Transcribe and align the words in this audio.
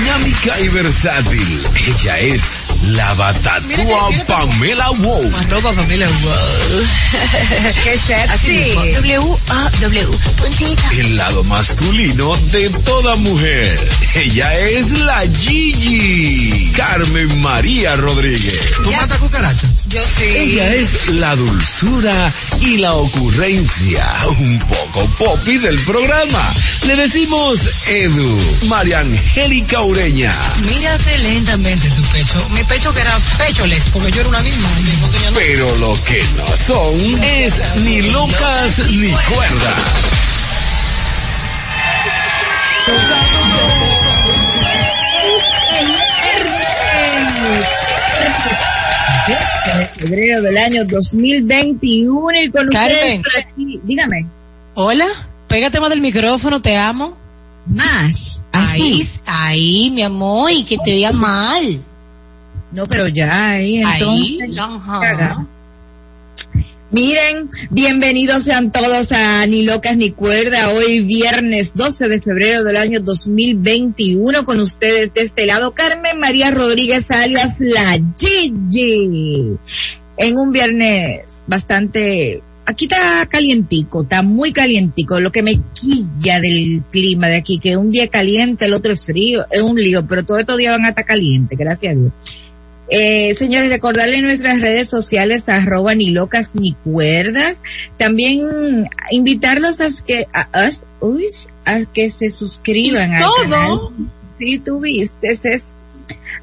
dinámica 0.00 0.58
y 0.60 0.68
versátil. 0.68 1.60
Ella 1.74 2.18
es 2.20 2.42
la 2.88 3.14
batatúa 3.14 4.08
Pamela 4.26 4.88
Wow. 4.98 5.30
Arroba 5.36 5.74
Pamela 5.74 6.06
Wow. 6.08 6.32
Qué 7.84 7.98
sexy. 7.98 8.92
W-A-W. 8.94 10.08
El 10.98 11.16
lado 11.16 11.44
masculino 11.44 12.36
de 12.36 12.70
toda 12.84 13.16
mujer. 13.16 13.88
Ella 14.14 14.52
es 14.54 14.90
la 14.92 15.20
Gigi. 15.20 16.72
Carmen 16.74 17.40
María 17.42 17.96
Rodríguez. 17.96 18.72
¿Tú 18.82 18.90
matas 18.92 19.18
cucaracha? 19.18 19.66
Yo 19.88 20.02
sí. 20.08 20.24
Ella 20.24 20.74
es 20.74 21.08
la 21.10 21.36
dulzura 21.36 22.32
y 22.60 22.78
la 22.78 22.94
ocurrencia. 22.94 24.06
Un 24.38 24.58
poco 24.60 25.10
popi 25.18 25.58
del 25.58 25.78
programa. 25.84 26.54
Le 26.86 26.96
decimos 26.96 27.58
Edu. 27.88 28.66
María 28.68 29.00
Angélica 29.00 29.80
Ureña. 29.90 30.32
Mírate 30.66 31.18
lentamente 31.18 31.90
tu 31.90 32.02
pecho. 32.12 32.48
Mi 32.50 32.62
pecho 32.62 32.94
que 32.94 33.00
era 33.00 33.18
pecholes, 33.38 33.86
porque 33.92 34.12
yo 34.12 34.20
era 34.20 34.28
una 34.28 34.40
misma. 34.40 34.68
No. 34.68 35.34
Pero 35.34 35.76
lo 35.78 35.94
que 36.04 36.22
no 36.36 36.46
son 36.46 37.24
es 37.24 37.54
ni 37.82 38.00
locas 38.02 38.78
ni 38.88 39.10
cuerdas. 39.10 39.74
de 49.78 49.86
febrero 49.86 50.42
del 50.42 50.58
año 50.58 50.84
2021 50.84 52.42
y 52.42 52.50
con 52.50 52.68
ustedes 52.68 52.98
Carmen. 53.00 53.22
por 53.22 53.38
aquí. 53.38 53.80
Dígame. 53.84 54.26
Hola, 54.74 55.06
pégate 55.48 55.80
más 55.80 55.90
del 55.90 56.00
micrófono, 56.00 56.62
te 56.62 56.76
amo. 56.76 57.19
Más. 57.66 58.44
Ahí, 58.52 59.00
Así. 59.02 59.20
ahí, 59.26 59.90
mi 59.90 60.02
amor, 60.02 60.50
y 60.50 60.64
que 60.64 60.76
te 60.84 60.92
oigan 60.94 61.16
mal. 61.16 61.84
No, 62.72 62.86
pero 62.86 63.08
ya 63.08 63.48
ahí 63.48 63.82
Ahí, 63.82 64.38
entonces. 64.40 64.58
ajá. 64.58 65.46
Miren, 66.92 67.48
bienvenidos 67.70 68.42
sean 68.42 68.72
todos 68.72 69.12
a 69.12 69.46
Ni 69.46 69.62
Locas 69.62 69.96
ni 69.96 70.10
Cuerda. 70.10 70.70
Hoy 70.70 71.02
viernes 71.02 71.74
12 71.76 72.08
de 72.08 72.20
febrero 72.20 72.62
del 72.64 72.76
año 72.76 72.98
2021 73.00 74.44
con 74.44 74.58
ustedes 74.58 75.14
de 75.14 75.22
este 75.22 75.46
lado 75.46 75.72
Carmen 75.72 76.18
María 76.18 76.50
Rodríguez 76.50 77.08
alias 77.12 77.56
La 77.60 77.96
Gigi. 78.18 79.56
En 80.16 80.36
un 80.38 80.50
viernes 80.50 81.44
bastante, 81.46 82.42
aquí 82.70 82.84
está 82.86 83.26
calientico, 83.28 84.02
está 84.02 84.22
muy 84.22 84.52
calientico. 84.52 85.20
Lo 85.20 85.30
que 85.32 85.42
me 85.42 85.60
quilla 85.74 86.40
del 86.40 86.82
clima 86.90 87.28
de 87.28 87.36
aquí, 87.36 87.58
que 87.58 87.76
un 87.76 87.90
día 87.90 88.04
es 88.04 88.10
caliente, 88.10 88.64
el 88.64 88.74
otro 88.74 88.92
es 88.92 89.04
frío, 89.04 89.44
es 89.50 89.62
un 89.62 89.76
lío, 89.80 90.06
pero 90.06 90.24
todos 90.24 90.40
estos 90.40 90.56
días 90.56 90.72
van 90.72 90.86
a 90.86 90.90
estar 90.90 91.04
calientes, 91.04 91.58
gracias 91.58 91.94
a 91.94 91.98
Dios. 91.98 92.12
Eh, 92.92 93.34
señores, 93.34 93.70
recordarles 93.70 94.20
nuestras 94.20 94.60
redes 94.60 94.88
sociales, 94.90 95.48
arroba 95.48 95.94
ni 95.94 96.10
locas 96.10 96.56
ni 96.56 96.72
cuerdas. 96.72 97.62
También 97.96 98.40
invitarlos 99.12 99.80
a 99.80 99.84
que, 100.04 100.26
a, 100.32 100.66
us- 100.66 100.84
uy, 101.00 101.26
a 101.64 101.84
que 101.92 102.08
se 102.08 102.30
suscriban 102.30 103.10
¿Y 103.10 103.14
al 103.14 103.22
todo? 103.22 103.36
canal. 103.42 103.78
Si 104.40 104.58
tuviste, 104.58 105.28
es 105.28 105.74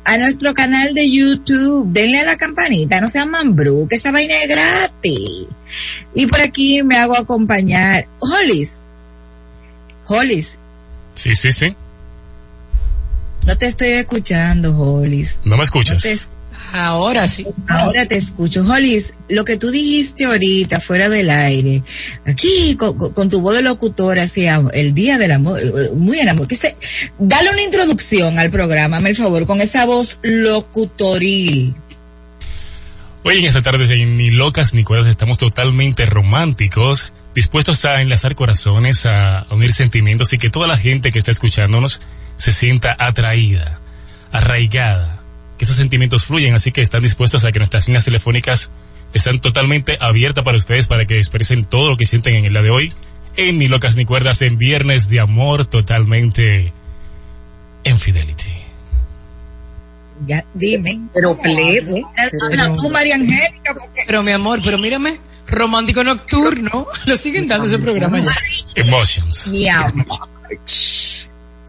a 0.10 0.18
nuestro 0.18 0.54
canal 0.54 0.94
de 0.94 1.12
YouTube. 1.12 1.92
Denle 1.92 2.20
a 2.22 2.26
la 2.26 2.38
campanita, 2.38 3.02
no 3.02 3.08
sean 3.10 3.30
mambrú, 3.30 3.88
que 3.90 3.98
esa 3.98 4.12
vaina 4.12 4.34
es 4.42 4.48
gratis. 4.48 5.48
Y 6.16 6.28
por 6.28 6.40
aquí 6.42 6.82
me 6.84 6.98
hago 6.98 7.18
acompañar. 7.18 8.08
Hollis. 8.20 8.84
Hollis, 10.08 10.60
Sí, 11.14 11.36
sí, 11.36 11.52
sí. 11.52 11.76
no 13.46 13.58
te 13.58 13.66
estoy 13.68 13.90
escuchando, 13.90 14.78
Hollis. 14.80 15.42
¿No 15.44 15.52
me 15.52 15.58
No 15.58 15.64
escuchas? 15.64 16.02
te 16.02 16.12
escucho. 16.14 16.37
Ahora 16.74 17.28
sí. 17.28 17.46
Ahora 17.68 18.06
te 18.06 18.16
escucho. 18.16 18.62
Hollis, 18.62 19.14
lo 19.30 19.46
que 19.46 19.58
tú 19.58 19.72
dijiste 19.72 20.26
ahorita, 20.26 20.80
fuera 20.82 21.10
del 21.10 21.30
aire, 21.30 21.82
aquí 22.26 22.76
con, 22.76 22.98
con- 23.14 23.30
tu 23.30 23.42
voz 23.42 23.56
de 23.56 23.62
locutora, 23.62 24.24
am- 24.52 24.70
el 24.74 24.94
día 24.94 25.18
del 25.18 25.32
amor, 25.32 25.58
eh, 25.60 25.72
muy 25.96 26.20
enamorado. 26.20 26.48
Que 26.48 26.56
se, 26.56 26.76
dale 27.20 27.50
una 27.52 27.62
introducción 27.62 28.38
al 28.40 28.50
programa, 28.52 28.98
hazme 28.98 29.12
el 29.12 29.16
favor, 29.16 29.46
con 29.46 29.62
esa 29.62 29.86
voz 29.86 30.20
locutoril. 30.24 31.74
Hoy 33.24 33.40
en 33.40 33.46
esta 33.46 33.62
tarde 33.62 33.88
de 33.88 34.06
Ni 34.06 34.30
Locas 34.30 34.74
ni 34.74 34.84
Cuerdas 34.84 35.10
estamos 35.10 35.38
totalmente 35.38 36.06
románticos, 36.06 37.12
dispuestos 37.36 37.84
a 37.86 38.02
enlazar 38.02 38.36
corazones, 38.36 39.06
a 39.06 39.46
unir 39.52 39.74
sentimientos 39.74 40.32
y 40.34 40.38
que 40.38 40.50
toda 40.50 40.68
la 40.68 40.78
gente 40.78 41.12
que 41.12 41.18
está 41.20 41.32
escuchándonos 41.32 42.02
se 42.38 42.52
sienta 42.54 42.96
atraída, 42.98 43.82
arraigada, 44.32 45.17
que 45.58 45.66
esos 45.66 45.78
sentimientos 45.78 46.26
fluyen, 46.26 46.54
así 46.54 46.72
que 46.72 46.82
están 46.82 47.02
dispuestos 47.02 47.46
a 47.46 47.52
que 47.52 47.60
nuestras 47.60 47.88
líneas 47.88 48.06
telefónicas 48.06 48.72
están 49.14 49.40
totalmente 49.40 49.98
abiertas 50.00 50.44
para 50.44 50.58
ustedes 50.58 50.88
para 50.88 51.06
que 51.06 51.18
expresen 51.18 51.66
todo 51.66 51.90
lo 51.90 51.98
que 51.98 52.06
sienten 52.06 52.36
en 52.36 52.46
el 52.46 52.54
día 52.54 52.62
de 52.62 52.70
hoy 52.70 52.94
en 53.38 53.60
Ni 53.60 53.68
Locas 53.68 53.96
ni 53.96 54.06
Cuerdas 54.06 54.42
en 54.42 54.58
Viernes 54.58 55.10
de 55.10 55.20
Amor 55.20 55.66
totalmente 55.66 56.74
en 57.84 57.98
Fidelity. 57.98 58.50
Ya, 60.26 60.44
dime. 60.56 61.00
Pero 61.14 61.38
plebe. 61.40 62.04
Habla 62.44 62.76
tú, 62.76 62.90
María 62.90 63.16
Angélica, 63.16 63.74
porque 63.74 64.02
Pero 64.08 64.24
mi 64.24 64.32
amor, 64.32 64.60
pero 64.64 64.80
mírame, 64.80 65.20
romántico 65.46 66.04
nocturno, 66.04 66.88
lo 67.06 67.16
siguen 67.16 67.48
dando 67.48 67.68
ese 67.68 67.78
programa 67.78 68.20
ya. 68.20 68.32
Emotions. 68.76 69.48
mi 69.50 69.70
amor. 69.70 70.28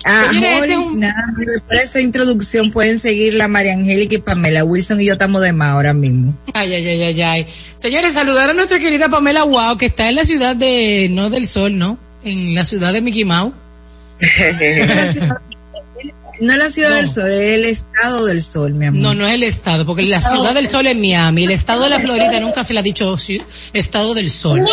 Ah, 0.05 0.27
Señores, 0.31 0.63
este 0.65 0.79
un- 0.79 1.01
nada, 1.01 1.13
después 1.37 1.79
de 1.81 1.85
esa 1.85 2.01
introducción 2.01 2.71
pueden 2.71 3.01
seguir 3.01 3.41
a 3.43 3.49
María 3.49 3.73
Angélica 3.75 4.15
y 4.15 4.19
Pamela 4.19 4.65
Wilson 4.65 5.01
y 5.01 5.07
yo 5.07 5.13
estamos 5.15 5.43
de 5.43 5.53
más 5.53 5.71
ahora 5.71 5.93
mismo. 5.93 6.37
Ay, 6.55 6.73
ay, 6.75 6.89
ay, 6.89 7.03
ay, 7.03 7.23
ay. 7.23 7.47
Señores, 7.77 8.15
saludar 8.15 8.49
a 8.51 8.53
nuestra 8.55 8.79
querida 8.79 9.09
Pamela 9.09 9.43
Wow, 9.45 9.77
que 9.77 9.87
está 9.87 10.09
en 10.09 10.15
la 10.15 10.25
ciudad 10.25 10.55
de, 10.57 11.09
no 11.11 11.31
del 11.31 11.47
sol, 11.47 11.77
¿no? 11.77 11.99
En 12.25 12.55
la 12.55 12.65
ciudad 12.65 12.93
de 12.93 13.01
Mickey 13.01 13.25
Mouse. 13.25 13.53
No 16.41 16.53
es 16.53 16.59
la 16.61 16.69
ciudad 16.69 16.91
No. 16.91 16.95
del 16.97 17.09
sol, 17.09 17.33
es 17.33 17.41
el 17.49 17.65
estado 17.65 18.25
del 18.27 18.41
sol, 18.41 18.75
mi 18.75 18.87
amor. 18.87 19.03
No, 19.03 19.13
no 19.15 19.27
es 19.27 19.35
el 19.35 19.43
estado, 19.43 19.85
porque 19.85 20.05
la 20.05 20.21
ciudad 20.21 20.55
del 20.55 20.69
sol 20.69 20.87
es 20.87 20.97
Miami. 20.97 21.43
El 21.45 21.51
estado 21.51 21.83
de 21.83 21.91
la 21.91 21.99
Florida 21.99 22.39
nunca 22.39 22.63
se 22.63 22.75
le 22.75 22.79
ha 22.81 22.83
dicho 22.85 23.19
estado 23.73 24.15
del 24.15 24.31
sol. 24.31 24.65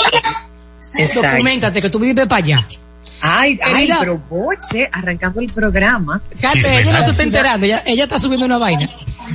Exacto. 0.96 1.32
Documentate 1.32 1.82
que 1.82 1.90
tú 1.90 1.98
vives 1.98 2.28
para 2.28 2.44
allá. 2.46 2.68
Ay, 3.22 3.58
ay, 3.64 3.90
pero 4.00 4.18
boche, 4.30 4.88
arrancando 4.92 5.40
el 5.42 5.52
programa. 5.52 6.22
Cate, 6.42 6.62
se 6.62 7.12
está 7.12 7.24
enterando, 7.24 7.66
ella, 7.66 7.84
ella 7.86 8.04
está 8.04 8.20
subiendo 8.20 8.46
una 8.46 8.58
vaina. 8.58 8.90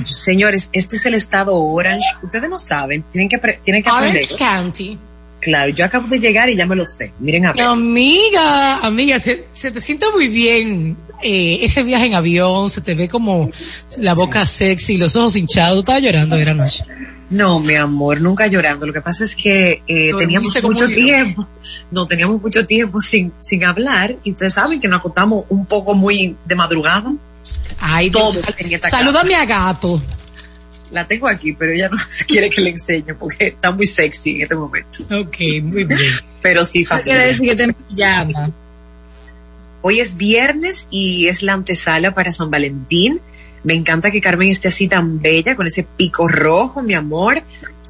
Señores, 0.05 0.69
este 0.73 0.95
es 0.95 1.05
el 1.05 1.13
estado 1.15 1.55
Orange. 1.55 2.05
Ustedes 2.23 2.49
no 2.49 2.59
saben, 2.59 3.03
tienen 3.11 3.27
que, 3.29 3.37
pre- 3.37 3.59
tienen 3.63 3.83
que 3.83 3.89
aprender. 3.89 4.23
Orange 4.23 4.35
County. 4.37 4.97
Claro, 5.41 5.69
yo 5.69 5.85
acabo 5.85 6.07
de 6.07 6.19
llegar 6.19 6.49
y 6.51 6.55
ya 6.55 6.65
me 6.67 6.75
lo 6.75 6.85
sé. 6.85 7.13
Miren 7.19 7.47
a 7.47 7.53
ver. 7.53 7.63
Amiga, 7.65 8.77
amiga, 8.85 9.19
se, 9.19 9.47
se 9.53 9.71
te 9.71 9.81
siente 9.81 10.05
muy 10.13 10.27
bien 10.27 10.95
eh, 11.23 11.59
ese 11.63 11.81
viaje 11.83 12.05
en 12.05 12.13
avión, 12.15 12.69
se 12.69 12.81
te 12.81 12.93
ve 12.93 13.09
como 13.09 13.49
la 13.97 14.13
boca 14.13 14.45
sexy, 14.45 14.97
los 14.97 15.15
ojos 15.15 15.35
hinchados. 15.35 15.73
Tú 15.73 15.79
estabas 15.79 16.03
llorando 16.03 16.35
era 16.37 16.53
noche. 16.53 16.83
No, 17.31 17.59
mi 17.61 17.75
amor, 17.75 18.19
nunca 18.21 18.47
llorando. 18.47 18.85
Lo 18.85 18.93
que 18.93 19.01
pasa 19.01 19.23
es 19.23 19.35
que 19.35 19.81
eh, 19.87 20.11
teníamos 20.17 20.55
mucho 20.61 20.87
tiempo. 20.87 21.47
No, 21.91 22.07
teníamos 22.07 22.41
mucho 22.41 22.65
tiempo 22.65 22.99
sin, 22.99 23.33
sin 23.39 23.63
hablar. 23.65 24.15
Y 24.23 24.31
ustedes 24.31 24.53
saben 24.53 24.79
que 24.79 24.87
nos 24.87 24.99
acostamos 24.99 25.45
un 25.49 25.65
poco 25.65 25.93
muy 25.93 26.35
de 26.45 26.55
madrugada. 26.55 27.13
Ay, 27.77 28.09
Dios, 28.09 28.43
en 28.57 28.73
esta 28.73 28.89
salúdame 28.89 29.35
a 29.35 29.45
gato. 29.45 30.01
La 30.91 31.07
tengo 31.07 31.27
aquí, 31.27 31.53
pero 31.53 31.71
ella 31.71 31.89
no 31.89 31.97
se 32.09 32.25
quiere 32.25 32.49
que 32.49 32.61
le 32.61 32.71
enseñe 32.71 33.13
porque 33.17 33.47
está 33.47 33.71
muy 33.71 33.85
sexy 33.85 34.31
en 34.31 34.41
este 34.43 34.55
momento. 34.55 35.03
Ok, 35.03 35.37
muy 35.63 35.85
bien. 35.85 35.99
Pero 36.41 36.65
sí, 36.65 36.85
quiere 37.03 37.27
decir 37.27 37.49
que 37.49 37.55
te. 37.55 37.75
Hoy 39.83 39.99
es 39.99 40.17
viernes 40.17 40.87
y 40.91 41.27
es 41.27 41.43
la 41.43 41.53
antesala 41.53 42.13
para 42.13 42.33
San 42.33 42.49
Valentín. 42.51 43.21
Me 43.63 43.73
encanta 43.75 44.11
que 44.11 44.21
Carmen 44.21 44.49
esté 44.49 44.69
así 44.69 44.87
tan 44.87 45.21
bella, 45.21 45.55
con 45.55 45.67
ese 45.67 45.83
pico 45.83 46.27
rojo, 46.27 46.81
mi 46.81 46.93
amor, 46.93 47.41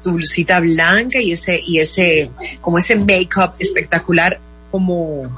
tu 0.02 0.12
blusita 0.12 0.60
blanca 0.60 1.20
y 1.20 1.32
ese, 1.32 1.60
y 1.64 1.78
ese, 1.78 2.30
como 2.60 2.78
ese 2.78 2.96
make-up 2.96 3.50
espectacular, 3.58 4.38
como, 4.70 5.34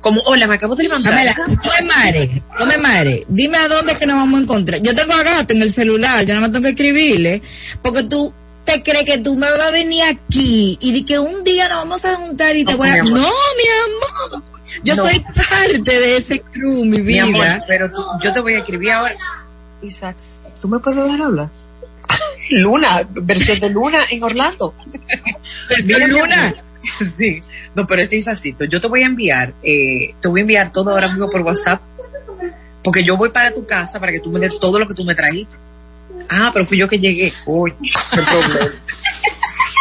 como, 0.00 0.20
hola, 0.22 0.46
me 0.46 0.56
acabo 0.56 0.74
de 0.74 0.82
levantar. 0.84 1.12
Pamela, 1.12 1.34
no 1.46 1.70
me 1.80 1.86
mare, 1.86 2.42
no 2.58 2.66
me 2.66 2.78
mare. 2.78 3.24
Dime 3.28 3.56
a 3.58 3.68
dónde 3.68 3.92
es 3.92 3.98
que 3.98 4.06
nos 4.06 4.16
vamos 4.16 4.40
a 4.40 4.42
encontrar. 4.42 4.82
Yo 4.82 4.94
tengo 4.94 5.12
a 5.14 5.22
gato 5.22 5.54
en 5.54 5.62
el 5.62 5.72
celular, 5.72 6.26
yo 6.26 6.34
no 6.34 6.40
me 6.40 6.48
tengo 6.48 6.62
que 6.62 6.70
escribirle, 6.70 7.40
porque 7.82 8.02
tú 8.04 8.32
te 8.64 8.82
crees 8.82 9.04
que 9.04 9.18
tú 9.18 9.36
me 9.36 9.50
vas 9.50 9.60
a 9.60 9.70
venir 9.70 10.02
aquí 10.04 10.76
y 10.80 10.92
de 10.92 11.04
que 11.04 11.18
un 11.18 11.42
día 11.44 11.68
nos 11.68 11.78
vamos 11.78 12.04
a 12.04 12.14
juntar 12.16 12.56
y 12.56 12.64
te 12.64 12.74
voy 12.74 12.88
a... 12.88 13.02
mi. 13.02 13.10
No, 13.10 13.20
mi 13.20 14.30
amor. 14.30 14.42
Yo 14.84 14.96
No. 14.96 15.02
soy 15.02 15.18
parte 15.20 15.82
de 15.82 16.16
ese 16.16 16.40
crew, 16.40 16.84
mi 16.84 16.98
Mi 16.98 17.00
vida. 17.02 17.24
amor, 17.24 17.64
pero 17.68 17.90
tú- 17.92 18.04
yo 18.22 18.32
te 18.32 18.40
voy 18.40 18.54
a 18.54 18.58
escribir 18.58 18.90
ahora. 18.92 19.16
Isaac, 19.82 20.16
¿tú 20.60 20.68
me 20.68 20.78
puedes 20.78 21.02
dejar 21.02 21.22
hablar? 21.22 21.50
Luna, 22.50 23.08
versión 23.10 23.60
de 23.60 23.70
Luna 23.70 23.98
en 24.10 24.22
Orlando. 24.22 24.74
Pues, 25.68 25.84
Mira, 25.84 26.06
mi 26.06 26.12
Luna. 26.12 26.54
Sí, 26.82 27.40
no, 27.76 27.86
pero 27.86 28.02
este 28.02 28.16
Isacito, 28.16 28.64
yo 28.64 28.80
te 28.80 28.88
voy 28.88 29.04
a 29.04 29.06
enviar, 29.06 29.54
eh, 29.62 30.16
te 30.20 30.26
voy 30.26 30.40
a 30.40 30.42
enviar 30.42 30.72
todo 30.72 30.90
ahora 30.90 31.06
mismo 31.06 31.30
por 31.30 31.42
WhatsApp 31.42 31.80
porque 32.82 33.04
yo 33.04 33.16
voy 33.16 33.30
para 33.30 33.54
tu 33.54 33.66
casa 33.66 34.00
para 34.00 34.12
que 34.12 34.20
tú 34.20 34.30
me 34.30 34.40
des 34.40 34.58
todo 34.58 34.78
lo 34.78 34.86
que 34.86 34.94
tú 34.94 35.04
me 35.04 35.14
trajiste. 35.14 35.54
Ah, 36.28 36.50
pero 36.52 36.66
fui 36.66 36.78
yo 36.78 36.88
que 36.88 36.98
llegué. 36.98 37.32
Uy, 37.46 37.72
qué 37.80 38.22
problema. 38.22 38.74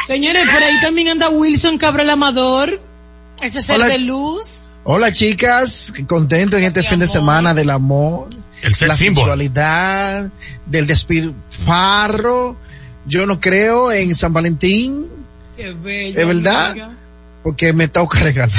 Señores, 0.08 0.50
por 0.50 0.64
ahí 0.64 0.82
también 0.82 1.08
anda 1.10 1.30
Wilson 1.30 1.78
Cabral 1.78 2.10
Amador. 2.10 2.80
Ese 3.42 3.60
es 3.60 3.70
el 3.70 3.78
Hola. 3.78 3.88
de 3.88 4.00
luz. 4.00 4.70
Hola 4.84 5.12
chicas, 5.12 5.94
contento 6.08 6.58
en 6.58 6.64
este 6.64 6.82
Mi 6.82 6.88
fin 6.88 7.00
de 7.00 7.08
semana 7.08 7.54
del 7.54 7.70
amor, 7.70 8.30
El 8.62 8.74
sex 8.74 8.88
la 8.90 8.96
symbol. 8.96 9.24
sexualidad, 9.24 10.30
del 10.66 10.88
despilfarro. 10.88 12.56
Yo 13.06 13.26
no 13.26 13.40
creo 13.40 13.92
en 13.92 14.14
San 14.16 14.32
Valentín 14.34 15.08
Qué 15.58 15.74
bello. 15.74 16.20
¿Es 16.20 16.28
verdad? 16.28 16.72
amiga. 16.72 16.92
porque 17.44 17.74
me 17.74 17.88
toca 17.88 18.20
regalar. 18.20 18.56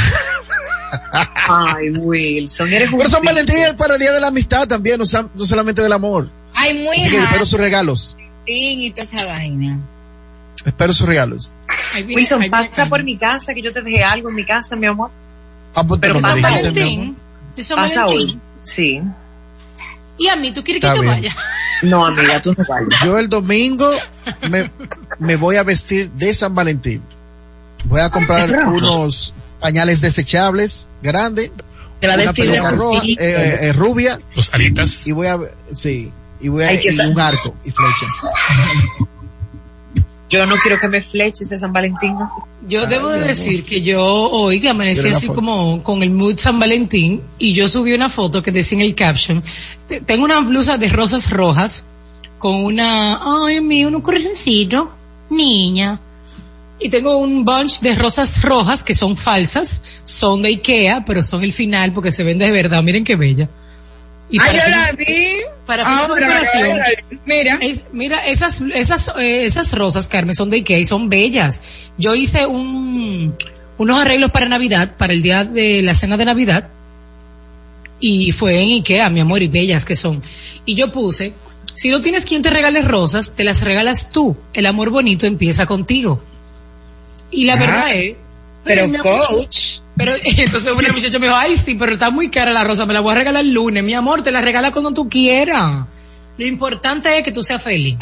Ay, 1.48 1.90
Wilson, 1.90 2.68
eres 2.72 2.92
un 2.92 2.98
Pero 2.98 3.10
San. 3.10 3.22
Valentín 3.22 3.56
es 3.56 3.74
para 3.74 3.94
el 3.94 4.00
Día 4.00 4.12
de 4.12 4.20
la 4.20 4.28
Amistad 4.28 4.66
también, 4.68 4.98
no, 5.00 5.30
no 5.34 5.44
solamente 5.46 5.80
del 5.82 5.92
amor. 5.92 6.28
Ay, 6.54 6.84
muy 6.84 6.96
que 7.10 7.16
espero 7.16 7.46
sus 7.46 7.58
regalos. 7.58 8.16
y 8.46 8.90
toda 8.90 9.02
esa 9.04 9.24
vaina. 9.26 9.80
Espero 10.66 10.92
sus 10.92 11.06
regalos. 11.08 11.52
Viene- 11.94 12.14
Wilson, 12.16 12.40
viene 12.40 12.50
pasa 12.50 12.86
por 12.86 13.02
mi 13.02 13.16
casa, 13.16 13.52
que 13.54 13.62
yo 13.62 13.72
te 13.72 13.82
dejé 13.82 14.02
algo 14.04 14.28
en 14.28 14.34
mi 14.34 14.44
casa, 14.44 14.76
mi 14.76 14.86
amor. 14.86 15.10
Ah, 15.74 15.82
pues, 15.84 15.98
Pero 16.00 16.20
San. 16.20 16.40
Valentín. 16.42 17.16
De 17.56 17.62
San 17.62 17.76
Pasa 17.78 18.04
Valentín. 18.04 18.30
hoy. 18.30 18.40
Sí. 18.62 19.02
Y 20.18 20.28
a 20.28 20.36
mí, 20.36 20.52
¿tú 20.52 20.62
quieres 20.62 20.82
que 20.82 20.88
yo 20.88 21.00
bien. 21.00 21.06
vaya? 21.14 21.36
No, 21.82 22.06
amiga, 22.06 22.40
tú 22.40 22.54
no 22.56 22.64
vayas. 22.68 23.00
Yo 23.04 23.18
el 23.18 23.28
domingo 23.28 23.90
me, 24.48 24.70
me 25.18 25.34
voy 25.34 25.56
a 25.56 25.64
vestir 25.64 26.10
de 26.12 26.32
San 26.32 26.54
Valentín. 26.54 27.02
Voy 27.86 28.00
a 28.00 28.08
comprar 28.08 28.48
unos 28.68 29.34
pañales 29.58 30.00
desechables 30.00 30.86
grandes, 31.02 31.50
Se 32.00 32.06
va 32.06 32.12
a 32.12 32.16
una 32.16 32.26
vestir 32.26 32.44
de 32.44 32.52
peluca 32.52 32.70
roja, 32.70 33.00
pupilito. 33.00 33.22
eh, 33.24 33.58
eh, 33.68 33.72
rubia 33.72 34.20
Los 34.36 34.54
alitas. 34.54 35.06
y 35.08 35.12
voy 35.12 35.26
a 35.26 35.38
sí 35.72 36.12
y 36.40 36.48
voy 36.48 36.62
a 36.64 36.72
y 36.72 36.88
un 37.00 37.18
arco 37.20 37.56
y 37.64 37.70
flecha. 37.72 38.06
Yo 40.32 40.46
no 40.46 40.56
quiero 40.56 40.78
que 40.78 40.88
me 40.88 41.00
fleches 41.00 41.50
de 41.50 41.58
San 41.58 41.72
Valentín. 41.72 42.16
Yo 42.66 42.86
debo 42.86 43.08
de 43.10 43.20
decir 43.20 43.64
que 43.64 43.82
yo 43.82 44.02
hoy 44.04 44.60
que 44.60 44.68
amanecí 44.70 45.08
así 45.08 45.26
foto. 45.26 45.36
como 45.40 45.82
con 45.82 46.02
el 46.02 46.10
mood 46.10 46.38
San 46.38 46.58
Valentín 46.58 47.20
y 47.38 47.52
yo 47.52 47.68
subí 47.68 47.92
una 47.92 48.08
foto 48.08 48.42
que 48.42 48.50
decía 48.50 48.78
en 48.78 48.84
el 48.84 48.94
caption, 48.94 49.44
te- 49.88 50.00
tengo 50.00 50.24
una 50.24 50.40
blusa 50.40 50.78
de 50.78 50.88
rosas 50.88 51.28
rojas 51.30 51.88
con 52.38 52.56
una, 52.64 53.20
ay 53.46 53.60
mío, 53.60 53.88
un 53.88 54.00
corazoncito, 54.00 54.90
niña. 55.30 56.00
Y 56.80 56.88
tengo 56.88 57.16
un 57.18 57.44
bunch 57.44 57.78
de 57.80 57.94
rosas 57.94 58.42
rojas 58.42 58.82
que 58.82 58.94
son 58.94 59.16
falsas, 59.16 59.82
son 60.02 60.42
de 60.42 60.48
Ikea, 60.48 61.04
pero 61.04 61.22
son 61.22 61.44
el 61.44 61.52
final 61.52 61.92
porque 61.92 62.10
se 62.10 62.24
vende 62.24 62.44
de 62.46 62.50
verdad, 62.52 62.82
miren 62.82 63.04
qué 63.04 63.14
bella. 63.16 63.48
Y 64.32 64.38
Ay, 64.40 64.56
yo 64.56 64.70
la 64.70 64.92
vi. 64.92 65.04
para 65.66 65.86
ahora, 65.86 66.40
mira. 67.26 67.58
Es- 67.60 67.84
mira, 67.92 68.26
esas, 68.26 68.62
esas, 68.74 69.12
eh, 69.20 69.44
esas 69.44 69.72
rosas, 69.72 70.08
Carmen, 70.08 70.34
son 70.34 70.48
de 70.50 70.56
Ikea 70.56 70.78
y 70.78 70.86
son 70.86 71.08
bellas. 71.10 71.60
Yo 71.98 72.14
hice 72.14 72.46
un, 72.46 73.36
unos 73.78 74.00
arreglos 74.00 74.30
para 74.32 74.48
Navidad, 74.48 74.96
para 74.96 75.12
el 75.12 75.22
día 75.22 75.44
de 75.44 75.82
la 75.82 75.94
cena 75.94 76.16
de 76.16 76.24
Navidad, 76.24 76.68
y 78.00 78.32
fue 78.32 78.60
en 78.62 78.70
Ikea, 78.70 79.10
mi 79.10 79.20
amor, 79.20 79.42
y 79.42 79.48
bellas 79.48 79.84
que 79.84 79.94
son. 79.96 80.22
Y 80.64 80.74
yo 80.74 80.90
puse, 80.92 81.34
si 81.74 81.90
no 81.90 82.00
tienes 82.00 82.24
quien 82.24 82.42
te 82.42 82.50
regale 82.50 82.82
rosas, 82.82 83.34
te 83.36 83.44
las 83.44 83.62
regalas 83.62 84.10
tú. 84.12 84.36
El 84.54 84.66
amor 84.66 84.90
bonito 84.90 85.26
empieza 85.26 85.66
contigo. 85.66 86.22
Y 87.30 87.44
la 87.44 87.54
Ah, 87.54 87.58
verdad 87.60 87.94
es, 87.94 88.16
Pero 88.64 88.86
coach. 89.02 89.80
pero 89.96 90.12
entonces 90.24 90.72
una 90.72 90.92
muchacha 90.92 91.18
me 91.18 91.26
dijo, 91.26 91.38
ay 91.38 91.56
sí, 91.56 91.74
pero 91.74 91.92
está 91.92 92.10
muy 92.10 92.30
cara 92.30 92.52
la 92.52 92.64
rosa, 92.64 92.86
me 92.86 92.94
la 92.94 93.00
voy 93.00 93.12
a 93.12 93.16
regalar 93.16 93.44
el 93.44 93.52
lunes. 93.52 93.82
Mi 93.82 93.94
amor, 93.94 94.22
te 94.22 94.30
la 94.30 94.40
regala 94.40 94.72
cuando 94.72 94.92
tú 94.92 95.08
quieras. 95.08 95.86
Lo 96.38 96.46
importante 96.46 97.16
es 97.18 97.24
que 97.24 97.32
tú 97.32 97.42
seas 97.42 97.62
feliz. 97.62 97.98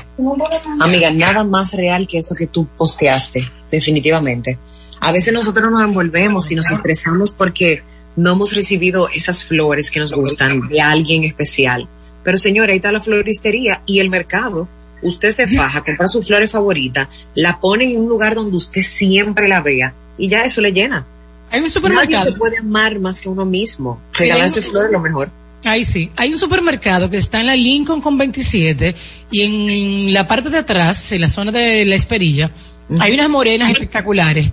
Amiga, 0.80 1.10
nada 1.10 1.44
más 1.44 1.72
real 1.72 2.06
que 2.06 2.18
eso 2.18 2.34
que 2.34 2.46
tú 2.46 2.66
posteaste, 2.76 3.42
definitivamente. 3.70 4.56
A 5.00 5.12
veces 5.12 5.34
nosotros 5.34 5.70
nos 5.70 5.82
envolvemos 5.82 6.50
y 6.50 6.54
nos 6.54 6.70
estresamos 6.70 7.32
porque 7.32 7.82
no 8.16 8.32
hemos 8.32 8.52
recibido 8.52 9.08
esas 9.08 9.44
flores 9.44 9.90
que 9.90 9.98
nos 9.98 10.12
gustan 10.12 10.68
de 10.68 10.80
alguien 10.80 11.24
especial. 11.24 11.88
Pero 12.22 12.38
señora, 12.38 12.72
ahí 12.72 12.76
está 12.76 12.92
la 12.92 13.00
floristería 13.00 13.82
y 13.86 13.98
el 13.98 14.10
mercado. 14.10 14.68
Usted 15.02 15.30
se 15.30 15.46
faja, 15.46 15.82
compra 15.82 16.06
su 16.06 16.22
flores 16.22 16.52
favorita, 16.52 17.08
la 17.34 17.58
pone 17.58 17.84
en 17.84 18.02
un 18.02 18.08
lugar 18.08 18.34
donde 18.34 18.56
usted 18.56 18.82
siempre 18.82 19.48
la 19.48 19.62
vea 19.62 19.94
y 20.20 20.28
ya 20.28 20.44
eso 20.44 20.60
le 20.60 20.70
llena. 20.72 21.06
Hay 21.50 21.58
un 21.58 21.64
Nadie 21.64 21.70
supermercado. 21.70 22.24
se 22.26 22.32
puede 22.32 22.58
amar 22.58 22.98
más 23.00 23.20
que 23.20 23.28
uno 23.28 23.44
mismo. 23.44 24.00
Regalarse 24.12 24.60
hay 24.60 24.64
flores 24.66 24.86
es 24.88 24.92
lo 24.92 25.00
mejor. 25.00 25.30
Ahí 25.64 25.84
sí. 25.84 26.10
Hay 26.16 26.32
un 26.32 26.38
supermercado 26.38 27.10
que 27.10 27.16
está 27.16 27.40
en 27.40 27.46
la 27.48 27.56
Lincoln 27.56 28.00
con 28.00 28.16
27 28.16 28.94
y 29.30 29.42
en 29.42 30.12
la 30.12 30.26
parte 30.26 30.48
de 30.50 30.58
atrás, 30.58 31.10
en 31.12 31.20
la 31.22 31.28
zona 31.28 31.50
de 31.52 31.84
la 31.84 31.94
Esperilla, 31.96 32.50
hay 32.98 33.14
unas 33.14 33.28
morenas 33.28 33.70
espectaculares 33.72 34.50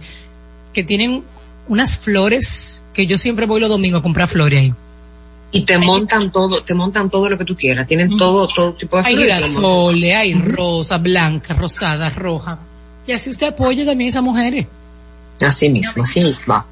que 0.73 0.83
tienen 0.83 1.23
unas 1.67 1.97
flores 1.97 2.83
que 2.93 3.05
yo 3.05 3.17
siempre 3.17 3.45
voy 3.45 3.59
los 3.59 3.69
domingos 3.69 3.99
a 3.99 4.03
comprar 4.03 4.27
flores 4.27 4.59
ahí. 4.61 4.73
Y 5.51 5.61
te 5.63 5.77
montan 5.77 6.31
todo, 6.31 6.61
te 6.61 6.73
montan 6.73 7.09
todo 7.09 7.29
lo 7.29 7.37
que 7.37 7.45
tú 7.45 7.55
quieras. 7.55 7.87
Tienen 7.87 8.17
todo, 8.17 8.47
todo 8.47 8.73
tipo 8.73 8.97
de 8.97 9.03
Hay 9.07 9.15
flores. 9.15 9.35
girasoles, 9.37 10.15
hay 10.15 10.33
rosas, 10.33 11.01
blancas, 11.01 11.57
rosadas, 11.57 12.15
rojas. 12.15 12.59
Y 13.05 13.13
así 13.13 13.29
usted 13.29 13.47
apoya 13.47 13.85
también 13.85 14.07
a 14.07 14.09
esas 14.09 14.23
mujeres. 14.23 14.67
Así 15.41 15.69
mismo, 15.69 16.03
así 16.03 16.21
mismo. 16.21 16.63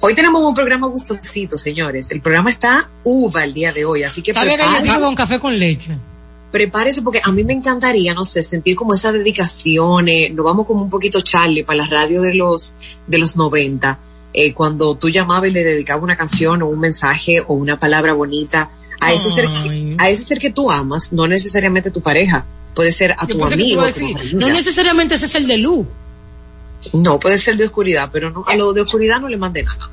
Hoy 0.00 0.14
tenemos 0.14 0.42
un 0.42 0.54
programa 0.54 0.86
gustosito, 0.88 1.58
señores. 1.58 2.10
El 2.10 2.20
programa 2.20 2.50
está 2.50 2.88
uva 3.02 3.44
el 3.44 3.54
día 3.54 3.72
de 3.72 3.84
hoy, 3.84 4.02
así 4.02 4.22
que 4.22 4.32
prepárese, 4.32 5.00
con 5.00 5.14
café 5.14 5.40
con 5.40 5.58
leche. 5.58 5.96
prepárese 6.52 7.02
porque 7.02 7.20
a 7.22 7.32
mí 7.32 7.44
me 7.44 7.54
encantaría, 7.54 8.14
no 8.14 8.24
sé, 8.24 8.42
sentir 8.42 8.76
como 8.76 8.94
esa 8.94 9.10
dedicación. 9.10 10.08
eh, 10.08 10.30
nos 10.30 10.44
vamos 10.44 10.66
como 10.66 10.82
un 10.82 10.90
poquito 10.90 11.20
Charlie 11.20 11.64
para 11.64 11.78
la 11.78 11.86
radio 11.86 12.22
de 12.22 12.34
los 12.34 12.74
de 13.06 13.18
los 13.18 13.36
90, 13.36 13.98
eh, 14.32 14.52
cuando 14.52 14.94
tú 14.96 15.08
llamabas 15.08 15.48
y 15.50 15.52
le 15.52 15.64
dedicabas 15.64 16.02
una 16.02 16.16
canción 16.16 16.62
o 16.62 16.66
un 16.68 16.78
mensaje 16.78 17.40
o 17.40 17.54
una 17.54 17.78
palabra 17.80 18.12
bonita 18.12 18.70
a 19.00 19.12
ese 19.12 19.30
ser, 19.30 19.46
Ay. 19.48 19.96
a 19.98 20.08
ese 20.08 20.24
ser 20.24 20.38
que 20.38 20.50
tú 20.50 20.70
amas, 20.70 21.12
no 21.12 21.26
necesariamente 21.26 21.88
a 21.88 21.92
tu 21.92 22.00
pareja, 22.00 22.44
puede 22.74 22.92
ser 22.92 23.12
a 23.12 23.26
Yo 23.26 23.34
tu 23.38 23.48
que 23.48 23.54
amigo. 23.54 23.80
a 23.82 23.86
decir, 23.86 24.34
no 24.34 24.48
necesariamente 24.48 25.14
ese 25.16 25.26
es 25.26 25.34
el 25.34 25.46
de 25.46 25.58
luz. 25.58 25.86
No, 26.92 27.18
puede 27.20 27.38
ser 27.38 27.56
de 27.56 27.64
oscuridad, 27.66 28.10
pero 28.12 28.30
no, 28.30 28.44
a 28.46 28.56
lo 28.56 28.72
de 28.72 28.82
oscuridad 28.82 29.20
no 29.20 29.28
le 29.28 29.36
mandé 29.36 29.62
nada. 29.62 29.90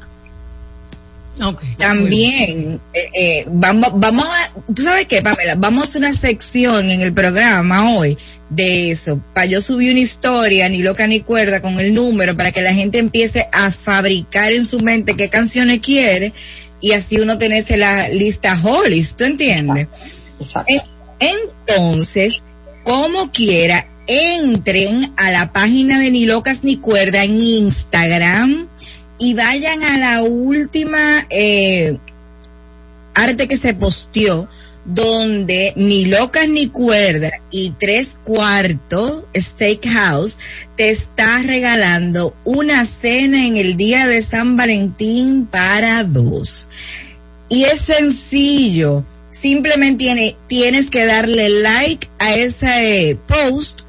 Okay. 1.41 1.73
También, 1.79 2.79
eh, 2.93 3.09
eh, 3.19 3.45
vamos, 3.49 3.91
vamos 3.95 4.23
a, 4.23 4.53
tú 4.71 4.83
sabes 4.83 5.07
qué, 5.07 5.23
Pamela, 5.23 5.55
vamos 5.55 5.81
a 5.81 5.87
hacer 5.87 6.01
una 6.01 6.13
sección 6.13 6.91
en 6.91 7.01
el 7.01 7.11
programa 7.11 7.95
hoy 7.95 8.15
de 8.51 8.91
eso, 8.91 9.19
para 9.33 9.47
yo 9.47 9.59
subir 9.59 9.89
una 9.91 9.99
historia, 9.99 10.69
ni 10.69 10.83
loca 10.83 11.07
ni 11.07 11.21
cuerda, 11.21 11.59
con 11.59 11.79
el 11.79 11.91
número, 11.91 12.37
para 12.37 12.51
que 12.51 12.61
la 12.61 12.71
gente 12.71 12.99
empiece 12.99 13.47
a 13.51 13.71
fabricar 13.71 14.51
en 14.51 14.63
su 14.63 14.81
mente 14.81 15.15
qué 15.15 15.29
canciones 15.29 15.79
quiere, 15.79 16.33
y 16.81 16.93
así 16.93 17.15
uno 17.19 17.39
tenerse 17.39 17.77
la 17.77 18.09
lista 18.09 18.55
Hollis, 18.63 19.15
¿tú 19.15 19.23
entiendes? 19.23 19.87
Exacto. 20.39 20.71
En- 20.71 21.31
Entonces, 21.67 22.43
como 22.83 23.31
quiera, 23.31 23.87
entren 24.07 25.13
a 25.17 25.31
la 25.31 25.51
página 25.51 25.99
de 25.99 26.11
Ni 26.11 26.25
Locas 26.25 26.63
Ni 26.63 26.77
Cuerda 26.77 27.23
en 27.23 27.39
Instagram 27.39 28.67
y 29.19 29.33
vayan 29.33 29.83
a 29.83 29.97
la 29.97 30.23
última 30.23 30.99
eh, 31.29 31.97
arte 33.15 33.47
que 33.47 33.57
se 33.57 33.73
posteó 33.73 34.49
donde 34.85 35.71
ni 35.77 36.05
locas 36.05 36.47
ni 36.49 36.67
cuerda 36.67 37.31
y 37.51 37.71
tres 37.79 38.17
cuartos 38.23 39.25
steakhouse 39.33 40.39
te 40.75 40.89
está 40.89 41.41
regalando 41.41 42.35
una 42.43 42.83
cena 42.85 43.45
en 43.45 43.55
el 43.55 43.77
día 43.77 44.05
de 44.05 44.21
San 44.21 44.57
Valentín 44.57 45.45
para 45.45 46.03
dos. 46.03 46.69
Y 47.49 47.63
es 47.63 47.81
sencillo. 47.81 49.05
Simplemente 49.29 50.03
tiene, 50.03 50.35
tienes 50.47 50.89
que 50.89 51.05
darle 51.05 51.49
like 51.49 52.07
a 52.19 52.35
ese 52.35 53.17
post, 53.27 53.81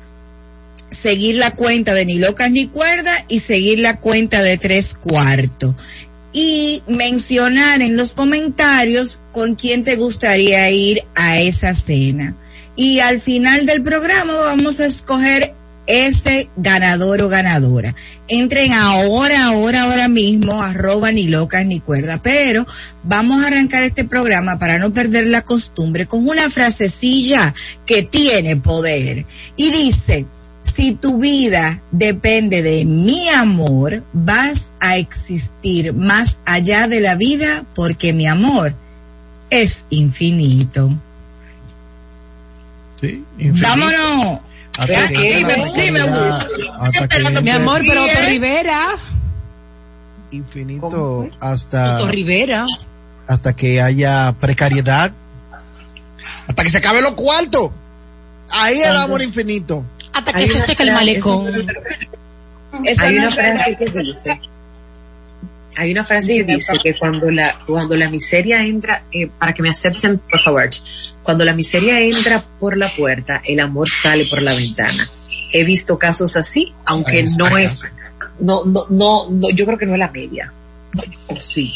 seguir 0.94 1.36
la 1.36 1.50
cuenta 1.50 1.94
de 1.94 2.06
Ni 2.06 2.18
Locas 2.18 2.50
Ni 2.50 2.68
Cuerda 2.68 3.12
y 3.28 3.40
seguir 3.40 3.80
la 3.80 4.00
cuenta 4.00 4.42
de 4.42 4.56
Tres 4.58 4.94
Cuartos. 4.94 5.74
Y 6.32 6.82
mencionar 6.88 7.80
en 7.80 7.96
los 7.96 8.14
comentarios 8.14 9.22
con 9.32 9.54
quién 9.54 9.84
te 9.84 9.96
gustaría 9.96 10.68
ir 10.70 11.00
a 11.14 11.38
esa 11.38 11.74
cena. 11.74 12.36
Y 12.76 13.00
al 13.00 13.20
final 13.20 13.66
del 13.66 13.82
programa 13.82 14.32
vamos 14.32 14.80
a 14.80 14.86
escoger 14.86 15.54
ese 15.86 16.48
ganador 16.56 17.20
o 17.22 17.28
ganadora. 17.28 17.94
Entren 18.28 18.72
ahora, 18.72 19.46
ahora, 19.46 19.82
ahora 19.82 20.08
mismo, 20.08 20.62
arroba 20.62 21.12
ni 21.12 21.28
locas 21.28 21.66
ni 21.66 21.80
cuerda. 21.80 22.20
Pero 22.22 22.66
vamos 23.02 23.42
a 23.42 23.48
arrancar 23.48 23.82
este 23.82 24.04
programa 24.04 24.58
para 24.58 24.78
no 24.78 24.92
perder 24.92 25.26
la 25.26 25.42
costumbre 25.42 26.06
con 26.06 26.26
una 26.26 26.48
frasecilla 26.48 27.54
que 27.86 28.02
tiene 28.02 28.56
poder. 28.56 29.26
Y 29.56 29.70
dice, 29.70 30.26
si 30.74 30.94
tu 30.94 31.18
vida 31.18 31.80
depende 31.92 32.62
de 32.62 32.84
mi 32.84 33.28
amor, 33.28 34.02
vas 34.12 34.72
a 34.80 34.96
existir 34.96 35.92
más 35.94 36.40
allá 36.46 36.88
de 36.88 37.00
la 37.00 37.14
vida 37.14 37.64
porque 37.74 38.12
mi 38.12 38.26
amor 38.26 38.74
es 39.50 39.84
infinito. 39.90 40.90
Sí, 43.00 43.24
infinito. 43.38 43.68
Vámonos. 43.68 44.40
Hasta 44.76 45.08
que 45.08 45.36
Dime, 45.36 45.52
haya- 45.52 45.64
dime, 45.76 46.00
hasta 46.80 47.06
que 47.08 47.40
Mi 47.42 47.50
amor, 47.50 47.80
pero 47.86 48.02
Otto. 48.02 48.12
Rivera, 48.28 48.96
infinito 50.32 51.28
hasta 51.38 51.96
Otto 51.98 52.08
Rivera. 52.08 52.66
hasta 53.28 53.54
que 53.54 53.80
haya 53.80 54.34
precariedad, 54.40 55.12
hasta 56.48 56.64
que 56.64 56.70
se 56.70 56.78
acabe 56.78 57.00
los 57.02 57.12
cuartos. 57.12 57.70
Ahí 58.50 58.80
el 58.80 58.96
amor 58.96 59.22
infinito. 59.22 59.84
Hasta 60.14 60.32
que 60.32 60.38
Hay 60.38 60.46
se 60.46 60.54
una 60.54 60.64
seque 60.64 60.82
el 60.84 60.88
frase- 60.90 60.94
malecón. 60.94 61.46
Hay 63.00 63.16
una 63.18 63.30
frase 63.30 63.76
que 63.76 64.02
dice, 64.02 64.40
hay 65.76 65.92
una 65.92 66.04
frase 66.04 66.36
que 66.36 66.44
dice 66.54 66.72
que 66.82 66.96
cuando 66.98 67.30
la, 67.30 67.58
cuando 67.66 67.96
la 67.96 68.08
miseria 68.08 68.62
entra, 68.64 69.04
eh, 69.12 69.28
para 69.38 69.52
que 69.52 69.62
me 69.62 69.70
acepten, 69.70 70.18
por 70.18 70.40
favor, 70.40 70.70
cuando 71.22 71.44
la 71.44 71.52
miseria 71.54 72.00
entra 72.00 72.44
por 72.60 72.76
la 72.76 72.88
puerta, 72.88 73.42
el 73.44 73.60
amor 73.60 73.88
sale 73.88 74.24
por 74.26 74.40
la 74.42 74.54
ventana. 74.54 75.08
He 75.52 75.64
visto 75.64 75.98
casos 75.98 76.36
así, 76.36 76.72
aunque 76.86 77.24
no 77.38 77.46
es, 77.58 77.82
no, 78.40 78.64
no, 78.64 78.86
no, 78.90 79.30
no, 79.30 79.50
yo 79.50 79.66
creo 79.66 79.78
que 79.78 79.86
no 79.86 79.94
es 79.94 79.98
la 80.00 80.10
media. 80.10 80.52
Sí. 81.38 81.74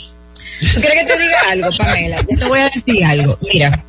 ¿Tú 0.75 0.81
quieres 0.81 1.03
que 1.05 1.13
te 1.13 1.19
diga 1.19 1.39
algo, 1.51 1.69
Pamela? 1.77 2.21
Yo 2.29 2.39
te 2.39 2.45
voy 2.45 2.59
a 2.61 2.69
decir 2.69 3.05
algo. 3.05 3.39
Mira, 3.53 3.85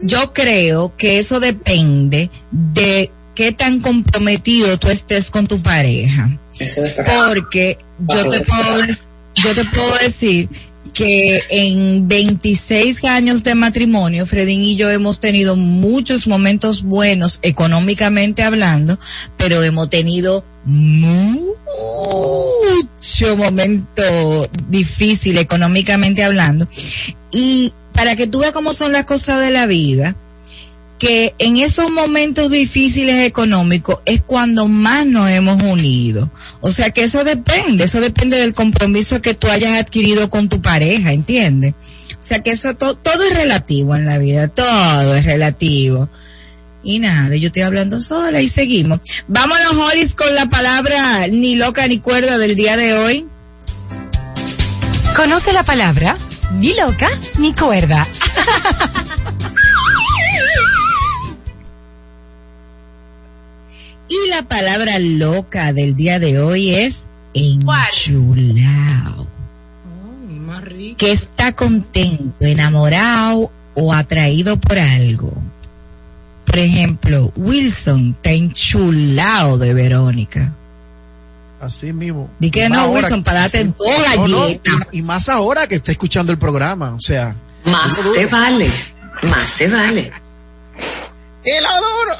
yo 0.00 0.32
creo 0.32 0.94
que 0.96 1.18
eso 1.18 1.40
depende 1.40 2.30
de 2.50 3.10
qué 3.34 3.52
tan 3.52 3.80
comprometido 3.80 4.78
tú 4.78 4.88
estés 4.88 5.30
con 5.30 5.46
tu 5.46 5.60
pareja. 5.60 6.30
Porque 7.28 7.78
yo 7.98 8.30
te 8.30 8.40
puedo, 8.42 8.86
yo 9.34 9.54
te 9.54 9.64
puedo 9.64 9.98
decir 9.98 10.48
que 10.92 11.40
en 11.48 12.06
26 12.06 13.04
años 13.04 13.42
de 13.42 13.54
matrimonio, 13.54 14.26
Fredín 14.26 14.60
y 14.62 14.76
yo 14.76 14.90
hemos 14.90 15.20
tenido 15.20 15.56
muchos 15.56 16.26
momentos 16.26 16.82
buenos 16.82 17.38
económicamente 17.42 18.42
hablando, 18.42 18.98
pero 19.36 19.62
hemos 19.62 19.88
tenido 19.88 20.44
mucho 20.64 21.42
momento 23.36 24.50
difícil 24.68 25.38
económicamente 25.38 26.22
hablando. 26.24 26.68
Y 27.32 27.72
para 27.92 28.16
que 28.16 28.26
tú 28.26 28.40
veas 28.40 28.52
cómo 28.52 28.72
son 28.72 28.92
las 28.92 29.04
cosas 29.04 29.40
de 29.40 29.50
la 29.50 29.66
vida, 29.66 30.14
que 31.02 31.34
en 31.40 31.56
esos 31.56 31.90
momentos 31.90 32.52
difíciles 32.52 33.22
económicos 33.26 33.98
es 34.04 34.22
cuando 34.22 34.68
más 34.68 35.04
nos 35.04 35.28
hemos 35.30 35.60
unido. 35.64 36.30
O 36.60 36.70
sea 36.70 36.90
que 36.92 37.02
eso 37.02 37.24
depende, 37.24 37.82
eso 37.82 38.00
depende 38.00 38.36
del 38.36 38.54
compromiso 38.54 39.20
que 39.20 39.34
tú 39.34 39.48
hayas 39.48 39.80
adquirido 39.82 40.30
con 40.30 40.48
tu 40.48 40.62
pareja, 40.62 41.12
¿entiendes? 41.12 41.74
O 42.12 42.22
sea 42.22 42.38
que 42.40 42.52
eso 42.52 42.74
to- 42.74 42.94
todo 42.94 43.24
es 43.24 43.36
relativo 43.36 43.96
en 43.96 44.06
la 44.06 44.18
vida, 44.18 44.46
todo 44.46 45.16
es 45.16 45.24
relativo. 45.24 46.08
Y 46.84 47.00
nada, 47.00 47.34
yo 47.34 47.48
estoy 47.48 47.62
hablando 47.62 48.00
sola 48.00 48.40
y 48.40 48.46
seguimos. 48.46 49.00
Vámonos, 49.26 49.72
Horis, 49.84 50.14
con 50.14 50.32
la 50.36 50.46
palabra 50.48 51.26
ni 51.26 51.56
loca 51.56 51.84
ni 51.88 51.98
cuerda 51.98 52.38
del 52.38 52.54
día 52.54 52.76
de 52.76 52.94
hoy. 52.94 53.26
¿Conoce 55.16 55.52
la 55.52 55.64
palabra? 55.64 56.16
Ni 56.52 56.72
loca 56.76 57.08
ni 57.38 57.52
cuerda. 57.54 58.06
Y 64.14 64.28
la 64.28 64.42
palabra 64.42 64.98
loca 64.98 65.72
del 65.72 65.94
día 65.96 66.18
de 66.18 66.38
hoy 66.38 66.74
es 66.74 67.08
enchulao. 67.32 69.26
que 70.98 71.10
está 71.12 71.52
contento, 71.54 72.34
enamorado 72.44 73.50
o 73.74 73.94
atraído 73.94 74.60
por 74.60 74.78
algo. 74.78 75.32
Por 76.44 76.58
ejemplo, 76.58 77.32
Wilson 77.36 78.10
está 78.16 78.32
enchulado 78.32 79.56
de 79.56 79.72
Verónica. 79.72 80.54
Así 81.60 81.92
mismo. 81.94 82.28
Di 82.38 82.50
que 82.50 82.66
Y 82.66 82.68
no, 82.68 82.70
más 82.70 82.78
ahora- 82.80 82.92
Wilson, 83.00 83.22
para 83.22 83.40
darte 83.40 83.64
dos 83.64 83.76
No, 83.78 84.28
no, 84.28 84.40
galletas. 84.40 84.74
y, 84.92 84.98
y 84.98 85.02
más 85.02 85.28
ahora 85.30 85.66
que 85.66 85.76
está 85.76 85.90
escuchando 85.92 86.32
el 86.32 86.38
programa, 86.38 86.92
o 86.94 87.00
sea. 87.00 87.34
Más 87.64 87.96
te 87.96 88.24
duro. 88.26 88.28
vale, 88.30 88.70
más 89.30 89.54
te 89.56 89.68
vale. 89.68 90.12
¡El 91.44 91.64
adoro! 91.64 92.16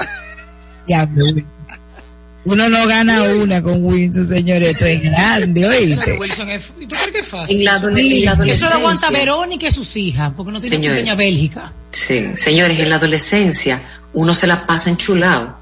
Diablo. 0.86 1.24
Uno 2.44 2.68
no 2.68 2.86
gana 2.88 3.22
una 3.34 3.62
con 3.62 3.84
Wilson, 3.84 4.26
señores. 4.28 4.70
Esto 4.70 4.86
es 4.86 5.00
grande, 5.02 5.64
oíste. 5.66 6.16
Wilson 6.18 6.50
es- 6.50 6.72
¿Y 6.80 6.86
tú 6.86 6.96
crees 6.96 7.10
que 7.12 7.18
es 7.20 7.28
fácil? 7.28 7.58
En 7.58 7.64
la, 7.64 7.78
adole- 7.80 8.00
en 8.00 8.24
la 8.46 8.52
Eso 8.52 8.66
lo 8.66 8.74
aguanta 8.74 9.10
Verónica 9.10 9.68
y 9.68 9.70
sus 9.70 9.96
hijas, 9.96 10.32
porque 10.36 10.50
no 10.50 10.60
tiene 10.60 10.76
Señores. 10.76 10.98
pequeña 10.98 11.14
Bélgica. 11.14 11.72
Sí, 11.90 12.32
señores, 12.36 12.78
en 12.80 12.90
la 12.90 12.96
adolescencia 12.96 13.80
uno 14.12 14.34
se 14.34 14.46
la 14.48 14.66
pasa 14.66 14.90
enchulado. 14.90 15.56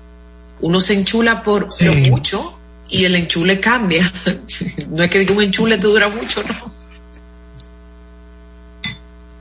Uno 0.61 0.81
se 0.81 0.95
enchula 0.95 1.43
por 1.43 1.69
lo 1.81 1.95
mucho 1.95 2.59
y 2.89 3.05
el 3.05 3.15
enchule 3.15 3.61
cambia. 3.61 4.11
no 4.91 5.03
es 5.03 5.11
que 5.11 5.19
diga 5.19 5.35
un 5.35 5.43
enchule 5.43 5.77
te 5.77 5.87
dura 5.87 6.09
mucho, 6.09 6.43
no. 6.43 6.73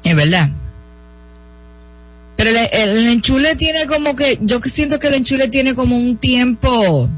Es 0.03 0.15
verdad. 0.15 0.49
Pero 2.35 2.49
el, 2.51 2.57
el 2.71 3.07
enchule 3.09 3.55
tiene 3.55 3.85
como 3.87 4.15
que, 4.15 4.37
yo 4.41 4.59
siento 4.63 4.97
que 4.99 5.07
el 5.07 5.15
enchule 5.15 5.49
tiene 5.49 5.75
como 5.75 5.97
un 5.97 6.17
tiempo, 6.17 7.09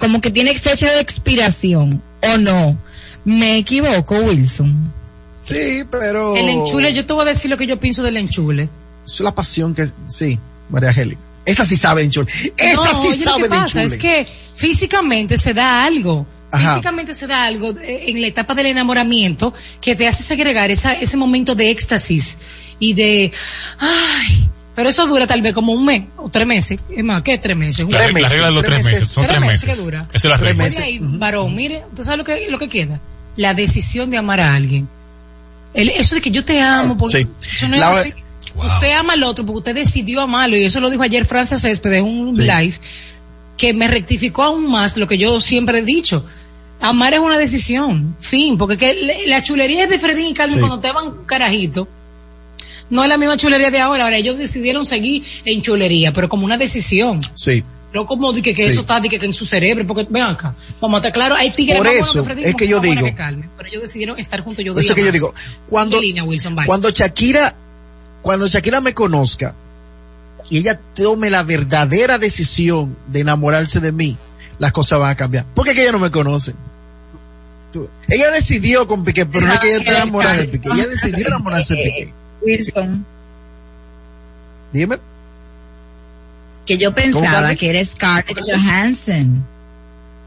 como 0.00 0.20
que 0.20 0.30
tiene 0.30 0.52
fecha 0.54 0.90
de 0.90 1.00
expiración, 1.00 2.02
¿o 2.22 2.38
no? 2.38 2.76
Me 3.24 3.58
equivoco, 3.58 4.16
Wilson. 4.16 4.92
Sí, 5.42 5.84
pero. 5.90 6.34
El 6.34 6.48
enchule, 6.48 6.92
yo 6.92 7.06
te 7.06 7.12
voy 7.12 7.22
a 7.22 7.26
decir 7.26 7.50
lo 7.50 7.56
que 7.56 7.66
yo 7.66 7.78
pienso 7.78 8.02
del 8.02 8.16
enchule. 8.16 8.68
Es 9.06 9.20
la 9.20 9.34
pasión 9.34 9.74
que. 9.74 9.88
Sí, 10.08 10.38
María 10.70 10.88
Angélica. 10.88 11.20
Esa 11.44 11.64
sí 11.64 11.76
sabe 11.76 12.02
enchule. 12.02 12.28
Esa 12.56 12.74
no, 12.74 13.00
sí 13.00 13.06
oye, 13.08 13.24
lo 13.24 13.30
sabe 13.30 13.36
que 13.36 13.48
de 13.48 13.48
pasa 13.48 13.82
enchule. 13.82 13.96
es 13.96 14.00
que 14.00 14.28
físicamente 14.56 15.38
se 15.38 15.54
da 15.54 15.84
algo. 15.84 16.26
Ajá. 16.52 16.74
Físicamente 16.74 17.14
se 17.14 17.26
da 17.28 17.44
algo 17.44 17.70
eh, 17.80 18.06
en 18.08 18.20
la 18.20 18.26
etapa 18.26 18.54
del 18.54 18.66
enamoramiento 18.66 19.54
que 19.80 19.94
te 19.94 20.08
hace 20.08 20.24
segregar 20.24 20.70
esa, 20.70 20.94
ese 20.94 21.16
momento 21.16 21.54
de 21.54 21.70
éxtasis 21.70 22.38
y 22.80 22.94
de, 22.94 23.32
ay, 23.78 24.49
pero 24.80 24.88
eso 24.88 25.06
dura 25.06 25.26
tal 25.26 25.42
vez 25.42 25.52
como 25.52 25.72
un 25.74 25.84
mes 25.84 26.04
o 26.16 26.30
tres 26.30 26.46
meses. 26.46 26.80
Es 26.88 27.04
más, 27.04 27.20
¿qué 27.22 27.36
tres 27.36 27.54
meses? 27.54 27.80
La, 27.80 27.98
Tres 27.98 28.00
regla- 28.00 28.12
la 28.12 28.12
meses, 28.28 28.32
regla 28.32 28.46
de 28.46 28.52
los 28.54 28.64
tres 28.64 28.74
tres 28.76 28.84
meses, 28.86 29.00
meses. 29.00 29.14
son 29.14 29.26
Tres 29.26 29.38
tres 29.38 29.50
meses 29.50 29.66
meses. 29.66 29.78
que 29.78 29.84
dura. 29.84 30.06
Esa 30.10 30.16
es 30.16 30.24
la 30.24 30.38
Tres 30.38 30.48
regla. 30.48 30.64
meses. 30.64 30.78
Ahí, 30.80 30.98
varón, 31.02 31.54
mire, 31.54 31.82
¿usted 31.90 32.02
sabe 32.04 32.16
lo 32.16 32.24
que, 32.24 32.46
lo 32.48 32.58
que 32.58 32.68
queda? 32.70 32.98
La 33.36 33.52
decisión 33.52 34.10
de 34.10 34.16
amar 34.16 34.40
a 34.40 34.54
alguien. 34.54 34.88
El, 35.74 35.90
eso 35.90 36.14
de 36.14 36.22
que 36.22 36.30
yo 36.30 36.44
te 36.46 36.60
amo, 36.62 36.96
porque 36.96 37.26
Sí. 37.40 37.46
eso 37.56 37.68
no 37.68 37.74
es 37.74 37.80
La- 37.80 37.90
así. 37.90 38.14
Usted 38.54 38.92
ama 38.92 39.12
al 39.12 39.22
otro 39.22 39.44
porque 39.44 39.58
usted 39.58 39.74
decidió 39.74 40.22
amarlo 40.22 40.56
y 40.56 40.64
eso 40.64 40.80
lo 40.80 40.88
dijo 40.88 41.02
ayer 41.02 41.24
Frances 41.26 41.60
Céspedes 41.60 41.98
en 41.98 42.06
un 42.06 42.36
Sí. 42.36 42.42
live 42.42 42.74
que 43.58 43.74
me 43.74 43.86
rectificó 43.86 44.42
aún 44.42 44.70
más 44.70 44.96
lo 44.96 45.06
que 45.06 45.18
yo 45.18 45.40
siempre 45.42 45.80
he 45.80 45.82
dicho. 45.82 46.24
Amar 46.80 47.12
es 47.12 47.20
una 47.20 47.36
decisión, 47.36 48.16
fin, 48.18 48.56
porque 48.56 48.78
que 48.78 49.24
la 49.26 49.42
chulería 49.42 49.86
de 49.86 49.98
Fredín 49.98 50.26
y 50.28 50.34
Carmen 50.34 50.54
Sí. 50.54 50.58
cuando 50.60 50.76
estaban 50.76 51.24
carajito 51.26 51.86
no 52.90 53.02
es 53.02 53.08
la 53.08 53.16
misma 53.16 53.36
chulería 53.36 53.70
de 53.70 53.80
ahora. 53.80 54.04
Ahora 54.04 54.16
ellos 54.16 54.36
decidieron 54.38 54.84
seguir 54.84 55.24
en 55.44 55.62
chulería, 55.62 56.12
pero 56.12 56.28
como 56.28 56.44
una 56.44 56.56
decisión. 56.58 57.20
Sí. 57.34 57.64
No 57.92 58.06
como 58.06 58.32
de 58.32 58.40
que, 58.42 58.54
que 58.54 58.62
Sí. 58.64 58.68
eso 58.68 58.82
está 58.82 59.00
de 59.00 59.08
que, 59.08 59.18
que 59.18 59.26
en 59.26 59.32
su 59.32 59.44
cerebro, 59.44 59.84
porque 59.86 60.06
ven 60.10 60.22
acá, 60.22 60.54
vamos 60.80 60.96
a 60.96 60.98
estar 60.98 61.12
claro, 61.12 61.34
hay 61.34 61.50
tigres 61.50 61.78
Por 61.78 61.86
más 61.88 61.96
eso 61.96 62.22
Freddy 62.22 62.44
es 62.44 62.54
que 62.54 62.68
yo 62.68 62.78
digo- 62.80 63.08
Carmen, 63.16 63.50
pero 63.56 63.68
ellos 63.68 63.82
decidieron 63.82 64.16
estar 64.18 64.40
juntos. 64.42 64.64
Yo 64.64 64.74
Por 64.74 64.82
eso 64.82 64.94
que 64.94 65.04
yo 65.04 65.10
digo, 65.10 65.34
cuando, 65.68 66.00
línea, 66.00 66.22
Wilson, 66.22 66.56
cuando 66.66 66.90
Shakira, 66.90 67.54
cuando 68.22 68.46
Shakira 68.46 68.80
me 68.80 68.94
conozca 68.94 69.54
y 70.48 70.58
ella 70.58 70.78
tome 70.94 71.30
la 71.30 71.42
verdadera 71.42 72.18
decisión 72.18 72.96
de 73.08 73.20
enamorarse 73.20 73.80
de 73.80 73.90
mí, 73.90 74.16
las 74.60 74.70
cosas 74.72 75.00
van 75.00 75.10
a 75.10 75.16
cambiar. 75.16 75.46
Porque 75.54 75.70
es 75.70 75.76
que 75.76 75.82
ella 75.82 75.92
no 75.92 75.98
me 75.98 76.10
conoce. 76.12 76.54
Tú- 77.72 77.88
Ella 78.08 78.30
decidió 78.30 78.86
con 78.86 79.04
Piqué, 79.04 79.26
pero 79.26 79.46
no 79.46 79.52
es 79.54 79.60
que 79.60 79.68
ella 79.68 79.78
está 79.78 79.96
enamorada 79.96 80.36
de 80.36 80.44
Piqué. 80.48 80.68
Ella 80.72 80.86
decidió 80.86 81.26
enamorarse 81.26 81.74
de 81.74 81.82
Piqué. 81.82 82.14
Wilson, 82.42 83.04
Dime. 84.72 84.98
que 86.66 86.78
yo 86.78 86.92
pensaba 86.94 87.54
que 87.56 87.70
era 87.70 87.84
Scarlett 87.84 88.38
Johansson. 88.52 89.44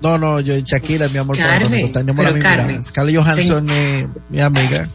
No, 0.02 0.18
no, 0.18 0.40
yo, 0.42 0.54
Shakira, 0.60 1.08
mi 1.08 1.18
amor, 1.18 1.38
Carmen, 1.38 1.92
pero. 2.16 2.84
Scarlett 2.84 3.16
Johansson 3.18 3.70
es 3.70 4.08
mi 4.30 4.42
amiga. 4.42 4.90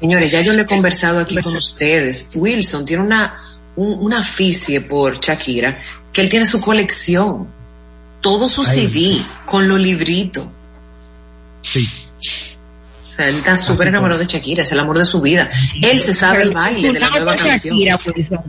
Señores, 0.00 0.32
ya 0.32 0.40
yo 0.40 0.52
le 0.52 0.62
he 0.62 0.66
conversado 0.66 1.20
aquí 1.20 1.36
con 1.40 1.54
ustedes. 1.56 2.32
Wilson 2.34 2.84
tiene 2.84 3.04
una, 3.04 3.38
un- 3.76 3.98
una 4.00 4.18
aficie 4.18 4.80
por 4.80 5.18
Shakira, 5.20 5.80
que 6.12 6.20
él 6.20 6.28
tiene 6.28 6.46
su 6.46 6.60
colección. 6.60 7.46
Todo 8.20 8.48
su 8.48 8.62
Ay. 8.62 8.66
CD, 8.88 9.22
con 9.46 9.68
los 9.68 9.78
libritos. 9.78 10.46
Sí. 11.60 11.86
Sea, 13.14 13.28
él 13.28 13.36
está 13.36 13.56
súper 13.56 13.88
enamorado 13.88 14.18
de 14.18 14.26
Shakira, 14.26 14.62
es 14.62 14.72
el 14.72 14.80
amor 14.80 14.98
de 14.98 15.04
su 15.04 15.20
vida. 15.20 15.48
Él 15.82 15.98
se 15.98 16.12
sabe 16.12 16.42
el 16.42 16.50
baile 16.50 16.92
de 16.92 16.98
la 16.98 17.10
nueva 17.10 17.36
canción. 17.36 17.76
Shakira. 17.76 18.42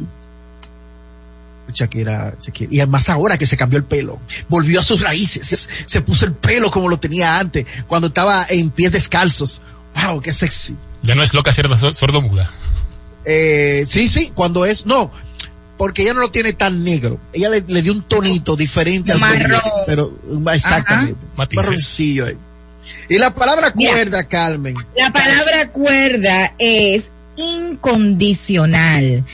Shakira, 1.72 2.34
Shakira. 2.42 2.74
Y 2.74 2.80
además 2.80 3.10
ahora 3.10 3.38
que 3.38 3.46
se 3.46 3.58
cambió 3.58 3.78
el 3.78 3.86
pelo, 3.86 4.20
volvió 4.48 4.80
a 4.80 4.84
sus 4.84 5.02
raíces, 5.02 5.70
se, 5.86 6.02
puso 6.02 6.26
el 6.26 6.34
pelo 6.34 6.72
como 6.72 6.90
lo 6.90 6.98
tenía 6.98 7.38
antes, 7.38 7.66
cuando 7.88 8.08
estaba 8.08 8.46
en 8.50 8.72
pies 8.72 8.92
descalzos. 8.92 9.62
wow, 9.96 10.20
qué 10.22 10.34
sexy. 10.34 10.76
Ya 11.04 11.14
no 11.16 11.22
es 11.22 11.34
loca 11.34 11.52
cierta 11.52 11.78
sordo 11.78 12.22
muda. 12.22 12.50
Eh, 13.26 13.86
sí, 13.88 14.10
sí, 14.10 14.32
cuando 14.34 14.66
es, 14.66 14.86
no, 14.86 15.12
porque 15.78 16.04
ella 16.04 16.14
no 16.14 16.22
lo 16.22 16.32
tiene 16.32 16.54
tan 16.54 16.84
negro. 16.84 17.20
Ella 17.34 17.50
le, 17.50 17.62
dio 17.62 17.92
un 17.92 18.02
tonito 18.04 18.56
diferente 18.56 19.12
al 19.12 19.20
Marrón. 19.20 19.62
pero 19.86 20.12
exactamente. 20.54 21.20
Marroncillo 21.54 22.26
ahí. 22.26 22.38
Y 23.10 23.18
la 23.18 23.34
palabra 23.34 23.72
Mira. 23.76 23.92
cuerda, 23.92 24.24
Carmen. 24.28 24.76
La 24.98 25.12
palabra 25.12 25.72
cuerda 25.72 26.54
es 26.60 27.12
incondicional, 27.38 29.26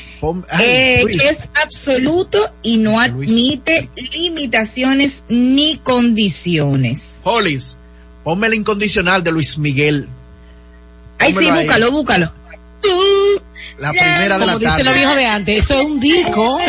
ay, 0.49 0.65
eh, 0.65 1.03
que 1.07 1.29
es 1.29 1.39
absoluto 1.61 2.39
y 2.63 2.77
no 2.77 2.93
Luis. 3.09 3.29
admite 3.29 3.89
limitaciones 4.13 5.23
ni 5.29 5.77
condiciones. 5.77 7.19
Hollis, 7.23 7.77
ponme 8.23 8.47
el 8.47 8.55
incondicional 8.55 9.23
de 9.23 9.31
Luis 9.31 9.57
Miguel. 9.59 10.07
Ay, 11.19 11.31
sí, 11.33 11.47
ahí. 11.47 11.63
búscalo, 11.63 11.91
búscalo. 11.91 12.33
Tú, 12.81 12.89
La 13.77 13.91
primera 13.91 14.39
de 14.39 14.45
Como 14.45 14.47
la 14.47 14.57
dicen 14.57 14.85
los 14.85 14.95
tarde. 14.95 14.97
viejos 14.97 15.15
de 15.15 15.25
antes, 15.25 15.59
eso 15.65 15.79
es 15.79 15.85
un 15.85 15.99
disco. 15.99 16.59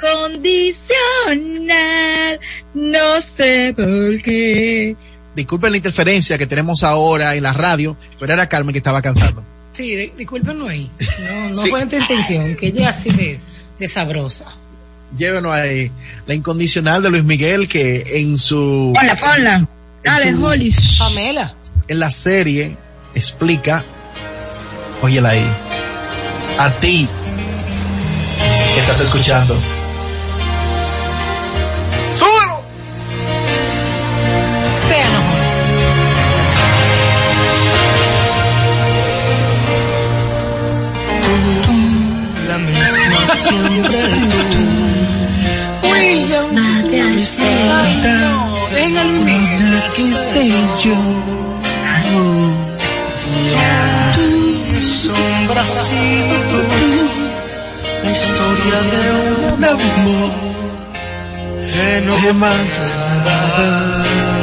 condicional, 0.00 2.40
no 2.74 3.20
sé 3.20 3.74
por 3.76 4.22
qué. 4.22 4.96
Disculpen 5.34 5.70
la 5.70 5.76
interferencia 5.78 6.36
que 6.36 6.46
tenemos 6.46 6.84
ahora 6.84 7.34
en 7.34 7.42
la 7.42 7.52
radio, 7.52 7.96
pero 8.18 8.32
era 8.34 8.46
Carmen 8.48 8.72
que 8.72 8.78
estaba 8.78 9.00
cantando. 9.00 9.42
Sí, 9.72 9.94
di- 9.96 10.12
discúlpenlo 10.18 10.68
ahí. 10.68 10.90
No, 11.26 11.48
no 11.50 11.62
Sí. 11.62 11.70
fue 11.70 11.80
nuestra 11.84 11.98
intención, 12.00 12.56
que 12.56 12.66
ella 12.66 12.90
es 12.90 12.96
así 12.96 13.10
de, 13.10 13.40
de 13.78 13.88
sabrosa. 13.88 14.44
Llévenos 15.16 15.52
ahí. 15.52 15.90
La 16.26 16.34
incondicional 16.34 17.02
de 17.02 17.10
Luis 17.10 17.24
Miguel 17.24 17.68
que 17.68 18.20
en 18.20 18.36
su 18.36 18.92
Ponla, 18.94 19.16
ponla. 19.16 19.68
Dale, 20.04 20.32
su- 20.32 20.44
Holly. 20.44 20.74
Pamela. 20.98 21.54
en 21.88 22.00
la 22.00 22.10
serie 22.10 22.76
explica, 23.14 23.84
óyela 25.02 25.30
ahí, 25.30 25.46
a 26.58 26.70
ti 26.80 27.08
que 28.74 28.80
estás 28.80 29.00
escuchando. 29.00 29.56
Siempre 43.36 43.98
tú. 44.52 44.92
Que 49.94 50.14
sé 50.14 50.50
yo. 50.82 50.94
Sombra. 54.82 55.64
La 58.02 58.10
historia 58.10 58.80
de 58.90 59.52
un 59.52 59.64
amor 59.64 60.30
que. 61.72 62.00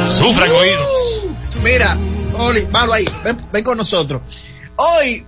Sufran 0.04 0.50
oídos. 0.50 1.26
Mira, 1.62 1.98
Oli, 2.34 2.66
malo 2.66 2.92
ahí, 2.92 3.06
ven, 3.24 3.36
ven 3.52 3.64
con 3.64 3.76
nosotros. 3.76 4.22
Hoy 4.76 5.24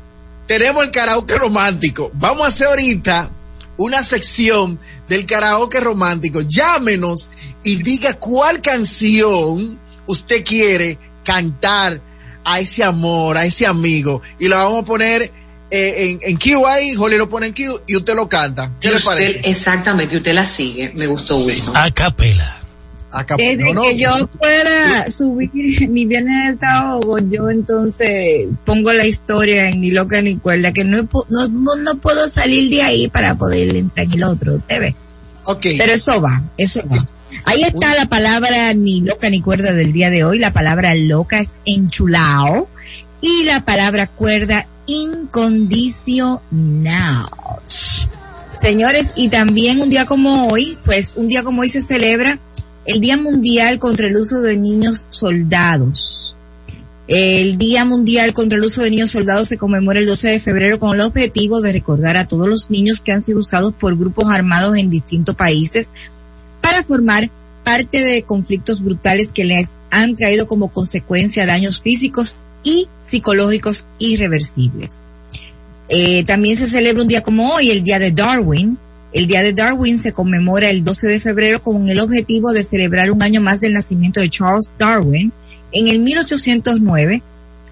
tenemos 0.46 0.84
el 0.84 0.90
karaoke 0.90 1.36
romántico. 1.36 2.10
Vamos 2.14 2.42
a 2.42 2.46
hacer 2.48 2.68
ahorita 2.68 3.30
una 3.76 4.02
sección 4.04 4.78
del 5.08 5.26
karaoke 5.26 5.80
romántico. 5.80 6.40
Llámenos 6.42 7.30
y 7.62 7.82
diga 7.82 8.14
cuál 8.14 8.60
canción 8.60 9.78
usted 10.06 10.44
quiere 10.44 10.98
cantar 11.24 12.00
a 12.44 12.60
ese 12.60 12.84
amor, 12.84 13.36
a 13.38 13.44
ese 13.44 13.66
amigo. 13.66 14.20
Y 14.38 14.48
lo 14.48 14.56
vamos 14.58 14.82
a 14.82 14.84
poner 14.86 15.22
eh, 15.70 16.10
en, 16.10 16.18
en 16.22 16.36
Q 16.36 16.66
ahí, 16.66 16.94
lo 16.94 17.28
pone 17.30 17.46
en 17.48 17.54
Q 17.54 17.62
y 17.86 17.96
usted 17.96 18.14
lo 18.14 18.28
canta. 18.28 18.72
¿Qué 18.80 18.88
Y 18.88 18.90
le 18.90 18.96
usted- 18.96 19.10
parece? 19.10 19.40
exactamente, 19.44 20.16
usted 20.16 20.34
la 20.34 20.44
sigue. 20.44 20.92
Me 20.94 21.06
gustó 21.06 21.38
Wilson. 21.38 21.76
A 21.76 21.90
capela. 21.90 22.58
Acá, 23.12 23.36
Desde 23.36 23.62
no, 23.62 23.74
no, 23.74 23.82
que 23.82 23.98
yo 23.98 24.26
pueda 24.26 25.08
subir 25.10 25.50
mi 25.90 26.06
viernes 26.06 26.34
de 26.44 26.50
desahogo, 26.52 27.18
yo 27.18 27.50
entonces 27.50 28.48
pongo 28.64 28.92
la 28.92 29.06
historia 29.06 29.68
en 29.68 29.82
ni 29.82 29.90
loca 29.90 30.22
ni 30.22 30.36
cuerda, 30.36 30.72
que 30.72 30.84
no, 30.84 31.06
no, 31.28 31.76
no, 31.76 31.94
puedo 32.00 32.26
salir 32.26 32.70
de 32.70 32.82
ahí 32.82 33.08
para 33.08 33.36
poder 33.36 33.76
entrar 33.76 34.06
en 34.06 34.12
el 34.14 34.24
otro, 34.24 34.54
¿usted 34.54 34.80
ve? 34.80 34.96
ok. 35.44 35.66
Pero 35.78 35.92
eso 35.92 36.22
va, 36.22 36.42
eso 36.56 36.80
va. 36.88 37.06
Ahí 37.44 37.62
está 37.62 37.94
la 37.96 38.06
palabra 38.06 38.72
ni 38.74 39.00
loca 39.00 39.28
ni 39.30 39.40
cuerda 39.40 39.72
del 39.72 39.92
día 39.92 40.10
de 40.10 40.24
hoy. 40.24 40.38
La 40.38 40.52
palabra 40.52 40.94
loca 40.94 41.40
es 41.40 41.56
enchulao 41.64 42.68
y 43.20 43.44
la 43.44 43.64
palabra 43.64 44.06
cuerda 44.06 44.66
incondicional. 44.86 46.40
Señores, 48.56 49.12
y 49.16 49.28
también 49.28 49.80
un 49.80 49.90
día 49.90 50.06
como 50.06 50.48
hoy, 50.48 50.78
pues 50.84 51.14
un 51.16 51.28
día 51.28 51.42
como 51.42 51.62
hoy 51.62 51.68
se 51.68 51.80
celebra 51.80 52.38
el 52.84 53.00
Día 53.00 53.16
Mundial 53.16 53.78
contra 53.78 54.08
el 54.08 54.16
Uso 54.16 54.40
de 54.40 54.56
Niños 54.56 55.06
Soldados. 55.08 56.36
El 57.08 57.58
Día 57.58 57.84
Mundial 57.84 58.32
contra 58.32 58.58
el 58.58 58.64
Uso 58.64 58.82
de 58.82 58.90
Niños 58.90 59.10
Soldados 59.10 59.48
se 59.48 59.58
conmemora 59.58 60.00
el 60.00 60.06
12 60.06 60.30
de 60.30 60.40
febrero 60.40 60.78
con 60.78 60.94
el 60.94 61.00
objetivo 61.00 61.60
de 61.60 61.72
recordar 61.72 62.16
a 62.16 62.26
todos 62.26 62.48
los 62.48 62.70
niños 62.70 63.00
que 63.00 63.12
han 63.12 63.22
sido 63.22 63.40
usados 63.40 63.72
por 63.72 63.96
grupos 63.96 64.32
armados 64.32 64.76
en 64.76 64.90
distintos 64.90 65.34
países 65.34 65.90
para 66.60 66.82
formar 66.82 67.30
parte 67.64 68.02
de 68.02 68.22
conflictos 68.22 68.82
brutales 68.82 69.32
que 69.32 69.44
les 69.44 69.76
han 69.90 70.16
traído 70.16 70.46
como 70.46 70.72
consecuencia 70.72 71.46
daños 71.46 71.82
físicos 71.82 72.36
y 72.64 72.88
psicológicos 73.02 73.86
irreversibles. 73.98 75.02
Eh, 75.88 76.24
también 76.24 76.56
se 76.56 76.66
celebra 76.66 77.02
un 77.02 77.08
día 77.08 77.22
como 77.22 77.52
hoy, 77.52 77.70
el 77.70 77.84
Día 77.84 77.98
de 77.98 78.12
Darwin. 78.12 78.78
El 79.12 79.26
Día 79.26 79.42
de 79.42 79.52
Darwin 79.52 79.98
se 79.98 80.12
conmemora 80.12 80.70
el 80.70 80.84
12 80.84 81.08
de 81.08 81.20
febrero 81.20 81.62
con 81.62 81.88
el 81.88 82.00
objetivo 82.00 82.50
de 82.52 82.62
celebrar 82.62 83.10
un 83.10 83.22
año 83.22 83.42
más 83.42 83.60
del 83.60 83.74
nacimiento 83.74 84.20
de 84.20 84.30
Charles 84.30 84.70
Darwin 84.78 85.32
en 85.72 85.88
el 85.88 86.00
1809, 86.00 87.22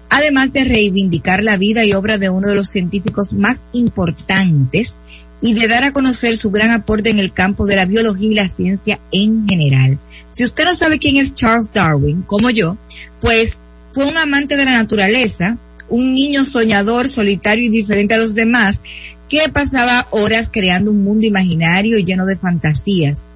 además 0.09 0.53
de 0.53 0.63
reivindicar 0.63 1.43
la 1.43 1.57
vida 1.57 1.83
y 1.83 1.93
obra 1.93 2.19
de 2.19 2.29
uno 2.29 2.47
de 2.47 2.55
los 2.55 2.67
científicos 2.67 3.33
más 3.33 3.61
importantes 3.73 4.99
y 5.41 5.55
de 5.55 5.67
dar 5.67 5.83
a 5.83 5.93
conocer 5.93 6.37
su 6.37 6.51
gran 6.51 6.69
aporte 6.69 7.09
en 7.09 7.17
el 7.17 7.33
campo 7.33 7.65
de 7.65 7.75
la 7.75 7.85
biología 7.85 8.29
y 8.29 8.35
la 8.35 8.47
ciencia 8.49 8.99
en 9.11 9.47
general. 9.47 9.97
Si 10.31 10.43
usted 10.43 10.65
no 10.65 10.73
sabe 10.75 10.99
quién 10.99 11.17
es 11.17 11.33
Charles 11.33 11.71
Darwin, 11.73 12.21
como 12.21 12.51
yo, 12.51 12.77
pues 13.19 13.61
fue 13.89 14.05
un 14.05 14.17
amante 14.17 14.57
de 14.57 14.65
la 14.65 14.73
naturaleza, 14.73 15.57
un 15.89 16.13
niño 16.13 16.43
soñador, 16.43 17.07
solitario 17.07 17.65
y 17.65 17.69
diferente 17.69 18.13
a 18.13 18.19
los 18.19 18.35
demás, 18.35 18.83
que 19.31 19.47
pasaba 19.47 20.05
horas 20.11 20.49
creando 20.51 20.91
un 20.91 21.05
mundo 21.05 21.25
imaginario 21.25 21.97
y 21.97 22.03
lleno 22.03 22.25
de 22.25 22.37
fantasías. 22.37 23.27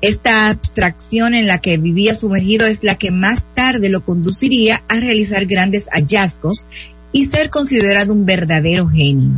Esta 0.00 0.50
abstracción 0.50 1.34
en 1.34 1.48
la 1.48 1.58
que 1.58 1.78
vivía 1.78 2.14
sumergido 2.14 2.64
es 2.64 2.84
la 2.84 2.94
que 2.94 3.10
más 3.10 3.48
tarde 3.52 3.88
lo 3.88 4.04
conduciría 4.04 4.84
a 4.88 5.00
realizar 5.00 5.46
grandes 5.46 5.88
hallazgos 5.90 6.68
y 7.10 7.26
ser 7.26 7.50
considerado 7.50 8.12
un 8.12 8.24
verdadero 8.24 8.86
genio. 8.88 9.32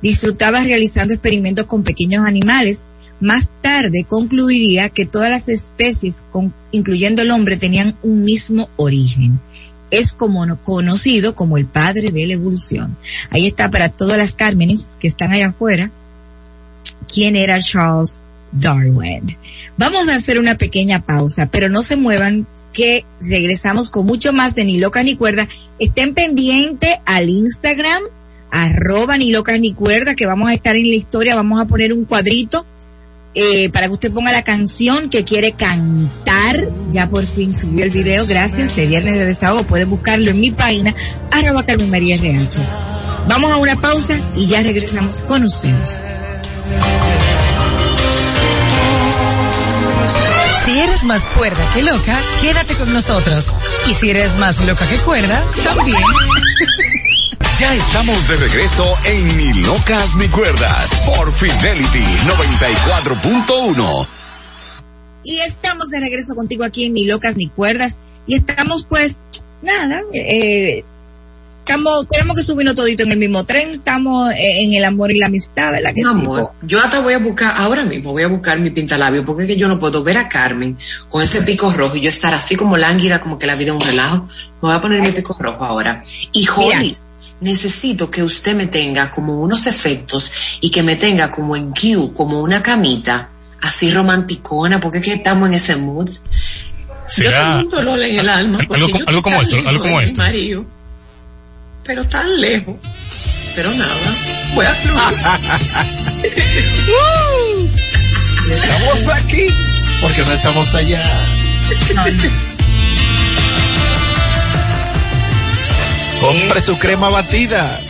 Disfrutaba 0.00 0.62
realizando 0.62 1.12
experimentos 1.12 1.66
con 1.66 1.82
pequeños 1.82 2.24
animales. 2.24 2.84
Más 3.18 3.50
tarde 3.62 4.06
concluiría 4.08 4.90
que 4.90 5.06
todas 5.06 5.30
las 5.30 5.48
especies, 5.48 6.22
incluyendo 6.70 7.20
el 7.22 7.32
hombre, 7.32 7.56
tenían 7.56 7.96
un 8.04 8.22
mismo 8.22 8.68
origen. 8.76 9.40
Es 9.92 10.14
como 10.14 10.44
no- 10.46 10.56
conocido 10.64 11.36
como 11.36 11.56
el 11.58 11.66
padre 11.66 12.10
de 12.10 12.26
la 12.26 12.32
evolución. 12.32 12.96
Ahí 13.30 13.46
está 13.46 13.70
para 13.70 13.88
todas 13.90 14.18
las 14.18 14.34
Cármenes 14.34 14.94
que 14.98 15.06
están 15.06 15.30
allá 15.32 15.48
afuera. 15.48 15.90
¿Quién 17.12 17.36
era 17.36 17.60
Charles 17.60 18.22
Darwin? 18.52 19.36
Vamos 19.76 20.08
a 20.08 20.14
hacer 20.16 20.38
una 20.38 20.56
pequeña 20.56 21.00
pausa, 21.04 21.48
pero 21.50 21.68
no 21.68 21.82
se 21.82 21.96
muevan 21.96 22.46
que 22.72 23.04
regresamos 23.20 23.90
con 23.90 24.06
mucho 24.06 24.32
más 24.32 24.54
de 24.54 24.64
Ni 24.64 24.78
Loca 24.78 25.02
Ni 25.02 25.14
Cuerda. 25.16 25.46
Estén 25.78 26.14
pendientes 26.14 26.90
al 27.04 27.28
Instagram, 27.28 28.02
arroba 28.50 29.16
Ni 29.18 29.30
Loca 29.30 29.56
Ni 29.58 29.74
Cuerda, 29.74 30.14
que 30.14 30.26
vamos 30.26 30.50
a 30.50 30.54
estar 30.54 30.74
en 30.76 30.88
la 30.88 30.96
historia, 30.96 31.34
vamos 31.34 31.60
a 31.60 31.66
poner 31.66 31.92
un 31.92 32.04
cuadrito 32.06 32.66
eh, 33.34 33.70
para 33.70 33.86
que 33.86 33.92
usted 33.92 34.12
ponga 34.12 34.32
la 34.32 34.42
canción 34.42 35.08
que 35.08 35.24
quiere 35.24 35.52
cantar. 35.52 36.56
Ya 36.90 37.08
por 37.08 37.26
fin 37.26 37.54
subió 37.54 37.84
el 37.84 37.90
video, 37.90 38.26
gracias, 38.26 38.76
de 38.76 38.86
Viernes 38.86 39.16
de 39.16 39.26
Desahogo. 39.26 39.64
Pueden 39.64 39.90
buscarlo 39.90 40.30
en 40.30 40.40
mi 40.40 40.50
página, 40.50 40.94
arroba 41.30 41.64
Carmen 41.64 41.90
María 41.90 42.16
RH. 42.16 42.62
Vamos 43.28 43.52
a 43.52 43.56
una 43.56 43.80
pausa 43.80 44.14
y 44.36 44.46
ya 44.46 44.62
regresamos 44.62 45.22
con 45.22 45.44
ustedes. 45.44 46.00
Si 50.64 50.78
eres 50.78 51.04
más 51.04 51.24
cuerda 51.24 51.62
que 51.74 51.82
loca, 51.82 52.18
quédate 52.40 52.74
con 52.74 52.92
nosotros. 52.92 53.46
Y 53.88 53.94
si 53.94 54.10
eres 54.10 54.36
más 54.36 54.60
loca 54.60 54.88
que 54.88 54.98
cuerda, 54.98 55.44
también. 55.64 55.98
Ya 57.58 57.74
estamos 57.74 58.28
de 58.28 58.36
regreso 58.36 58.94
en 59.04 59.36
Ni 59.36 59.52
Locas 59.62 60.16
Ni 60.16 60.26
Cuerdas 60.28 61.02
por 61.06 61.32
Fidelity 61.32 62.04
94.1. 62.26 64.06
Y 65.24 65.38
estamos 65.40 65.90
de 65.90 66.00
regreso 66.00 66.34
contigo 66.34 66.64
aquí 66.64 66.86
en 66.86 66.94
Ni 66.94 67.04
Locas 67.04 67.36
Ni 67.36 67.48
Cuerdas. 67.48 68.00
Y 68.26 68.36
estamos 68.36 68.86
pues, 68.88 69.20
nada, 69.62 70.00
eh, 70.12 70.82
estamos, 71.60 72.08
tenemos 72.08 72.36
que 72.36 72.42
subirnos 72.42 72.74
todito 72.74 73.04
en 73.04 73.12
el 73.12 73.18
mismo 73.18 73.44
tren, 73.44 73.74
estamos 73.74 74.30
eh, 74.32 74.64
en 74.64 74.74
el 74.74 74.84
amor 74.84 75.12
y 75.12 75.18
la 75.18 75.26
amistad, 75.26 75.72
¿verdad 75.72 75.90
que 75.90 76.02
Mi 76.02 76.02
sí? 76.02 76.08
amor, 76.08 76.52
yo 76.62 76.80
hasta 76.82 77.00
voy 77.00 77.14
a 77.14 77.18
buscar, 77.18 77.54
ahora 77.58 77.84
mismo 77.84 78.12
voy 78.12 78.22
a 78.22 78.28
buscar 78.28 78.58
mi 78.58 78.70
pintalabio, 78.70 79.24
porque 79.24 79.42
es 79.42 79.48
que 79.48 79.56
yo 79.56 79.68
no 79.68 79.78
puedo 79.78 80.02
ver 80.02 80.18
a 80.18 80.28
Carmen 80.28 80.76
con 81.08 81.22
ese 81.22 81.42
pico 81.42 81.70
rojo 81.70 81.96
y 81.96 82.00
yo 82.00 82.08
estar 82.08 82.32
así 82.34 82.56
como 82.56 82.76
lánguida, 82.76 83.20
como 83.20 83.38
que 83.38 83.46
la 83.46 83.54
vida 83.56 83.70
es 83.70 83.74
un 83.74 83.80
relajo. 83.80 84.26
Me 84.62 84.68
voy 84.68 84.74
a 84.74 84.80
poner 84.80 85.02
mi 85.02 85.12
pico 85.12 85.36
rojo 85.38 85.64
ahora. 85.64 86.00
Y 86.32 86.48
Hollis, 86.48 87.11
necesito 87.42 88.10
que 88.10 88.22
usted 88.22 88.54
me 88.54 88.66
tenga 88.66 89.10
como 89.10 89.40
unos 89.40 89.66
efectos 89.66 90.32
y 90.60 90.70
que 90.70 90.82
me 90.82 90.96
tenga 90.96 91.30
como 91.30 91.56
en 91.56 91.72
Q, 91.72 92.14
como 92.14 92.40
una 92.40 92.62
camita, 92.62 93.28
así 93.60 93.92
romanticona, 93.92 94.80
porque 94.80 94.98
es 94.98 95.04
que 95.04 95.12
estamos 95.14 95.48
en 95.48 95.54
ese 95.54 95.76
mood. 95.76 96.08
Yo 96.08 96.18
Será 97.08 97.58
tengo 97.58 97.64
un 97.64 97.70
dolor 97.70 98.02
en 98.02 98.18
el 98.20 98.28
alma. 98.28 98.58
algo 98.60 98.88
yo 99.10 99.22
como 99.22 99.42
esto, 99.42 99.56
algo 99.66 99.82
como 99.82 100.00
esto. 100.00 100.22
marido, 100.22 100.64
pero 101.84 102.04
tan 102.06 102.40
lejos. 102.40 102.76
Pero 103.54 103.70
nada, 103.72 103.92
voy 104.54 104.64
a 104.64 104.74
fluir. 104.74 105.02
Estamos 108.52 109.08
aquí 109.08 109.46
porque 110.00 110.22
no 110.22 110.32
estamos 110.32 110.74
allá. 110.74 111.02
Compre 116.22 116.60
su 116.60 116.78
crema 116.78 117.08
batida. 117.08 117.80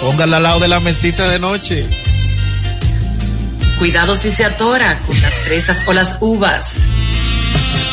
Póngala 0.00 0.36
al 0.38 0.42
lado 0.42 0.60
de 0.60 0.68
la 0.68 0.80
mesita 0.80 1.28
de 1.28 1.38
noche. 1.38 1.86
Cuidado 3.78 4.14
si 4.16 4.28
se 4.28 4.44
atora 4.44 5.00
con 5.06 5.20
las 5.20 5.34
fresas 5.40 5.84
o 5.86 5.92
las 5.92 6.18
uvas. 6.20 6.88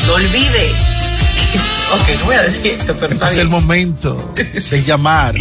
No 0.07 0.13
olvide. 0.13 0.71
ok, 1.93 2.19
no 2.19 2.25
voy 2.25 2.35
a 2.35 2.41
decir 2.41 2.71
eso, 2.71 2.95
pero 2.99 3.13
está 3.13 3.31
Es 3.31 3.37
el 3.37 3.49
momento 3.49 4.33
de 4.35 4.83
llamar. 4.83 5.35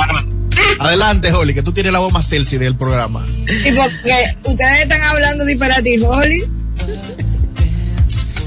Adelante, 0.78 1.32
Holly, 1.32 1.54
que 1.54 1.62
tú 1.62 1.72
tienes 1.72 1.92
la 1.92 2.00
voz 2.00 2.12
más 2.12 2.28
sexy 2.28 2.58
del 2.58 2.76
programa. 2.76 3.24
Y 3.26 3.72
porque 3.72 4.36
ustedes 4.44 4.82
están 4.82 5.02
hablando 5.02 5.44
disparate, 5.44 6.00
Holly. 6.04 6.44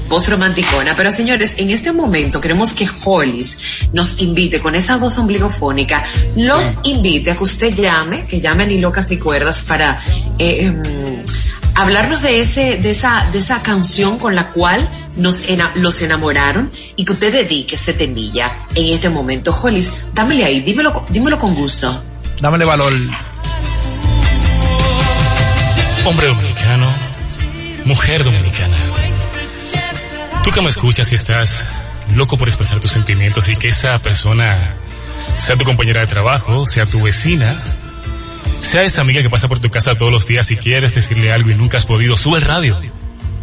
Voz 0.08 0.28
romanticona. 0.28 0.94
Pero 0.96 1.10
señores, 1.10 1.54
en 1.58 1.70
este 1.70 1.92
momento 1.92 2.40
queremos 2.40 2.74
que 2.74 2.88
Hollis 3.04 3.88
nos 3.92 4.20
invite 4.22 4.60
con 4.60 4.74
esa 4.74 4.96
voz 4.98 5.18
ombligofónica, 5.18 6.04
los 6.36 6.74
invite 6.84 7.30
a 7.32 7.36
que 7.36 7.42
usted 7.44 7.74
llame, 7.74 8.22
que 8.24 8.40
llame 8.40 8.66
ni 8.66 8.78
locas 8.78 9.10
ni 9.10 9.18
cuerdas 9.18 9.62
para 9.62 9.98
eh, 10.38 10.66
em, 10.66 11.22
hablarnos 11.74 12.22
de 12.22 12.38
ese, 12.40 12.78
de 12.78 12.90
esa, 12.90 13.26
de 13.32 13.38
esa 13.38 13.62
canción 13.62 14.18
con 14.18 14.34
la 14.34 14.50
cual 14.52 14.88
nos 15.16 15.48
ena- 15.48 15.72
los 15.76 16.00
enamoraron 16.02 16.70
y 16.96 17.04
que 17.04 17.12
usted 17.12 17.32
dedique 17.32 17.74
este 17.74 17.92
temilla 17.92 18.66
en 18.74 18.86
este 18.94 19.08
momento. 19.10 19.50
Hollis, 19.60 19.92
dámele 20.14 20.44
ahí, 20.44 20.60
dímelo, 20.60 20.92
con- 20.92 21.12
dímelo 21.12 21.38
con 21.38 21.54
gusto. 21.54 22.02
Dámele 22.40 22.64
valor. 22.64 22.92
hombre 26.06 26.28
dominicano, 26.28 26.86
mujer 27.84 28.22
dominicana. 28.22 28.76
Tú 30.46 30.52
que 30.52 30.62
me 30.62 30.68
escuchas 30.68 31.10
y 31.10 31.16
estás 31.16 31.82
loco 32.14 32.38
por 32.38 32.46
expresar 32.46 32.78
tus 32.78 32.92
sentimientos 32.92 33.48
y 33.48 33.56
que 33.56 33.66
esa 33.66 33.98
persona 33.98 34.56
sea 35.38 35.56
tu 35.56 35.64
compañera 35.64 36.02
de 36.02 36.06
trabajo, 36.06 36.68
sea 36.68 36.86
tu 36.86 37.02
vecina, 37.02 37.60
sea 38.46 38.84
esa 38.84 39.00
amiga 39.00 39.22
que 39.22 39.28
pasa 39.28 39.48
por 39.48 39.58
tu 39.58 39.70
casa 39.70 39.96
todos 39.96 40.12
los 40.12 40.24
días 40.24 40.48
y 40.52 40.56
quieres 40.56 40.94
decirle 40.94 41.32
algo 41.32 41.50
y 41.50 41.56
nunca 41.56 41.78
has 41.78 41.84
podido, 41.84 42.16
sube 42.16 42.38
el 42.38 42.44
radio. 42.44 42.80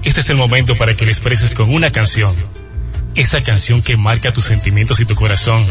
Este 0.05 0.21
es 0.21 0.29
el 0.29 0.37
momento 0.37 0.77
para 0.77 0.93
que 0.93 1.03
le 1.03 1.11
expreses 1.11 1.53
con 1.53 1.73
una 1.73 1.91
canción. 1.91 2.33
Esa 3.15 3.43
canción 3.43 3.81
que 3.81 3.97
marca 3.97 4.31
tus 4.31 4.45
sentimientos 4.45 5.01
y 5.01 5.05
tu 5.05 5.15
corazón. 5.15 5.61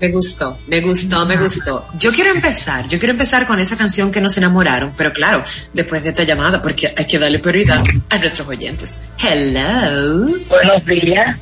Me 0.00 0.08
gustó, 0.10 0.58
me 0.66 0.80
gustó, 0.80 1.26
me 1.26 1.36
gustó. 1.36 1.86
Yo 1.98 2.12
quiero 2.12 2.30
empezar, 2.30 2.88
yo 2.88 2.98
quiero 2.98 3.12
empezar 3.12 3.46
con 3.46 3.58
esa 3.58 3.76
canción 3.76 4.12
que 4.12 4.20
nos 4.20 4.38
enamoraron, 4.38 4.94
pero 4.96 5.12
claro, 5.12 5.44
después 5.74 6.04
de 6.04 6.10
esta 6.10 6.22
llamada, 6.22 6.62
porque 6.62 6.86
hay 6.96 7.06
que 7.06 7.18
darle 7.18 7.40
prioridad 7.40 7.82
a 8.08 8.18
nuestros 8.18 8.46
oyentes. 8.48 9.10
Hello. 9.18 10.38
Buenos 10.48 10.84
días. 10.86 11.36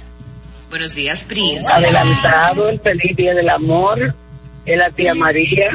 Buenos 0.71 0.95
días, 0.95 1.25
Prince. 1.25 1.71
Adelantado 1.71 2.69
el 2.69 2.81
feliz 2.81 3.17
día 3.17 3.35
del 3.35 3.51
amor. 3.51 4.15
Es 4.65 4.79
la 4.79 4.91
tía 4.91 5.15
María. 5.15 5.69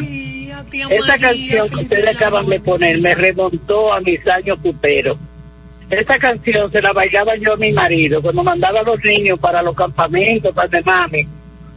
Esa 0.89 1.07
María, 1.17 1.27
canción 1.27 1.69
que 1.69 1.75
ustedes 1.75 2.15
acaban 2.15 2.47
de 2.47 2.59
poner 2.59 3.01
me 3.01 3.13
remontó 3.15 3.93
a 3.93 3.99
mis 4.01 4.25
años 4.27 4.57
puteros. 4.61 5.17
Esa 5.89 6.17
canción 6.19 6.71
se 6.71 6.81
la 6.81 6.93
bailaba 6.93 7.35
yo 7.35 7.53
a 7.53 7.57
mi 7.57 7.71
marido 7.73 8.21
cuando 8.21 8.43
mandaba 8.43 8.79
a 8.79 8.83
los 8.83 8.99
niños 9.03 9.37
para 9.39 9.61
los 9.61 9.75
campamentos, 9.75 10.53
para 10.55 10.67
de 10.69 10.81
mami. 10.83 11.27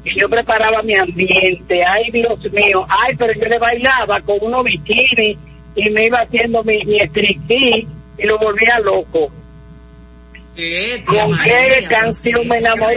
Y 0.05 0.21
yo 0.21 0.29
preparaba 0.29 0.83
mi 0.83 0.95
ambiente. 0.95 1.83
Ay, 1.85 2.11
Dios 2.13 2.39
mío. 2.53 2.87
Ay, 2.89 3.17
pero 3.17 3.33
yo 3.33 3.47
le 3.47 3.59
bailaba 3.59 4.21
con 4.21 4.37
unos 4.43 4.65
bikinis 4.65 5.37
y 5.75 5.91
me 5.91 6.07
iba 6.07 6.21
haciendo 6.21 6.63
mi, 6.63 6.85
mi 6.85 7.01
striptease 7.01 7.87
y 8.19 8.23
lo 8.27 8.39
volvía 8.39 8.79
loco. 8.81 9.33
Eh, 10.57 11.03
¿Con 11.05 11.31
María, 11.33 11.81
qué 11.81 11.87
canción 11.89 12.47
me 12.47 12.59
enamoró? 12.59 12.95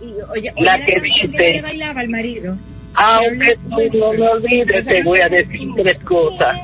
Y, 0.00 0.06
oye, 0.36 0.52
La 0.58 0.74
oye, 0.74 0.84
que 0.84 0.92
canción 0.94 1.30
dice- 1.30 1.52
le 1.52 1.62
bailaba 1.62 2.00
al 2.00 2.08
marido. 2.08 2.56
Aunque 2.94 3.54
tú 3.62 4.04
no 4.04 4.12
me 4.12 4.28
olvides, 4.28 4.86
te 4.86 5.02
voy 5.02 5.20
a 5.20 5.28
decir 5.28 5.68
tres 5.76 6.02
cosas 6.04 6.56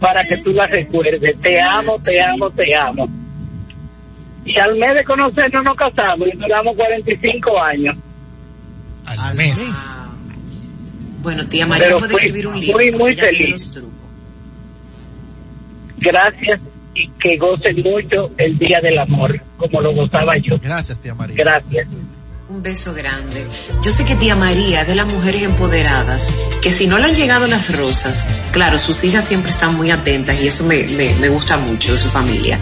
para 0.00 0.22
que 0.22 0.36
tú 0.38 0.52
las 0.52 0.70
recuerdes. 0.70 1.40
Te 1.40 1.60
amo, 1.60 1.98
te 1.98 2.20
amo, 2.20 2.50
te 2.50 2.74
amo. 2.74 3.08
Y 4.44 4.58
al 4.58 4.76
mes 4.76 4.94
de 4.94 5.04
conocernos 5.04 5.64
nos 5.64 5.76
casamos 5.76 6.28
y 6.32 6.36
duramos 6.36 6.76
45 6.76 7.62
años. 7.62 7.96
Al, 9.06 9.34
mes. 9.34 10.02
Bueno, 11.22 11.46
tía 11.48 11.66
María 11.66 11.86
Pero 11.86 11.98
puede 11.98 12.12
fui 12.12 12.20
escribir 12.20 12.46
un 12.46 12.54
muy, 12.54 12.84
libro. 12.84 12.98
muy 12.98 13.14
feliz. 13.14 13.72
Gracias 15.98 16.60
y 16.94 17.08
que 17.08 17.36
gocen 17.36 17.82
mucho 17.82 18.30
el 18.36 18.58
Día 18.58 18.80
del 18.80 18.98
Amor, 18.98 19.40
como 19.56 19.80
lo 19.80 19.94
gozaba 19.94 20.36
yo. 20.36 20.58
Gracias, 20.58 21.00
tía 21.00 21.14
María. 21.14 21.36
Gracias. 21.36 21.88
Beso 22.64 22.94
grande. 22.94 23.46
Yo 23.82 23.90
sé 23.90 24.06
que 24.06 24.16
tía 24.16 24.36
María 24.36 24.80
es 24.80 24.88
de 24.88 24.94
las 24.94 25.06
mujeres 25.06 25.42
empoderadas, 25.42 26.32
que 26.62 26.70
si 26.70 26.86
no 26.86 26.96
le 26.96 27.04
han 27.04 27.14
llegado 27.14 27.46
las 27.46 27.76
rosas, 27.76 28.26
claro, 28.52 28.78
sus 28.78 29.04
hijas 29.04 29.22
siempre 29.22 29.50
están 29.50 29.74
muy 29.74 29.90
atentas 29.90 30.40
y 30.40 30.46
eso 30.46 30.64
me, 30.64 30.84
me, 30.84 31.14
me 31.16 31.28
gusta 31.28 31.58
mucho 31.58 31.92
de 31.92 31.98
su 31.98 32.08
familia. 32.08 32.58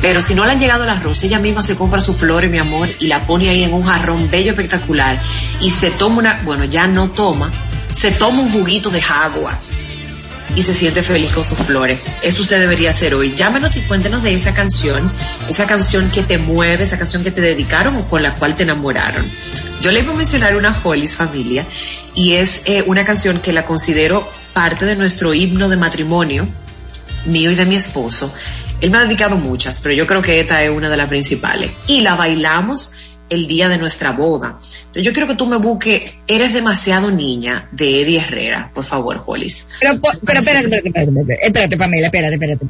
Pero 0.00 0.22
si 0.22 0.34
no 0.34 0.46
le 0.46 0.52
han 0.52 0.60
llegado 0.60 0.86
las 0.86 1.02
rosas, 1.02 1.24
ella 1.24 1.40
misma 1.40 1.60
se 1.60 1.76
compra 1.76 2.00
sus 2.00 2.16
flores, 2.16 2.50
mi 2.50 2.58
amor, 2.58 2.88
y 3.00 3.08
la 3.08 3.26
pone 3.26 3.50
ahí 3.50 3.64
en 3.64 3.74
un 3.74 3.82
jarrón 3.82 4.30
bello 4.30 4.52
espectacular 4.52 5.20
y 5.60 5.68
se 5.68 5.90
toma 5.90 6.20
una, 6.20 6.42
bueno, 6.42 6.64
ya 6.64 6.86
no 6.86 7.10
toma, 7.10 7.52
se 7.92 8.12
toma 8.12 8.40
un 8.40 8.50
juguito 8.50 8.88
de 8.88 9.02
agua 9.02 9.58
y 10.56 10.62
se 10.62 10.74
siente 10.74 11.02
feliz 11.02 11.32
con 11.32 11.44
sus 11.44 11.58
flores. 11.58 12.06
Eso 12.22 12.42
usted 12.42 12.58
debería 12.58 12.90
hacer 12.90 13.14
hoy. 13.14 13.34
Llámenos 13.34 13.76
y 13.76 13.80
cuéntenos 13.82 14.22
de 14.22 14.34
esa 14.34 14.54
canción, 14.54 15.10
esa 15.48 15.66
canción 15.66 16.10
que 16.10 16.22
te 16.22 16.38
mueve, 16.38 16.84
esa 16.84 16.98
canción 16.98 17.22
que 17.22 17.30
te 17.30 17.40
dedicaron 17.40 17.96
o 17.96 18.08
con 18.08 18.22
la 18.22 18.34
cual 18.34 18.56
te 18.56 18.62
enamoraron. 18.62 19.28
Yo 19.80 19.90
le 19.90 20.00
iba 20.00 20.12
a 20.12 20.16
mencionar 20.16 20.56
una 20.56 20.76
Hollis 20.82 21.16
familia 21.16 21.66
y 22.14 22.34
es 22.34 22.62
eh, 22.66 22.84
una 22.86 23.04
canción 23.04 23.40
que 23.40 23.52
la 23.52 23.66
considero 23.66 24.26
parte 24.52 24.86
de 24.86 24.96
nuestro 24.96 25.34
himno 25.34 25.68
de 25.68 25.76
matrimonio, 25.76 26.46
mío 27.26 27.50
y 27.50 27.54
de 27.54 27.66
mi 27.66 27.76
esposo. 27.76 28.32
Él 28.80 28.90
me 28.90 28.98
ha 28.98 29.04
dedicado 29.04 29.36
muchas, 29.36 29.80
pero 29.80 29.94
yo 29.94 30.06
creo 30.06 30.22
que 30.22 30.40
esta 30.40 30.62
es 30.62 30.70
una 30.70 30.88
de 30.88 30.96
las 30.96 31.08
principales. 31.08 31.70
Y 31.86 32.02
la 32.02 32.14
bailamos 32.14 32.92
el 33.30 33.46
día 33.46 33.68
de 33.68 33.78
nuestra 33.78 34.12
boda. 34.12 34.58
Yo 34.94 35.12
quiero 35.12 35.26
que 35.28 35.34
tú 35.34 35.46
me 35.46 35.56
busques 35.56 36.18
Eres 36.26 36.52
demasiado 36.52 37.10
niña 37.10 37.68
de 37.72 38.02
Eddie 38.02 38.18
Herrera, 38.20 38.70
por 38.74 38.84
favor, 38.84 39.22
Hollis. 39.26 39.66
Pero, 39.80 40.00
po- 40.00 40.10
pero 40.24 40.40
espérate, 40.40 40.64
espérate, 40.66 40.88
espérate, 40.88 41.10
espérate, 41.20 41.46
espérate, 41.46 41.76
Pamela, 41.76 42.06
espérate, 42.06 42.34
espérate. 42.34 42.66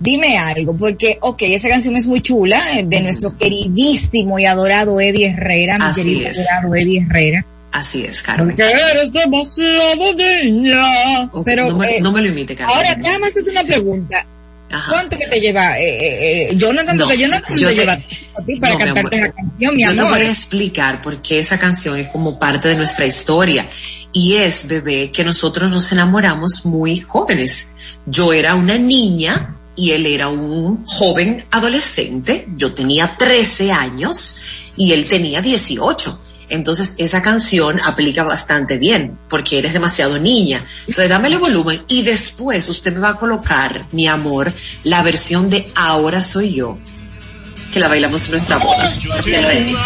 Dime 0.00 0.36
algo, 0.38 0.76
porque, 0.76 1.18
ok, 1.20 1.42
esa 1.42 1.68
canción 1.68 1.94
es 1.96 2.06
muy 2.08 2.20
chula, 2.20 2.60
eh, 2.76 2.82
de 2.84 3.00
nuestro 3.02 3.36
queridísimo 3.38 4.38
y 4.38 4.44
adorado 4.46 5.00
Eddie 5.00 5.28
Herrera, 5.30 5.78
mi 5.78 5.84
Así 5.84 6.02
querido 6.02 6.28
es. 6.30 6.38
adorado 6.50 6.74
Eddie 6.74 7.00
Herrera. 7.08 7.46
Así 7.72 8.04
es, 8.04 8.22
Carmen. 8.22 8.54
eres 8.58 9.12
demasiado 9.12 10.14
niña. 10.14 11.30
Ok, 11.32 11.44
Pero, 11.44 11.70
no, 11.70 11.78
me, 11.78 11.96
eh, 11.96 12.00
no 12.00 12.12
me 12.12 12.22
lo 12.22 12.28
imite, 12.28 12.54
Carmen. 12.54 12.76
ahora, 12.76 12.94
déjame 12.96 13.26
hacerte 13.26 13.50
una 13.50 13.64
pregunta. 13.64 14.26
Ajá. 14.70 14.90
¿Cuánto 14.90 15.16
que 15.16 15.26
te 15.26 15.40
lleva, 15.40 15.78
eh, 15.78 15.84
eh, 15.96 16.48
eh, 16.50 16.56
Jonathan? 16.56 16.96
No, 16.96 17.04
porque 17.04 17.18
Jonathan 17.18 17.56
yo 17.56 17.68
te 17.68 17.74
te- 17.74 17.80
lleva 17.80 17.92
a 17.92 18.44
ti 18.44 18.56
para 18.56 18.72
no, 18.72 18.78
cantarte 18.78 19.16
esa 19.16 19.32
canción, 19.32 19.76
mi 19.76 19.82
Yo 19.84 19.94
te 19.94 20.00
amor. 20.00 20.12
voy 20.18 20.26
a 20.26 20.30
explicar 20.30 21.00
por 21.02 21.22
qué 21.22 21.38
esa 21.38 21.58
canción 21.58 21.96
es 21.96 22.08
como 22.08 22.38
parte 22.38 22.68
de 22.68 22.76
nuestra 22.76 23.06
historia. 23.06 23.68
Y 24.12 24.34
es, 24.34 24.66
bebé, 24.66 25.10
que 25.12 25.22
nosotros 25.24 25.70
nos 25.70 25.92
enamoramos 25.92 26.64
muy 26.66 26.98
jóvenes. 26.98 27.76
Yo 28.06 28.32
era 28.32 28.54
una 28.54 28.78
niña 28.78 29.56
y 29.76 29.92
él 29.92 30.06
era 30.06 30.28
un 30.28 30.84
joven 30.86 31.44
adolescente, 31.50 32.46
yo 32.56 32.72
tenía 32.74 33.14
13 33.18 33.70
años 33.72 34.36
y 34.76 34.92
él 34.92 35.06
tenía 35.06 35.40
18. 35.42 36.20
Entonces 36.48 36.94
esa 36.98 37.22
canción 37.22 37.80
aplica 37.84 38.24
bastante 38.24 38.78
bien 38.78 39.18
porque 39.28 39.58
eres 39.58 39.72
demasiado 39.72 40.18
niña. 40.18 40.64
Entonces 40.86 41.08
dámele 41.08 41.36
volumen 41.36 41.82
y 41.88 42.02
después 42.02 42.68
usted 42.68 42.92
me 42.92 43.00
va 43.00 43.10
a 43.10 43.16
colocar, 43.16 43.84
mi 43.92 44.06
amor, 44.06 44.52
la 44.84 45.02
versión 45.02 45.50
de 45.50 45.66
Ahora 45.74 46.22
soy 46.22 46.54
yo, 46.54 46.78
que 47.72 47.80
la 47.80 47.88
bailamos 47.88 48.24
en 48.26 48.30
nuestra 48.32 48.58
boda. 48.58 48.92
El 49.26 49.44
remix. 49.44 49.78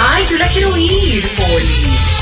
Ay, 0.00 0.24
yo 0.30 0.38
la 0.38 0.48
quiero 0.48 0.72
oír, 0.72 1.28
Poli. 1.36 2.15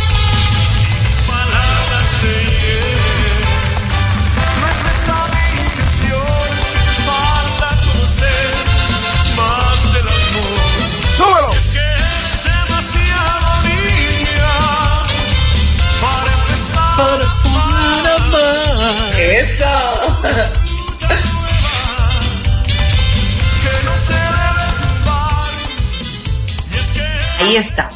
Ahí 27.40 27.57
está. 27.57 27.90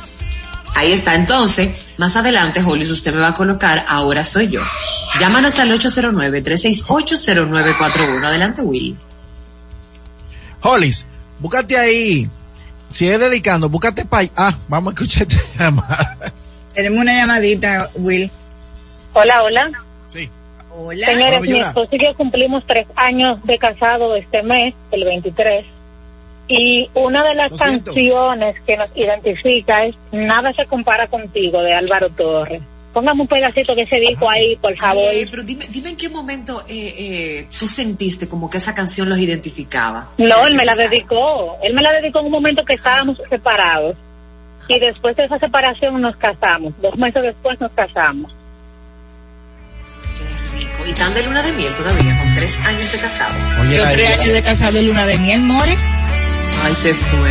Ahí 0.75 0.93
está. 0.93 1.15
Entonces, 1.15 1.71
más 1.97 2.17
adelante, 2.17 2.61
Jolis, 2.63 2.91
usted 2.91 3.15
me 3.15 3.21
va 3.21 3.29
a 3.29 3.35
colocar 3.35 3.85
Ahora 3.89 4.25
soy 4.25 4.49
yo. 4.49 4.61
Llámanos 5.19 5.59
al 5.59 5.71
809-368-0941. 5.73 8.25
Adelante, 8.25 8.61
Will. 8.63 8.97
Hollis, 10.61 11.07
búscate 11.41 11.79
ahí. 11.79 12.29
Si 12.91 13.09
es 13.09 13.21
dedicando, 13.21 13.69
búscate 13.69 14.05
pa' 14.05 14.23
Ah, 14.37 14.57
vamos 14.69 14.93
a 14.93 14.95
escuchar 14.95 15.27
esta 15.31 15.65
llamada. 15.65 16.33
Tenemos 16.75 17.01
una 17.01 17.15
llamadita, 17.15 17.91
Will. 17.95 18.31
Hola, 19.15 19.43
hola. 19.43 19.71
Hola. 20.71 21.07
Señores, 21.07 21.41
mi 21.41 21.61
esposo 21.61 21.89
y 21.93 22.05
yo 22.05 22.15
cumplimos 22.15 22.65
tres 22.67 22.87
años 22.95 23.45
de 23.45 23.59
casado 23.59 24.15
este 24.17 24.43
mes, 24.43 24.75
el 24.91 25.05
23. 25.05 25.67
Y 26.49 26.91
una 26.95 27.25
de 27.25 27.35
las 27.35 27.53
canciones 27.59 28.57
que 28.67 28.77
nos 28.77 28.89
identifica 28.97 29.85
es 29.85 29.95
Nada 30.13 30.53
se 30.55 30.65
compara 30.65 31.07
contigo, 31.07 31.63
de 31.63 31.75
Álvaro 31.75 32.09
Torres. 32.11 32.63
Póngame 32.93 33.21
un 33.21 33.29
pedacito 33.29 33.75
de 33.75 33.83
ese 33.83 34.01
disco 34.01 34.29
ahí, 34.31 34.57
por 34.57 34.75
favor. 34.77 35.05
Ay, 35.11 35.27
pero 35.31 35.43
dime, 35.43 35.67
dime 35.69 35.91
en 35.91 35.97
qué 35.97 36.09
momento 36.09 36.63
eh, 36.69 36.95
eh, 36.99 37.49
tú 37.59 37.67
sentiste 37.67 38.29
como 38.29 38.49
que 38.49 38.57
esa 38.57 38.75
canción 38.75 39.11
los 39.11 39.19
identificaba. 39.19 40.09
No, 40.17 40.47
él 40.47 40.53
¿Qué 40.53 40.57
me 40.57 40.65
la 40.65 40.75
dedicó. 40.75 41.59
Él 41.63 41.75
me 41.75 41.83
la 41.83 41.93
dedicó 41.93 42.21
en 42.21 42.27
un 42.27 42.33
momento 42.33 42.65
que 42.65 42.75
estábamos 42.75 43.19
separados. 43.29 43.95
Y 44.69 44.79
después 44.79 45.17
de 45.17 45.25
esa 45.25 45.39
separación 45.39 46.01
nos 46.01 46.17
casamos. 46.17 46.73
Dos 46.81 46.97
meses 46.97 47.23
después 47.23 47.61
nos 47.61 47.73
casamos. 47.73 48.33
Y 50.89 50.93
tan 50.95 51.13
de 51.13 51.23
luna 51.23 51.43
de 51.43 51.53
miel 51.53 51.75
todavía, 51.75 52.19
con 52.19 52.35
tres 52.35 52.55
años 52.67 52.91
de 52.91 52.99
casado. 52.99 53.35
Oye, 53.61 53.77
Yo 53.77 53.91
tres 53.91 54.19
años 54.19 54.33
de 54.33 54.43
casado, 54.43 54.83
luna 54.83 55.05
de 55.05 55.19
miel, 55.19 55.43
more. 55.43 55.77
Ay, 56.65 56.75
se 56.75 56.95
fue. 56.95 57.31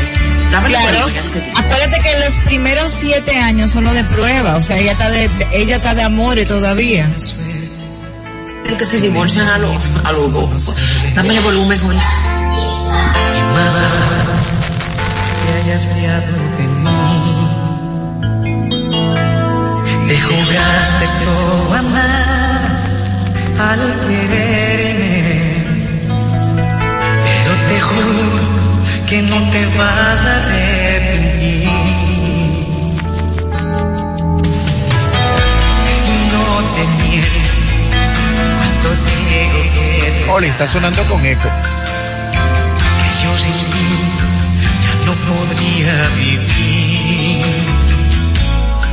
Dame 0.51 0.69
la 0.69 0.79
Claro. 0.79 1.07
Acuérdate 1.55 1.99
que 2.01 2.19
los 2.19 2.33
primeros 2.45 2.91
siete 2.91 3.39
años 3.39 3.71
son 3.71 3.85
los 3.85 3.95
de 3.95 4.03
prueba, 4.03 4.55
o 4.55 4.63
sea, 4.63 4.77
ella 4.77 4.91
está 4.91 5.09
de, 5.09 5.29
ella 5.53 5.77
está 5.77 5.95
de 5.95 6.03
amores 6.03 6.47
todavía. 6.47 7.09
El 8.65 8.77
que 8.77 8.85
se 8.85 9.01
divorcian 9.01 9.47
a 9.47 9.57
los 9.57 9.75
a 10.03 10.11
los 10.11 10.31
dos. 10.31 10.75
Dame 11.15 11.35
el 11.35 11.41
volumen, 11.41 11.79
Jolis. 11.79 12.03
que 15.45 15.53
hayas 15.63 15.83
fiado 15.95 16.33
de 16.57 16.67
mí. 16.67 16.89
Te 20.07 20.21
jugaste 20.21 21.07
todo 21.25 21.73
a 21.73 21.81
nada 21.81 22.46
al 23.59 23.79
quererme, 24.07 25.57
pero 27.23 27.51
te 27.69 27.79
juro 27.79 28.57
que 29.09 29.21
no 29.23 29.37
te 29.51 29.65
vas 29.77 30.25
a 30.25 30.35
arrepentir. 30.35 31.69
No 36.31 36.43
te 36.75 36.83
miento 37.03 37.57
cuando 38.57 38.89
digo 39.05 39.59
que 39.73 40.11
te 40.11 40.29
Hollis, 40.29 40.51
está 40.51 40.67
sonando 40.67 41.03
con 41.03 41.25
eco. 41.25 41.49
que 41.49 43.23
yo 43.23 43.37
sin 43.37 43.53
ti 43.71 43.87
ya 44.83 44.93
no 45.05 45.13
podría 45.13 45.95
vivir. 46.15 47.45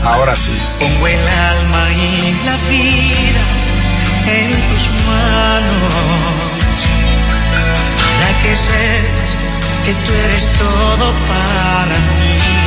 Ahora 0.05 0.35
sí. 0.37 0.53
Pongo 0.79 1.07
el 1.07 1.29
alma 1.29 1.89
y 1.93 2.35
la 2.47 2.57
vida 2.71 3.65
en 4.27 4.51
tus 4.51 4.91
manos 5.07 5.95
para 7.99 8.43
que 8.43 8.57
sepas 8.57 9.37
que 9.85 9.93
tú 9.93 10.13
eres 10.27 10.47
todo 10.59 11.13
para 11.29 11.99
mí. 12.21 12.64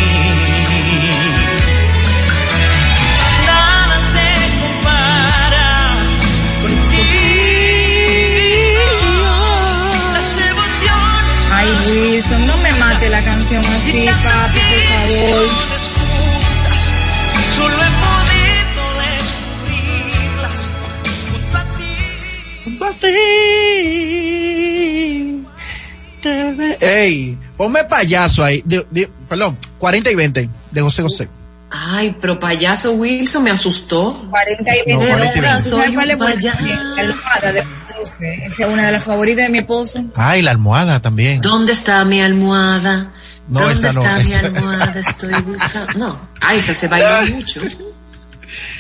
Ponme 27.68 27.84
payaso 27.86 28.44
ahí. 28.44 28.64
Di- 28.66 29.08
perdón, 29.28 29.58
40 29.78 30.12
y 30.12 30.16
20 30.16 30.50
de 30.72 30.82
José 30.82 31.02
José. 31.02 31.30
Ay, 31.70 32.16
pero 32.22 32.40
payaso 32.40 32.94
Wilson 32.94 33.44
me 33.44 33.52
asustó. 33.52 34.14
40 34.30 34.64
y 34.88 34.94
No, 34.94 35.00
20. 35.00 35.08
40 35.08 35.26
y 35.26 35.40
¿Tú 35.40 35.42
20. 35.42 35.42
sabes 35.48 35.64
Soy 35.66 35.94
cuál 35.96 36.10
es 36.12 36.18
payaso. 36.18 36.66
La 36.66 37.02
almohada 37.02 37.52
de 37.54 37.64
José. 37.98 38.36
Esa 38.46 38.64
es 38.68 38.74
una 38.74 38.86
de 38.86 38.92
las 38.94 39.04
favoritas 39.04 39.44
de 39.46 39.50
mi 39.52 39.58
esposo. 39.58 40.02
Ay, 40.16 40.42
la 40.42 40.52
almohada 40.52 41.02
también. 41.02 41.42
¿Dónde 41.42 41.74
está 41.74 42.06
mi 42.06 42.22
almohada? 42.22 43.12
No, 43.50 43.60
¿Dónde 43.62 43.74
esa 43.74 43.92
no, 43.94 44.06
está 44.06 44.22
esa- 44.22 44.50
mi 44.50 44.58
almohada? 44.58 44.94
Estoy 45.00 45.34
buscando. 45.42 45.94
No, 46.08 46.20
ay, 46.42 46.58
esa 46.60 46.74
se 46.74 46.88
baila 46.88 47.26
mucho. 47.34 47.62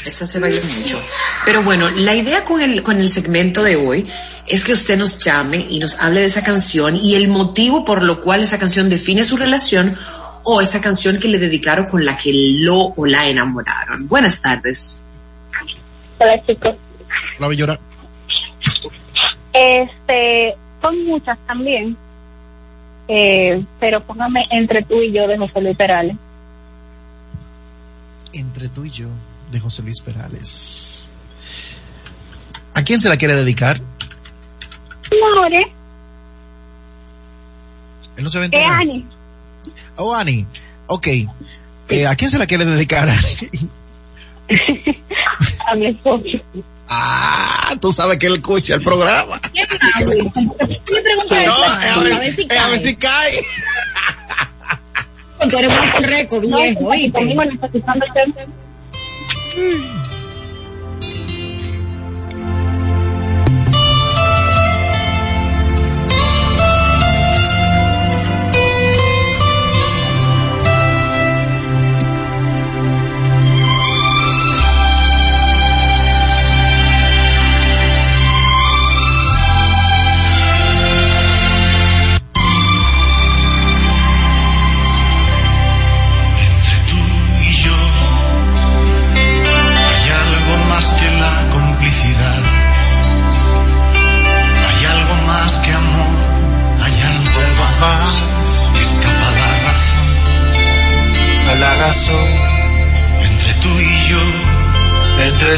Esa 0.07 0.25
se 0.25 0.39
baila 0.39 0.61
mucho. 0.61 1.01
Pero 1.43 1.63
bueno, 1.63 1.89
la 1.89 2.15
idea 2.15 2.45
con 2.45 2.61
el, 2.61 2.81
con 2.81 3.01
el 3.01 3.09
segmento 3.09 3.61
de 3.61 3.75
hoy 3.75 4.07
es 4.47 4.63
que 4.63 4.71
usted 4.71 4.97
nos 4.97 5.21
llame 5.21 5.67
y 5.69 5.79
nos 5.79 5.99
hable 5.99 6.21
de 6.21 6.27
esa 6.27 6.41
canción 6.43 6.95
y 6.95 7.15
el 7.15 7.27
motivo 7.27 7.83
por 7.83 8.01
lo 8.03 8.21
cual 8.21 8.41
esa 8.41 8.57
canción 8.57 8.89
define 8.89 9.25
su 9.25 9.35
relación 9.35 9.97
o 10.43 10.61
esa 10.61 10.79
canción 10.79 11.19
que 11.19 11.27
le 11.27 11.39
dedicaron 11.39 11.87
con 11.87 12.05
la 12.05 12.17
que 12.17 12.31
lo 12.61 12.93
o 12.95 13.05
la 13.05 13.27
enamoraron. 13.27 14.07
Buenas 14.07 14.41
tardes. 14.41 15.03
Hola, 16.19 16.41
chicos. 16.45 16.77
La 17.37 17.49
bellora. 17.49 17.77
Este, 19.51 20.55
son 20.81 21.03
muchas 21.05 21.37
también. 21.45 21.97
Eh, 23.09 23.61
pero 23.81 24.01
póngame 24.05 24.45
entre 24.51 24.83
tú 24.83 25.01
y 25.01 25.11
yo 25.11 25.27
de 25.27 25.37
José 25.37 25.59
Luis 25.59 25.75
Perales. 25.75 26.15
Entre 28.31 28.69
tú 28.69 28.85
y 28.85 28.89
yo, 28.89 29.07
de 29.51 29.59
José 29.59 29.81
Luis 29.81 30.01
Perales. 30.01 31.11
¿A 32.73 32.83
quién 32.83 32.99
se 32.99 33.09
la 33.09 33.17
quiere 33.17 33.35
dedicar? 33.35 33.81
More, 35.35 35.73
Él 38.17 38.23
no 38.23 38.29
se 38.29 38.39
a 38.39 38.45
eh. 38.45 38.49
Ani. 38.65 39.05
Oh, 39.95 40.13
Ani. 40.13 40.45
Ok. 40.87 41.07
Eh, 41.89 42.05
¿A 42.07 42.15
quién 42.15 42.29
se 42.29 42.37
la 42.37 42.45
quiere 42.45 42.65
dedicar? 42.65 43.09
a 45.67 45.75
mi 45.75 45.87
esposo. 45.87 46.23
ah, 46.89 47.75
tú 47.81 47.91
sabes 47.91 48.17
que 48.17 48.27
él 48.27 48.35
escucha 48.35 48.75
el 48.75 48.83
programa. 48.83 49.39
¿Qué 49.53 49.61
eso 49.61 50.31
No, 51.29 51.63
a 51.63 51.75
es 51.75 51.91
a 51.91 51.99
ver, 51.99 52.13
a 52.13 52.19
ver 52.19 52.31
si 52.31 52.41
es 52.41 52.51
a 52.51 52.69
ver 52.69 52.79
cae. 52.79 52.79
si 52.79 52.95
cae. 52.95 53.31
Tú 55.49 55.57
eres 55.57 56.05
récord, 56.05 56.41
viejo, 56.41 56.91
No, 59.57 60.06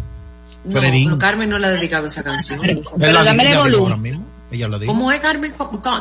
No, 0.64 0.80
Fredín. 0.80 1.04
pero 1.06 1.18
Carmen 1.18 1.48
no 1.48 1.58
le 1.58 1.68
ha 1.68 1.70
dedicado 1.70 2.06
esa 2.06 2.22
canción. 2.22 2.60
Pero 2.60 2.82
la 3.12 3.24
dámele 3.24 3.50
dijo 3.50 3.62
volumen. 3.62 3.82
ahora 3.84 3.96
mismo. 3.96 4.26
Ella 4.50 4.68
lo 4.68 4.78
dijo. 4.78 4.92
¿Cómo 4.92 5.10
es, 5.12 5.20
Carmen? 5.20 5.52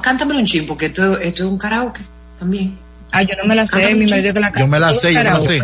Cántamelo 0.01 0.39
un 0.39 0.45
chin, 0.45 0.67
porque 0.67 0.87
esto, 0.87 1.17
esto 1.19 1.43
es 1.45 1.49
un 1.49 1.57
karaoke 1.57 2.01
también. 2.39 2.77
Ah, 3.11 3.21
yo 3.23 3.35
no 3.41 3.47
me 3.47 3.55
la 3.55 3.65
sé, 3.65 3.95
mi 3.95 4.07
marido 4.07 4.33
que 4.33 4.39
la 4.39 4.51
Yo 4.51 4.67
me 4.67 4.79
la 4.79 4.87
canta. 4.87 5.01
sé, 5.01 5.13
yo 5.13 5.19
me 5.19 5.23
la 5.23 5.39
sé. 5.39 5.61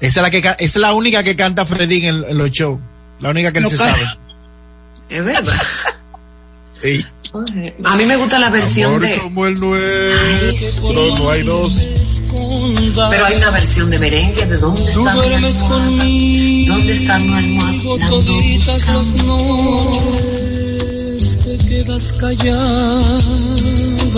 Esa 0.00 0.20
es 0.20 0.22
la 0.22 0.30
que 0.30 0.38
esa 0.38 0.54
es 0.58 0.76
la 0.76 0.92
única 0.92 1.22
que 1.22 1.36
canta 1.36 1.64
Fredín 1.64 2.04
en, 2.04 2.24
en 2.24 2.38
los 2.38 2.50
shows. 2.50 2.80
La 3.20 3.30
única 3.30 3.52
que 3.52 3.58
él 3.58 3.64
No 3.64 3.70
se 3.70 3.76
sabe. 3.76 4.00
Es 5.08 5.24
verdad. 5.24 5.54
Ey. 6.82 7.06
A 7.84 7.96
mí 7.96 8.06
me 8.06 8.16
gusta 8.16 8.38
la 8.38 8.50
versión 8.50 8.96
Amor 8.96 9.02
de... 9.02 9.18
como 9.20 9.46
el 9.46 9.60
nuestro, 9.60 10.48
Ay, 10.48 10.56
sí. 10.56 10.80
no, 10.82 11.18
no 11.18 11.30
hay 11.30 11.42
dos. 11.42 11.74
Pero 13.10 13.24
hay 13.24 13.36
una 13.36 13.50
versión 13.50 13.90
de 13.90 13.98
merengue. 13.98 14.46
¿De 14.46 14.56
dónde 14.56 14.82
está 14.82 15.14
mi 15.14 15.34
almohada? 15.34 16.66
¿Dónde 16.66 16.92
está 16.92 17.18
mi 17.18 17.32
almohada? 17.34 17.72
La 17.98 18.06
ando 18.06 18.34
buscando. 18.34 19.36
te 21.44 21.68
quedas 21.68 22.12
callada 22.20 23.46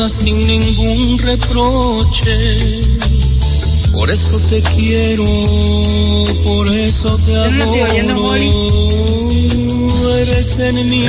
sin 0.08 0.46
ningún 0.46 1.18
reproche. 1.18 2.32
Por 3.92 4.11
eso 4.11 4.38
te 4.51 4.61
quiero, 4.62 5.24
por 6.44 6.68
eso 6.68 7.16
te 7.27 7.33
Yo 7.33 7.51
no 7.51 7.64
estoy 7.64 7.81
oyendo, 7.81 8.14
adoro. 8.14 8.79
Eres 10.20 10.59
en 10.61 10.74
mi 10.88 11.07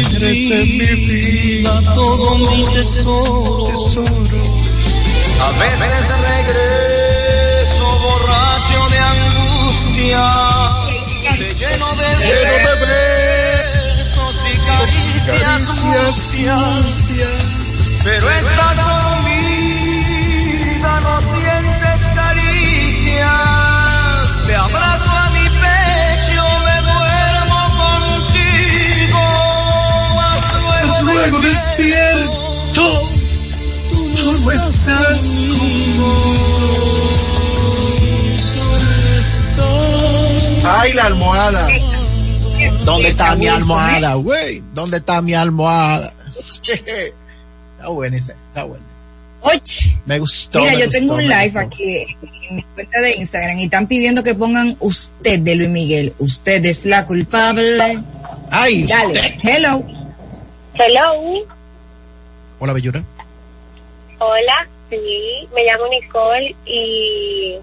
vida, 1.08 1.82
todo 1.94 2.38
mi 2.38 2.64
tesoro. 2.74 3.68
A 5.42 5.52
veces 5.52 6.08
regreso 6.20 7.86
borracho 8.00 8.80
de 8.90 8.98
angustia, 8.98 10.26
te 11.38 11.48
lleno 11.56 11.88
de 11.96 12.10
besos 13.96 14.36
y 14.46 14.56
caricias 14.66 15.62
sucias. 16.16 16.90
Pero 18.04 18.30
estás 18.30 18.78
dormida, 18.78 20.12
no 21.02 21.14
sientes 21.22 21.89
caricias. 23.20 24.48
Te 24.48 24.56
abrazo 24.56 25.12
a 25.12 25.30
mi 25.30 25.44
pecho, 25.50 26.44
me 26.66 26.82
duermo 26.82 27.62
contigo. 27.78 29.24
Mas 30.88 31.04
luego, 31.04 31.40
despierto, 31.40 32.86
tú 33.92 34.32
no 34.46 34.52
estás 34.52 35.18
conmigo. 35.58 36.10
Ay, 40.66 40.94
la 40.94 41.06
almohada. 41.06 41.68
¿Dónde 42.86 43.10
está 43.10 43.36
mi 43.36 43.48
almohada, 43.48 44.16
güey? 44.16 44.64
¿Dónde 44.74 44.98
está 44.98 45.22
mi 45.22 45.34
almohada? 45.34 46.14
está 46.62 47.90
buena 47.90 48.18
esa, 48.18 48.34
está 48.34 48.64
buena 48.64 48.89
Och. 49.42 49.62
Me 50.06 50.20
gustó. 50.20 50.60
Mira, 50.60 50.72
me 50.72 50.80
yo 50.80 50.90
tengo 50.90 51.16
un 51.16 51.22
live 51.22 51.44
gustó. 51.44 51.60
aquí 51.60 52.06
en 52.50 52.56
mi 52.58 52.64
cuenta 52.64 53.00
de 53.00 53.16
Instagram 53.16 53.60
y 53.60 53.64
están 53.66 53.88
pidiendo 53.88 54.24
que 54.24 54.36
pongan 54.36 54.76
usted 54.80 55.40
de 55.40 55.56
Luis 55.56 55.70
Miguel. 55.70 56.14
Usted 56.20 56.64
es 56.66 56.86
la 56.86 57.06
culpable. 57.06 58.00
Ay, 58.50 58.86
usted. 58.86 58.98
Dale, 58.98 59.38
hello. 59.44 59.84
Hello. 60.74 61.46
Hola, 62.60 62.74
bellura. 62.74 63.04
Hola, 64.20 64.68
sí, 64.90 65.48
me 65.54 65.64
llamo 65.64 65.88
Nicole 65.88 66.56
y 66.66 67.56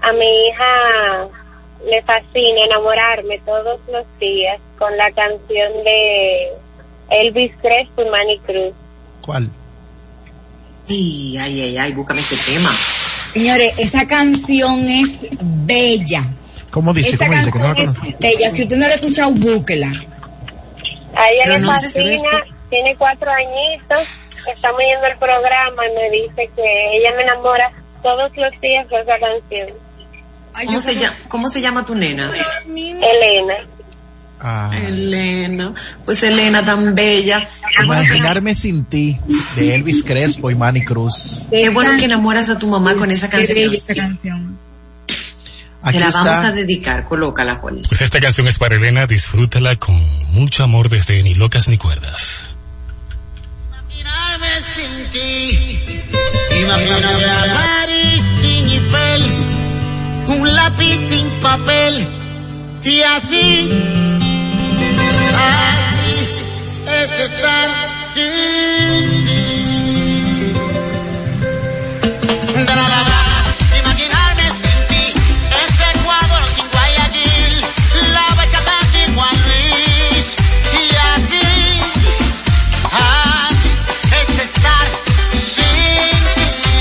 a 0.00 0.12
mi 0.12 0.46
hija 0.46 1.28
le 1.86 2.02
fascina 2.02 2.64
enamorarme 2.64 3.38
todos 3.40 3.78
los 3.88 4.06
días 4.18 4.58
con 4.78 4.96
la 4.96 5.10
canción 5.12 5.72
de 5.84 6.52
Elvis 7.10 7.52
Crespo 7.60 8.02
y 8.02 8.10
Manny 8.10 8.38
Cruz. 8.40 8.72
¿Cuál? 9.20 9.50
Ay, 10.88 11.36
ay, 11.38 11.60
ay, 11.60 11.76
ay, 11.78 11.92
búscame 11.92 12.20
ese 12.20 12.36
tema. 12.52 12.70
Señores, 13.32 13.74
esa 13.78 14.06
canción 14.06 14.88
es 14.88 15.28
bella. 15.40 16.24
¿Cómo 16.70 16.92
dice? 16.92 17.10
Esa 17.10 17.24
¿Cómo 17.24 17.36
dice? 17.38 17.52
Que 17.52 17.58
no 17.58 17.68
la 17.68 17.74
canción 17.74 17.84
conozco. 17.84 18.06
es 18.06 18.18
bella. 18.18 18.50
Si 18.50 18.62
usted 18.62 18.76
no 18.76 18.86
la 18.86 18.92
ha 18.92 18.94
escuchado, 18.96 19.30
búsquela. 19.32 19.88
A 21.16 21.30
ella 21.30 21.58
le 21.58 21.66
fascina, 21.66 22.44
tiene 22.70 22.96
cuatro 22.96 23.30
añitos, 23.30 24.08
estamos 24.52 24.78
viendo 24.78 25.06
el 25.06 25.16
programa 25.18 25.82
y 25.86 25.94
me 25.94 26.10
dice 26.10 26.50
que 26.56 26.96
ella 26.96 27.12
me 27.16 27.22
enamora 27.22 27.72
todos 28.02 28.36
los 28.36 28.60
días 28.60 28.88
de 28.88 29.00
esa 29.00 29.18
canción. 29.18 29.78
Ay, 30.52 30.66
¿Cómo 30.66 30.78
se, 30.80 30.94
llama, 30.94 31.16
¿Cómo 31.28 31.48
se 31.48 31.60
llama 31.60 31.86
tu 31.86 31.94
nena? 31.94 32.30
Elena. 32.66 33.66
Ah, 34.46 34.70
Elena. 34.76 35.72
Pues 36.04 36.22
Elena 36.22 36.62
tan 36.62 36.94
bella. 36.94 37.48
Imaginarme 37.82 38.54
sin 38.54 38.84
ti, 38.84 39.18
de 39.56 39.74
Elvis 39.74 40.04
Crespo 40.04 40.50
y 40.50 40.54
Manny 40.54 40.84
Cruz. 40.84 41.48
qué 41.50 41.70
bueno 41.70 41.98
que 41.98 42.04
enamoras 42.04 42.50
a 42.50 42.58
tu 42.58 42.68
mamá 42.68 42.94
con 42.94 43.10
esa 43.10 43.30
canción. 43.30 43.72
Se 45.86 46.00
la 46.00 46.10
vamos 46.10 46.44
a 46.44 46.52
dedicar, 46.52 47.04
colócala, 47.04 47.56
Jolis. 47.56 47.88
Pues 47.88 48.02
esta 48.02 48.20
canción 48.20 48.46
es 48.46 48.58
para 48.58 48.76
Elena, 48.76 49.06
disfrútala 49.06 49.76
con 49.76 49.94
mucho 50.32 50.62
amor 50.62 50.90
desde 50.90 51.22
Ni 51.22 51.34
Locas 51.34 51.68
Ni 51.68 51.78
Cuerdas. 51.78 52.56
Imaginarme 53.70 54.48
sin 54.60 55.10
ti, 55.10 55.78
imagíname 56.62 57.24
a 57.24 57.46
Mari 57.54 58.20
sin 58.42 58.68
Eiffel, 58.68 59.22
un 60.38 60.54
lápiz 60.54 60.96
sin 61.08 61.30
papel, 61.40 62.08
y 62.82 63.00
así, 63.00 63.70
así 65.44 66.28
es 66.86 67.10
estar 67.20 67.68
sin 68.14 68.30
ti. 69.26 69.42
Da, 72.66 72.74
da. 72.74 73.02
Imaginarme 73.82 74.46
sin 74.50 74.80
ti, 74.88 75.04
ese 75.64 75.84
Ecuador 75.94 76.44
sin 76.56 76.68
Guayaquil, 76.70 77.54
la 78.12 78.26
bachata 78.36 78.76
sin 78.92 79.08
Juan 79.14 79.36
Luis, 79.46 80.26
y 80.72 80.76
así. 81.14 81.46
Así 82.92 83.70
es 84.20 84.28
estar 84.38 84.86
sin 85.32 86.24
ti. 86.36 86.72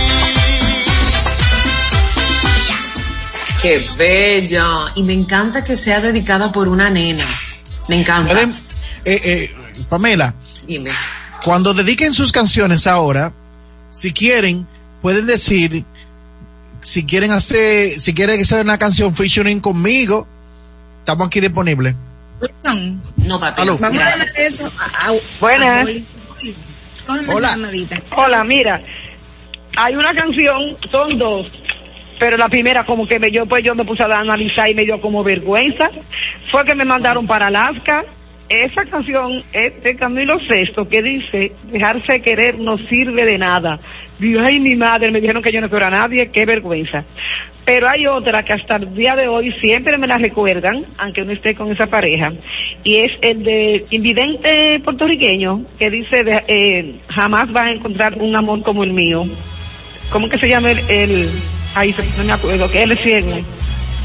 Qué 3.62 3.74
bella. 3.98 4.68
Y 4.96 5.04
me 5.04 5.14
encanta 5.14 5.64
que 5.64 5.76
sea 5.76 6.00
dedicada 6.02 6.52
por 6.52 6.68
una 6.68 6.90
nena. 6.90 7.26
Me 7.90 8.00
encanta. 8.00 8.42
Eh, 8.42 8.50
eh, 9.06 9.56
Pamela, 9.90 10.34
Dime. 10.66 10.90
cuando 11.44 11.74
dediquen 11.74 12.14
sus 12.14 12.32
canciones 12.32 12.88
ahora, 12.88 13.34
si 13.92 14.14
quieren, 14.14 14.66
pueden 15.02 15.26
decir, 15.26 15.84
si 16.82 17.06
quieren 17.06 17.32
hacer, 17.32 18.00
si 18.00 18.14
quieren 18.14 18.40
hacer 18.40 18.62
una 18.62 18.78
canción 18.78 19.16
featuring 19.16 19.60
conmigo, 19.60 20.28
estamos 21.00 21.28
aquí 21.28 21.42
disponibles. 21.42 21.96
No, 23.18 23.40
papi. 23.40 23.62
Aló. 23.62 23.78
Vamos 23.78 24.02
a 24.02 24.10
darle 24.10 24.26
eso 24.38 24.72
a, 24.78 24.86
a, 24.86 25.14
Buenas. 25.40 25.88
a 25.88 27.32
Hola. 27.34 27.58
Hola, 28.16 28.44
mira, 28.44 28.82
hay 29.78 29.96
una 29.96 30.14
canción, 30.14 30.78
son 30.92 31.18
dos, 31.18 31.48
pero 32.20 32.38
la 32.38 32.50
primera 32.50 32.86
como 32.86 33.08
que 33.08 33.20
me 33.20 33.32
yo 33.32 33.46
pues 33.46 33.64
yo 33.64 33.76
me 33.76 33.86
puse 33.86 34.04
a 34.04 34.06
analizar 34.06 34.70
y 34.70 34.76
me 34.76 34.86
dio 34.86 35.00
como 35.02 35.24
vergüenza. 35.24 35.90
Fue 36.52 36.66
que 36.66 36.76
me 36.76 36.86
mandaron 36.86 37.28
para 37.28 37.48
Alaska 37.48 38.06
esa 38.50 38.86
canción 38.86 39.42
es 39.52 39.84
de 39.84 39.96
Camilo 39.96 40.38
Sesto 40.48 40.88
que 40.88 41.02
dice, 41.02 41.54
dejarse 41.72 42.22
querer 42.22 42.60
no 42.60 42.78
sirve 42.90 43.26
de 43.26 43.38
nada. 43.38 43.80
Digo, 44.20 44.42
ay, 44.44 44.60
mi 44.60 44.76
madre, 44.76 45.12
me 45.12 45.22
dijeron 45.22 45.42
que 45.42 45.52
yo 45.52 45.60
no 45.60 45.70
quiero 45.70 45.88
a 45.88 45.90
nadie, 45.90 46.30
qué 46.30 46.46
vergüenza. 46.46 47.04
Pero 47.66 47.88
hay 47.88 48.06
otra 48.06 48.44
que 48.44 48.54
hasta 48.54 48.76
el 48.76 48.94
día 48.94 49.16
de 49.16 49.28
hoy 49.28 49.54
siempre 49.62 49.98
me 49.98 50.08
la 50.08 50.18
recuerdan, 50.18 50.86
aunque 50.98 51.24
no 51.24 51.32
esté 51.32 51.56
con 51.56 51.72
esa 51.72 51.88
pareja, 51.88 52.34
y 52.84 52.98
es 52.98 53.12
el 53.22 53.44
de 53.44 53.86
Invidente 53.90 54.82
puertorriqueño, 54.84 55.66
que 55.80 55.90
dice, 55.90 56.24
eh, 56.48 57.00
jamás 57.08 57.52
vas 57.52 57.70
a 57.70 57.74
encontrar 57.74 58.22
un 58.22 58.36
amor 58.36 58.62
como 58.64 58.84
el 58.84 58.92
mío. 58.92 59.24
¿Cómo 60.12 60.30
que 60.30 60.38
se 60.38 60.50
llama 60.50 60.72
el, 60.72 60.80
el 60.90 61.26
ahí 61.76 61.94
se- 61.94 62.06
no 62.18 62.24
me 62.26 62.34
acuerdo, 62.34 62.70
que 62.70 62.84
él 62.84 62.92
es 62.92 63.00
ciego? 63.02 63.32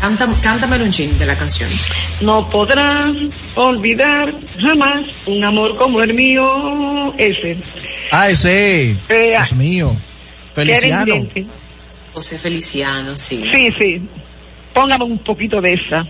Canta, 0.01 0.29
cántame 0.43 0.81
un 0.83 0.93
chin 0.93 1.19
de 1.19 1.27
la 1.27 1.37
canción. 1.37 1.69
No 2.21 2.49
podrás 2.51 3.11
olvidar 3.57 4.33
jamás 4.61 5.05
un 5.27 5.43
amor 5.43 5.77
como 5.77 6.01
el 6.03 6.15
mío, 6.15 7.13
ese. 7.19 7.59
Ah, 8.13 8.29
ese. 8.29 8.93
Eh, 9.09 9.31
Dios 9.31 9.53
mío. 9.55 10.01
Feliciano. 10.55 11.15
José 12.15 12.39
Feliciano, 12.39 13.17
sí. 13.17 13.43
Sí, 13.53 13.71
sí. 13.79 14.09
Póngame 14.73 15.05
un 15.05 15.23
poquito 15.25 15.61
de 15.61 15.73
esa. 15.75 16.05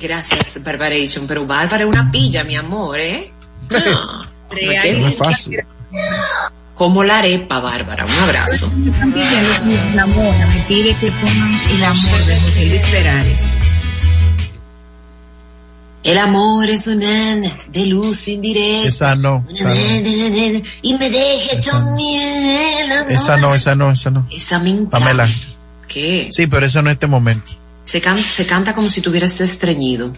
Gracias, 0.00 0.62
Barbaration. 0.62 1.26
Pero 1.26 1.46
Bárbara 1.46 1.84
es 1.84 1.88
una 1.88 2.10
pilla, 2.10 2.44
mi 2.44 2.56
amor, 2.56 3.00
¿eh? 3.00 3.20
No, 3.70 4.56
quedo 4.56 5.00
No 5.00 5.08
es 5.08 5.16
fácil. 5.16 5.60
Como 6.78 7.02
la 7.02 7.18
arepa, 7.18 7.58
Bárbara. 7.58 8.06
Un 8.06 8.12
abrazo. 8.22 8.70
Me 8.76 8.90
están 8.92 9.12
pidiendo 9.12 9.94
la 9.96 10.06
mona 10.06 10.46
me 10.46 10.60
pide 10.68 10.94
que 10.94 11.10
pongan 11.10 11.60
el 11.74 11.82
amor 11.84 12.24
de 12.24 12.40
José 12.40 12.66
Luis 12.66 12.82
Perales. 12.82 13.42
El 16.04 16.16
amor 16.16 16.70
es 16.70 16.86
una 16.86 17.36
de 17.68 17.86
luz 17.86 18.28
indirecta. 18.28 18.88
Esa 18.88 19.16
no. 19.16 19.44
Esa 19.50 19.64
no. 19.64 19.74
Y 20.82 20.94
me 20.94 21.10
deje 21.10 21.56
también 21.68 22.44
el 22.84 22.92
amor. 22.92 23.12
Esa 23.12 23.36
no, 23.38 23.54
esa 23.54 23.74
no, 23.74 23.90
esa 23.90 24.10
no. 24.10 24.26
Esa 24.30 24.58
me 24.60 24.70
encanta. 24.70 24.98
Pamela. 25.00 25.28
¿Qué? 25.88 26.28
Sí, 26.32 26.46
pero 26.46 26.64
eso 26.64 26.80
no 26.80 26.90
es 26.90 26.94
este 26.94 27.08
momento. 27.08 27.52
Se, 27.82 28.00
can- 28.00 28.22
se 28.22 28.46
canta 28.46 28.74
como 28.74 28.88
si 28.88 29.00
tuvieras 29.00 29.40
estreñido. 29.40 30.12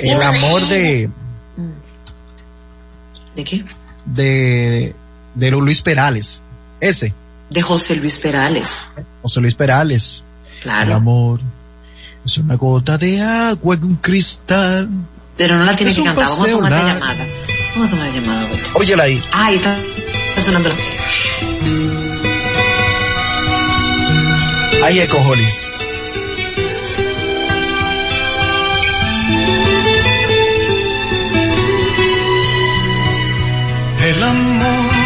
El 0.00 0.20
amor 0.22 0.60
de, 0.68 1.10
¿De 3.34 3.44
qué? 3.44 3.64
de, 4.04 4.94
de 5.36 5.50
Luis 5.52 5.80
Perales. 5.82 6.42
Ese. 6.80 7.14
De 7.50 7.62
José 7.62 7.94
Luis 7.96 8.18
Perales. 8.18 8.88
José 9.22 9.40
Luis 9.40 9.54
Perales. 9.54 10.24
El 10.56 10.62
Claro. 10.62 10.94
amor 10.96 11.40
es 12.24 12.38
una 12.38 12.56
gota 12.56 12.98
de 12.98 13.20
agua 13.22 13.76
en 13.76 13.84
un 13.84 13.96
cristal. 13.96 14.88
Pero 15.36 15.56
no 15.56 15.64
la 15.64 15.76
tienes 15.76 15.94
Es 15.94 16.00
que 16.00 16.04
cantar. 16.04 16.24
Vamos 16.24 16.48
a 16.48 16.52
tomar 16.52 16.70
la 16.72 16.78
llamada. 16.94 17.26
Vamos 17.74 17.86
a 17.86 17.90
tomar 17.90 18.06
la 18.08 18.14
llamada, 18.14 18.44
Beto. 18.46 18.70
Óyela 18.74 19.04
ahí. 19.04 19.22
Ay, 19.32 19.56
está, 19.56 19.76
está 20.30 20.42
sonando. 20.42 20.68
la- 20.70 20.76
Ahí 24.86 25.00
eco, 25.00 25.18
Jolis. 25.22 25.66
El 34.08 34.22
amor 34.22 35.05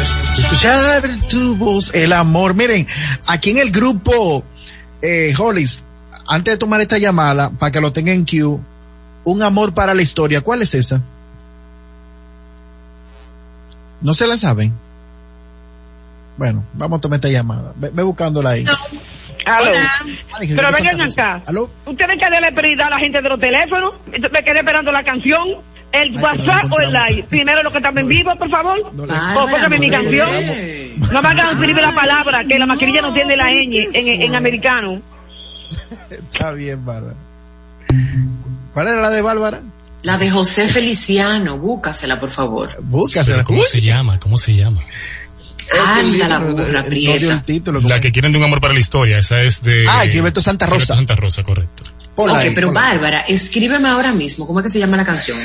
Escuchar 0.00 1.02
tu 1.30 1.56
voz, 1.56 1.94
el 1.94 2.12
amor. 2.12 2.54
Miren, 2.54 2.86
aquí 3.26 3.50
en 3.50 3.58
el 3.58 3.70
grupo, 3.70 4.44
eh, 5.02 5.34
Hollis, 5.38 5.86
antes 6.26 6.54
de 6.54 6.58
tomar 6.58 6.80
esta 6.80 6.98
llamada, 6.98 7.50
para 7.50 7.72
que 7.72 7.80
lo 7.80 7.92
tengan 7.92 8.16
en 8.16 8.24
queue, 8.24 8.58
un 9.24 9.42
amor 9.42 9.74
para 9.74 9.94
la 9.94 10.02
historia. 10.02 10.40
¿Cuál 10.40 10.62
es 10.62 10.74
esa? 10.74 11.02
¿No 14.00 14.12
se 14.12 14.26
la 14.26 14.36
saben? 14.36 14.72
Bueno, 16.36 16.64
vamos 16.74 16.98
a 16.98 17.00
tomar 17.00 17.16
esta 17.16 17.28
llamada. 17.28 17.72
Ve, 17.76 17.90
ve 17.92 18.02
buscándola 18.02 18.50
ahí. 18.50 18.64
Aló. 19.46 19.70
Hola. 19.70 19.80
Ay, 20.32 20.48
Pero 20.48 20.72
vengan 20.72 21.02
acá. 21.02 21.42
¿Aló? 21.46 21.70
Ustedes 21.86 22.18
que 22.18 22.30
darle 22.30 22.52
prioridad 22.52 22.86
a 22.86 22.90
la 22.90 22.98
gente 22.98 23.20
de 23.20 23.28
los 23.28 23.38
teléfonos. 23.38 23.94
Me 24.06 24.42
quedé 24.42 24.58
esperando 24.58 24.90
la 24.90 25.04
canción. 25.04 25.62
¿El 25.94 26.16
Ay, 26.16 26.22
WhatsApp 26.22 26.64
no 26.68 26.74
o 26.76 26.80
el 26.80 26.92
live? 26.92 27.26
Primero 27.30 27.62
los 27.62 27.72
que 27.72 27.78
están 27.78 27.96
en 27.98 28.08
vivo, 28.08 28.36
por 28.36 28.50
favor. 28.50 28.92
No 28.94 29.04
O 29.04 29.46
póngame 29.48 29.78
mi 29.78 29.90
canción. 29.90 30.28
hombre. 30.28 30.94
No 31.12 31.22
me 31.22 31.28
hagan 31.28 31.50
escribir 31.58 31.82
la 31.82 31.94
palabra, 31.94 32.44
que 32.44 32.58
la 32.58 32.66
mascarilla 32.66 33.00
no 33.02 33.12
tiene 33.12 33.36
la 33.36 33.48
ñ 33.50 33.90
en, 33.94 34.22
en 34.22 34.34
americano. 34.34 35.00
Está 36.10 36.52
bien, 36.52 36.84
Bárbara. 36.84 37.16
¿Cuál 38.72 38.88
era 38.88 39.00
la 39.00 39.10
de 39.10 39.22
Bárbara? 39.22 39.62
La 40.02 40.18
de 40.18 40.30
José 40.30 40.66
Feliciano. 40.68 41.58
Búscasela, 41.58 42.20
por 42.20 42.30
favor. 42.30 42.70
Búscasela. 42.82 43.44
¿Cómo 43.44 43.62
se 43.62 43.80
llama? 43.80 44.18
¿Cómo 44.20 44.36
se 44.36 44.54
llama? 44.54 44.80
Anda 45.96 46.28
la 46.28 46.38
No 46.40 46.52
burra 46.52 46.84
prieta. 46.84 47.32
el 47.34 47.44
título. 47.44 47.80
La 47.80 48.00
que 48.00 48.12
quieren 48.12 48.32
de 48.32 48.38
un 48.38 48.44
amor 48.44 48.60
para 48.60 48.74
la 48.74 48.80
historia. 48.80 49.18
Esa 49.18 49.42
es 49.42 49.62
de. 49.62 49.86
Ah, 49.88 50.04
Gilberto 50.06 50.40
Santa 50.40 50.66
Rosa. 50.66 50.94
Gilberto 50.94 50.94
Santa 50.96 51.16
Rosa, 51.16 51.42
correcto. 51.42 51.84
Ponla 52.14 52.34
ok, 52.34 52.38
ahí, 52.38 52.52
pero 52.54 52.68
ponla. 52.68 52.80
Bárbara, 52.80 53.20
escríbeme 53.20 53.88
ahora 53.88 54.12
mismo. 54.12 54.46
¿Cómo 54.46 54.60
es 54.60 54.64
que 54.64 54.70
se 54.70 54.78
llama 54.78 54.96
la 54.96 55.04
canción? 55.04 55.38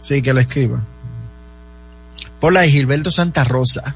Sí, 0.00 0.22
que 0.22 0.32
la 0.32 0.42
escriba. 0.42 0.80
Ponla 2.40 2.60
de 2.60 2.70
Gilberto 2.70 3.10
Santa 3.10 3.44
Rosa. 3.44 3.94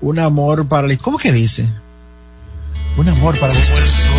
Un 0.00 0.18
amor 0.18 0.66
para 0.66 0.88
la... 0.88 0.96
¿Cómo 0.96 1.18
que 1.18 1.32
dice? 1.32 1.68
Un 2.96 3.08
amor 3.08 3.38
para 3.38 3.52
como 3.52 3.64
el 3.64 3.88
sol 3.88 4.10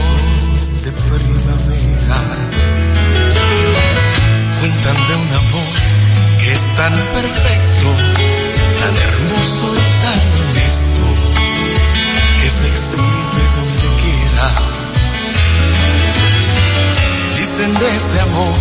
de 0.83 0.91
primavera. 0.91 1.51
Cuentan 4.59 4.95
de 5.07 5.15
un 5.15 5.33
amor 5.33 5.71
que 6.39 6.53
es 6.53 6.75
tan 6.77 6.93
perfecto, 6.93 7.87
tan 8.79 8.95
hermoso 8.97 9.75
y 9.75 9.79
tan 10.01 10.19
que 12.41 12.49
se 12.49 12.67
exhibe. 12.67 13.80
De 17.62 17.95
ese 17.95 18.20
amor 18.20 18.59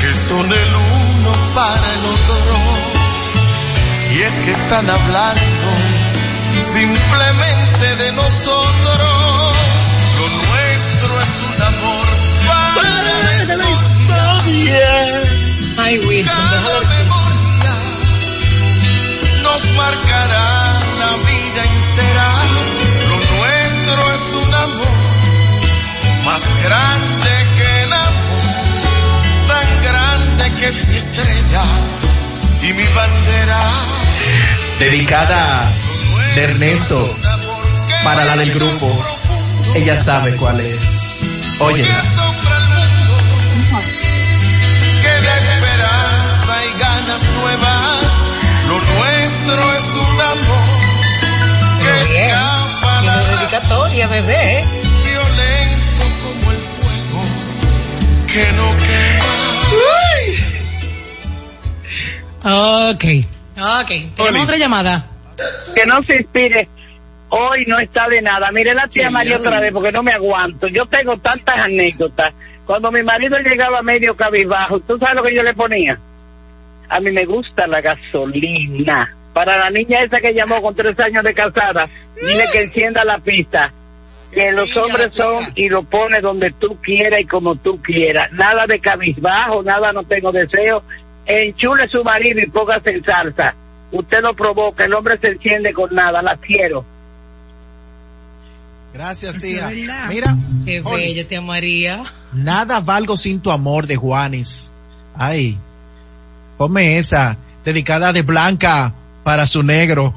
que 0.00 0.14
son 0.14 0.46
el 0.50 0.74
uno 0.74 1.54
para 1.54 1.92
el 1.92 2.04
otro. 2.06 2.56
Y 4.14 4.22
es 4.22 4.40
que 4.40 4.52
están 4.52 4.88
hablando 4.88 5.68
simplemente 6.56 7.96
de 7.96 8.12
nosotros. 8.12 9.54
Lo 10.16 10.28
nuestro 10.48 11.20
es 11.20 11.42
un 11.44 11.62
amor 11.62 12.06
para 12.74 13.56
la 13.56 13.68
historia. 13.68 15.22
Ay, 15.76 15.98
Wilson, 15.98 16.34
Cada 16.34 16.80
memoria 16.80 17.76
nos 19.42 19.70
marcará 19.76 20.80
la 21.00 21.16
vida 21.16 21.64
entera. 21.64 22.28
Lo 23.10 23.16
nuestro 23.36 24.14
es 24.14 24.24
un 24.42 24.54
amor 24.54 25.10
más 26.24 26.42
grande 26.64 27.30
que 27.56 27.69
que 30.60 30.66
es 30.66 30.86
mi 30.88 30.96
estrella 30.96 31.62
y 32.60 32.72
mi 32.74 32.86
bandera. 32.88 33.60
Dedicada 34.78 35.72
de 36.34 36.44
Ernesto 36.44 37.16
para 38.04 38.24
la 38.26 38.36
del 38.36 38.52
grupo. 38.52 38.92
Ella 39.74 39.96
sabe 39.96 40.36
cuál 40.36 40.60
es. 40.60 41.24
Oye. 41.60 41.82
Que 45.02 45.14
da 45.24 45.38
esperanza 45.38 46.54
y 46.66 46.70
ganas 46.78 47.22
nuevas. 47.40 48.10
Lo 48.68 48.78
nuestro 48.78 49.74
es 49.74 49.84
un 49.94 50.20
amor 50.20 50.68
que 51.82 51.90
escapa. 52.00 52.92
dedicatoria, 53.30 54.06
bebé. 54.08 54.39
Ok. 62.44 63.04
Ok. 63.58 64.16
Tenemos 64.16 64.44
otra 64.44 64.58
llamada. 64.58 65.06
Que 65.74 65.86
no 65.86 66.02
se 66.04 66.16
inspire. 66.16 66.68
Hoy 67.28 67.64
no 67.66 67.78
está 67.78 68.08
de 68.08 68.22
nada. 68.22 68.50
Mire 68.52 68.74
la 68.74 68.88
tía 68.88 69.10
María 69.10 69.36
otra 69.36 69.60
vez 69.60 69.72
porque 69.72 69.92
no 69.92 70.02
me 70.02 70.12
aguanto. 70.12 70.66
Yo 70.68 70.84
tengo 70.86 71.16
tantas 71.18 71.60
anécdotas. 71.60 72.34
Cuando 72.66 72.90
mi 72.90 73.02
marido 73.02 73.36
llegaba 73.38 73.82
medio 73.82 74.16
cabizbajo, 74.16 74.80
¿tú 74.80 74.98
sabes 74.98 75.16
lo 75.16 75.22
que 75.22 75.34
yo 75.34 75.42
le 75.42 75.54
ponía? 75.54 75.98
A 76.88 77.00
mí 77.00 77.12
me 77.12 77.24
gusta 77.24 77.66
la 77.66 77.80
gasolina. 77.80 79.16
Para 79.32 79.58
la 79.58 79.70
niña 79.70 80.00
esa 80.00 80.18
que 80.18 80.34
llamó 80.34 80.60
con 80.60 80.74
tres 80.74 80.98
años 80.98 81.22
de 81.22 81.34
casada, 81.34 81.86
dile 82.16 82.44
que 82.52 82.62
encienda 82.62 83.04
la 83.04 83.18
pista. 83.18 83.72
Que 84.32 84.52
los 84.52 84.76
hombres 84.76 85.10
son 85.14 85.44
y 85.56 85.68
lo 85.68 85.82
pone 85.82 86.20
donde 86.20 86.52
tú 86.52 86.76
quieras 86.80 87.20
y 87.20 87.26
como 87.26 87.56
tú 87.56 87.80
quieras. 87.82 88.30
Nada 88.32 88.66
de 88.66 88.80
cabizbajo, 88.80 89.62
nada 89.62 89.92
no 89.92 90.04
tengo 90.04 90.30
deseo. 90.30 90.82
Enchule 91.26 91.88
su 91.88 92.02
marido 92.02 92.40
y 92.40 92.46
póngase 92.46 92.90
en 92.90 93.04
salsa. 93.04 93.54
Usted 93.92 94.20
lo 94.22 94.34
provoca, 94.34 94.84
el 94.84 94.94
hombre 94.94 95.18
se 95.20 95.28
enciende 95.28 95.72
con 95.72 95.94
nada, 95.94 96.22
la 96.22 96.36
quiero. 96.36 96.84
Gracias, 98.92 99.36
Eso 99.36 99.46
tía. 99.46 99.70
Mira, 100.08 100.36
Qué 100.64 100.80
bella, 100.80 101.28
tía 101.28 101.40
María. 101.40 102.02
nada 102.32 102.80
valgo 102.80 103.16
sin 103.16 103.40
tu 103.40 103.50
amor 103.50 103.86
de 103.86 103.96
Juanes. 103.96 104.74
Ay, 105.14 105.58
ponme 106.58 106.98
esa, 106.98 107.36
dedicada 107.64 108.12
de 108.12 108.22
Blanca 108.22 108.92
para 109.22 109.46
su 109.46 109.62
negro. 109.62 110.14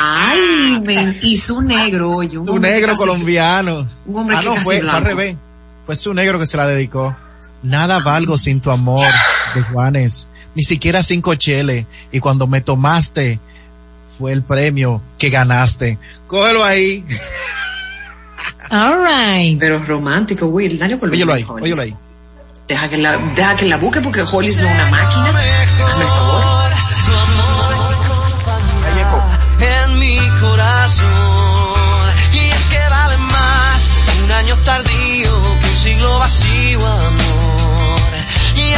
Ay, 0.00 0.80
me, 0.80 1.16
y 1.22 1.38
su 1.38 1.62
negro, 1.62 2.10
oye. 2.10 2.36
Un 2.38 2.46
Su 2.46 2.58
negro 2.58 2.94
colombiano. 2.96 3.86
un 4.04 4.16
hombre 4.16 4.36
ah, 4.36 4.40
que 4.40 4.46
no, 4.46 4.54
casi 4.54 4.64
fue, 4.64 4.90
al 4.90 5.04
revés. 5.04 5.36
Fue 5.86 5.94
su 5.94 6.12
negro 6.12 6.38
que 6.40 6.46
se 6.46 6.56
la 6.56 6.66
dedicó. 6.66 7.14
Nada 7.62 8.00
valgo 8.00 8.36
sin 8.38 8.60
tu 8.60 8.70
amor 8.70 9.06
de 9.54 9.62
Juanes. 9.62 10.28
Ni 10.54 10.62
siquiera 10.62 11.02
cinco 11.02 11.34
cheles. 11.34 11.86
Y 12.10 12.20
cuando 12.20 12.46
me 12.46 12.60
tomaste, 12.60 13.38
fue 14.18 14.32
el 14.32 14.42
premio 14.42 15.00
que 15.18 15.30
ganaste. 15.30 15.98
Cógelo 16.26 16.64
ahí. 16.64 17.04
All 18.70 19.06
right. 19.06 19.58
Pero 19.58 19.78
romántico, 19.78 20.46
Will. 20.46 20.78
Dale 20.78 20.96
por 20.96 21.10
Óyelo 21.10 21.32
ahí, 21.32 21.46
óyelo 21.48 21.82
ahí. 21.82 21.94
Deja 22.68 22.88
que 22.88 22.96
la, 22.96 23.16
deja 23.16 23.56
que 23.56 23.66
la 23.66 23.76
busque 23.76 24.00
porque 24.00 24.22
Hollis 24.22 24.58
no 24.58 24.68
es 24.68 24.74
una 24.74 24.90
máquina. 24.90 25.28
Hazme 25.28 26.04
el 26.04 26.08
favor. 26.08 26.72
en 29.60 30.00
mi 30.00 30.16
corazón. 30.40 31.06
Y 32.32 32.38
es 32.38 32.66
que 32.68 32.78
vale 32.90 33.18
más 33.18 33.88
un 34.24 34.32
año 34.32 34.56
tardío 34.64 35.42
que 35.60 35.68
un 35.68 35.76
siglo 35.76 36.18
vacío, 36.18 36.86
amor. 36.86 37.21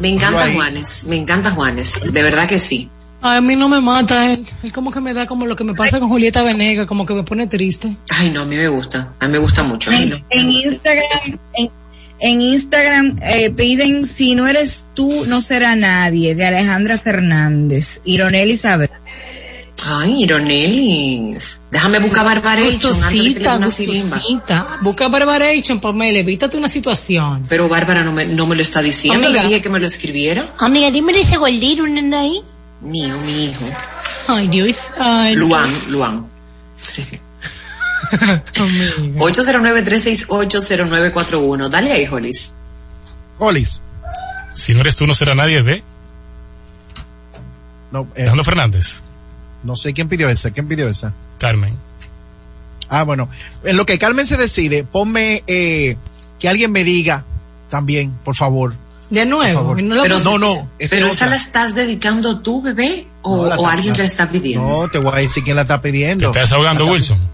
Me 0.00 0.08
encanta. 0.08 0.52
Juanes, 0.52 1.04
me 1.08 1.16
encanta 1.16 1.50
Juanes, 1.50 2.12
de 2.12 2.22
verdad 2.22 2.46
que 2.46 2.58
sí. 2.58 2.90
Ay, 3.22 3.38
a 3.38 3.40
mí 3.40 3.56
no 3.56 3.68
me 3.68 3.80
mata 3.80 4.32
él. 4.32 4.46
Él 4.62 4.72
como 4.72 4.90
que 4.90 5.00
me 5.00 5.14
da 5.14 5.26
como 5.26 5.46
lo 5.46 5.56
que 5.56 5.64
me 5.64 5.74
pasa 5.74 5.98
con 5.98 6.08
Julieta 6.08 6.42
Venegas, 6.42 6.86
como 6.86 7.06
que 7.06 7.14
me 7.14 7.22
pone 7.22 7.46
triste. 7.46 7.96
Ay, 8.10 8.30
no, 8.30 8.42
a 8.42 8.44
mí 8.44 8.56
me 8.56 8.68
gusta, 8.68 9.14
a 9.18 9.26
mí 9.26 9.32
me 9.32 9.38
gusta 9.38 9.62
mucho. 9.62 9.90
En, 9.90 10.12
en 10.30 10.50
Instagram, 10.50 11.38
en, 11.54 11.70
en 12.20 12.40
Instagram 12.40 13.16
eh, 13.22 13.50
piden 13.50 14.04
si 14.04 14.34
no 14.34 14.46
eres 14.46 14.86
tú, 14.94 15.24
no 15.28 15.40
será 15.40 15.74
nadie, 15.76 16.34
de 16.34 16.46
Alejandra 16.46 16.98
Fernández. 16.98 18.02
Ironel 18.04 18.50
Isabel. 18.50 18.90
Ay, 19.88 20.24
Ironelis, 20.24 21.62
déjame 21.70 22.00
buscar 22.00 22.24
Barbaration 22.24 22.92
Gustosita, 22.92 23.56
gustosita. 23.58 24.78
Busca 24.82 25.06
Barbaration, 25.06 25.78
Pamela, 25.78 26.18
evítate 26.18 26.56
una 26.56 26.66
situación. 26.66 27.46
Pero 27.48 27.68
Bárbara 27.68 28.02
no 28.02 28.10
me, 28.10 28.26
no 28.26 28.48
me 28.48 28.56
lo 28.56 28.62
está 28.62 28.82
diciendo, 28.82 29.28
Amiga. 29.28 29.42
le 29.42 29.48
dije 29.48 29.62
que 29.62 29.68
me 29.68 29.78
lo 29.78 29.86
escribiera. 29.86 30.52
Amiga, 30.58 30.90
dime 30.90 31.12
ese 31.12 31.36
gordito, 31.36 31.86
¿no 31.86 32.18
ahí? 32.18 32.42
Mío, 32.80 33.16
mi 33.24 33.44
hijo. 33.44 33.64
Ay, 34.26 34.48
Dios. 34.48 34.76
Ay, 34.98 35.36
Luan, 35.36 35.70
Luan. 35.90 36.26
809-368-0941. 39.18 41.68
Dale 41.70 41.92
ahí, 41.92 42.06
Jolis. 42.06 42.54
Jolis. 43.38 43.84
Si 44.52 44.74
no 44.74 44.80
eres 44.80 44.96
tú, 44.96 45.06
no 45.06 45.14
será 45.14 45.36
nadie 45.36 45.62
de 45.62 45.84
No, 47.92 48.08
eh, 48.16 48.22
Alejandro 48.22 48.42
Fernández. 48.42 49.04
No 49.62 49.76
sé 49.76 49.92
quién 49.92 50.08
pidió 50.08 50.28
esa. 50.28 50.50
¿Quién 50.50 50.68
pidió 50.68 50.88
esa? 50.88 51.12
Carmen. 51.38 51.74
Ah, 52.88 53.02
bueno. 53.02 53.28
En 53.64 53.76
lo 53.76 53.84
que 53.86 53.98
Carmen 53.98 54.26
se 54.26 54.36
decide, 54.36 54.84
ponme 54.84 55.42
eh, 55.46 55.96
que 56.38 56.48
alguien 56.48 56.70
me 56.72 56.84
diga 56.84 57.24
también, 57.70 58.12
por 58.24 58.36
favor. 58.36 58.74
De 59.10 59.24
nuevo. 59.26 59.74
no 59.76 60.02
Pero- 60.02 60.18
no, 60.20 60.38
no. 60.38 60.68
Pero 60.78 61.06
es 61.06 61.14
esa 61.14 61.26
otra. 61.26 61.28
la 61.28 61.36
estás 61.36 61.74
dedicando 61.74 62.40
tú, 62.40 62.62
bebé, 62.62 63.06
o, 63.22 63.36
No, 63.38 63.46
la 63.46 63.56
o 63.56 63.58
está- 63.62 63.72
alguien 63.74 63.92
te 63.94 64.00
la 64.00 64.06
está 64.06 64.28
pidiendo. 64.30 64.66
No, 64.68 64.88
te 64.88 64.98
voy 64.98 65.12
a 65.12 65.16
decir 65.16 65.42
quién 65.44 65.56
la 65.56 65.62
está 65.62 65.80
pidiendo. 65.80 66.30
¿Te 66.30 66.38
estás 66.40 66.52
ahogando, 66.52 66.84
La 66.84 66.90
está- 66.96 67.14
Wilson? 67.14 67.30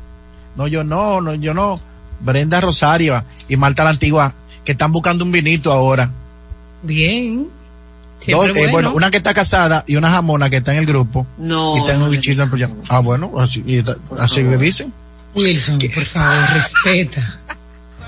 No, 0.56 0.66
yo 0.68 0.84
no, 0.84 1.20
no, 1.20 1.34
yo 1.34 1.54
no. 1.54 1.76
Brenda 2.20 2.60
Rosario 2.60 3.22
y 3.48 3.56
Marta 3.56 3.84
la 3.84 3.90
Antigua, 3.90 4.32
que 4.64 4.72
están 4.72 4.92
buscando 4.92 5.24
un 5.24 5.32
vinito 5.32 5.72
ahora. 5.72 6.10
Bien. 6.82 7.48
Dos, 8.30 8.46
eh, 8.48 8.52
bueno. 8.52 8.70
bueno, 8.72 8.92
una 8.94 9.10
que 9.10 9.16
está 9.16 9.34
casada 9.34 9.84
y 9.86 9.96
una 9.96 10.10
jamona 10.10 10.48
que 10.50 10.58
está 10.58 10.72
en 10.72 10.78
el 10.78 10.86
grupo. 10.86 11.26
No. 11.38 11.76
Y 11.76 11.80
está 11.80 11.94
en 11.94 12.02
un 12.02 12.10
bichito 12.10 12.42
en 12.42 12.44
el 12.44 12.48
proyecto. 12.50 12.80
Ah, 12.88 13.00
bueno, 13.00 13.32
así, 13.40 13.62
y 13.66 13.78
está- 13.78 13.96
así 14.18 14.42
me 14.42 14.56
dicen. 14.56 14.92
Wilson, 15.34 15.78
por 15.94 16.04
favor, 16.04 16.34
respeta. 16.54 17.38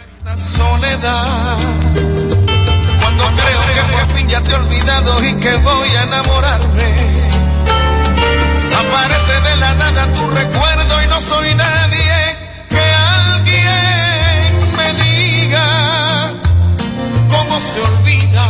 esta 0.05 0.37
soledad. 0.37 1.59
Cuando 3.01 3.25
creo 3.25 3.61
que 3.75 3.93
por 3.93 4.17
fin 4.17 4.29
ya 4.29 4.41
te 4.43 4.51
he 4.51 4.55
olvidado 4.55 5.25
y 5.25 5.33
que 5.35 5.57
voy 5.57 5.89
a 5.97 6.03
enamorarme. 6.05 6.95
Aparece 8.79 9.41
de 9.51 9.57
la 9.57 9.75
nada 9.75 10.07
tu 10.15 10.27
recuerdo 10.29 11.03
y 11.03 11.07
no 11.09 11.21
soy 11.21 11.55
nadie. 11.55 12.37
Que 12.69 12.81
alguien 13.31 14.77
me 14.77 15.05
diga 15.05 16.31
cómo 17.31 17.61
se 17.61 17.81
olvida, 17.81 18.47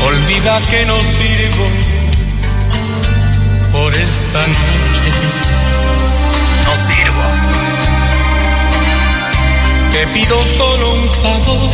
Olvida 0.02 0.60
que 0.70 0.86
no 0.86 1.00
sirvo 1.04 1.68
por 3.70 3.94
esta 3.94 4.44
noche. 4.44 5.10
No 6.66 6.74
sirvo. 6.74 7.22
Te 9.92 10.06
pido 10.08 10.44
solo 10.56 10.94
un 10.94 11.14
favor, 11.14 11.70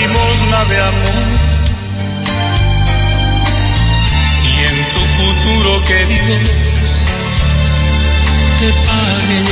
limosna 0.00 0.64
de 0.64 0.80
amor. 0.80 1.14
y 4.44 4.64
en 4.66 4.92
tu 4.92 5.00
futuro 5.16 5.84
que 5.86 6.04
Dios 6.06 6.92
te 8.60 8.68
pague. 8.86 9.44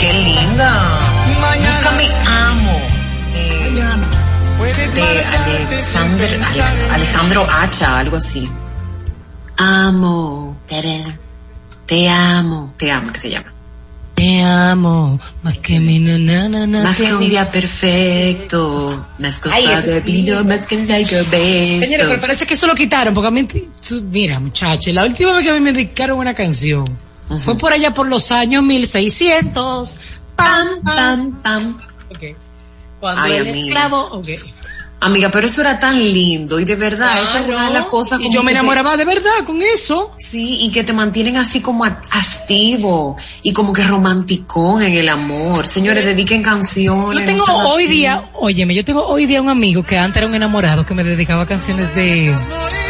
Qué 0.00 0.12
linda. 0.12 0.98
Busca 1.66 1.90
mi 1.92 2.08
amo. 2.26 2.80
Eh, 3.34 3.70
de 4.94 5.24
Alexander, 5.24 6.40
Alex- 6.44 6.90
Alejandro 6.92 7.46
Hacha, 7.48 7.98
algo 7.98 8.16
así. 8.16 8.50
Amo. 9.58 10.56
Te 11.86 12.08
amo. 12.08 12.72
Te 12.76 12.90
amo, 12.90 13.12
que 13.12 13.18
se 13.18 13.30
llama. 13.30 13.51
Te 14.22 14.40
amo, 14.40 15.18
más 15.42 15.58
que 15.58 15.80
mi 15.80 15.98
nana, 15.98 16.64
Más 16.84 16.96
que 16.96 17.12
un 17.12 17.28
día 17.28 17.50
perfecto, 17.50 19.04
más 19.18 19.40
costa 19.40 19.80
de 19.80 20.00
vino, 20.00 20.44
más 20.44 20.66
que 20.68 20.76
un 20.76 20.86
like 20.86 21.12
a 21.12 21.22
beso. 21.24 21.84
Señores, 21.84 22.06
pero 22.08 22.20
parece 22.20 22.46
que 22.46 22.54
eso 22.54 22.68
lo 22.68 22.74
quitaron, 22.76 23.14
porque 23.14 23.26
a 23.26 23.30
mí, 23.32 23.42
tú- 23.44 24.00
mira, 24.12 24.38
muchachos, 24.38 24.94
la 24.94 25.04
última 25.04 25.32
vez 25.32 25.42
que 25.42 25.50
a 25.50 25.54
mí 25.54 25.60
me 25.60 25.72
dedicaron 25.72 26.20
una 26.20 26.34
canción 26.34 26.84
fue 27.38 27.58
por 27.58 27.72
allá 27.72 27.92
por 27.94 28.06
los 28.06 28.30
años 28.30 28.62
1600. 28.62 29.98
Pam, 30.36 30.82
pam, 30.84 31.42
pam. 31.42 31.78
Cuando 33.00 33.22
Ay, 33.22 33.32
el 33.32 33.48
amiga. 33.48 33.66
esclavo, 33.66 34.02
ok. 34.12 34.28
Amiga, 35.04 35.30
pero 35.32 35.46
eso 35.46 35.60
era 35.62 35.80
tan 35.80 35.98
lindo 35.98 36.60
y 36.60 36.64
de 36.64 36.76
verdad, 36.76 37.20
eso 37.22 37.38
es 37.38 37.48
una 37.48 37.66
de 37.66 37.74
las 37.74 37.84
cosas 37.86 38.20
Y 38.20 38.22
como 38.24 38.34
yo 38.34 38.42
me 38.42 38.48
que 38.48 38.52
te- 38.54 38.58
enamoraba 38.60 38.96
de 38.96 39.04
verdad 39.04 39.30
con 39.44 39.60
eso. 39.60 40.12
Sí, 40.16 40.58
y 40.64 40.70
que 40.70 40.84
te 40.84 40.92
mantienen 40.92 41.36
así 41.36 41.60
como 41.60 41.84
a- 41.84 42.00
activo 42.10 43.16
y 43.42 43.52
como 43.52 43.72
que 43.72 43.82
romanticón 43.82 44.82
en 44.82 44.92
el 44.92 45.08
amor. 45.08 45.66
Señores, 45.66 46.04
dediquen 46.04 46.42
canciones. 46.42 47.18
Yo 47.20 47.24
tengo 47.26 47.44
no 47.46 47.68
hoy 47.70 47.84
así. 47.84 47.92
día, 47.92 48.30
óyeme, 48.34 48.74
yo 48.76 48.84
tengo 48.84 49.04
hoy 49.06 49.26
día 49.26 49.42
un 49.42 49.48
amigo 49.48 49.82
que 49.82 49.98
antes 49.98 50.18
era 50.18 50.26
un 50.28 50.34
enamorado 50.36 50.86
que 50.86 50.94
me 50.94 51.02
dedicaba 51.02 51.46
canciones 51.46 51.94
de, 51.96 52.32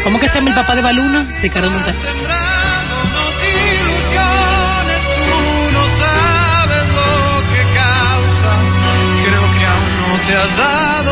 ¿cómo 0.03 0.19
que 0.19 0.27
se 0.27 0.35
llama 0.35 0.49
el 0.51 0.55
papá 0.55 0.75
de 0.75 0.81
Baluna? 0.83 1.27
Ricardo. 1.41 1.69
Creo 9.25 9.41
que 9.41 9.65
aún 9.65 9.91
no 9.99 10.27
te 10.27 10.35
has 10.35 10.57
dado 10.57 11.02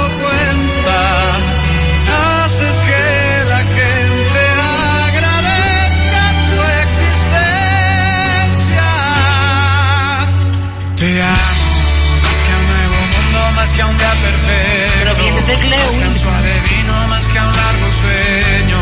que 15.46 15.54
a 15.54 15.58
un 15.58 15.64
Wilson. 15.64 16.18
suave 16.18 16.62
vino, 16.70 17.08
más 17.08 17.28
que 17.28 17.39
a 17.39 17.44
un 17.44 17.56
largo 17.56 17.92
sueño. 17.92 18.82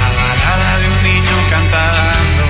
La 0.00 0.08
balada 0.08 0.78
de 0.78 0.88
un 0.88 1.02
niño 1.02 1.36
cantando. 1.50 2.44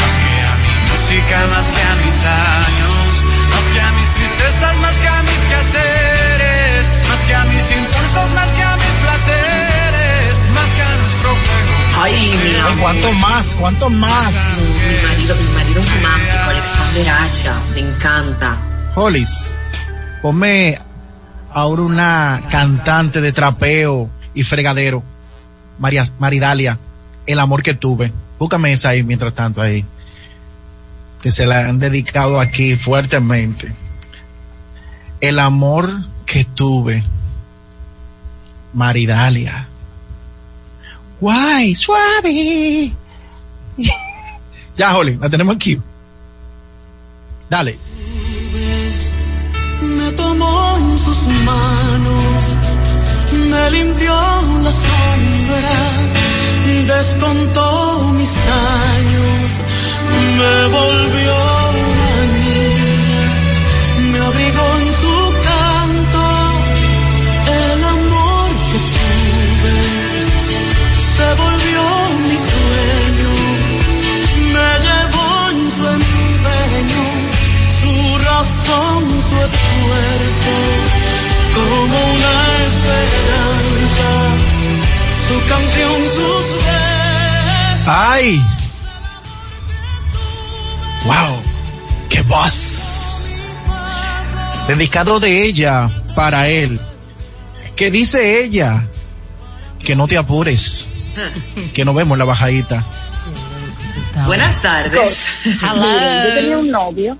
Más 0.00 0.14
que 0.22 0.32
a 0.40 0.54
mi 0.62 0.72
música, 0.90 1.46
más 1.54 1.70
que 1.70 1.82
a 1.82 1.94
mis 2.04 2.24
años. 2.24 3.22
Más 3.50 3.66
que 3.72 3.80
a 3.80 3.92
mis 3.92 4.10
tristezas, 4.10 4.76
más 4.76 4.98
que 4.98 5.08
a 5.08 5.22
mis 5.22 5.40
quehaceres. 5.48 6.90
Más 7.08 7.20
que 7.24 7.34
a 7.34 7.44
mis 7.44 7.72
impulsos, 7.72 8.30
más 8.34 8.52
que 8.54 8.62
a 8.62 8.76
mis 8.76 8.94
placeres. 9.04 10.40
Más 10.54 10.70
que 10.76 10.82
a 10.82 10.96
nuestro 10.96 11.30
juego. 11.30 11.76
Ay, 12.02 12.40
mi 12.42 12.58
amor. 12.58 12.78
¿Cuánto 12.80 13.12
más? 13.12 13.54
¿Cuánto 13.58 13.90
más? 13.90 14.32
Mi 14.32 15.08
marido, 15.08 15.36
mi 15.36 15.48
marido 15.54 15.82
romántico, 15.82 16.50
Alexander 16.50 17.08
Hacha, 17.08 17.54
me 17.74 17.80
encanta. 17.80 18.60
Polis, 18.94 19.48
ponme 20.22 20.78
ahora 21.56 21.80
una 21.80 22.42
cantante 22.50 23.22
de 23.22 23.32
trapeo 23.32 24.10
y 24.34 24.44
fregadero. 24.44 25.02
María, 25.78 26.04
Maridalia, 26.18 26.78
el 27.26 27.38
amor 27.38 27.62
que 27.62 27.72
tuve. 27.72 28.12
Búscame 28.38 28.72
esa 28.72 28.90
ahí 28.90 29.02
mientras 29.02 29.34
tanto 29.34 29.62
ahí. 29.62 29.82
Que 31.22 31.30
se 31.30 31.46
la 31.46 31.66
han 31.66 31.78
dedicado 31.78 32.40
aquí 32.40 32.76
fuertemente. 32.76 33.72
El 35.22 35.38
amor 35.38 35.88
que 36.26 36.44
tuve. 36.44 37.02
Maridalia. 38.74 39.66
Guay, 41.18 41.74
suave. 41.74 42.92
ya, 44.76 44.94
Holly, 44.94 45.16
la 45.16 45.30
tenemos 45.30 45.56
aquí. 45.56 45.80
Dale. 47.48 47.78
Me 49.86 50.12
tomó 50.12 50.78
en 50.78 50.98
sus 50.98 51.26
manos, 51.44 52.58
me 53.32 53.70
limpió 53.70 54.12
la 54.62 54.72
sombra, 54.72 56.06
descontó 56.86 58.10
mis 58.10 58.36
años, 58.36 59.62
me 60.38 60.66
volvió 60.66 61.34
una 61.70 62.14
niña, 62.44 63.24
me 64.12 64.18
abrigó 64.18 64.66
en 64.76 64.92
su 64.92 65.16
canto, 65.48 66.22
el 67.46 67.84
amor 67.84 68.50
que 68.70 68.78
tuve, 68.96 69.78
se 71.16 71.28
volvió 71.42 71.82
mi 72.28 72.36
sueño, 72.36 72.75
esfuerzo, 79.46 80.56
como 81.54 81.96
una 82.12 82.36
esperanza, 82.66 84.10
su 85.28 85.36
canción, 85.48 86.02
sus 86.02 86.46
besos. 86.64 87.88
¡Ay! 87.88 88.42
¡Wow! 91.04 91.42
¡Qué 92.08 92.22
voz! 92.22 93.58
Dedicado 94.68 95.20
de 95.20 95.44
ella 95.44 95.90
para 96.14 96.48
él. 96.48 96.80
¿Qué 97.76 97.90
dice 97.90 98.42
ella? 98.42 98.86
Que 99.78 99.94
no 99.94 100.08
te 100.08 100.18
apures. 100.18 100.88
Que 101.72 101.84
nos 101.84 101.94
vemos 101.94 102.18
la 102.18 102.24
bajadita. 102.24 102.82
Buenas 104.24 104.60
tardes. 104.60 105.40
Miren, 105.62 106.24
yo 106.24 106.34
tenía 106.34 106.58
un 106.58 106.70
novio, 106.70 107.18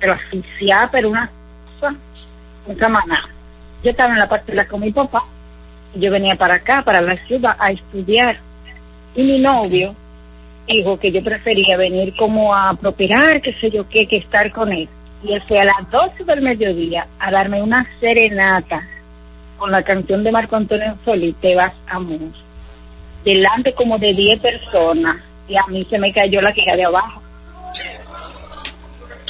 pero 0.00 0.14
asfixiada, 0.14 0.90
pero 0.90 1.10
una 1.10 1.30
cosa, 1.78 1.94
un 2.66 2.74
camaná. 2.74 3.28
Yo 3.84 3.90
estaba 3.90 4.12
en 4.12 4.18
la 4.18 4.28
parcela 4.28 4.66
con 4.66 4.80
mi 4.80 4.90
papá, 4.90 5.22
y 5.94 6.00
yo 6.00 6.10
venía 6.10 6.34
para 6.34 6.54
acá, 6.54 6.82
para 6.82 7.00
la 7.00 7.16
ciudad, 7.26 7.56
a 7.58 7.70
estudiar. 7.70 8.38
Y 9.14 9.22
mi 9.22 9.38
novio 9.38 9.94
dijo 10.66 10.98
que 10.98 11.12
yo 11.12 11.22
prefería 11.22 11.76
venir 11.76 12.14
como 12.16 12.54
a 12.54 12.74
prosperar, 12.74 13.40
qué 13.42 13.52
sé 13.54 13.70
yo 13.70 13.88
qué, 13.88 14.06
que 14.06 14.18
estar 14.18 14.50
con 14.52 14.72
él. 14.72 14.88
Y 15.22 15.34
él 15.34 15.42
fue 15.46 15.60
a 15.60 15.64
las 15.64 15.90
12 15.90 16.24
del 16.24 16.40
mediodía 16.40 17.06
a 17.18 17.30
darme 17.30 17.62
una 17.62 17.86
serenata 18.00 18.82
con 19.58 19.70
la 19.70 19.82
canción 19.82 20.24
de 20.24 20.32
Marco 20.32 20.56
Antonio 20.56 20.96
Solís, 21.04 21.36
Te 21.36 21.54
vas 21.54 21.74
amor, 21.86 22.18
delante 23.24 23.74
como 23.74 23.98
de 23.98 24.14
10 24.14 24.40
personas, 24.40 25.16
y 25.48 25.56
a 25.56 25.66
mí 25.68 25.82
se 25.82 25.98
me 25.98 26.12
cayó 26.12 26.40
la 26.40 26.52
queja 26.52 26.76
de 26.76 26.84
abajo. 26.84 27.20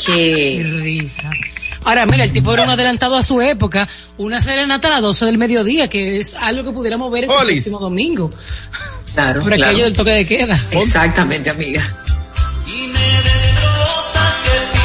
Qué 0.06 0.62
risa. 0.82 1.30
Ahora, 1.84 2.04
mira, 2.06 2.24
el 2.24 2.32
tipo 2.32 2.52
era 2.52 2.62
un 2.64 2.70
adelantado 2.70 3.16
a 3.16 3.22
su 3.22 3.40
época, 3.40 3.88
una 4.18 4.40
serenata 4.40 4.88
a 4.88 4.92
las 4.92 5.02
12 5.02 5.26
del 5.26 5.38
mediodía, 5.38 5.88
que 5.88 6.20
es 6.20 6.34
algo 6.34 6.62
que 6.64 6.72
pudiéramos 6.72 7.10
ver 7.10 7.24
el 7.24 7.30
Polis. 7.30 7.54
próximo 7.64 7.78
domingo. 7.78 8.30
Claro, 9.14 9.42
Por 9.42 9.52
aquello 9.52 9.68
claro. 9.70 9.84
del 9.84 9.94
toque 9.94 10.10
de 10.10 10.26
queda. 10.26 10.60
Exactamente, 10.72 11.50
amiga. 11.50 11.82
Y 12.66 12.86
me 12.86 12.98
destroza 13.00 14.20
que 14.44 14.79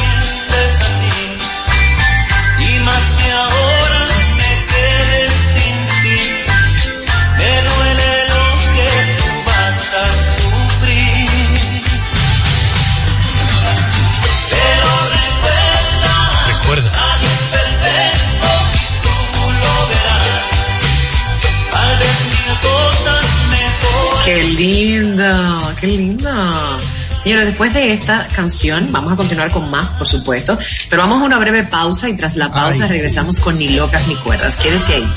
Qué 24.26 24.42
linda, 24.42 25.56
qué 25.80 25.86
linda. 25.86 26.78
Señores, 27.16 27.46
después 27.46 27.72
de 27.74 27.92
esta 27.92 28.26
canción, 28.34 28.88
vamos 28.90 29.12
a 29.12 29.16
continuar 29.16 29.52
con 29.52 29.70
más, 29.70 29.86
por 29.90 30.08
supuesto, 30.08 30.58
pero 30.90 31.02
vamos 31.02 31.22
a 31.22 31.24
una 31.24 31.38
breve 31.38 31.62
pausa 31.62 32.08
y 32.08 32.16
tras 32.16 32.34
la 32.34 32.50
pausa 32.50 32.86
Ay. 32.86 32.90
regresamos 32.90 33.38
con 33.38 33.56
Ni 33.56 33.68
Locas 33.68 34.08
Ni 34.08 34.16
Cuerdas. 34.16 34.56
Quédese 34.56 34.94
ahí. 34.94 35.08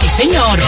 Sí, 0.00 0.08
señor. 0.08 0.58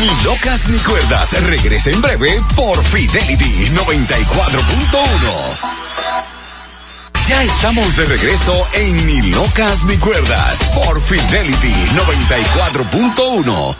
Ni 0.00 0.24
locas 0.24 0.66
ni 0.66 0.78
cuerdas. 0.78 1.40
Regresa 1.44 1.90
en 1.90 2.02
breve 2.02 2.36
por 2.56 2.84
Fidelity 2.84 3.70
94.1. 3.70 6.05
Ya 7.28 7.42
estamos 7.42 7.96
de 7.96 8.04
regreso 8.04 8.52
en 8.74 9.06
Ni 9.06 9.22
locas 9.22 9.84
ni 9.84 9.96
cuerdas 9.96 10.70
por 10.74 11.00
Fidelity 11.02 11.74
94.1. 11.96 13.76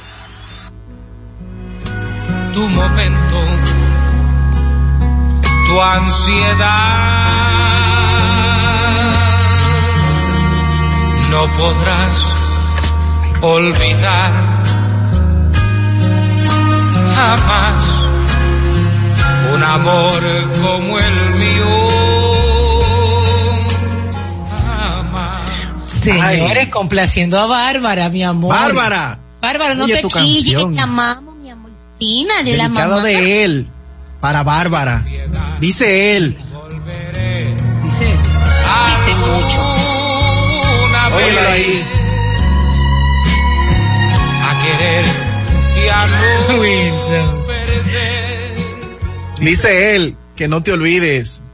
tu 2.56 2.68
momento, 2.70 3.38
tu 5.66 5.82
ansiedad. 5.82 7.26
No 11.30 11.46
podrás 11.58 12.16
olvidar 13.42 14.32
jamás 17.14 17.82
un 19.52 19.62
amor 19.62 20.22
como 20.62 20.98
el 20.98 21.34
mío. 21.34 22.05
Señores, 26.14 26.68
complaciendo 26.70 27.38
a 27.38 27.46
Bárbara, 27.46 28.08
mi 28.08 28.22
amor. 28.22 28.54
Bárbara. 28.54 29.18
Bárbara, 29.40 29.74
no 29.74 29.84
Oye, 29.84 30.02
te 30.02 30.08
quilles, 30.08 30.74
te 30.74 30.80
amamos, 30.80 31.34
mi 31.36 31.50
amorcina, 31.50 32.42
de 32.42 32.56
la 32.56 32.68
mamá. 32.68 33.02
de 33.02 33.44
él 33.44 33.66
para 34.20 34.42
Bárbara. 34.42 35.04
Dice 35.60 36.16
él. 36.16 36.36
Dice, 37.82 38.04
dice 38.04 39.14
mucho. 39.20 39.74
Óyelo 41.14 41.48
ahí. 41.48 41.84
A 44.42 44.62
querer 44.62 45.04
y 45.76 45.88
a 45.88 46.06
no 46.06 46.60
Wilson. 46.60 47.46
Dice 49.40 49.94
él 49.94 50.16
que 50.34 50.48
no 50.48 50.62
te 50.62 50.72
olvides 50.72 51.44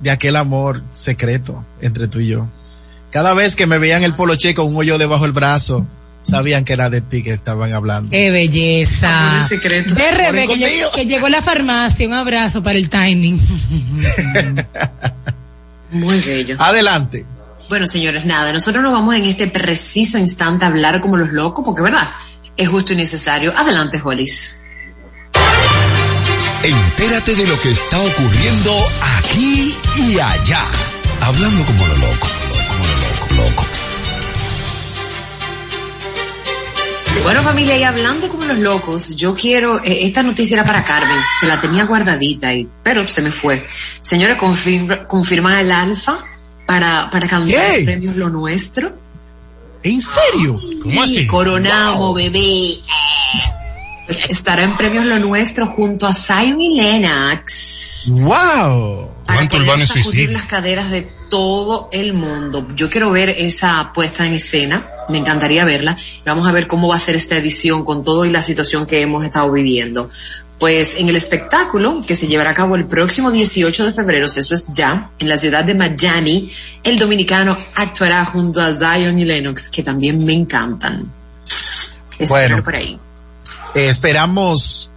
de 0.00 0.10
aquel 0.10 0.36
amor 0.36 0.82
secreto 0.90 1.64
entre 1.80 2.08
tú 2.08 2.20
y 2.20 2.28
yo. 2.28 2.46
Cada 3.10 3.34
vez 3.34 3.56
que 3.56 3.66
me 3.66 3.78
veían 3.78 4.02
el 4.04 4.14
poloche 4.14 4.54
con 4.54 4.66
un 4.66 4.76
hoyo 4.76 4.98
debajo 4.98 5.24
del 5.24 5.32
brazo, 5.32 5.86
sabían 6.22 6.64
que 6.64 6.72
era 6.74 6.90
de 6.90 7.00
ti 7.00 7.22
que 7.22 7.32
estaban 7.32 7.72
hablando. 7.72 8.10
Qué 8.10 8.30
belleza. 8.30 9.44
Secreto. 9.46 9.94
De 9.94 10.10
Rebe, 10.10 10.46
que, 10.46 10.56
llegó- 10.56 10.90
que 10.94 11.06
llegó 11.06 11.26
a 11.26 11.30
la 11.30 11.40
farmacia. 11.42 12.06
Un 12.06 12.14
abrazo 12.14 12.62
para 12.62 12.78
el 12.78 12.90
timing. 12.90 13.40
Muy 15.92 16.20
bello. 16.20 16.56
Adelante. 16.58 17.24
Bueno, 17.68 17.86
señores, 17.86 18.26
nada, 18.26 18.52
nosotros 18.52 18.82
nos 18.82 18.92
vamos 18.92 19.14
en 19.16 19.24
este 19.24 19.46
preciso 19.48 20.18
instante 20.18 20.64
a 20.64 20.68
hablar 20.68 21.00
como 21.00 21.16
los 21.16 21.30
locos, 21.32 21.64
porque 21.64 21.82
verdad, 21.82 22.10
es 22.56 22.68
justo 22.68 22.92
y 22.92 22.96
necesario. 22.96 23.52
Adelante, 23.56 23.98
Jolis. 23.98 24.62
Entérate 26.62 27.34
de 27.34 27.46
lo 27.46 27.60
que 27.60 27.70
está 27.70 27.98
ocurriendo 27.98 28.72
aquí 29.18 29.74
y 29.98 30.18
allá. 30.18 30.60
Hablando 31.22 31.64
como 31.64 31.86
lo 31.86 31.96
loco, 31.98 32.28
como 32.28 32.45
lo 32.45 32.45
loco. 33.36 33.64
Bueno, 37.22 37.42
familia, 37.42 37.76
y 37.76 37.82
hablando 37.82 38.28
como 38.28 38.44
los 38.44 38.58
locos, 38.58 39.16
yo 39.16 39.34
quiero, 39.34 39.78
eh, 39.82 40.02
esta 40.02 40.22
noticia 40.22 40.54
era 40.56 40.64
para 40.64 40.84
Carmen, 40.84 41.18
se 41.40 41.46
la 41.46 41.60
tenía 41.60 41.84
guardadita, 41.84 42.54
y, 42.54 42.68
pero 42.84 43.08
se 43.08 43.20
me 43.22 43.32
fue. 43.32 43.66
Señores, 44.00 44.36
confirma, 44.36 45.06
confirma 45.06 45.60
el 45.60 45.72
alfa 45.72 46.18
para, 46.66 47.10
para 47.10 47.26
¿Qué? 47.26 47.34
los 47.36 47.84
premios 47.84 48.16
Lo 48.16 48.28
Nuestro. 48.30 48.96
¿En 49.82 50.00
serio? 50.00 50.60
¿Cómo 50.82 51.04
Sí, 51.04 51.12
así? 51.18 51.26
Coronamos, 51.26 52.14
bebé. 52.14 52.74
Pues 54.06 54.30
estará 54.30 54.62
en 54.62 54.76
premios 54.76 55.04
Lo 55.06 55.18
Nuestro 55.18 55.66
junto 55.66 56.06
a 56.06 56.14
Zion 56.14 56.60
y 56.60 56.76
Lennox. 56.76 58.12
¡Wow! 58.12 59.10
para 59.26 59.38
Cuánto 59.38 59.64
poder 59.64 59.86
sacudir 59.86 60.30
las 60.30 60.44
caderas 60.44 60.90
de 60.90 61.02
todo 61.28 61.88
el 61.92 62.12
mundo. 62.12 62.66
Yo 62.76 62.88
quiero 62.88 63.10
ver 63.10 63.30
esa 63.30 63.90
puesta 63.92 64.24
en 64.24 64.34
escena, 64.34 64.88
me 65.08 65.18
encantaría 65.18 65.64
verla. 65.64 65.96
Vamos 66.24 66.46
a 66.46 66.52
ver 66.52 66.68
cómo 66.68 66.88
va 66.88 66.94
a 66.94 67.00
ser 67.00 67.16
esta 67.16 67.36
edición 67.36 67.84
con 67.84 68.04
todo 68.04 68.24
y 68.24 68.30
la 68.30 68.42
situación 68.42 68.86
que 68.86 69.00
hemos 69.00 69.24
estado 69.24 69.50
viviendo. 69.50 70.08
Pues 70.60 71.00
en 71.00 71.08
el 71.08 71.16
espectáculo 71.16 72.02
que 72.06 72.14
se 72.14 72.28
llevará 72.28 72.50
a 72.50 72.54
cabo 72.54 72.76
el 72.76 72.86
próximo 72.86 73.30
18 73.30 73.84
de 73.84 73.92
febrero, 73.92 74.28
si 74.28 74.40
eso 74.40 74.54
es 74.54 74.72
ya, 74.72 75.10
en 75.18 75.28
la 75.28 75.36
ciudad 75.36 75.64
de 75.64 75.74
Miami, 75.74 76.50
el 76.82 76.98
dominicano 76.98 77.56
actuará 77.74 78.24
junto 78.24 78.62
a 78.62 78.72
Zion 78.72 79.18
y 79.18 79.24
Lennox, 79.24 79.68
que 79.68 79.82
también 79.82 80.24
me 80.24 80.32
encantan. 80.32 81.12
Espero 82.18 82.28
Bueno. 82.28 82.62
por 82.62 82.76
ahí. 82.76 82.98
Eh, 83.76 83.88
esperamos 83.88 84.90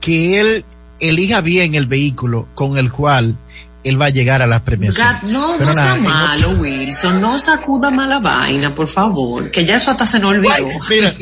que 0.00 0.40
él 0.40 0.64
elija 0.98 1.40
bien 1.40 1.74
el 1.74 1.86
vehículo 1.86 2.48
con 2.54 2.78
el 2.78 2.90
cual 2.90 3.36
él 3.84 4.00
va 4.00 4.06
a 4.06 4.10
llegar 4.10 4.42
a 4.42 4.48
las 4.48 4.62
premiaciones. 4.62 5.22
No, 5.22 5.54
Pero 5.56 5.66
no 5.66 5.74
sea 5.74 5.84
nada, 5.84 5.96
en 5.96 6.02
malo, 6.04 6.50
Wilson. 6.58 7.20
No 7.20 7.38
sacuda 7.38 7.92
mala 7.92 8.18
vaina, 8.18 8.74
por 8.74 8.88
favor. 8.88 9.52
Que 9.52 9.64
ya 9.64 9.76
eso 9.76 9.92
hasta 9.92 10.04
se 10.04 10.18
nos 10.18 10.32
olvidó. 10.32 10.52
Ay, 10.52 10.64
mira, 10.90 11.14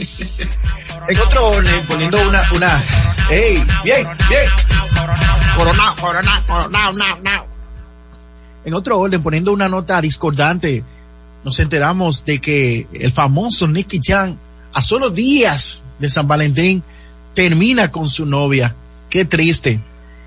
en 1.07 1.19
otro 1.19 1.49
orden, 1.49 1.83
poniendo 1.87 2.17
una, 2.27 2.43
una, 2.55 2.83
ey, 3.29 3.63
bien, 3.85 4.09
bien, 4.31 4.49
coronado, 5.55 6.71
now, 6.71 6.93
now. 7.23 7.47
En 8.65 8.73
otro 8.73 8.99
orden, 8.99 9.23
poniendo 9.23 9.53
una 9.53 9.69
nota 9.69 10.01
discordante, 10.01 10.83
nos 11.45 11.61
enteramos 11.61 12.25
de 12.25 12.41
que 12.41 12.87
el 12.95 13.13
famoso 13.13 13.69
Nicky 13.69 14.01
Jam, 14.03 14.39
a 14.75 14.83
solo 14.83 15.11
días 15.11 15.85
de 15.99 16.11
San 16.11 16.29
Valentín, 16.29 16.83
termina 17.35 17.91
con 17.91 18.09
su 18.09 18.27
novia. 18.27 18.75
Qué 19.09 19.25
triste. 19.25 19.81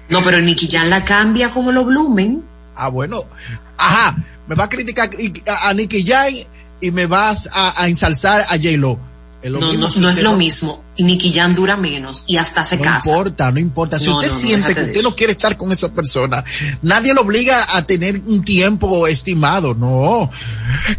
No, 0.10 0.22
pero 0.24 0.39
Nicky 0.39 0.70
Jan 0.72 0.89
la 0.89 1.04
cambia 1.04 1.52
como 1.52 1.72
lo 1.72 1.84
Blumen. 1.86 2.43
Ah, 2.76 2.88
bueno. 2.89 3.22
Ajá, 3.78 4.16
me 4.48 4.56
va 4.56 4.64
a 4.66 4.70
criticar 4.70 5.10
a, 5.48 5.70
a 5.70 5.74
Nicky 5.74 6.06
Jam 6.06 6.34
y 6.80 6.91
me 6.91 7.06
vas 7.06 7.50
a, 7.52 7.82
a 7.82 7.88
ensalzar 7.88 8.41
a 8.41 8.56
J-Lo. 8.56 9.00
No, 9.43 9.60
no, 9.74 9.89
no 9.89 10.10
es 10.10 10.24
lo 10.24 10.36
mismo. 10.36 10.84
Y 10.95 11.04
Nicky 11.04 11.32
Jan 11.32 11.54
dura 11.54 11.78
menos 11.78 12.24
y 12.28 12.38
hasta 12.38 12.64
se 12.64 12.78
No 12.78 12.84
casa. 12.84 13.10
importa, 13.10 13.52
no 13.52 13.60
importa. 13.60 14.00
Si 14.00 14.08
No, 14.08 14.16
usted 14.16 14.30
no, 14.30 14.34
no, 14.34 14.39
siente 14.39 14.76
que 14.76 14.82
usted 14.82 15.04
no 15.04 15.16
quiere 15.16 15.34
estar 15.34 15.58
con 15.58 15.72
esa 15.72 15.89
persona, 15.89 16.43
nadie 16.82 17.14
lo 17.14 17.22
obliga 17.22 17.78
a 17.78 17.86
tener 17.86 18.20
un 18.26 18.43
tiempo 18.43 19.08
estimado, 19.08 19.76
no. 19.76 20.32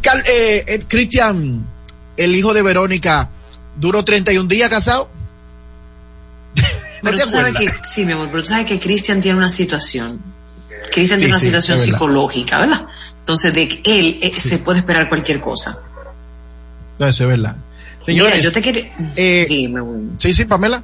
Cal- 0.01 0.23
eh, 0.27 0.65
eh, 0.69 0.85
Cristian, 0.87 1.65
el 2.17 2.37
hijo 2.37 2.55
de 2.55 2.63
Verónica, 2.63 3.29
duró 3.79 4.05
31 4.05 4.49
días 4.49 4.69
casado. 4.71 5.09
¿No 7.03 7.11
Pero 7.11 7.25
tú 7.25 7.31
sabes 7.31 7.55
que, 7.57 7.69
sí, 7.89 8.05
mi 8.05 8.13
amor, 8.13 8.29
pero 8.31 8.43
tú 8.43 8.49
sabes 8.51 8.67
que 8.67 8.79
Cristian 8.81 9.21
tiene 9.21 9.39
una 9.39 9.49
situación. 9.49 10.21
Cristian 10.93 11.19
Sí, 11.19 11.25
tiene 11.25 11.33
una 11.33 11.39
sí, 11.41 11.47
situación 11.47 11.79
psicológica, 11.79 12.59
¿verdad? 12.61 12.87
Entonces, 13.21 13.53
de 13.55 13.63
él 13.85 14.19
eh, 14.23 14.33
se 14.39 14.59
puede 14.59 14.79
esperar 14.81 15.09
cualquier 15.09 15.41
cosa. 15.41 15.77
No, 16.99 17.07
eso 17.07 17.25
es 17.25 17.29
verdad. 17.29 17.57
Mira, 18.07 18.23
Señores, 18.25 18.43
yo 18.43 18.53
te 18.53 18.63
quería, 18.63 18.91
eh, 19.17 19.47
dime, 19.49 19.83
sí, 20.19 20.33
sí, 20.33 20.45
Pamela. 20.47 20.83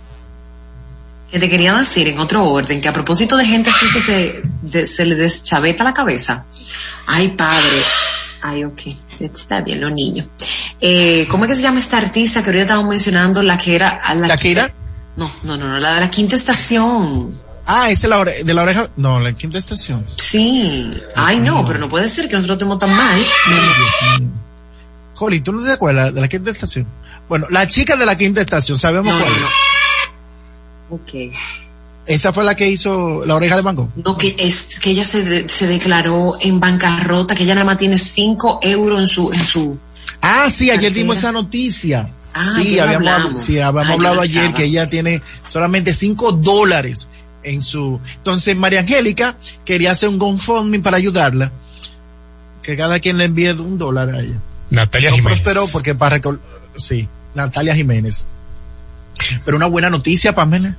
que 1.31 1.39
te 1.39 1.49
quería 1.49 1.73
decir 1.75 2.07
en 2.09 2.19
otro 2.19 2.45
orden, 2.45 2.81
que 2.83 2.89
a 2.89 2.93
propósito 2.93 3.37
de 3.37 3.47
gente 3.47 3.71
así 3.71 3.87
que 3.93 4.01
se, 4.03 4.43
de- 4.63 4.87
se 4.87 5.05
le 5.07 5.15
deschaveta 5.15 5.83
la 5.85 5.95
cabeza. 5.95 6.45
Ay, 7.07 7.29
padre. 7.29 7.83
Ay, 8.47 8.63
ok. 8.65 8.81
Está 9.21 9.63
bien, 9.63 9.81
los 9.81 9.91
niños. 9.91 10.29
Eh, 10.79 11.27
¿Cómo 11.31 11.45
es 11.45 11.49
que 11.49 11.55
se 11.55 11.63
llama 11.63 11.79
esta 11.81 11.97
artista 11.97 12.43
que 12.43 12.51
ahorita 12.51 12.63
estábamos 12.65 12.91
mencionando? 12.91 13.43
La 13.43 13.57
que 13.57 13.75
era... 13.75 13.89
a 13.89 14.15
la 14.15 14.29
¿Shakira? 14.29 14.71
No, 15.17 15.31
no, 15.45 15.57
no, 15.57 15.67
no, 15.69 15.79
la 15.79 15.95
de 15.95 16.01
la 16.01 16.11
quinta 16.11 16.37
estación. 16.37 17.33
Ah, 17.65 17.89
esa 17.89 18.07
es 18.07 18.11
la 18.11 18.19
ore- 18.19 18.43
de 18.45 18.53
la 18.53 18.63
oreja. 18.65 18.89
No, 18.99 19.19
la 19.19 19.33
quinta 19.33 19.57
estación. 19.57 20.05
Sí. 20.07 20.93
Ay, 21.17 21.39
no, 21.39 21.65
pero 21.65 21.79
no 21.79 21.89
puede 21.89 22.07
ser 22.11 22.29
que 22.29 22.35
nosotros 22.35 22.57
estemos 22.57 22.77
tan 22.79 22.95
mal. 22.95 23.25
Jolly, 25.15 25.41
¿tú 25.41 25.53
no 25.53 25.65
te 25.65 25.73
acuerdas 25.73 26.13
de 26.15 26.21
la 26.21 26.29
quinta 26.29 26.51
estación? 26.51 26.87
Bueno, 27.29 27.47
la 27.49 27.67
chica 27.67 27.97
de 27.97 28.05
la 28.05 28.19
quinta 28.19 28.43
estación, 28.43 28.77
sabemos 28.77 29.15
No, 29.15 29.19
cuál. 29.21 29.33
no. 29.41 30.97
Ok. 30.97 31.35
Esa 32.07 32.33
fue 32.33 32.45
la 32.45 32.55
que 32.55 32.69
hizo 32.69 33.25
la 33.25 33.35
oreja 33.35 33.57
de 33.57 33.63
mango. 33.63 33.91
No, 34.05 34.19
que 34.19 34.35
es 34.39 34.79
que 34.81 34.91
ella 34.91 35.05
se, 35.05 35.25
de- 35.25 35.49
se 35.49 35.67
declaró 35.67 36.37
en 36.41 36.61
bancarrota, 36.61 37.35
que 37.35 37.45
ella 37.45 37.55
nada 37.55 37.65
más 37.65 37.79
tiene 37.79 37.97
cinco 37.99 38.59
euros 38.63 39.01
en 39.01 39.07
su, 39.07 39.33
en 39.33 39.39
su, 39.41 39.79
Ah, 40.21 40.49
sí, 40.51 40.65
ayer 40.65 40.75
Cartera. 40.75 40.95
dimos 40.95 41.19
esa 41.19 41.33
noticia. 41.33 42.11
Ah, 42.35 42.45
sí, 42.45 42.79
habíamos, 42.79 43.09
hablamos. 43.09 43.41
sí, 43.41 43.59
habíamos 43.59 43.95
hablado 43.95 44.21
ayer 44.21 44.53
que 44.53 44.65
ella 44.65 44.89
tiene 44.89 45.23
solamente 45.49 45.93
cinco 45.93 46.33
dólares 46.33 47.09
en 47.43 47.63
su. 47.63 48.01
Entonces, 48.17 48.57
María 48.57 48.81
Angélica 48.81 49.37
quería 49.65 49.93
hacer 49.93 50.09
un 50.09 50.19
GoFundMe 50.19 50.81
para 50.81 50.97
ayudarla. 50.99 51.53
Que 52.63 52.77
cada 52.77 52.99
quien 53.01 53.19
le 53.19 53.27
envíe 53.27 53.51
un 53.53 53.77
dólar 53.79 54.15
a 54.15 54.21
ella. 54.21 54.35
Natalia 54.71 55.11
No 55.11 55.17
Jiménez. 55.17 55.41
prosperó 55.41 55.67
porque 55.73 55.95
para 55.95 56.19
recol- 56.19 56.41
Sí, 56.77 57.07
Natalia 57.35 57.75
Jiménez. 57.75 58.27
Pero 59.45 59.57
una 59.57 59.67
buena 59.67 59.91
noticia, 59.91 60.35
Pamela, 60.35 60.75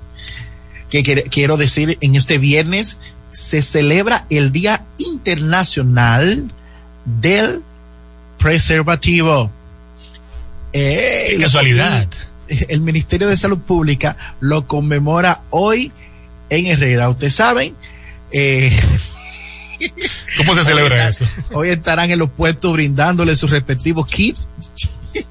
que 0.89 1.03
quiero 1.03 1.57
decir, 1.57 1.97
en 2.01 2.15
este 2.15 2.37
viernes 2.37 2.99
se 3.31 3.61
celebra 3.61 4.25
el 4.29 4.51
Día 4.51 4.83
Internacional 4.97 6.45
del 7.05 7.61
Preservativo. 8.37 9.51
Eh, 10.73 11.27
Qué 11.31 11.37
casualidad. 11.39 12.07
El 12.47 12.81
Ministerio 12.81 13.27
de 13.27 13.37
Salud 13.37 13.59
Pública 13.59 14.35
lo 14.39 14.67
conmemora 14.67 15.41
hoy 15.49 15.91
en 16.49 16.67
Herrera. 16.67 17.09
Ustedes 17.09 17.35
saben, 17.35 17.75
eh, 18.31 18.71
¿Cómo 20.37 20.53
se 20.53 20.63
celebra 20.63 21.07
eso? 21.07 21.25
hoy 21.53 21.69
estarán 21.69 22.11
en 22.11 22.19
los 22.19 22.29
puestos 22.29 22.73
brindándole 22.73 23.35
sus 23.35 23.51
respectivos 23.51 24.07
kits. 24.07 24.47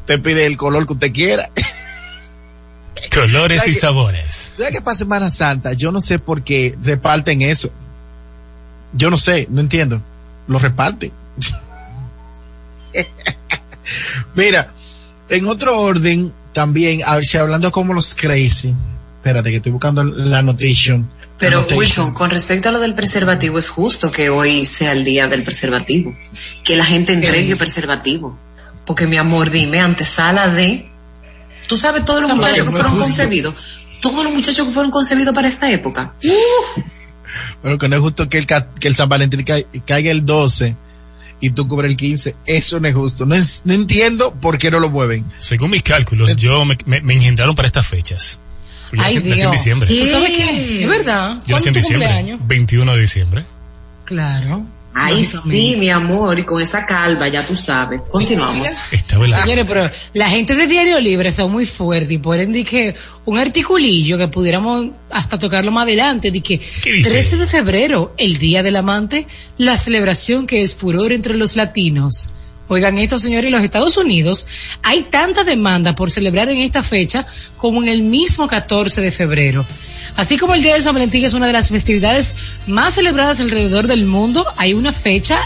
Usted 0.00 0.20
pide 0.20 0.46
el 0.46 0.56
color 0.56 0.86
que 0.86 0.92
usted 0.94 1.12
quiera. 1.12 1.50
Colores 3.14 3.66
y 3.66 3.72
sabores. 3.72 4.52
¿Sabes 4.56 4.72
qué 4.72 4.80
pasa 4.80 4.98
Semana 4.98 5.30
Santa? 5.30 5.72
Yo 5.74 5.92
no 5.92 6.00
sé 6.00 6.18
por 6.18 6.42
qué 6.42 6.76
reparten 6.82 7.42
eso. 7.42 7.72
Yo 8.92 9.10
no 9.10 9.16
sé, 9.16 9.46
no 9.50 9.60
entiendo. 9.60 10.02
Lo 10.46 10.58
reparten. 10.58 11.12
Mira, 14.34 14.72
en 15.28 15.46
otro 15.46 15.80
orden, 15.80 16.32
también, 16.52 17.00
a 17.06 17.16
ver 17.16 17.24
si 17.24 17.38
hablando 17.38 17.72
como 17.72 17.94
los 17.94 18.14
crazy. 18.14 18.74
Espérate, 19.16 19.50
que 19.50 19.56
estoy 19.56 19.72
buscando 19.72 20.04
la 20.04 20.42
notation. 20.42 21.08
Pero. 21.38 21.66
Wilson, 21.74 22.12
con 22.12 22.30
respecto 22.30 22.68
a 22.68 22.72
lo 22.72 22.80
del 22.80 22.94
preservativo, 22.94 23.58
es 23.58 23.68
justo 23.68 24.10
que 24.10 24.30
hoy 24.30 24.66
sea 24.66 24.92
el 24.92 25.04
día 25.04 25.28
del 25.28 25.44
preservativo. 25.44 26.14
Que 26.64 26.76
la 26.76 26.84
gente 26.84 27.12
entregue 27.12 27.56
preservativo. 27.56 28.38
Porque 28.84 29.06
mi 29.06 29.16
amor, 29.16 29.50
dime, 29.50 29.80
antesala 29.80 30.48
de... 30.48 30.91
Tú 31.68 31.76
sabes 31.76 32.04
todos 32.04 32.22
los 32.22 32.34
muchachos 32.34 32.66
que 32.66 32.72
fueron 32.72 32.96
concebidos. 32.98 33.54
Todos 34.00 34.24
los 34.24 34.32
muchachos 34.34 34.66
que 34.66 34.72
fueron 34.72 34.90
concebidos 34.90 35.34
para 35.34 35.48
esta 35.48 35.70
época. 35.70 36.12
¡Uh! 36.24 36.80
Bueno, 37.62 37.78
que 37.78 37.88
no 37.88 37.96
es 37.96 38.02
justo 38.02 38.28
que 38.28 38.38
el, 38.38 38.46
que 38.46 38.88
el 38.88 38.94
San 38.94 39.08
Valentín 39.08 39.42
ca- 39.44 39.62
caiga 39.86 40.10
el 40.10 40.26
12 40.26 40.76
y 41.40 41.50
tú 41.50 41.66
cubres 41.68 41.90
el 41.90 41.96
15. 41.96 42.34
Eso 42.46 42.80
no 42.80 42.88
es 42.88 42.94
justo. 42.94 43.24
No, 43.26 43.34
es- 43.34 43.62
no 43.64 43.72
entiendo 43.72 44.32
por 44.34 44.58
qué 44.58 44.70
no 44.70 44.80
lo 44.80 44.90
mueven. 44.90 45.24
Según 45.38 45.70
mis 45.70 45.82
cálculos, 45.82 46.36
yo 46.36 46.64
me, 46.64 46.76
me- 46.84 47.00
me 47.00 47.14
engendraron 47.14 47.54
para 47.54 47.66
estas 47.68 47.86
fechas. 47.86 48.38
Yo 48.92 49.00
Ay, 49.02 49.14
nací, 49.16 49.28
nací 49.30 49.42
en 49.42 49.50
diciembre. 49.50 49.88
¿Tú 49.88 50.04
sabes 50.06 50.28
qué? 50.36 50.82
¿Es 50.82 50.88
verdad? 50.88 51.40
Yo 51.46 51.54
nací 51.56 51.64
¿Cuándo 51.64 51.68
en 51.68 51.74
diciembre. 51.74 52.08
cumpleaños? 52.08 52.40
21 52.46 52.94
de 52.94 53.00
diciembre. 53.00 53.44
Claro. 54.04 54.66
Ay, 54.94 55.24
sí, 55.24 55.74
mi 55.76 55.88
amor, 55.88 56.38
y 56.38 56.44
con 56.44 56.60
esa 56.60 56.84
calva, 56.84 57.28
ya 57.28 57.46
tú 57.46 57.56
sabes. 57.56 58.02
Continuamos. 58.10 58.68
La... 59.28 59.42
Señores, 59.42 59.66
pero 59.66 59.90
la 60.12 60.28
gente 60.28 60.54
de 60.54 60.66
Diario 60.66 61.00
Libre 61.00 61.32
son 61.32 61.52
muy 61.52 61.66
fuertes 61.66 62.10
y 62.10 62.18
pueden 62.18 62.52
decir 62.52 62.66
que 62.66 62.94
un 63.24 63.38
articulillo 63.38 64.18
que 64.18 64.28
pudiéramos 64.28 64.88
hasta 65.10 65.38
tocarlo 65.38 65.70
más 65.70 65.84
adelante, 65.84 66.30
de 66.30 66.40
que 66.40 66.58
dice? 66.58 67.10
13 67.10 67.36
de 67.36 67.46
febrero, 67.46 68.14
el 68.18 68.38
Día 68.38 68.62
del 68.62 68.76
Amante, 68.76 69.26
la 69.58 69.76
celebración 69.76 70.46
que 70.46 70.62
es 70.62 70.74
furor 70.74 71.12
entre 71.12 71.34
los 71.34 71.56
latinos. 71.56 72.34
Oigan 72.68 72.98
esto, 72.98 73.18
señores, 73.18 73.46
en 73.46 73.52
los 73.52 73.64
Estados 73.64 73.96
Unidos 73.96 74.46
hay 74.82 75.02
tanta 75.02 75.44
demanda 75.44 75.94
por 75.94 76.10
celebrar 76.10 76.48
en 76.48 76.58
esta 76.58 76.82
fecha 76.82 77.26
como 77.58 77.82
en 77.82 77.88
el 77.88 78.02
mismo 78.02 78.48
14 78.48 79.00
de 79.00 79.10
febrero. 79.10 79.64
Así 80.16 80.36
como 80.38 80.54
el 80.54 80.62
Día 80.62 80.74
de 80.74 80.80
San 80.80 80.94
Valentín 80.94 81.24
es 81.24 81.34
una 81.34 81.46
de 81.46 81.52
las 81.52 81.70
festividades 81.70 82.36
más 82.66 82.94
celebradas 82.94 83.40
alrededor 83.40 83.86
del 83.86 84.04
mundo, 84.04 84.46
hay 84.56 84.74
una 84.74 84.92
fecha 84.92 85.38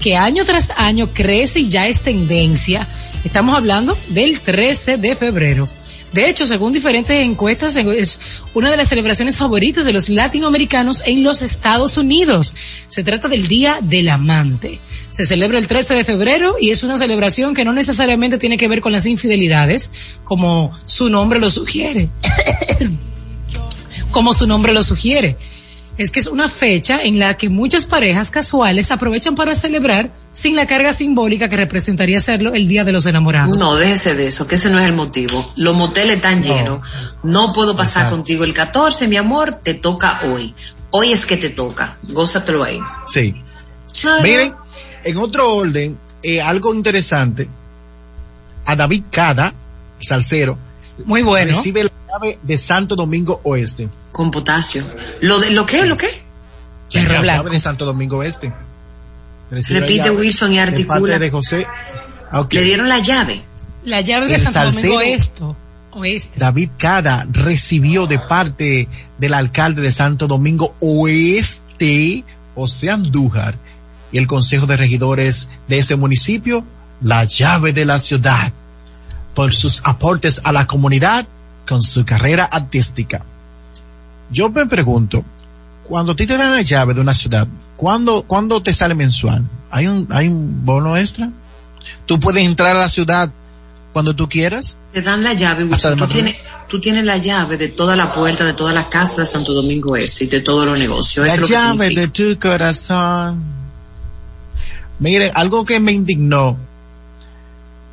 que 0.00 0.16
año 0.16 0.44
tras 0.44 0.70
año 0.76 1.10
crece 1.12 1.60
y 1.60 1.68
ya 1.68 1.86
es 1.86 2.02
tendencia. 2.02 2.86
Estamos 3.24 3.56
hablando 3.56 3.96
del 4.08 4.40
13 4.40 4.96
de 4.96 5.14
febrero. 5.16 5.68
De 6.12 6.28
hecho, 6.28 6.44
según 6.44 6.72
diferentes 6.72 7.18
encuestas, 7.18 7.76
es 7.76 8.20
una 8.52 8.70
de 8.70 8.76
las 8.76 8.88
celebraciones 8.88 9.38
favoritas 9.38 9.84
de 9.84 9.92
los 9.92 10.10
latinoamericanos 10.10 11.02
en 11.06 11.22
los 11.22 11.40
Estados 11.40 11.96
Unidos. 11.96 12.54
Se 12.88 13.02
trata 13.02 13.28
del 13.28 13.48
Día 13.48 13.78
del 13.80 14.10
Amante. 14.10 14.78
Se 15.10 15.24
celebra 15.24 15.58
el 15.58 15.66
13 15.66 15.94
de 15.94 16.04
febrero 16.04 16.56
y 16.60 16.70
es 16.70 16.82
una 16.82 16.98
celebración 16.98 17.54
que 17.54 17.64
no 17.64 17.72
necesariamente 17.72 18.38
tiene 18.38 18.58
que 18.58 18.68
ver 18.68 18.80
con 18.80 18.92
las 18.92 19.06
infidelidades, 19.06 19.92
como 20.24 20.76
su 20.84 21.08
nombre 21.08 21.38
lo 21.38 21.50
sugiere. 21.50 22.08
como 24.10 24.34
su 24.34 24.46
nombre 24.46 24.72
lo 24.74 24.82
sugiere. 24.82 25.36
Es 25.96 26.10
que 26.10 26.20
es 26.20 26.26
una 26.26 26.48
fecha 26.48 27.02
en 27.02 27.18
la 27.18 27.36
que 27.36 27.48
muchas 27.48 27.86
parejas 27.86 28.30
casuales 28.30 28.90
aprovechan 28.90 29.34
para 29.34 29.54
celebrar 29.54 30.10
sin 30.32 30.56
la 30.56 30.66
carga 30.66 30.92
simbólica 30.92 31.48
que 31.48 31.56
representaría 31.56 32.20
serlo 32.20 32.54
el 32.54 32.66
Día 32.66 32.84
de 32.84 32.92
los 32.92 33.06
Enamorados. 33.06 33.56
No, 33.58 33.76
déjese 33.76 34.14
de 34.14 34.26
eso, 34.26 34.48
que 34.48 34.54
ese 34.56 34.70
no 34.70 34.78
es 34.78 34.86
el 34.86 34.94
motivo. 34.94 35.52
Los 35.56 35.74
moteles 35.76 36.16
están 36.16 36.42
llenos. 36.42 36.80
No 37.22 37.52
puedo 37.52 37.76
pasar 37.76 38.04
Exacto. 38.04 38.16
contigo 38.16 38.44
el 38.44 38.54
14, 38.54 39.08
mi 39.08 39.16
amor, 39.16 39.56
te 39.62 39.74
toca 39.74 40.20
hoy. 40.24 40.54
Hoy 40.90 41.12
es 41.12 41.26
que 41.26 41.36
te 41.36 41.50
toca. 41.50 41.96
Gózatelo 42.02 42.64
ahí. 42.64 42.80
Sí. 43.06 43.34
Claro. 44.00 44.22
Miren, 44.22 44.54
en 45.04 45.16
otro 45.18 45.54
orden, 45.54 45.98
eh, 46.22 46.40
algo 46.40 46.74
interesante, 46.74 47.48
a 48.64 48.74
David 48.76 49.04
Cada, 49.10 49.52
salsero, 50.00 50.56
Muy 51.04 51.22
bueno. 51.22 51.52
recibe 51.54 51.84
la 51.84 51.90
llave 52.08 52.38
de 52.42 52.56
Santo 52.56 52.96
Domingo 52.96 53.40
Oeste. 53.44 53.88
Con 54.12 54.30
potasio. 54.30 54.82
¿Lo, 55.20 55.40
de, 55.40 55.50
¿lo 55.50 55.66
qué? 55.66 55.84
¿Lo 55.84 55.96
qué? 55.96 56.08
La 56.92 57.22
llave 57.22 57.50
de 57.50 57.60
Santo 57.60 57.84
Domingo 57.84 58.18
Oeste. 58.18 58.52
Repite, 59.52 60.10
Wilson, 60.10 60.52
y 60.52 60.58
articula. 60.58 61.00
parte 61.00 61.18
de 61.18 61.30
José. 61.30 61.66
Ah. 62.30 62.46
Le 62.50 62.62
dieron 62.62 62.88
la 62.88 63.00
llave. 63.00 63.42
La 63.84 64.00
llave 64.00 64.26
de 64.26 64.36
El 64.36 64.40
Santo 64.40 64.60
Domingo 64.60 64.72
salsero. 64.72 64.96
Oeste. 64.96 65.42
Oeste. 65.92 66.40
David 66.40 66.70
Cada 66.78 67.26
recibió 67.30 68.06
de 68.06 68.18
parte 68.18 68.88
del 69.18 69.34
alcalde 69.34 69.82
de 69.82 69.92
Santo 69.92 70.26
Domingo 70.26 70.74
Oeste, 70.80 72.24
José 72.54 72.88
Andújar, 72.88 73.58
y 74.10 74.18
el 74.18 74.26
consejo 74.26 74.66
de 74.66 74.76
regidores 74.76 75.50
de 75.68 75.78
ese 75.78 75.96
municipio, 75.96 76.64
la 77.02 77.24
llave 77.24 77.74
de 77.74 77.84
la 77.84 77.98
ciudad, 77.98 78.52
por 79.34 79.52
sus 79.52 79.82
aportes 79.84 80.40
a 80.44 80.52
la 80.52 80.66
comunidad 80.66 81.26
con 81.66 81.82
su 81.82 82.06
carrera 82.06 82.44
artística. 82.44 83.22
Yo 84.30 84.48
me 84.48 84.64
pregunto, 84.64 85.24
cuando 85.84 86.12
a 86.12 86.16
ti 86.16 86.26
te 86.26 86.36
dan 86.36 86.52
la 86.52 86.62
llave 86.62 86.94
de 86.94 87.00
una 87.00 87.14
ciudad, 87.14 87.46
¿cuándo, 87.76 88.22
¿cuándo 88.22 88.62
te 88.62 88.72
sale 88.72 88.94
mensual? 88.94 89.44
¿Hay 89.70 89.86
un, 89.86 90.06
¿Hay 90.10 90.28
un 90.28 90.64
bono 90.64 90.96
extra? 90.96 91.30
¿Tú 92.06 92.20
puedes 92.20 92.44
entrar 92.44 92.76
a 92.76 92.80
la 92.80 92.88
ciudad 92.88 93.30
cuando 93.92 94.14
tú 94.14 94.28
quieras? 94.28 94.76
Te 94.92 95.02
dan 95.02 95.22
la 95.22 95.32
llave, 95.34 95.64
Wilson. 95.64 95.98
Tú 95.98 96.06
tienes, 96.06 96.36
tú 96.68 96.80
tienes 96.80 97.04
la 97.04 97.16
llave 97.16 97.56
de 97.56 97.68
toda 97.68 97.96
la 97.96 98.12
puerta, 98.12 98.44
de 98.44 98.54
toda 98.54 98.72
la 98.72 98.88
casa 98.88 99.22
de 99.22 99.26
Santo 99.26 99.52
Domingo 99.52 99.96
Este 99.96 100.24
y 100.24 100.26
de 100.28 100.40
todos 100.40 100.66
los 100.66 100.78
negocios. 100.78 101.26
Eso 101.26 101.26
La 101.26 101.34
es 101.34 101.40
lo 101.40 101.46
que 101.46 101.52
llave 101.52 101.90
de 101.94 102.08
tu 102.08 102.38
corazón. 102.38 103.42
Miren, 104.98 105.30
algo 105.34 105.64
que 105.64 105.80
me 105.80 105.92
indignó. 105.92 106.56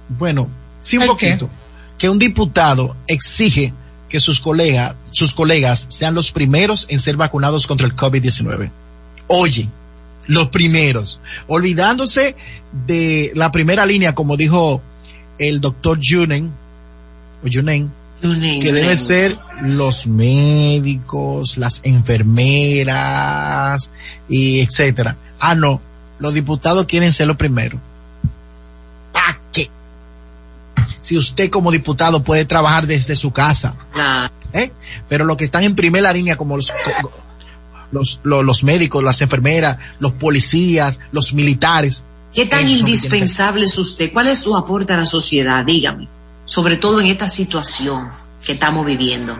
Bueno, 0.10 0.48
sí 0.84 0.98
un 0.98 1.04
¿El 1.04 1.10
qué? 1.18 1.30
poquito. 1.32 1.50
Que 1.98 2.10
un 2.10 2.20
diputado 2.20 2.96
exige 3.08 3.74
que 4.10 4.20
sus 4.20 4.42
colegas, 4.42 4.96
sus 5.12 5.34
colegas 5.34 5.86
sean 5.90 6.16
los 6.16 6.32
primeros 6.32 6.86
en 6.90 7.00
ser 7.00 7.16
vacunados 7.16 7.68
contra 7.68 7.88
el 7.88 7.96
COVID-19. 7.96 8.72
Oye, 9.28 9.70
los 10.26 10.50
primeros. 10.50 11.20
Olvidándose 11.48 12.36
de 12.88 13.32
la 13.36 13.52
primera 13.52 13.86
línea, 13.86 14.16
como 14.16 14.36
dijo 14.38 14.82
el 15.38 15.62
doctor 15.62 16.00
Junen, 16.04 16.52
o 17.44 17.48
Junen, 17.52 17.92
que 18.22 18.74
debe 18.74 18.82
Yunen. 18.82 18.98
ser 18.98 19.38
los 19.62 20.08
médicos, 20.08 21.58
las 21.58 21.82
enfermeras 21.84 23.92
y 24.28 24.60
etcétera. 24.60 25.16
Ah, 25.40 25.56
no, 25.56 25.80
los 26.20 26.34
diputados 26.34 26.86
quieren 26.86 27.14
ser 27.14 27.28
los 27.28 27.38
primeros. 27.38 27.80
¿Para 29.14 29.40
qué? 29.52 29.68
Si 31.02 31.18
usted 31.18 31.50
como 31.50 31.72
diputado 31.72 32.24
puede 32.24 32.46
trabajar 32.46 32.88
desde 32.88 33.16
su 33.16 33.32
casa, 33.32 33.76
¿eh? 34.54 34.72
Pero 35.08 35.26
los 35.26 35.38
que 35.38 35.46
están 35.46 35.64
en 35.64 35.76
primera 35.76 36.12
línea 36.14 36.38
como 36.38 36.56
los 36.56 36.72
los, 37.92 38.20
los, 38.24 38.46
los 38.46 38.64
médicos, 38.64 39.04
las 39.04 39.22
enfermeras, 39.22 39.78
los 40.00 40.12
policías, 40.14 41.00
los 41.12 41.34
militares, 41.34 42.06
¿Qué 42.34 42.46
tan 42.46 42.70
indispensable 42.70 43.66
es 43.66 43.78
usted? 43.78 44.14
¿Cuál 44.14 44.28
es 44.28 44.40
su 44.40 44.56
aporte 44.56 44.94
a 44.94 44.98
la 44.98 45.06
sociedad? 45.06 45.66
Dígame. 45.66 46.08
Sobre 46.46 46.78
todo 46.78 47.00
en 47.00 47.08
esta 47.08 47.28
situación 47.28 48.10
que 48.46 48.54
estamos 48.54 48.86
viviendo. 48.86 49.36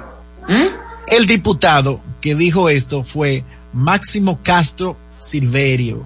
¿Mm? 0.48 0.68
El 1.08 1.28
diputado 1.28 2.02
que 2.22 2.36
dijo 2.36 2.70
esto 2.70 3.04
fue 3.04 3.44
Máximo 3.74 4.40
Castro 4.42 4.98
Silverio, 5.20 6.04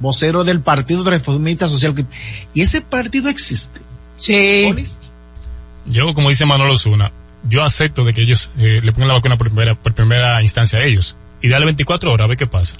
vocero 0.00 0.42
del 0.44 0.60
Partido 0.60 1.04
Reformista 1.04 1.68
Social. 1.68 1.94
Y 2.54 2.62
ese 2.62 2.80
partido 2.80 3.28
existe. 3.28 3.80
Sí. 4.20 4.64
¿Polis? 4.68 5.00
Yo, 5.86 6.14
como 6.14 6.28
dice 6.28 6.46
Manolo 6.46 6.76
Zuna, 6.76 7.10
yo 7.48 7.64
acepto 7.64 8.04
de 8.04 8.12
que 8.12 8.22
ellos 8.22 8.50
eh, 8.58 8.80
le 8.82 8.92
pongan 8.92 9.08
la 9.08 9.14
vacuna 9.14 9.36
por 9.36 9.48
primera, 9.48 9.74
por 9.74 9.94
primera 9.94 10.40
instancia 10.42 10.78
a 10.78 10.84
ellos. 10.84 11.16
Y 11.42 11.48
dale 11.48 11.64
24 11.64 12.12
horas 12.12 12.26
a 12.26 12.28
ver 12.28 12.36
qué 12.36 12.46
pasa. 12.46 12.76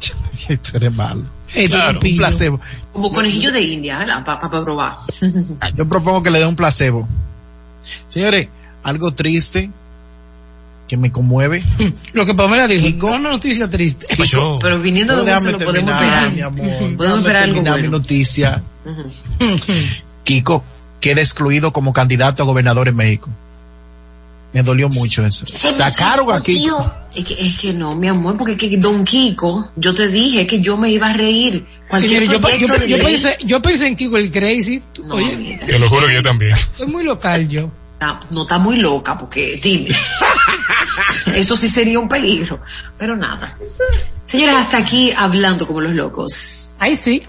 Tú 0.48 0.76
eres 0.76 0.94
malo. 0.94 1.24
Claro, 1.68 2.00
un 2.02 2.16
placebo. 2.16 2.60
Como 2.92 3.10
conejillo 3.10 3.50
de 3.50 3.62
India, 3.62 4.24
para 4.24 4.40
probar. 4.50 4.94
Yo 5.76 5.86
propongo 5.86 6.22
que 6.22 6.30
le 6.30 6.40
dé 6.40 6.46
un 6.46 6.56
placebo. 6.56 7.08
Señores, 8.08 8.48
algo 8.82 9.12
triste 9.14 9.70
que 10.86 10.96
me 10.96 11.10
conmueve. 11.10 11.64
Lo 12.12 12.26
que 12.26 12.34
Pamela 12.34 12.68
dijo, 12.68 13.08
no 13.08 13.16
una 13.16 13.30
noticia 13.32 13.68
triste. 13.68 14.06
Yo. 14.26 14.58
Pero 14.60 14.78
viniendo 14.80 15.16
de 15.16 15.24
Pero 15.24 15.36
Wilson 15.36 15.52
déjame 15.52 15.64
lo 15.64 15.72
podemos 15.72 16.02
esperar. 16.02 16.32
mi 16.32 16.40
amor. 16.40 16.96
Podemos 16.96 17.18
esperar 17.18 17.42
algo 17.44 17.62
mi 17.62 17.68
bueno. 17.68 17.90
noticia. 17.90 18.62
Kiko 20.26 20.62
queda 21.00 21.20
excluido 21.22 21.72
como 21.72 21.92
candidato 21.94 22.42
a 22.42 22.46
gobernador 22.46 22.88
en 22.88 22.96
México. 22.96 23.30
Me 24.52 24.62
dolió 24.62 24.88
mucho 24.88 25.24
eso. 25.24 25.46
Sacaron 25.46 26.32
aquí. 26.32 26.66
Es 27.14 27.24
que, 27.24 27.34
es 27.46 27.58
que 27.58 27.72
no, 27.74 27.94
mi 27.94 28.08
amor, 28.08 28.36
porque 28.38 28.56
que 28.56 28.76
Don 28.78 29.04
Kiko, 29.04 29.70
yo 29.76 29.94
te 29.94 30.08
dije 30.08 30.46
que 30.46 30.60
yo 30.60 30.76
me 30.76 30.90
iba 30.90 31.08
a 31.08 31.12
reír. 31.12 31.64
Cualquier 31.88 32.10
Señores, 32.24 32.30
yo, 32.30 32.40
proyecto 32.40 32.66
yo- 32.74 32.80
de 32.80 32.88
yo 32.88 32.96
ley- 32.96 33.06
pensé, 33.06 33.36
yo 33.44 33.62
pensé 33.62 33.86
en 33.86 33.96
Kiko 33.96 34.16
el 34.16 34.30
Crazy. 34.30 34.82
Oye, 35.10 35.58
Te 35.66 35.78
lo 35.78 35.88
juro 35.88 36.06
que 36.06 36.14
yo 36.14 36.22
también. 36.22 36.54
soy 36.76 36.86
muy 36.86 37.04
local 37.04 37.48
yo. 37.48 37.70
No 38.32 38.42
está 38.42 38.58
muy 38.58 38.76
loca, 38.76 39.16
porque 39.18 39.58
dime. 39.62 39.88
Eso 41.34 41.56
sí 41.56 41.68
sería 41.68 41.98
un 41.98 42.08
peligro. 42.08 42.60
Pero 42.98 43.16
nada. 43.16 43.56
Señores, 44.26 44.54
hasta 44.56 44.78
aquí 44.78 45.12
hablando 45.16 45.66
como 45.66 45.80
los 45.80 45.92
locos. 45.92 46.70
Ahí 46.78 46.94
sí. 46.96 47.22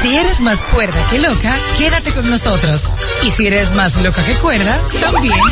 Si 0.00 0.16
eres 0.16 0.40
más 0.40 0.62
cuerda 0.62 1.06
que 1.10 1.18
loca, 1.18 1.58
quédate 1.76 2.12
con 2.12 2.28
nosotros. 2.28 2.92
Y 3.24 3.30
si 3.30 3.46
eres 3.46 3.74
más 3.74 4.02
loca 4.02 4.24
que 4.24 4.34
cuerda, 4.34 4.80
también. 5.00 5.34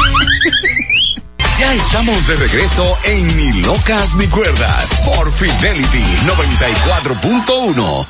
Ya 1.59 1.74
estamos 1.74 2.26
de 2.26 2.36
regreso 2.36 2.97
en 3.05 3.36
Ni 3.36 3.53
Locas 3.61 4.14
Ni 4.14 4.26
Cuerdas 4.28 5.03
por 5.05 5.30
Fidelity 5.30 5.99
94.1. 7.45 8.07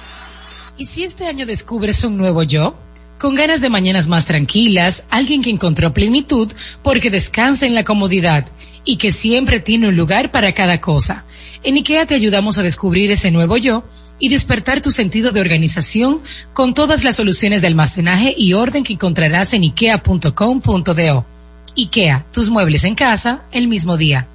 ¿Y 0.76 0.84
si 0.84 1.02
este 1.02 1.26
año 1.26 1.46
descubres 1.46 2.04
un 2.04 2.16
nuevo 2.16 2.44
yo? 2.44 2.76
Con 3.18 3.34
ganas 3.34 3.60
de 3.60 3.68
mañanas 3.68 4.06
más 4.06 4.26
tranquilas, 4.26 5.06
alguien 5.10 5.42
que 5.42 5.50
encontró 5.50 5.92
plenitud 5.92 6.52
porque 6.84 7.10
descansa 7.10 7.66
en 7.66 7.74
la 7.74 7.82
comodidad 7.82 8.46
y 8.84 8.98
que 8.98 9.10
siempre 9.10 9.58
tiene 9.58 9.88
un 9.88 9.96
lugar 9.96 10.30
para 10.30 10.52
cada 10.52 10.80
cosa. 10.80 11.24
En 11.64 11.74
IKEA 11.74 12.06
te 12.06 12.14
ayudamos 12.14 12.56
a 12.58 12.62
descubrir 12.62 13.10
ese 13.10 13.32
nuevo 13.32 13.56
yo 13.56 13.82
y 14.20 14.28
despertar 14.28 14.80
tu 14.80 14.90
sentido 14.92 15.32
de 15.32 15.40
organización 15.40 16.20
con 16.52 16.74
todas 16.74 17.02
las 17.02 17.16
soluciones 17.16 17.62
de 17.62 17.66
almacenaje 17.66 18.34
y 18.36 18.52
orden 18.52 18.84
que 18.84 18.92
encontrarás 18.92 19.52
en 19.54 19.62
ikea.com.do. 19.62 21.24
IKEA, 21.76 22.26
tus 22.32 22.50
muebles 22.50 22.84
en 22.84 22.94
casa 22.94 23.42
el 23.50 23.66
mismo 23.66 23.96
día. 23.96 24.28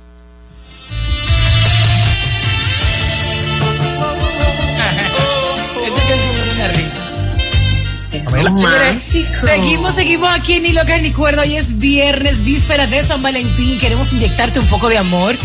Señores, 8.44 8.96
Seguimos, 9.42 9.96
seguimos 9.96 10.30
aquí 10.30 10.54
en 10.54 10.64
Ni 10.64 10.74
Loca 10.74 10.98
ni 10.98 11.12
Cuerda. 11.12 11.44
Hoy 11.44 11.56
es 11.56 11.80
viernes, 11.80 12.44
víspera 12.44 12.88
de 12.88 13.02
San 13.04 13.22
Valentín. 13.22 13.80
Queremos 13.80 14.12
inyectarte 14.14 14.60
un 14.60 14.68
poco 14.68 14.90
de 14.90 14.98
amor. 14.98 15.36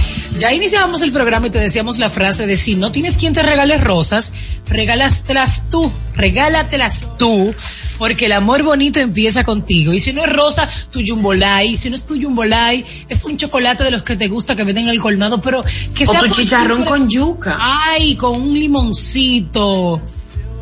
Ya 0.41 0.55
iniciábamos 0.55 1.03
el 1.03 1.13
programa 1.13 1.49
y 1.49 1.51
te 1.51 1.59
decíamos 1.59 1.99
la 1.99 2.09
frase 2.09 2.47
de 2.47 2.57
si 2.57 2.75
no 2.75 2.91
tienes 2.91 3.19
quien 3.19 3.35
te 3.35 3.43
regale 3.43 3.77
rosas, 3.77 4.33
regálatelas 4.67 5.69
tú, 5.69 5.93
regálatelas 6.15 7.07
tú, 7.19 7.55
porque 7.99 8.25
el 8.25 8.33
amor 8.33 8.63
bonito 8.63 9.01
empieza 9.01 9.45
contigo. 9.45 9.93
Y 9.93 10.01
si 10.01 10.15
no 10.15 10.25
es 10.25 10.33
rosa, 10.33 10.67
tu 10.91 11.01
Jumbolai. 11.07 11.77
Si 11.77 11.91
no 11.91 11.97
es 11.97 12.07
tu 12.07 12.19
Jumbolai, 12.19 12.83
es 13.11 13.23
un 13.27 13.37
chocolate 13.37 13.85
de 13.85 13.91
los 13.91 14.03
que 14.03 14.17
te 14.17 14.29
gusta 14.29 14.57
que 14.57 14.65
venden 14.65 14.85
en 14.85 14.93
el 14.93 15.01
colmado, 15.01 15.43
pero 15.43 15.63
que 15.95 16.05
O 16.05 16.11
sea 16.11 16.21
tu 16.21 16.29
con 16.29 16.35
chicharrón 16.35 16.85
con 16.87 17.11
yuca. 17.11 17.59
Ay, 17.61 18.17
con 18.17 18.41
un 18.41 18.59
limoncito. 18.59 20.01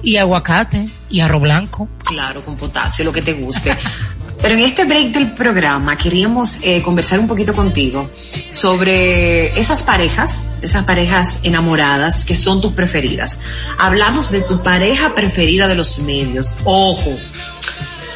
Y 0.03 0.17
aguacate. 0.17 0.89
Y 1.09 1.21
arroz 1.21 1.43
blanco. 1.43 1.89
Claro, 2.05 2.45
con 2.45 2.57
potasio, 2.57 3.05
lo 3.05 3.13
que 3.13 3.23
te 3.23 3.35
guste. 3.35 3.73
Pero 4.41 4.55
en 4.55 4.61
este 4.61 4.85
break 4.85 5.09
del 5.09 5.33
programa 5.33 5.97
queríamos 5.97 6.61
eh, 6.63 6.81
conversar 6.83 7.19
un 7.19 7.27
poquito 7.27 7.55
contigo 7.55 8.09
sobre 8.51 9.59
esas 9.59 9.83
parejas, 9.83 10.45
esas 10.63 10.85
parejas 10.85 11.41
enamoradas 11.43 12.25
que 12.25 12.35
son 12.35 12.61
tus 12.61 12.73
preferidas. 12.73 13.41
Hablamos 13.79 14.31
de 14.31 14.43
tu 14.43 14.63
pareja 14.63 15.15
preferida 15.15 15.67
de 15.67 15.75
los 15.75 15.99
medios. 16.01 16.57
Ojo, 16.65 17.19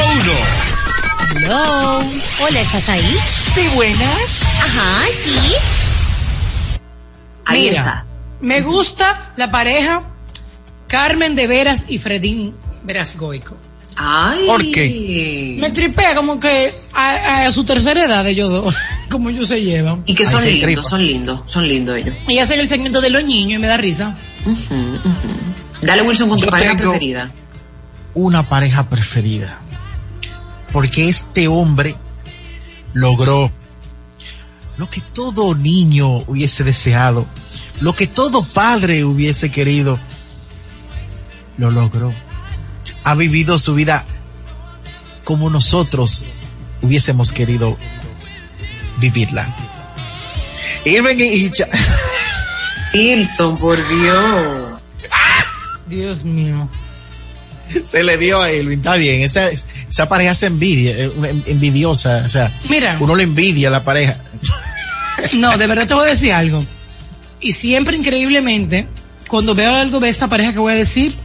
Hello. 1.31 2.01
Hola, 2.43 2.61
¿estás 2.61 2.89
ahí? 2.89 3.17
Sí, 3.55 3.67
buenas. 3.75 4.43
Ajá, 4.43 5.01
sí. 5.11 5.33
Ahí 7.45 7.69
Mira, 7.71 7.81
está. 7.81 8.05
me 8.41 8.61
gusta 8.61 9.33
la 9.37 9.51
pareja 9.51 10.03
Carmen 10.87 11.35
de 11.35 11.47
Veras 11.47 11.85
y 11.89 11.99
Fredín 11.99 12.55
Verasgoico. 12.83 13.57
Ay. 14.01 14.47
¿Por 14.47 14.65
Me 14.65 15.71
tripea 15.73 16.15
como 16.15 16.39
que 16.39 16.73
a, 16.95 17.47
a 17.47 17.53
su 17.53 17.65
tercera 17.65 18.05
edad 18.05 18.27
ellos 18.29 18.49
dos, 18.49 18.77
como 19.11 19.29
ellos 19.31 19.49
se 19.49 19.61
llevan. 19.63 20.03
Y 20.07 20.15
que 20.15 20.25
son 20.25 20.45
lindos, 20.45 20.63
tripa. 20.63 20.85
son 20.85 21.07
lindos, 21.07 21.41
son 21.47 21.67
lindos 21.69 21.97
ellos. 21.99 22.15
Y 22.29 22.39
hacen 22.39 22.61
el 22.61 22.69
segmento 22.69 23.01
de 23.01 23.11
los 23.11 23.25
niños 23.25 23.59
y 23.59 23.59
me 23.59 23.67
da 23.69 23.77
risa. 23.77 24.17
Dale 25.83 26.03
Wilson 26.03 26.29
con 26.29 26.39
tu 26.39 26.45
Yo 26.45 26.51
pareja 26.51 26.77
tengo- 26.77 26.91
preferida. 26.93 27.31
Una 28.15 28.49
pareja 28.49 28.89
preferida. 28.89 29.59
Porque 30.73 31.09
este 31.09 31.49
hombre 31.49 31.95
logró 32.93 33.51
lo 34.77 34.89
que 34.91 35.01
todo 35.01 35.55
niño 35.55 36.19
hubiese 36.29 36.63
deseado, 36.63 37.27
lo 37.81 37.95
que 37.97 38.07
todo 38.07 38.45
padre 38.45 39.05
hubiese 39.05 39.51
querido, 39.51 39.99
lo 41.57 41.71
logró. 41.71 42.15
Ha 43.09 43.15
vivido 43.15 43.59
su 43.59 43.75
vida 43.75 44.05
como 45.25 45.49
nosotros 45.49 46.27
hubiésemos 46.83 47.33
querido 47.33 47.79
vivirla. 48.99 49.49
Irving 50.85 51.17
y 51.17 51.51
Wilson, 52.93 53.57
por 53.61 53.79
Dios. 53.89 54.79
Dios 55.87 56.23
mío. 56.23 56.69
se 57.83 58.05
le 58.05 58.19
dio 58.19 58.43
a 58.43 58.53
Irving, 58.53 58.77
está 58.77 58.97
bien, 58.97 59.23
esa, 59.23 59.49
esa 59.49 60.07
pareja 60.07 60.35
se 60.35 60.45
envidia, 60.45 60.95
eh, 60.95 61.43
envidiosa, 61.47 62.25
o 62.27 62.29
sea, 62.29 62.53
Mira, 62.69 62.99
uno 63.01 63.17
le 63.17 63.23
envidia 63.23 63.69
a 63.69 63.71
la 63.71 63.85
pareja. 63.85 64.21
no, 65.33 65.57
de 65.57 65.67
verdad 65.67 65.87
te 65.87 65.95
voy 65.95 66.09
a 66.09 66.11
decir 66.11 66.35
algo. 66.35 66.63
Y 67.41 67.53
siempre 67.53 67.97
increíblemente, 67.97 68.87
cuando 69.29 69.55
veo 69.55 69.75
algo 69.75 69.99
de 69.99 70.11
esta 70.11 70.29
pareja 70.29 70.53
que 70.53 70.59
voy 70.59 70.75
a 70.75 70.77
decir, 70.77 71.17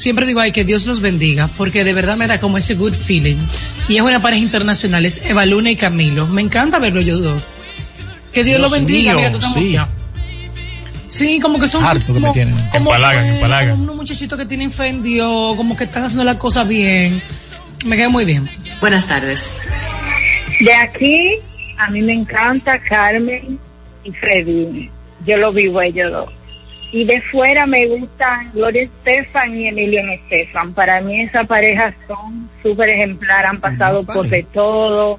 siempre 0.00 0.26
digo, 0.26 0.40
ay, 0.40 0.50
que 0.52 0.64
Dios 0.64 0.86
los 0.86 1.00
bendiga, 1.00 1.48
porque 1.56 1.84
de 1.84 1.92
verdad 1.92 2.16
me 2.16 2.26
da 2.26 2.40
como 2.40 2.58
ese 2.58 2.74
good 2.74 2.94
feeling. 2.94 3.36
Y 3.88 3.96
es 3.96 4.02
una 4.02 4.20
pareja 4.20 4.42
internacional, 4.42 5.04
es 5.06 5.22
Eva 5.24 5.44
Luna 5.46 5.70
y 5.70 5.76
Camilo. 5.76 6.26
Me 6.26 6.40
encanta 6.40 6.78
verlo 6.78 7.00
yo 7.00 7.18
dos. 7.18 7.42
Que 8.32 8.44
Dios, 8.44 8.58
Dios 8.58 8.60
los 8.60 8.72
bendiga, 8.72 9.14
mío, 9.14 9.38
sí. 9.54 9.76
Sí, 11.08 11.40
como 11.40 11.58
que 11.58 11.66
son 11.66 11.82
Harto 11.84 12.06
que 12.06 12.12
me 12.14 12.20
como, 12.20 12.32
tienen. 12.32 12.54
como, 12.70 12.94
Empalagan, 12.94 13.26
empalagan. 13.26 13.70
como 13.72 13.82
unos 13.82 13.96
muchachitos 13.96 14.38
que 14.38 14.46
tienen 14.46 14.70
fe 14.70 14.88
en 14.88 15.02
Dios, 15.02 15.56
como 15.56 15.76
que 15.76 15.84
están 15.84 16.04
haciendo 16.04 16.24
las 16.24 16.36
cosas 16.36 16.68
bien. 16.68 17.20
Me 17.84 17.96
queda 17.96 18.08
muy 18.08 18.24
bien. 18.24 18.48
Buenas 18.80 19.06
tardes. 19.06 19.60
De 20.60 20.72
aquí, 20.72 21.34
a 21.78 21.90
mí 21.90 22.00
me 22.02 22.12
encanta 22.14 22.80
Carmen 22.80 23.58
y 24.04 24.12
Freddy. 24.12 24.88
Yo 25.26 25.36
lo 25.36 25.52
vivo 25.52 25.80
a 25.80 25.86
ellos 25.86 26.12
dos. 26.12 26.30
Y 26.92 27.04
de 27.04 27.22
fuera 27.22 27.66
me 27.66 27.86
gustan 27.86 28.50
Gloria 28.52 28.82
Estefan 28.82 29.54
y 29.56 29.68
Emilio 29.68 30.00
Estefan. 30.10 30.74
Para 30.74 31.00
mí 31.00 31.20
esa 31.20 31.44
pareja 31.44 31.94
son 32.08 32.50
súper 32.62 32.88
ejemplar, 32.90 33.46
han 33.46 33.60
pasado 33.60 34.04
por 34.04 34.28
de 34.28 34.42
todo 34.42 35.18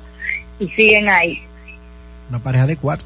y 0.59 0.67
siguen 0.69 1.07
ahí. 1.09 1.41
Una 2.29 2.39
pareja 2.43 2.65
de 2.65 2.75
cuarto. 2.77 3.05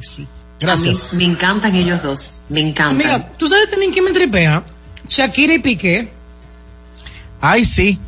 Sí. 0.00 0.26
Gracias. 0.58 1.12
A 1.12 1.16
mí 1.16 1.26
me 1.26 1.32
encantan 1.32 1.74
ellos 1.74 2.02
dos. 2.02 2.46
Me 2.48 2.60
encantan. 2.60 2.94
Amiga, 3.10 3.28
¿tú 3.36 3.48
sabes 3.48 3.68
también 3.70 3.92
quién 3.92 4.04
me 4.04 4.12
tripea? 4.12 4.62
Shakira 5.08 5.54
y 5.54 5.58
Piqué. 5.58 6.08
Ay, 7.40 7.64
sí. 7.64 7.98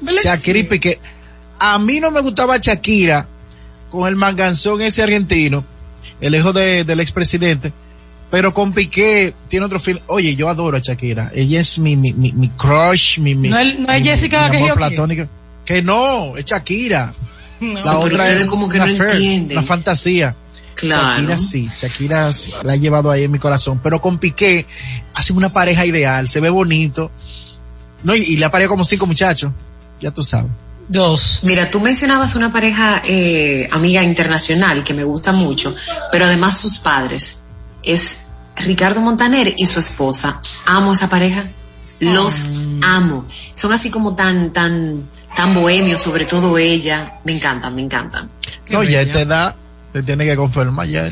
¿Verdad 0.00 0.20
que 0.22 0.28
Shakira 0.28 0.58
y? 0.58 0.62
Piqué. 0.64 0.98
A 1.58 1.78
mí 1.78 2.00
no 2.00 2.10
me 2.10 2.20
gustaba 2.20 2.56
Shakira 2.58 3.26
con 3.90 4.08
el 4.08 4.16
manganzón 4.16 4.80
ese 4.82 5.02
argentino, 5.02 5.64
el 6.20 6.34
hijo 6.34 6.52
de- 6.52 6.84
del 6.84 7.00
expresidente, 7.00 7.72
pero 8.30 8.52
con 8.52 8.72
Piqué 8.72 9.32
tiene 9.48 9.66
otro 9.66 9.78
film. 9.78 9.98
Oye, 10.08 10.36
yo 10.36 10.48
adoro 10.48 10.76
a 10.76 10.80
Shakira. 10.80 11.30
Ella 11.34 11.60
es 11.60 11.78
mi, 11.78 11.96
mi, 11.96 12.12
mi, 12.12 12.32
mi 12.32 12.48
crush, 12.50 13.18
mi, 13.20 13.34
mi, 13.34 13.48
No 13.48 13.58
es- 13.58 13.78
no 13.78 13.88
es 13.92 14.00
mi- 14.02 14.06
Jessica 14.08 14.48
mi 14.50 14.56
amor 14.56 14.68
Kajioki. 14.74 14.78
platónico. 14.78 15.26
Que 15.64 15.82
no, 15.82 16.36
es 16.36 16.44
Shakira. 16.44 17.12
No. 17.60 17.84
La 17.84 17.98
otra 17.98 18.30
es 18.30 18.44
como 18.44 18.68
que 18.68 18.76
una 18.76 18.86
no 18.86 18.92
affair, 18.92 19.10
entienden. 19.10 19.58
una 19.58 19.66
fantasía. 19.66 20.32
Claro. 20.76 21.16
Shakira 21.16 21.38
sí, 21.40 21.68
Shakira 21.76 22.30
la 22.62 22.72
ha 22.74 22.76
llevado 22.76 23.10
ahí 23.10 23.24
en 23.24 23.32
mi 23.32 23.40
corazón, 23.40 23.80
pero 23.82 24.00
con 24.00 24.18
Piqué 24.18 24.64
hacen 25.14 25.36
una 25.36 25.48
pareja 25.52 25.84
ideal, 25.84 26.28
se 26.28 26.38
ve 26.38 26.50
bonito. 26.50 27.10
No, 28.04 28.14
y, 28.14 28.20
y 28.20 28.36
le 28.36 28.44
ha 28.44 28.50
pareja 28.52 28.68
como 28.68 28.84
cinco 28.84 29.08
muchachos, 29.08 29.50
ya 30.00 30.12
tú 30.12 30.22
sabes. 30.22 30.52
Dos. 30.86 31.40
Mira, 31.42 31.68
tú 31.68 31.80
mencionabas 31.80 32.36
una 32.36 32.52
pareja 32.52 33.02
eh, 33.04 33.66
amiga 33.72 34.04
internacional 34.04 34.84
que 34.84 34.94
me 34.94 35.02
gusta 35.02 35.32
mucho, 35.32 35.74
pero 36.12 36.26
además 36.26 36.56
sus 36.58 36.78
padres. 36.78 37.42
Es 37.82 38.28
Ricardo 38.56 39.00
Montaner 39.00 39.54
y 39.56 39.66
su 39.66 39.78
esposa. 39.78 40.42
Amo 40.66 40.92
esa 40.92 41.08
pareja. 41.08 41.44
Los 42.00 42.44
amo. 42.82 43.26
Son 43.54 43.72
así 43.72 43.90
como 43.90 44.14
tan, 44.14 44.52
tan, 44.52 45.04
tan 45.36 45.54
bohemios, 45.54 46.00
sobre 46.00 46.24
todo 46.24 46.58
ella. 46.58 47.20
Me 47.24 47.32
encantan, 47.34 47.74
me 47.74 47.82
encantan. 47.82 48.30
no, 48.70 48.82
ya 48.84 48.98
a 48.98 49.02
esta 49.02 49.20
edad 49.20 49.54
se 49.92 50.02
tiene 50.02 50.24
que 50.26 50.36
confirmar 50.36 50.86
ya. 50.86 51.10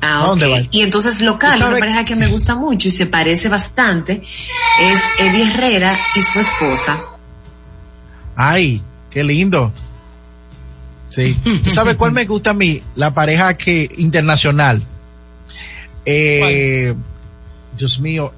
Ah, 0.00 0.22
¿A 0.22 0.26
dónde 0.26 0.46
ok. 0.46 0.52
va? 0.52 0.68
Y 0.70 0.82
entonces 0.82 1.20
local, 1.22 1.58
¿Tú 1.58 1.66
una 1.66 1.78
pareja 1.78 2.04
que 2.04 2.14
me 2.14 2.26
gusta 2.28 2.54
mucho 2.54 2.88
y 2.88 2.90
se 2.90 3.06
parece 3.06 3.48
bastante 3.48 4.22
es 4.80 5.02
Eddie 5.18 5.50
Herrera 5.50 5.96
y 6.14 6.20
su 6.20 6.38
esposa. 6.40 7.00
Ay, 8.36 8.82
qué 9.10 9.24
lindo. 9.24 9.72
Sí. 11.10 11.38
¿Tú 11.64 11.70
sabes 11.70 11.96
cuál 11.96 12.12
me 12.12 12.24
gusta 12.24 12.50
a 12.50 12.54
mí? 12.54 12.82
La 12.96 13.14
pareja 13.14 13.54
que 13.54 13.88
internacional. 13.98 14.82
Eh, 16.06 16.94
Dios 17.76 18.00
mío, 18.00 18.32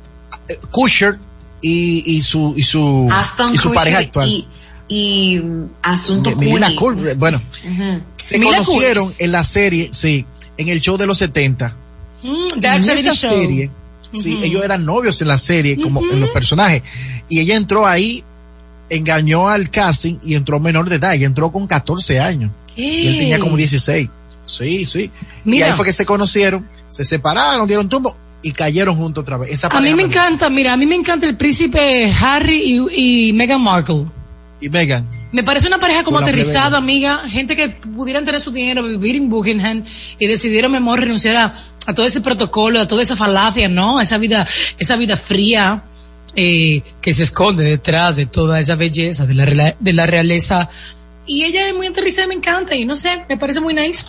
Kusher 0.71 1.19
y, 1.61 2.03
y 2.17 2.23
su 2.23 2.55
y 2.57 2.63
su 2.63 3.09
Aston 3.11 3.55
y 3.55 3.59
su 3.59 3.73
pareja 3.73 3.99
actual. 3.99 4.29
y, 4.29 4.47
y 4.89 5.41
mm, 5.41 5.69
Asunto 5.83 6.35
Mila. 6.37 6.71
Kul- 6.73 7.17
bueno, 7.17 7.43
se 8.23 8.39
Mila 8.39 8.59
conocieron 8.59 9.13
en 9.19 9.33
la 9.33 9.43
serie, 9.45 9.91
sí, 9.93 10.25
en 10.57 10.69
el 10.69 10.81
show 10.81 10.97
de 10.97 11.07
los 11.07 11.19
70. 11.19 11.77
Mm, 12.23 12.65
en 12.65 12.75
esa 12.91 13.15
show. 13.15 13.31
serie, 13.31 13.71
sí, 14.13 14.39
ellos 14.43 14.65
eran 14.65 14.85
novios 14.85 15.21
en 15.23 15.29
la 15.29 15.39
serie, 15.39 15.81
como 15.81 16.01
en 16.03 16.21
los 16.21 16.31
personajes. 16.31 16.83
Y 17.29 17.41
ella 17.41 17.57
entró 17.57 17.87
ahí, 17.87 18.23
engañó 18.89 19.49
al 19.49 19.71
casting 19.71 20.19
y 20.23 20.35
entró 20.35 20.61
menor 20.61 20.89
de 20.89 20.97
edad. 20.97 21.15
Ella 21.15 21.27
entró 21.27 21.51
con 21.53 21.67
14 21.67 22.21
años. 22.21 22.53
Y 22.77 23.07
él 23.09 23.19
tenía 23.19 23.39
como 23.41 23.57
16. 23.57 24.09
Sí, 24.47 24.87
sí. 24.87 25.11
Y 25.45 25.51
Mira. 25.51 25.67
ahí 25.67 25.73
fue 25.73 25.85
que 25.85 25.93
se 25.93 26.07
conocieron, 26.07 26.67
se 26.89 27.05
separaron, 27.05 27.67
dieron 27.67 27.89
tumbo 27.89 28.17
y 28.43 28.53
cayeron 28.53 28.97
juntos 28.97 29.23
otra 29.23 29.37
vez. 29.37 29.51
Esa 29.51 29.69
A 29.69 29.81
mí 29.81 29.93
me 29.95 30.05
encanta, 30.05 30.49
mira, 30.49 30.73
a 30.73 30.77
mí 30.77 30.87
me 30.87 30.95
encanta 30.95 31.27
el 31.27 31.37
príncipe 31.37 32.11
Harry 32.21 32.63
y, 32.95 33.29
y 33.29 33.33
Meghan 33.33 33.61
Markle. 33.61 34.07
Y 34.59 34.71
Megan, 34.71 35.07
Me 35.33 35.43
parece 35.43 35.67
una 35.67 35.79
pareja 35.79 36.03
como 36.03 36.19
aterrizada, 36.19 36.79
amiga, 36.79 37.29
gente 37.29 37.55
que 37.55 37.69
pudieran 37.69 38.25
tener 38.25 38.41
su 38.41 38.51
dinero, 38.51 38.83
vivir 38.85 39.17
en 39.17 39.29
Buckingham 39.29 39.85
y 40.19 40.27
decidieron 40.27 40.73
mejor 40.73 41.01
renunciar 41.01 41.37
a, 41.37 41.55
a 41.87 41.93
todo 41.93 42.07
ese 42.07 42.23
protocolo, 42.23 42.81
a 42.81 42.89
toda 42.89 43.03
esa 43.03 43.17
falacia, 43.17 43.69
¿no? 43.69 43.99
A 43.99 44.03
esa 44.03 44.17
vida, 44.17 44.47
esa 44.79 44.97
vida 44.97 45.17
fría 45.17 45.83
eh, 46.35 46.83
que 47.01 47.15
se 47.15 47.23
esconde 47.23 47.65
detrás 47.65 48.17
de 48.17 48.27
toda 48.27 48.61
esa 48.61 48.75
belleza 48.75 49.25
de 49.25 49.35
la, 49.35 49.75
de 49.79 49.93
la 49.93 50.07
realeza. 50.07 50.69
Y 51.27 51.45
ella 51.45 51.69
es 51.69 51.75
muy 51.75 51.87
aterrizada, 51.87 52.27
y 52.27 52.29
me 52.29 52.35
encanta 52.35 52.75
y 52.75 52.85
no 52.85 52.95
sé, 52.95 53.25
me 53.29 53.37
parece 53.37 53.61
muy 53.61 53.75
nice. 53.75 54.05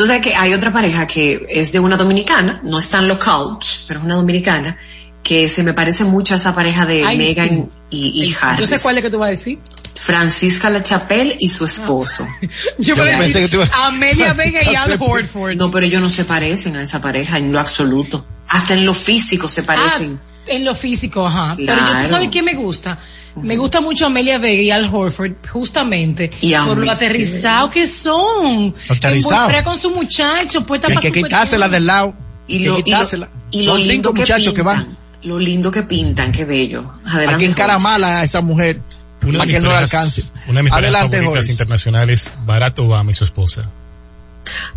Tú 0.00 0.06
sabes 0.06 0.22
que 0.22 0.34
hay 0.34 0.54
otra 0.54 0.72
pareja 0.72 1.06
que 1.06 1.44
es 1.50 1.72
de 1.72 1.78
una 1.78 1.98
dominicana, 1.98 2.58
no 2.64 2.78
es 2.78 2.88
tan 2.88 3.06
local, 3.06 3.58
pero 3.86 4.00
es 4.00 4.06
una 4.06 4.16
dominicana, 4.16 4.78
que 5.22 5.46
se 5.46 5.62
me 5.62 5.74
parece 5.74 6.04
mucho 6.04 6.32
a 6.32 6.38
esa 6.38 6.54
pareja 6.54 6.86
de 6.86 7.04
Ay, 7.04 7.18
Megan 7.18 7.48
sí. 7.50 7.64
y, 7.90 8.22
y 8.24 8.30
Yo 8.30 8.38
Harris. 8.40 8.68
sé 8.70 8.78
cuál 8.80 8.96
es 8.96 9.04
que 9.04 9.10
tú 9.10 9.18
vas 9.18 9.26
a 9.28 9.30
decir. 9.32 9.58
Francisca 9.94 10.70
La 10.70 10.82
Chapelle 10.82 11.36
y 11.38 11.50
su 11.50 11.66
esposo. 11.66 12.26
Yo, 12.78 12.94
Yo 12.94 12.96
voy 12.96 13.10
a 13.10 13.18
pensé 13.18 13.40
decir 13.40 13.42
que 13.42 13.48
tú 13.48 13.56
ibas- 13.62 13.70
Amelia 13.84 14.32
Vega 14.32 14.60
y 14.64 14.74
Al 14.74 14.96
Horford. 14.98 15.56
No, 15.56 15.70
pero 15.70 15.84
ellos 15.84 16.00
no 16.00 16.08
se 16.08 16.24
parecen 16.24 16.76
a 16.76 16.82
esa 16.82 17.02
pareja 17.02 17.36
en 17.36 17.52
lo 17.52 17.60
absoluto. 17.60 18.24
Hasta 18.48 18.72
en 18.72 18.86
lo 18.86 18.94
físico 18.94 19.46
se 19.48 19.62
parecen. 19.62 20.18
Ah, 20.22 20.29
en 20.50 20.64
lo 20.64 20.74
físico, 20.74 21.26
ajá. 21.26 21.54
Pero 21.56 21.72
yo, 21.74 21.78
Claro. 21.86 22.02
¿tú 22.02 22.08
sabes 22.08 22.28
qué 22.28 22.42
me 22.42 22.54
gusta? 22.54 22.98
Me 23.36 23.56
gusta 23.56 23.80
mucho 23.80 24.06
Amelia 24.06 24.38
Vega 24.38 24.60
y 24.62 24.70
Al 24.72 24.92
Horford, 24.92 25.32
justamente, 25.48 26.30
Y 26.40 26.52
a 26.54 26.64
por 26.64 26.76
lo 26.78 26.90
aterrizados 26.90 27.70
que 27.70 27.86
son. 27.86 28.74
Aterrizado. 28.88 29.50
Con 29.64 29.78
su 29.78 29.90
muchacho, 29.90 30.66
puesta 30.66 30.88
que 30.88 30.94
para 30.94 31.02
que 31.02 31.08
su 31.20 31.24
quitársela 31.24 31.68
del 31.68 31.86
lado. 31.86 32.14
y 32.48 32.60
lo, 32.66 32.74
que 32.82 32.90
y 32.90 32.92
lo- 32.92 33.28
y 33.52 33.62
lo 33.62 33.72
Son 33.72 33.80
lindo 33.80 33.92
cinco 34.08 34.14
que 34.14 34.20
muchachos 34.22 34.52
que 34.52 34.62
pintan, 34.64 34.84
van. 34.86 34.98
Lo 35.22 35.38
lindo 35.38 35.70
que 35.70 35.82
pintan, 35.84 36.32
qué 36.32 36.44
bello. 36.44 36.92
Adelante. 37.04 37.34
Hay 37.34 37.38
que 37.38 37.46
encaramala 37.46 38.20
a 38.20 38.24
esa 38.24 38.40
mujer 38.40 38.80
Una 39.22 39.38
para 39.38 39.50
que 39.52 39.60
no 39.60 39.70
la 39.70 39.78
alcance. 39.78 40.22
Una 40.48 40.58
de 40.58 40.62
mis 40.64 40.72
parejas 40.72 40.94
Adelante, 40.94 41.18
favoritas 41.22 41.48
internacionales, 41.50 42.34
Barack 42.46 42.78
Obama 42.80 43.10
y 43.10 43.14
su 43.14 43.24
esposa. 43.24 43.62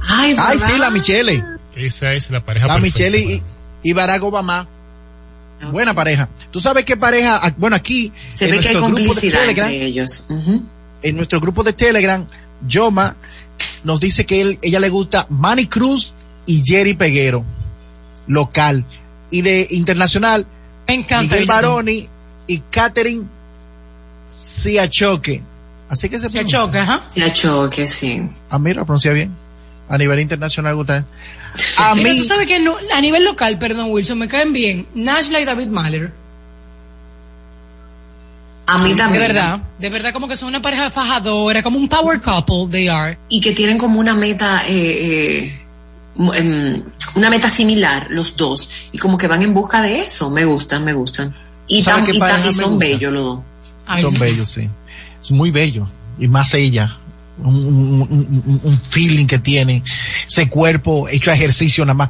Ay, 0.09 0.35
sí, 0.57 0.77
la 0.77 0.89
Michelle. 0.91 1.43
Esa 1.75 2.13
es 2.13 2.29
la 2.29 2.41
pareja 2.45 2.67
La 2.67 2.75
perfecta 2.75 2.99
Michelle 3.09 3.19
y, 3.19 3.89
y 3.89 3.93
Barack 3.93 4.21
Obama. 4.23 4.67
Buena 5.71 5.93
pareja. 5.93 6.29
¿Tú 6.51 6.59
sabes 6.59 6.85
qué 6.85 6.97
pareja? 6.97 7.39
Ah, 7.41 7.53
Bueno, 7.57 7.75
aquí. 7.75 8.11
Se 8.31 8.45
en 8.45 8.51
ve 8.51 8.59
que 8.59 8.69
hay 8.69 8.75
nuestro 8.75 8.89
grupo 8.89 8.99
de 8.99 9.05
complicidad 9.05 9.39
Telegram, 9.41 9.69
entre 9.69 9.85
ellos. 9.85 10.27
En 11.01 11.15
nuestro 11.15 11.39
grupo 11.39 11.63
de 11.63 11.73
Telegram, 11.73 12.25
Yoma 12.67 13.15
nos 13.83 13.99
dice 13.99 14.25
que 14.25 14.41
él, 14.41 14.59
ella 14.61 14.79
le 14.79 14.89
gusta 14.89 15.25
Manny 15.29 15.67
Cruz 15.67 16.13
y 16.45 16.63
Jerry 16.65 16.93
Peguero, 16.93 17.43
local. 18.27 18.85
Y 19.29 19.41
de 19.41 19.67
internacional, 19.71 20.45
Me 20.87 20.93
encanta. 20.95 21.33
Miguel. 21.35 21.47
Baroni 21.47 22.07
y 22.47 22.59
Catherine 22.59 23.25
Siachoque. 24.27 25.41
Así 25.89 26.09
que 26.09 26.19
se 26.19 26.29
choca, 26.45 26.81
ajá. 26.81 27.03
Se 27.09 27.31
choque, 27.31 27.85
sí. 27.85 28.23
Ah, 28.49 28.57
mira, 28.59 28.83
pronuncia 28.83 29.11
bien. 29.13 29.31
A 29.89 29.97
nivel 29.97 30.19
internacional, 30.19 30.75
gusta. 30.75 31.05
A 31.77 31.93
Pero 31.95 32.09
mí, 32.09 32.17
tú 32.17 32.23
sabes 32.23 32.47
que 32.47 32.59
no- 32.59 32.75
a 32.93 33.01
nivel 33.01 33.23
local, 33.25 33.57
perdón, 33.59 33.91
Wilson, 33.91 34.17
me 34.19 34.27
caen 34.27 34.53
bien. 34.53 34.87
Nashla 34.95 35.39
y 35.39 35.45
David 35.45 35.67
Mahler. 35.67 36.11
A 38.65 38.77
mí 38.77 38.91
De 38.91 38.95
también. 38.95 39.27
verdad, 39.27 39.61
de 39.77 39.89
verdad 39.89 40.13
como 40.13 40.27
que 40.27 40.37
son 40.37 40.47
una 40.47 40.61
pareja 40.61 40.89
fajadora, 40.89 41.61
como 41.63 41.77
un 41.77 41.89
power 41.89 42.21
couple, 42.21 42.67
they 42.71 42.87
are. 42.87 43.17
Y 43.29 43.41
que 43.41 43.51
tienen 43.51 43.77
como 43.77 43.99
una 43.99 44.13
meta, 44.13 44.65
eh, 44.67 45.43
eh, 45.43 45.61
em, 46.35 46.81
una 47.15 47.29
meta 47.29 47.49
similar, 47.49 48.07
los 48.09 48.37
dos. 48.37 48.69
Y 48.93 48.97
como 48.99 49.17
que 49.17 49.27
van 49.27 49.43
en 49.43 49.53
busca 49.53 49.81
de 49.81 49.99
eso. 49.99 50.29
Me 50.31 50.45
gustan, 50.45 50.85
me 50.85 50.93
gustan. 50.93 51.35
Y, 51.67 51.83
¿Sabes 51.83 52.05
tan- 52.05 52.15
y, 52.15 52.19
tan- 52.19 52.47
y 52.47 52.51
son 52.53 52.79
bellos 52.79 53.11
los 53.11 53.23
dos. 53.23 53.39
Ay, 53.85 54.01
son 54.01 54.11
sí. 54.11 54.19
bellos, 54.19 54.49
sí. 54.49 54.67
Es 55.21 55.31
muy 55.31 55.51
bello. 55.51 55.89
Y 56.17 56.27
más 56.29 56.53
ella. 56.53 56.97
Un, 57.39 58.79
feeling 58.79 59.25
que 59.25 59.39
tiene. 59.39 59.83
Ese 60.27 60.49
cuerpo 60.49 61.07
hecho 61.09 61.31
ejercicio 61.31 61.83
nada 61.85 61.95
más. 61.95 62.09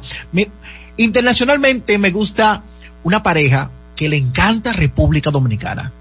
Internacionalmente 0.96 1.98
me 1.98 2.10
gusta 2.10 2.62
una 3.02 3.22
pareja 3.22 3.70
que 3.96 4.08
le 4.08 4.16
encanta 4.16 4.72
República 4.72 5.30
Dominicana. 5.30 5.92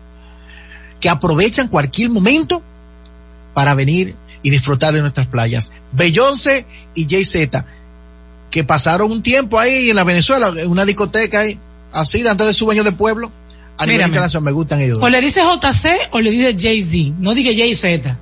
Que 0.99 1.09
aprovechan 1.09 1.67
cualquier 1.67 2.09
momento 2.09 2.61
para 3.53 3.75
venir 3.75 4.15
y 4.41 4.49
disfrutar 4.49 4.93
de 4.93 5.01
nuestras 5.01 5.27
playas. 5.27 5.73
Beyoncé 5.91 6.65
y 6.93 7.07
Jay-Z, 7.09 7.65
que 8.51 8.63
pasaron 8.63 9.11
un 9.11 9.23
tiempo 9.23 9.59
ahí 9.59 9.89
en 9.89 9.95
la 9.95 10.03
Venezuela, 10.03 10.53
en 10.55 10.69
una 10.69 10.85
discoteca 10.85 11.41
ahí, 11.41 11.57
así, 11.91 12.25
antes 12.27 12.47
de 12.47 12.53
su 12.53 12.65
baño 12.65 12.83
de 12.83 12.91
pueblo. 12.91 13.31
A 13.75 13.85
nivel 13.85 13.97
Mírame. 13.97 14.11
internacional 14.11 14.45
me 14.45 14.51
gustan 14.51 14.81
ellos. 14.81 14.99
O 15.01 15.09
le 15.09 15.19
dice 15.19 15.41
JC 15.41 16.09
o 16.11 16.19
le 16.19 16.29
dice 16.29 16.55
Jay-Z, 16.59 17.15
no 17.19 17.33
diga 17.33 17.51
Jay-Z. 17.55 18.17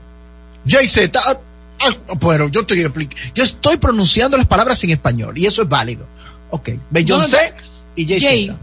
Jay-Z, 0.65 1.19
ah, 1.25 1.37
ah, 1.81 2.15
pero 2.19 2.47
yo 2.49 2.61
estoy, 2.61 2.87
yo 3.33 3.43
estoy 3.43 3.77
pronunciando 3.77 4.37
las 4.37 4.47
palabras 4.47 4.83
en 4.83 4.91
español 4.91 5.37
y 5.37 5.45
eso 5.45 5.61
es 5.63 5.69
válido. 5.69 6.05
Ok, 6.49 6.69
Beyoncé 6.89 7.53
y 7.95 8.05
Jay. 8.07 8.19
Jay-Z. 8.19 8.57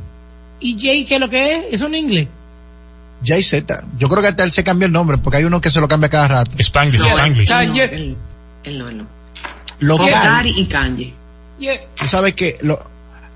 ¿Y 0.60 0.78
Jay 0.80 1.04
qué 1.04 1.14
es 1.14 1.20
lo 1.20 1.28
que 1.30 1.56
es? 1.56 1.64
¿Eso 1.72 1.86
en 1.86 1.94
inglés? 1.94 2.28
Jay-Z. 3.24 3.84
Yo 3.98 4.08
creo 4.08 4.22
que 4.22 4.28
hasta 4.28 4.44
él 4.44 4.52
se 4.52 4.62
cambió 4.62 4.86
el 4.86 4.92
nombre 4.92 5.18
porque 5.18 5.38
hay 5.38 5.44
uno 5.44 5.60
que 5.60 5.70
se 5.70 5.80
lo 5.80 5.88
cambia 5.88 6.08
cada 6.08 6.28
rato. 6.28 6.52
Spanglish, 6.58 7.00
No, 7.00 7.06
Spanglish. 7.08 7.50
él 7.50 7.56
no, 7.68 7.74
Kanye. 7.74 7.82
él- 7.84 8.16
él 8.64 8.78
no, 8.78 8.88
él 8.88 8.96
no. 8.98 9.06
Local. 9.80 10.08
Gary 10.10 10.52
y 10.56 10.66
Kanye. 10.66 11.14
Yeah. 11.58 11.80
Tú 11.96 12.06
sabes 12.06 12.34
que 12.34 12.58
lo- 12.62 12.82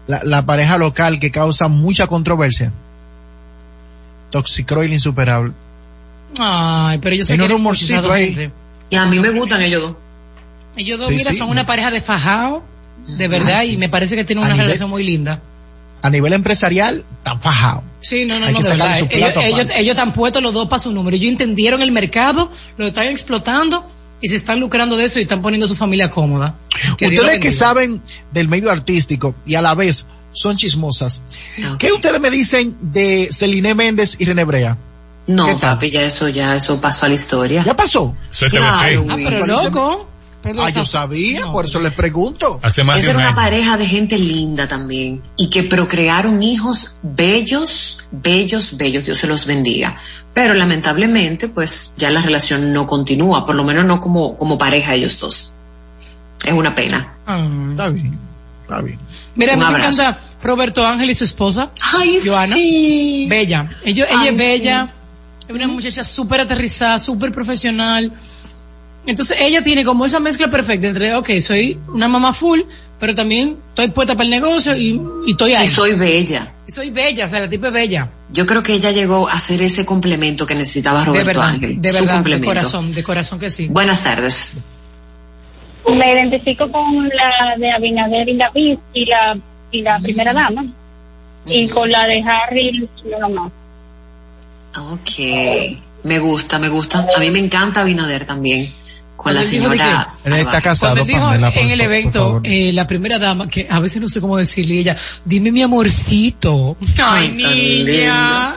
la, 0.06 0.20
la 0.24 0.44
pareja 0.46 0.78
local 0.78 1.18
que 1.18 1.30
causa 1.30 1.68
mucha 1.68 2.06
controversia. 2.06 2.72
Toxicroil 4.30 4.92
insuperable. 4.92 5.52
Ay, 6.38 6.98
pero 6.98 7.14
yo 7.16 7.24
sé 7.24 7.36
que 7.36 7.42
un 7.52 7.62
muchísima 7.62 8.14
ahí. 8.14 8.32
gente. 8.34 8.50
Y 8.90 8.96
a 8.96 9.06
mí 9.06 9.18
me 9.20 9.30
gustan 9.30 9.62
ellos 9.62 9.82
dos. 9.82 9.96
Ellos 10.76 10.98
dos, 10.98 11.08
Sí, 11.08 11.14
mira, 11.16 11.32
sí. 11.32 11.38
son 11.38 11.50
una 11.50 11.66
pareja 11.66 11.90
de 11.90 12.00
fajao, 12.00 12.62
de 13.06 13.28
verdad, 13.28 13.56
Ah, 13.60 13.64
sí. 13.64 13.72
y 13.72 13.76
me 13.76 13.88
parece 13.88 14.16
que 14.16 14.24
tienen 14.24 14.44
una 14.44 14.54
nivel- 14.54 14.66
relación 14.66 14.90
muy 14.90 15.02
linda. 15.02 15.40
A 16.02 16.10
nivel 16.10 16.32
empresarial, 16.32 17.04
tan 17.22 17.40
fajado. 17.40 17.82
Sí, 18.00 18.24
no, 18.26 18.38
no, 18.40 18.46
Hay 18.46 18.52
no, 18.54 18.58
que 18.58 18.64
de 18.64 18.70
sacarle 18.70 18.92
verdad. 18.94 18.98
su 18.98 19.16
Ellos, 19.16 19.32
plato 19.32 19.70
ellos, 19.78 19.90
están 19.92 20.12
puestos 20.12 20.42
los 20.42 20.52
dos 20.52 20.68
para 20.68 20.80
su 20.80 20.90
número. 20.92 21.16
Ellos 21.16 21.28
entendieron 21.30 21.80
el 21.82 21.92
mercado, 21.92 22.50
lo 22.76 22.86
están 22.88 23.06
explotando 23.06 23.88
y 24.20 24.28
se 24.28 24.36
están 24.36 24.58
lucrando 24.58 24.96
de 24.96 25.04
eso 25.04 25.20
y 25.20 25.22
están 25.22 25.42
poniendo 25.42 25.66
a 25.66 25.68
su 25.68 25.76
familia 25.76 26.10
cómoda. 26.10 26.54
Que 26.98 27.06
ustedes 27.08 27.38
que 27.38 27.50
saben 27.52 28.02
del 28.32 28.48
medio 28.48 28.70
artístico 28.70 29.34
y 29.46 29.54
a 29.54 29.62
la 29.62 29.74
vez 29.74 30.08
son 30.32 30.56
chismosas. 30.56 31.24
¿Qué 31.78 31.92
ustedes 31.92 32.20
me 32.20 32.30
dicen 32.30 32.76
de 32.80 33.28
Celine 33.30 33.74
Méndez 33.74 34.16
y 34.20 34.24
René 34.24 34.44
Brea? 34.44 34.76
No, 35.26 35.58
papi, 35.60 35.90
ya 35.90 36.02
eso, 36.02 36.28
ya 36.28 36.56
eso 36.56 36.80
pasó 36.80 37.06
a 37.06 37.08
la 37.08 37.14
historia. 37.14 37.62
¿Ya 37.64 37.76
pasó? 37.76 38.16
Eso 38.30 38.46
es 38.46 38.52
Claro. 38.52 39.06
Ah, 39.08 39.14
pero 39.16 39.46
loco. 39.46 40.08
Pero 40.42 40.60
Ah, 40.64 40.68
esa- 40.70 40.80
yo 40.80 40.84
sabía, 40.86 41.42
no. 41.42 41.52
por 41.52 41.66
eso 41.66 41.78
les 41.78 41.92
pregunto. 41.92 42.58
Hace 42.64 42.82
más 42.82 42.98
Esa 42.98 43.06
de 43.06 43.10
era 43.10 43.18
un 43.18 43.22
una 43.22 43.28
año. 43.28 43.36
pareja 43.36 43.76
de 43.76 43.86
gente 43.86 44.18
linda 44.18 44.66
también 44.66 45.22
y 45.36 45.48
que 45.50 45.62
procrearon 45.62 46.42
hijos 46.42 46.96
bellos, 47.04 48.00
bellos, 48.10 48.76
bellos, 48.76 49.04
Dios 49.04 49.18
se 49.18 49.28
los 49.28 49.46
bendiga. 49.46 49.96
Pero 50.34 50.54
lamentablemente, 50.54 51.46
pues 51.48 51.94
ya 51.96 52.10
la 52.10 52.22
relación 52.22 52.72
no 52.72 52.88
continúa, 52.88 53.46
por 53.46 53.54
lo 53.54 53.62
menos 53.62 53.84
no 53.84 54.00
como, 54.00 54.36
como 54.36 54.58
pareja 54.58 54.94
ellos 54.94 55.16
dos. 55.20 55.52
Es 56.44 56.52
una 56.52 56.74
pena. 56.74 57.14
Ah. 57.24 57.46
Está 57.70 57.90
bien, 57.90 58.18
está 58.62 58.80
bien. 58.80 58.98
Mira, 59.36 59.56
me 59.56 59.64
abrazo. 59.64 60.02
encanta 60.02 60.20
Roberto 60.42 60.84
Ángel 60.84 61.08
y 61.10 61.14
su 61.14 61.22
esposa, 61.22 61.70
Ay, 61.94 62.18
Joana. 62.26 62.56
sí. 62.56 63.28
Bella. 63.30 63.70
Ella, 63.84 64.06
ella 64.10 64.20
Ay, 64.22 64.28
es 64.30 64.40
sí. 64.40 64.44
bella, 64.44 64.94
es 65.58 65.64
una 65.64 65.74
muchacha 65.74 66.04
súper 66.04 66.40
aterrizada, 66.40 66.98
súper 66.98 67.32
profesional. 67.32 68.12
Entonces 69.06 69.38
ella 69.40 69.62
tiene 69.62 69.84
como 69.84 70.06
esa 70.06 70.20
mezcla 70.20 70.48
perfecta 70.48 70.86
entre, 70.86 71.14
ok, 71.14 71.30
soy 71.40 71.78
una 71.88 72.06
mamá 72.06 72.32
full, 72.32 72.60
pero 73.00 73.14
también 73.14 73.56
estoy 73.70 73.88
puesta 73.88 74.14
para 74.14 74.24
el 74.24 74.30
negocio 74.30 74.76
y, 74.76 75.00
y 75.26 75.32
estoy 75.32 75.54
ahí. 75.54 75.66
Y 75.66 75.68
soy 75.68 75.94
bella. 75.94 76.54
Y 76.66 76.70
soy 76.70 76.90
bella, 76.90 77.26
o 77.26 77.28
sea, 77.28 77.40
la 77.40 77.50
tipa 77.50 77.68
es 77.68 77.72
bella. 77.72 78.10
Yo 78.30 78.46
creo 78.46 78.62
que 78.62 78.74
ella 78.74 78.92
llegó 78.92 79.28
a 79.28 79.38
ser 79.40 79.60
ese 79.60 79.84
complemento 79.84 80.46
que 80.46 80.54
necesitaba 80.54 81.00
De 81.00 81.06
Roberto 81.06 81.26
verdad, 81.26 81.48
Ángel. 81.48 81.82
de 81.82 81.90
su 81.90 82.04
verdad, 82.04 82.22
de 82.22 82.40
corazón, 82.40 82.94
de 82.94 83.02
corazón 83.02 83.38
que 83.40 83.50
sí. 83.50 83.66
Buenas 83.68 84.04
tardes. 84.04 84.64
Me 85.88 86.12
identifico 86.12 86.70
con 86.70 87.08
la 87.08 87.56
de 87.58 87.72
Abinader 87.72 88.28
y 88.28 88.34
la 88.34 88.52
y 88.54 89.04
la, 89.06 89.36
y 89.72 89.82
la 89.82 89.98
primera 89.98 90.32
dama. 90.32 90.64
Y 91.46 91.68
con 91.68 91.90
la 91.90 92.06
de 92.06 92.22
Harry, 92.22 92.88
yo 93.04 93.18
nomás. 93.18 93.50
Ok. 94.76 95.78
Me 96.04 96.18
gusta, 96.18 96.58
me 96.58 96.68
gusta. 96.68 97.06
A 97.16 97.20
mí 97.20 97.30
me 97.30 97.38
encanta 97.38 97.80
Abinader 97.82 98.24
también. 98.24 98.68
Con 99.16 99.34
la 99.36 99.44
señora. 99.44 100.08
Él 100.24 100.32
está 100.32 100.60
casado, 100.60 100.94
Cuando 100.96 101.04
dijo 101.12 101.20
Pamela, 101.24 101.52
por- 101.52 101.62
en 101.62 101.70
el 101.70 101.78
por- 101.78 101.86
evento, 101.86 102.18
favor. 102.18 102.40
eh, 102.44 102.72
la 102.72 102.88
primera 102.88 103.20
dama, 103.20 103.48
que 103.48 103.68
a 103.70 103.78
veces 103.78 104.02
no 104.02 104.08
sé 104.08 104.20
cómo 104.20 104.36
decirle, 104.36 104.78
ella, 104.80 104.96
dime 105.24 105.52
mi 105.52 105.62
amorcito. 105.62 106.76
Ay, 107.04 107.28
niña. 107.30 108.56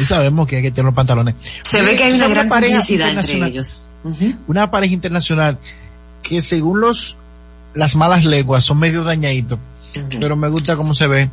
Y 0.00 0.04
sabemos 0.04 0.48
que 0.48 0.56
hay 0.56 0.62
que 0.62 0.70
tener 0.72 0.86
los 0.86 0.94
pantalones. 0.94 1.36
Se 1.62 1.80
ve 1.82 1.94
que 1.94 2.02
hay 2.04 2.12
una 2.12 2.26
gran 2.26 2.48
pareja 2.48 2.78
complicidad 2.78 3.10
entre 3.10 3.46
ellos. 3.46 3.90
Una 4.48 4.68
pareja 4.70 4.94
internacional 4.94 5.58
que 6.22 6.42
según 6.42 6.80
los 6.80 7.16
las 7.74 7.94
malas 7.94 8.24
lenguas 8.24 8.64
son 8.64 8.80
medio 8.80 9.04
dañaditos, 9.04 9.60
pero 10.18 10.34
me 10.34 10.48
gusta 10.48 10.74
cómo 10.74 10.92
se 10.92 11.06
ve. 11.06 11.30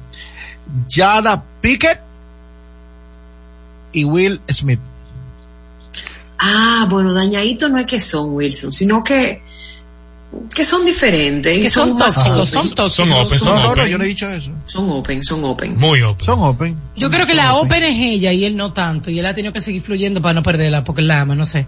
Jada 0.88 1.44
Pickett 1.62 2.00
y 3.96 4.04
Will 4.06 4.40
Smith. 4.52 4.80
Ah, 6.38 6.86
bueno, 6.90 7.14
dañadito 7.14 7.70
no 7.70 7.80
es 7.80 7.86
que 7.86 8.00
son 8.00 8.34
Wilson, 8.34 8.72
sino 8.72 9.04
que 9.04 9.42
que 10.54 10.66
son 10.66 10.86
diferentes. 10.86 11.58
y 11.58 11.62
Que 11.62 11.70
son 11.70 11.96
más 11.98 12.16
tóxicos, 12.16 12.50
son 12.50 12.70
tóxicos. 12.72 12.94
Son 12.94 13.12
open, 13.14 13.40
son 13.40 13.58
open. 13.66 13.88
yo 13.88 13.98
no 13.98 14.04
he 14.04 14.08
dicho 14.08 14.30
eso. 14.30 14.52
Son 14.66 14.90
open, 14.92 15.24
son 15.24 15.44
open. 15.46 15.78
Muy 15.78 16.02
open. 16.02 16.26
Son 16.26 16.40
open. 16.42 16.76
Yo 16.98 17.10
creo 17.10 17.26
que 17.26 17.34
la 17.36 17.56
Open 17.56 17.84
es 17.84 17.96
ella 17.98 18.34
y 18.34 18.44
él 18.44 18.58
no 18.58 18.74
tanto, 18.74 19.10
y 19.10 19.18
él 19.20 19.26
ha 19.26 19.34
tenido 19.34 19.54
que 19.54 19.62
seguir 19.62 19.82
fluyendo 19.82 20.22
para 20.22 20.34
no 20.34 20.44
perderla, 20.44 20.84
porque 20.84 21.02
la 21.04 21.22
ama, 21.22 21.36
no 21.36 21.46
sé. 21.46 21.68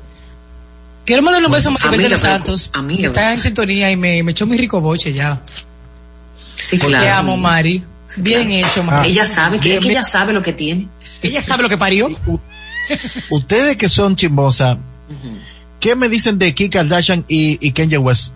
Quiero 1.05 1.21
mandarle 1.21 1.47
un 1.47 1.53
beso 1.53 1.69
a 1.69 1.71
Maribel 1.71 2.01
de 2.01 2.09
los 2.09 2.19
Santos, 2.19 2.69
amiga, 2.73 2.99
que 2.99 3.07
está 3.07 3.33
en 3.33 3.39
sintonía 3.39 3.89
y 3.89 3.95
me, 3.95 4.21
me 4.23 4.33
echó 4.33 4.45
mi 4.45 4.57
rico 4.57 4.81
boche 4.81 5.13
ya. 5.13 5.39
Sí, 6.35 6.77
Te 6.77 6.87
claro. 6.87 7.15
amo, 7.19 7.37
Mari. 7.37 7.81
Bien 8.17 8.51
hecho, 8.51 8.81
Ah. 8.81 8.97
Mari. 8.97 9.09
Ella 9.11 9.25
sabe 9.25 9.59
que, 9.59 9.69
Bien, 9.69 9.77
es 9.77 9.83
que 9.83 9.87
bien. 9.89 9.99
ella 9.99 10.03
sabe 10.09 10.33
lo 10.33 10.41
que 10.43 10.51
tiene. 10.51 10.89
Ella 11.21 11.41
sabe 11.41 11.63
lo 11.63 11.69
que 11.69 11.77
parió. 11.77 12.07
Ustedes 13.29 13.75
que 13.77 13.89
son 13.89 14.15
chismosas, 14.15 14.77
Ujú. 15.09 15.37
¿qué 15.79 15.95
me 15.95 16.09
dicen 16.09 16.39
de 16.39 16.53
Kim 16.53 16.69
Kardashian 16.69 17.25
y, 17.27 17.65
y 17.65 17.71
Kanye 17.71 17.97
West? 17.97 18.35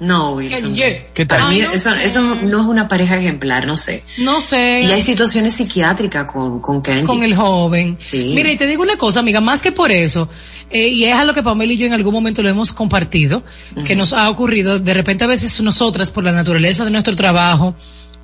No, 0.00 0.32
Wilson. 0.32 0.74
¿Qué 0.74 1.24
tal? 1.24 1.40
Para 1.40 1.50
mí 1.50 1.60
eso, 1.60 1.90
eso 1.94 2.20
no 2.20 2.60
es 2.60 2.66
una 2.66 2.88
pareja 2.88 3.16
ejemplar, 3.16 3.66
no 3.66 3.76
sé. 3.76 4.02
No 4.18 4.40
sé. 4.40 4.80
Y 4.80 4.90
hay 4.90 5.00
situaciones 5.00 5.54
psiquiátricas 5.54 6.24
con, 6.24 6.60
con 6.60 6.82
Kenji. 6.82 7.06
con 7.06 7.22
el 7.22 7.36
joven. 7.36 7.96
Sí. 8.10 8.32
Mira, 8.34 8.52
y 8.52 8.56
te 8.56 8.66
digo 8.66 8.82
una 8.82 8.96
cosa, 8.96 9.20
amiga, 9.20 9.40
más 9.40 9.62
que 9.62 9.70
por 9.70 9.92
eso, 9.92 10.28
eh, 10.70 10.88
y 10.88 11.04
es 11.04 11.14
a 11.14 11.24
lo 11.24 11.32
que 11.32 11.42
Pamela 11.44 11.72
y 11.72 11.76
yo 11.76 11.86
en 11.86 11.92
algún 11.92 12.12
momento 12.12 12.42
lo 12.42 12.48
hemos 12.48 12.72
compartido, 12.72 13.44
que 13.86 13.94
nos 13.94 14.12
ha 14.12 14.28
ocurrido, 14.28 14.80
de 14.80 14.94
repente 14.94 15.24
a 15.24 15.28
veces 15.28 15.60
nosotras, 15.62 16.10
por 16.10 16.24
la 16.24 16.32
naturaleza 16.32 16.84
de 16.84 16.90
nuestro 16.90 17.14
trabajo, 17.14 17.74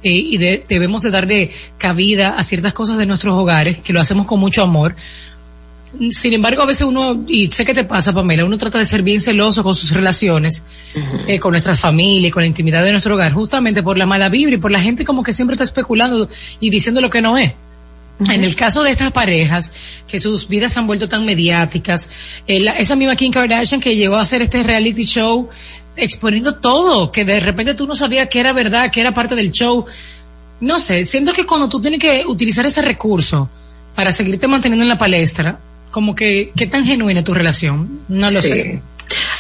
eh, 0.03 0.13
y 0.13 0.39
de- 0.39 0.65
debemos 0.69 1.03
de 1.03 1.11
darle 1.11 1.51
cabida 1.79 2.37
a 2.39 2.43
ciertas 2.43 2.73
cosas 2.73 2.99
de 2.99 3.07
nuestros 3.07 3.35
hogares, 3.37 3.81
que 3.81 3.93
lo 3.93 4.01
hacemos 4.01 4.27
con 4.27 4.41
mucho 4.41 4.63
amor. 4.63 4.95
Sin 6.13 6.33
embargo, 6.33 6.63
a 6.63 6.67
veces 6.67 6.83
uno, 6.87 7.25
y 7.27 7.49
sé 7.49 7.65
que 7.65 7.75
te 7.75 7.83
pasa, 7.83 8.13
Pamela, 8.13 8.45
uno 8.45 8.57
trata 8.57 8.79
de 8.79 8.87
ser 8.87 9.03
bien 9.03 9.21
celoso 9.21 9.65
con 9.65 9.75
sus 9.75 9.91
relaciones, 9.91 10.63
eh, 11.27 11.41
con 11.41 11.51
nuestra 11.51 11.77
familia, 11.77 12.31
con 12.31 12.43
la 12.45 12.47
intimidad 12.47 12.85
de 12.85 12.93
nuestro 12.93 13.15
hogar, 13.17 13.33
justamente 13.33 13.83
por 13.83 13.99
la 13.99 14.07
mala 14.07 14.29
vibra 14.29 14.55
y 14.55 14.59
por 14.59 14.71
la 14.71 14.81
gente 14.81 15.05
como 15.05 15.25
que 15.25 15.33
siempre 15.33 15.55
está 15.55 15.65
especulando 15.65 16.29
y 16.61 16.71
diciendo 16.71 17.01
lo 17.01 17.11
que 17.11 17.21
no 17.21 17.37
es. 17.37 17.53
En 18.31 18.45
el 18.45 18.55
caso 18.55 18.83
de 18.85 18.91
estas 18.93 19.11
parejas, 19.13 19.73
que 20.07 20.21
sus 20.21 20.47
vidas 20.47 20.75
se 20.75 20.79
han 20.79 20.87
vuelto 20.87 21.09
tan 21.09 21.25
mediáticas, 21.25 22.11
eh, 22.47 22.61
la- 22.61 22.73
esa 22.79 22.95
misma 22.95 23.17
Kim 23.17 23.33
Kardashian 23.33 23.81
que 23.81 23.97
llegó 23.97 24.15
a 24.17 24.21
hacer 24.21 24.43
este 24.43 24.63
reality 24.63 25.03
show 25.05 25.49
exponiendo 26.01 26.57
todo, 26.57 27.11
que 27.13 27.25
de 27.25 27.41
repente 27.41 27.75
tú 27.75 27.87
no 27.87 27.95
sabías 27.95 28.29
que 28.29 28.41
era 28.41 28.53
verdad, 28.53 28.91
que 28.91 29.01
era 29.01 29.15
parte 29.15 29.35
del 29.35 29.53
show. 29.53 29.87
No 30.61 30.79
sé, 30.79 31.05
siento 31.05 31.33
que 31.33 31.47
cuando 31.47 31.69
tú 31.69 31.81
tienes 31.81 32.01
que 32.01 32.25
utilizar 32.27 32.67
ese 32.67 32.83
recurso 32.83 33.49
para 33.95 34.13
seguirte 34.13 34.47
manteniendo 34.49 34.83
en 34.85 34.89
la 34.89 34.99
palestra, 34.99 35.59
como 35.91 36.15
que, 36.15 36.53
¿qué 36.57 36.67
tan 36.67 36.85
genuina 36.85 37.21
es 37.21 37.25
tu 37.25 37.35
relación? 37.35 38.01
No 38.09 38.31
lo 38.31 38.41
Sí. 38.43 38.49
sé. 38.49 38.83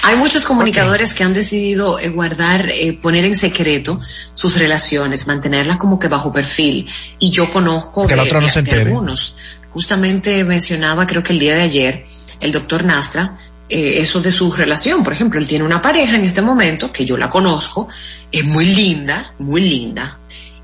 Hay 0.03 0.17
muchos 0.17 0.45
comunicadores 0.45 1.13
que 1.15 1.23
han 1.23 1.35
decidido 1.35 1.99
eh, 2.01 2.09
guardar, 2.09 2.71
eh, 2.71 2.95
poner 3.01 3.25
en 3.27 3.35
secreto 3.35 4.01
sus 4.35 4.59
relaciones, 4.59 5.27
mantenerlas 5.29 5.77
como 5.77 5.99
que 5.99 6.09
bajo 6.09 6.33
perfil. 6.33 6.89
Y 7.19 7.31
yo 7.31 7.51
conozco 7.53 8.07
Que 8.07 8.15
de, 8.17 8.21
otra 8.23 8.41
no 8.41 8.47
de- 8.47 8.53
se 8.53 8.63
de 8.63 8.71
entere. 8.71 8.91
algunos. 8.91 9.37
Justamente 9.73 10.43
mencionaba, 10.45 11.07
creo 11.07 11.23
que 11.23 11.33
el 11.35 11.39
día 11.39 11.55
de 11.55 11.63
ayer, 11.63 12.07
el 12.41 12.51
doctor 12.51 12.85
Nastra, 12.85 13.37
eh, 13.71 14.01
eso 14.01 14.21
de 14.21 14.33
su 14.33 14.53
relación. 14.53 15.03
Por 15.05 15.13
ejemplo, 15.15 15.41
él 15.41 15.47
tiene 15.47 15.65
una 15.65 15.81
pareja 15.81 16.17
en 16.17 16.25
este 16.25 16.43
momento, 16.43 16.93
que 16.93 17.05
yo 17.07 17.17
la 17.17 17.31
conozco, 17.31 17.89
es 18.33 18.45
muy 18.45 18.67
linda, 18.67 19.33
muy 19.39 19.61
linda, 19.63 20.19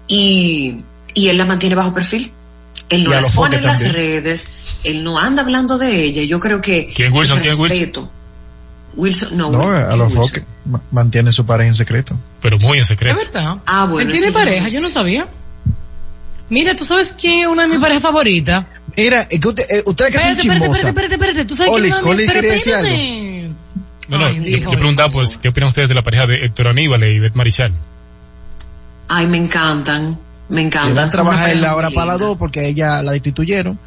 y, 0.08 0.76
y 1.14 1.28
él 1.28 1.38
la 1.38 1.44
mantiene 1.46 1.74
bajo 1.74 1.94
perfil. 1.94 2.32
Él 2.88 3.04
no 3.04 3.10
Y 3.10 3.12
a 3.14 3.16
las 3.16 3.22
los 3.24 3.32
pone 3.32 3.46
foques 3.56 3.58
en 3.60 3.64
las 3.66 3.80
también. 3.82 3.96
redes, 4.24 4.48
él 4.84 5.02
no 5.02 5.18
anda 5.18 5.42
hablando 5.42 5.78
de 5.78 6.02
ella. 6.04 6.22
Yo 6.22 6.38
creo 6.38 6.60
que... 6.60 6.86
¿Quién, 6.94 7.12
Wilson? 7.12 7.40
¿Quién, 7.40 7.58
Wilson? 7.58 7.78
respeto- 7.78 8.10
Wilson, 8.94 9.36
no, 9.36 9.50
No, 9.50 9.70
a 9.72 9.88
¿quién 9.88 9.98
los 9.98 10.12
ma- 10.64 10.80
mantiene 10.90 11.30
su 11.32 11.44
pareja 11.44 11.68
en 11.68 11.74
secreto. 11.74 12.16
Pero 12.40 12.58
muy 12.58 12.78
en 12.78 12.82
Es 12.82 12.86
secreto. 12.88 13.16
verdad. 13.16 13.56
Ah, 13.66 13.86
bueno, 13.86 14.08
Él 14.10 14.16
tiene 14.16 14.32
pareja, 14.32 14.68
yo 14.68 14.80
no 14.80 14.88
sabía. 14.90 15.26
Mira, 16.48 16.76
¿tú 16.76 16.84
sabes 16.84 17.12
quién 17.20 17.40
es 17.40 17.46
una 17.48 17.62
de 17.62 17.68
mis 17.68 17.78
parejas 17.80 18.02
favoritas? 18.02 18.64
Mira, 18.96 19.26
es 19.28 19.40
que 19.40 19.48
usted, 19.48 19.64
eh, 19.70 19.82
ustedes 19.86 20.12
que 20.12 20.18
son 20.18 20.30
Espérate, 20.30 20.66
espérate, 20.66 20.66
espérate, 20.66 20.88
espérate, 20.88 21.14
espérate. 21.14 21.44
¿Tú 21.44 21.54
sabes 21.54 21.74
Olis, 21.74 21.96
Olis 22.02 22.30
quería 22.30 22.52
decir 22.52 22.74
algo. 22.74 23.54
No, 24.08 24.18
no, 24.18 24.26
Ay, 24.26 24.60
yo, 24.60 24.70
preguntaba 24.70 25.10
pues, 25.12 25.36
¿qué 25.38 25.48
opinan 25.48 25.68
ustedes 25.68 25.88
de 25.88 25.94
la 25.94 26.02
pareja 26.02 26.26
de 26.26 26.44
Héctor 26.44 26.68
Aníbal 26.68 27.02
y 27.04 27.16
Ivette 27.16 27.34
Marichal? 27.34 27.72
Ay, 29.08 29.26
me 29.26 29.36
encantan, 29.36 30.16
me 30.48 30.56
Le 30.56 30.62
encantan. 30.62 30.94
van 30.94 31.08
a 31.08 31.10
son 31.10 31.20
una 31.20 31.30
trabajar 31.30 31.50
en 31.50 31.60
la 31.62 31.74
hora 31.74 31.90
para 31.90 32.06
las 32.12 32.20
dos 32.20 32.38
porque 32.38 32.60
a 32.60 32.62
ella 32.62 33.02
la 33.02 33.12
destituyeron 33.12 33.78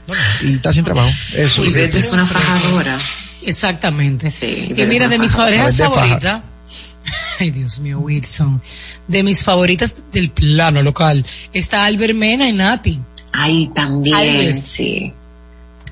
y 0.41 0.55
está 0.55 0.73
sin 0.73 0.83
trabajo. 0.83 1.09
Eso. 1.33 1.63
Ivette 1.63 1.95
es 1.95 2.11
una 2.11 2.25
fajadora. 2.25 2.97
Exactamente. 3.45 4.29
Sí, 4.29 4.73
y 4.75 4.85
mira, 4.85 5.07
de 5.07 5.17
mis 5.17 5.35
parejas 5.35 5.77
favoritas. 5.77 6.41
Ay, 7.39 7.51
Dios 7.51 7.79
mío, 7.79 7.99
Wilson. 7.99 8.61
De 9.07 9.23
mis 9.23 9.43
favoritas 9.43 10.03
del 10.11 10.29
plano 10.29 10.83
local 10.83 11.25
está 11.53 11.85
Albert 11.85 12.13
Mena 12.13 12.47
y 12.47 12.53
Nati. 12.53 12.99
Ay, 13.41 13.67
también, 13.73 14.53
sí. 14.55 15.13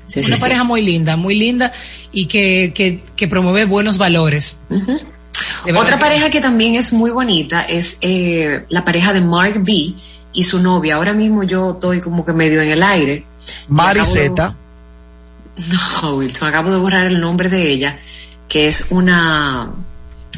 Sí, 0.06 0.20
Una 0.26 0.36
sí. 0.36 0.40
pareja 0.42 0.64
muy 0.64 0.82
linda, 0.82 1.16
muy 1.16 1.34
linda 1.34 1.72
y 2.12 2.26
que, 2.26 2.72
que, 2.74 3.00
que 3.16 3.28
promueve 3.28 3.64
buenos 3.66 3.98
valores. 3.98 4.58
Otra 5.76 5.98
pareja 5.98 6.30
que 6.30 6.40
también 6.40 6.74
es 6.74 6.92
muy 6.92 7.10
bonita 7.10 7.62
es 7.62 7.98
eh, 8.00 8.64
la 8.70 8.84
pareja 8.84 9.12
de 9.12 9.20
Mark 9.20 9.62
B 9.62 9.94
y 10.32 10.44
su 10.44 10.60
novia. 10.62 10.96
Ahora 10.96 11.12
mismo 11.12 11.42
yo 11.42 11.72
estoy 11.72 12.00
como 12.00 12.24
que 12.24 12.32
medio 12.32 12.60
en 12.62 12.70
el 12.70 12.82
aire. 12.82 13.24
Mari 13.68 13.98
Y 13.98 14.02
acabo 14.02 14.14
de- 14.14 14.20
Zeta. 14.20 14.56
No, 16.02 16.14
Wilson, 16.16 16.48
acabo 16.48 16.70
de 16.70 16.78
borrar 16.78 17.06
el 17.06 17.20
nombre 17.20 17.48
de 17.48 17.68
ella, 17.70 17.98
que 18.48 18.68
es 18.68 18.88
una 18.90 19.72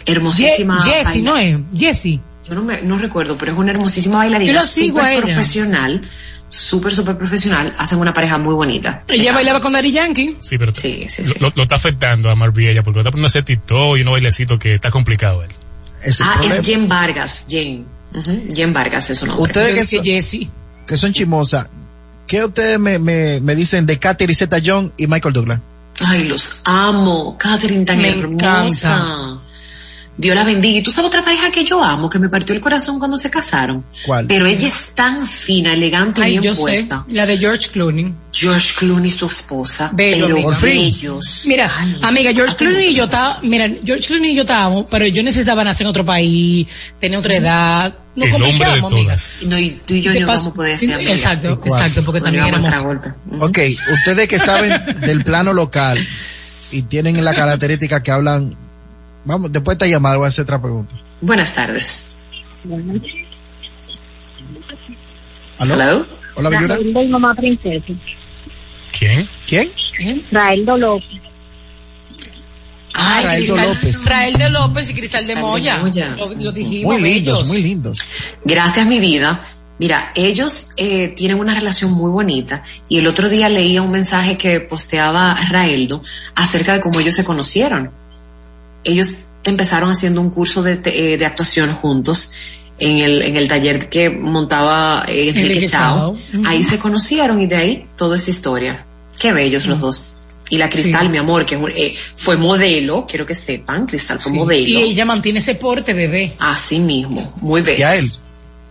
hermosísima. 0.06 0.82
Ye- 0.84 0.92
Jessie, 1.04 1.22
baila- 1.22 1.30
¿no 1.30 1.36
es? 1.36 1.78
Jessie. 1.78 2.20
Yo 2.48 2.54
no, 2.54 2.62
me, 2.62 2.80
no 2.82 2.96
recuerdo, 2.98 3.36
pero 3.38 3.52
es 3.52 3.58
una 3.58 3.70
hermosísima 3.72 4.18
bailarina. 4.18 4.52
Yo 4.52 4.54
la 4.58 4.62
sigo 4.62 4.98
a 4.98 5.02
súper 5.02 5.12
ella. 5.12 5.22
profesional, 5.26 6.10
súper, 6.50 6.92
súper 6.92 7.16
profesional. 7.16 7.74
Hacen 7.78 7.98
una 7.98 8.12
pareja 8.12 8.36
muy 8.36 8.52
bonita. 8.54 9.02
Ella 9.08 9.32
bailaba 9.32 9.60
con 9.60 9.72
Daddy 9.72 9.92
Yankee. 9.92 10.36
Sí, 10.40 10.58
pero 10.58 10.74
Sí, 10.74 11.06
sí, 11.08 11.22
lo, 11.24 11.32
sí. 11.32 11.38
lo- 11.40 11.52
lo 11.56 11.62
está 11.62 11.76
afectando 11.76 12.28
a 12.28 12.34
Marvin 12.34 12.68
ella 12.68 12.82
porque 12.82 12.96
lo 12.96 13.00
está 13.00 13.10
poniendo 13.10 13.26
a 13.26 13.30
hacer 13.30 13.44
TikTok 13.44 13.96
y 13.96 14.02
unos 14.02 14.12
bailecito 14.12 14.58
que 14.58 14.74
está 14.74 14.90
complicado 14.90 15.42
él. 15.42 15.50
Es 16.02 16.20
Ah, 16.20 16.32
problema. 16.34 16.54
es 16.56 16.66
Jen 16.66 16.88
Vargas, 16.88 17.46
Jen. 17.48 17.86
Jen 18.54 18.72
Vargas 18.74 19.08
es 19.10 19.18
su 19.18 19.26
nombre. 19.26 19.44
Ustedes 19.44 19.74
que 19.90 19.96
son, 19.96 20.04
Jessie. 20.04 20.50
que 20.86 20.96
son 20.96 21.12
chismosas, 21.12 21.68
¿qué 22.26 22.44
ustedes 22.44 22.78
me, 22.78 22.98
me, 22.98 23.40
me 23.40 23.54
dicen 23.54 23.86
de 23.86 23.98
Catherine 23.98 24.34
Zeta 24.34 24.58
John 24.64 24.92
y 24.98 25.06
Michael 25.06 25.32
Douglas? 25.32 25.60
Ay, 26.02 26.24
los 26.28 26.62
amo. 26.64 27.36
Catherine 27.38 27.84
tan 27.84 27.98
Me 27.98 28.08
hermosa. 28.08 28.94
encanta. 28.96 29.39
Dios 30.16 30.34
la 30.36 30.44
bendiga. 30.44 30.78
Y 30.78 30.82
tú 30.82 30.90
sabes 30.90 31.08
otra 31.08 31.24
pareja 31.24 31.50
que 31.50 31.64
yo 31.64 31.82
amo, 31.82 32.10
que 32.10 32.18
me 32.18 32.28
partió 32.28 32.54
el 32.54 32.60
corazón 32.60 32.98
cuando 32.98 33.16
se 33.16 33.30
casaron. 33.30 33.84
¿Cuál? 34.04 34.26
Pero 34.26 34.46
ella 34.46 34.66
es 34.66 34.92
tan 34.94 35.26
fina, 35.26 35.72
elegante 35.72 36.20
y 36.20 36.24
Ay, 36.24 36.30
bien 36.32 36.42
yo 36.42 36.54
sé. 36.54 36.60
puesta. 36.60 37.06
La 37.10 37.24
de 37.24 37.38
George 37.38 37.68
Clooney. 37.70 38.12
George 38.32 38.74
Clooney, 38.78 39.10
su 39.10 39.26
esposa. 39.26 39.90
Bello, 39.94 40.26
pero 40.26 40.48
amiga. 40.50 40.58
bellos. 40.60 41.42
Mira, 41.46 41.72
Ay, 41.74 41.98
amiga, 42.02 42.32
George 42.34 42.54
Clooney 42.56 42.88
y 42.88 42.94
yo 42.94 43.04
estaba, 43.04 43.38
mira, 43.42 43.66
George 43.84 44.06
Clooney 44.08 44.32
y 44.32 44.34
yo 44.34 44.42
estábamos, 44.42 44.84
pero 44.90 45.06
yo 45.06 45.22
necesitaba 45.22 45.64
nacer 45.64 45.86
en 45.86 45.90
otro 45.90 46.04
país, 46.04 46.66
tener 47.00 47.18
otra 47.18 47.36
edad. 47.36 47.94
No 48.14 48.24
El 48.26 48.34
hombre 48.42 48.74
de 48.74 48.80
todas. 48.80 49.44
No, 49.46 49.58
y 49.58 49.70
tú 49.86 49.94
y 49.94 50.02
yo 50.02 50.12
¿Qué 50.12 50.20
no 50.20 50.26
pasa? 50.26 50.38
vamos 50.40 50.52
a 50.52 50.56
poder 50.56 50.78
ser 50.78 50.94
amigas. 50.94 51.14
Exacto, 51.14 51.60
exacto, 51.64 52.04
porque 52.04 52.20
Nos 52.20 52.26
también 52.26 52.46
éramos. 52.46 52.82
golpe. 52.82 53.08
Ok, 53.38 53.58
ustedes 53.94 54.28
que 54.28 54.38
saben 54.38 55.00
del 55.00 55.24
plano 55.24 55.52
local 55.54 55.98
y 56.72 56.82
tienen 56.82 57.24
la 57.24 57.32
característica 57.34 58.02
que 58.02 58.10
hablan, 58.10 58.54
vamos, 59.24 59.52
después 59.52 59.78
de 59.78 59.84
esta 59.84 59.92
llamada 59.92 60.16
voy 60.16 60.26
a 60.26 60.28
hacer 60.28 60.42
otra 60.42 60.60
pregunta. 60.60 60.94
Buenas 61.20 61.54
tardes. 61.54 62.14
¿Aló? 65.58 66.06
Hola. 66.36 66.50
Raeldo 66.50 67.02
y 67.02 67.08
mamá 67.08 67.34
princesa. 67.34 67.92
¿Quién? 68.98 69.28
¿Quién? 69.46 69.70
Raeldo 70.30 70.76
López. 70.76 71.20
Ay, 72.92 73.24
Raeldo 73.24 73.54
Cristal, 73.54 73.74
López. 73.74 74.04
Rael 74.06 74.34
de 74.34 74.50
López 74.50 74.90
y 74.90 74.94
Cristal, 74.94 75.26
de 75.26 75.32
Cristal 75.32 75.44
de 75.44 75.48
Moya. 75.48 75.78
Moya. 75.78 76.16
Lo, 76.16 76.34
lo 76.34 76.52
dijimos, 76.52 76.98
Muy 76.98 77.02
lindos, 77.02 77.48
muy 77.48 77.62
lindos. 77.62 78.00
Gracias, 78.44 78.86
mi 78.86 79.00
vida. 79.00 79.46
Mira, 79.78 80.12
ellos 80.14 80.72
eh, 80.76 81.08
tienen 81.08 81.40
una 81.40 81.54
relación 81.54 81.92
muy 81.92 82.10
bonita 82.10 82.62
y 82.86 82.98
el 82.98 83.06
otro 83.06 83.30
día 83.30 83.48
leía 83.48 83.80
un 83.80 83.90
mensaje 83.90 84.36
que 84.36 84.60
posteaba 84.60 85.34
Raeldo 85.48 86.02
acerca 86.34 86.74
de 86.74 86.80
cómo 86.82 87.00
ellos 87.00 87.14
se 87.14 87.24
conocieron. 87.24 87.90
Ellos 88.84 89.28
empezaron 89.44 89.90
haciendo 89.90 90.20
un 90.20 90.30
curso 90.30 90.62
de, 90.62 90.76
te- 90.76 91.14
eh, 91.14 91.18
de 91.18 91.26
actuación 91.26 91.72
juntos 91.72 92.32
en 92.78 92.98
el, 92.98 93.22
en 93.22 93.36
el 93.36 93.46
taller 93.48 93.88
que 93.90 94.10
montaba 94.10 95.04
eh, 95.08 95.28
Enrique 95.28 95.40
Enrique 95.48 95.68
Chao. 95.68 96.16
Ahí 96.46 96.62
se 96.62 96.78
conocieron 96.78 97.40
y 97.40 97.46
de 97.46 97.56
ahí 97.56 97.86
toda 97.96 98.16
esa 98.16 98.30
historia. 98.30 98.86
Qué 99.18 99.32
bellos 99.32 99.66
los 99.66 99.80
dos. 99.80 100.14
Y 100.48 100.56
la 100.56 100.68
Cristal, 100.68 101.02
Sí. 101.02 101.08
mi 101.10 101.18
amor, 101.18 101.46
que 101.46 101.54
es 101.56 101.60
un- 101.60 101.70
eh, 101.76 101.94
fue 102.16 102.36
modelo, 102.36 103.06
quiero 103.08 103.24
que 103.26 103.34
sepan, 103.34 103.86
Cristal 103.86 104.18
fue 104.18 104.32
Sí. 104.32 104.38
modelo. 104.38 104.66
Y 104.80 104.82
ella 104.82 105.04
mantiene 105.04 105.38
ese 105.40 105.54
porte, 105.54 105.92
bebé. 105.94 106.34
Así 106.38 106.78
mismo, 106.80 107.34
muy 107.40 107.60
bellos. 107.60 107.78
Y 107.80 107.82
a 107.82 107.94
él. 107.94 108.04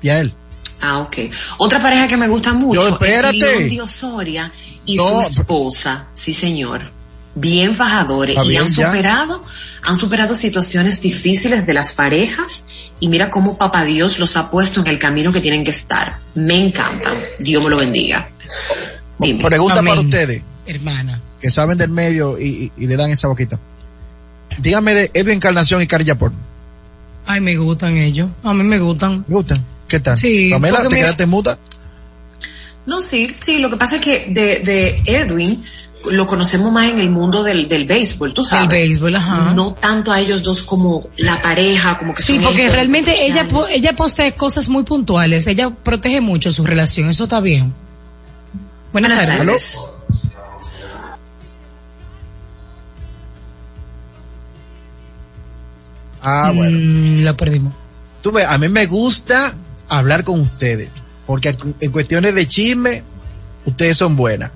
Y 0.02 0.10
a 0.10 0.20
él. 0.20 0.34
Ah, 0.82 1.00
ok. 1.00 1.18
Otra 1.60 1.80
pareja 1.82 2.08
que 2.08 2.18
me 2.18 2.28
gusta 2.28 2.54
mucho 2.54 2.82
Yo, 2.82 2.90
espérate. 2.90 3.38
es 3.38 3.72
León 3.72 3.82
Osoria 3.82 4.52
y 4.86 4.96
No, 4.96 5.22
su 5.24 5.42
esposa, 5.42 6.08
sí 6.14 6.34
señor. 6.34 6.92
Bien 7.36 7.76
fajadores 7.76 8.36
Está 8.36 8.46
y 8.46 8.50
bien, 8.50 8.62
han 8.64 8.70
ya. 8.70 8.92
Han 9.84 9.96
superado 9.96 10.34
situaciones 10.36 11.02
difíciles 11.02 11.66
de 11.66 11.74
las 11.74 11.94
parejas 11.94 12.66
y 13.00 13.08
mira 13.08 13.30
cómo 13.30 13.58
papá 13.58 13.84
Dios 13.86 14.20
los 14.20 14.36
ha 14.38 14.50
puesto 14.52 14.82
en 14.82 14.88
el 14.88 15.00
camino 15.00 15.32
que 15.32 15.42
tienen 15.42 15.64
que 15.64 15.72
estar. 15.72 16.20
Me 16.36 16.56
encantan. 16.66 17.14
Dios 17.40 17.64
me 17.64 17.70
lo 17.70 17.78
bendiga. 17.78 18.30
Dime. 19.20 19.44
Pregunta 19.44 19.82
para 19.82 20.02
ustedes, 20.02 20.42
Hermana. 20.66 21.22
que 21.42 21.50
saben 21.52 21.78
del 21.78 21.90
medio 21.90 22.40
y, 22.40 22.72
y- 22.78 22.84
y 22.84 22.88
le 22.88 22.96
dan 22.98 23.10
esa 23.12 23.28
boquita. 23.28 23.60
Dígame 24.58 24.94
de 24.94 25.12
Edwin 25.14 25.36
Encarnación 25.36 25.82
y 25.82 25.88
Cari 25.88 26.04
Yapor. 26.06 26.32
Ay, 27.26 27.42
me 27.42 27.56
gustan 27.58 27.96
ellos. 27.98 28.30
A 28.44 28.54
mí 28.54 28.64
me 28.64 28.80
gustan. 28.80 29.24
¿Me 29.28 29.36
gustan? 29.36 29.64
¿Qué 29.88 30.00
tal? 30.00 30.18
Sí, 30.18 30.50
Pamela, 30.52 30.82
¿te 30.84 30.90
mira- 30.90 31.00
quedaste 31.02 31.26
muda? 31.26 31.58
No, 32.86 33.02
sí, 33.02 33.36
sí, 33.40 33.60
lo 33.60 33.70
que 33.70 33.78
pasa 33.78 33.98
es 33.98 34.02
que 34.02 34.26
de, 34.30 34.60
de 34.60 35.02
Edwin 35.06 35.64
lo 36.06 36.26
conocemos 36.28 36.72
más 36.72 36.90
en 36.90 37.00
el 37.00 37.10
mundo 37.10 37.44
del, 37.44 37.68
del 37.68 37.86
béisbol, 37.86 38.34
tú 38.34 38.44
sabes. 38.44 38.64
El 38.64 38.70
béisbol, 38.70 39.16
ajá. 39.16 39.54
No 39.54 39.74
tanto 39.74 40.12
a 40.12 40.20
ellos 40.20 40.44
dos 40.44 40.62
como 40.62 41.00
la 41.18 41.42
pareja, 41.42 41.98
como 41.98 42.14
que 42.14 42.24
Sí, 42.24 42.36
son 42.36 42.44
porque 42.46 42.70
realmente 42.70 43.26
ella 43.26 43.48
ella 43.70 43.96
postea 43.96 44.34
cosas 44.36 44.70
muy 44.70 44.84
puntuales. 44.84 45.48
Ella 45.48 45.70
protege 45.70 46.22
mucho 46.22 46.52
su 46.52 46.66
relación. 46.66 47.10
Eso 47.10 47.24
está 47.26 47.42
bien. 47.42 47.74
Buenas, 48.92 49.12
Buenas 49.12 49.38
tardes. 49.38 49.46
tardes. 49.46 49.80
Ah, 56.22 56.52
bueno. 56.54 56.78
Mm, 56.78 57.24
lo 57.24 57.38
perdimos. 57.38 57.74
Tú 58.22 58.32
ves, 58.32 58.46
a 58.46 58.58
mí 58.58 58.68
me 58.68 58.86
gusta 58.86 59.54
hablar 59.88 60.24
con 60.24 60.40
ustedes, 60.42 60.90
porque 61.26 61.56
en 61.80 61.92
cuestiones 61.92 62.36
de 62.36 62.48
chisme, 62.48 63.04
ustedes 63.66 63.98
son 63.98 64.16
buenas. 64.16 64.52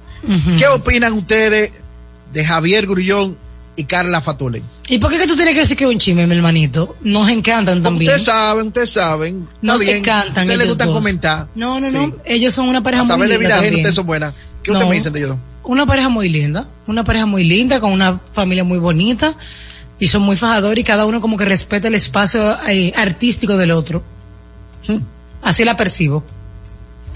¿Qué 0.57 0.67
opinan 0.67 1.13
ustedes 1.13 1.71
de 2.31 2.45
Javier 2.45 2.85
Grullón 2.87 3.37
y 3.75 3.83
Carla 3.85 4.21
Fatule? 4.21 4.61
¿Y 4.87 4.97
por 4.99 5.11
qué 5.11 5.17
que 5.17 5.27
tú 5.27 5.35
tienes 5.35 5.53
que 5.53 5.61
decir 5.61 5.77
que 5.77 5.85
es 5.85 5.89
un 5.89 5.97
chisme, 5.97 6.27
mi 6.27 6.35
hermanito? 6.35 6.95
Nos 7.01 7.29
encantan 7.29 7.81
también. 7.83 8.09
Ustedes 8.11 8.25
saben, 8.25 8.67
ustedes 8.67 8.89
saben. 8.91 9.47
Nos 9.61 9.79
bien. 9.79 9.97
encantan 9.97 10.43
Ustedes 10.43 10.47
les 10.49 10.59
ellos 10.59 10.67
gusta 10.69 10.85
dos. 10.85 10.93
comentar. 10.93 11.47
No, 11.55 11.79
no, 11.79 11.89
Sí. 11.89 11.97
no. 11.97 12.13
Ellos 12.25 12.53
son 12.53 12.69
una 12.69 12.81
pareja 12.83 13.03
A 13.03 13.05
muy 13.05 13.09
saber 13.13 13.27
de 13.29 13.33
linda 13.37 13.47
vida 13.47 13.59
ajena, 13.59 13.77
ustedes 13.77 13.95
son 13.95 14.05
buenas. 14.05 14.33
¿Qué 14.63 14.71
No. 14.71 14.77
ustedes 14.77 14.89
me 14.89 14.95
dicen 14.95 15.13
de 15.13 15.19
ellos? 15.19 15.37
Una 15.63 15.85
pareja 15.85 16.09
muy 16.09 16.29
linda. 16.29 16.67
Una 16.87 17.03
pareja 17.03 17.25
muy 17.25 17.43
linda, 17.45 17.79
con 17.79 17.91
una 17.93 18.19
familia 18.33 18.63
muy 18.63 18.77
bonita. 18.79 19.35
Y 19.99 20.07
son 20.07 20.23
muy 20.23 20.35
fajadores 20.35 20.81
y 20.81 20.83
cada 20.83 21.05
uno 21.05 21.21
como 21.21 21.37
que 21.37 21.45
respeta 21.45 21.87
el 21.87 21.95
espacio 21.95 22.57
eh, 22.67 22.91
artístico 22.95 23.55
del 23.57 23.71
otro. 23.71 24.03
Hmm. 24.87 24.97
Así 25.41 25.63
la 25.63 25.77
percibo. 25.77 26.23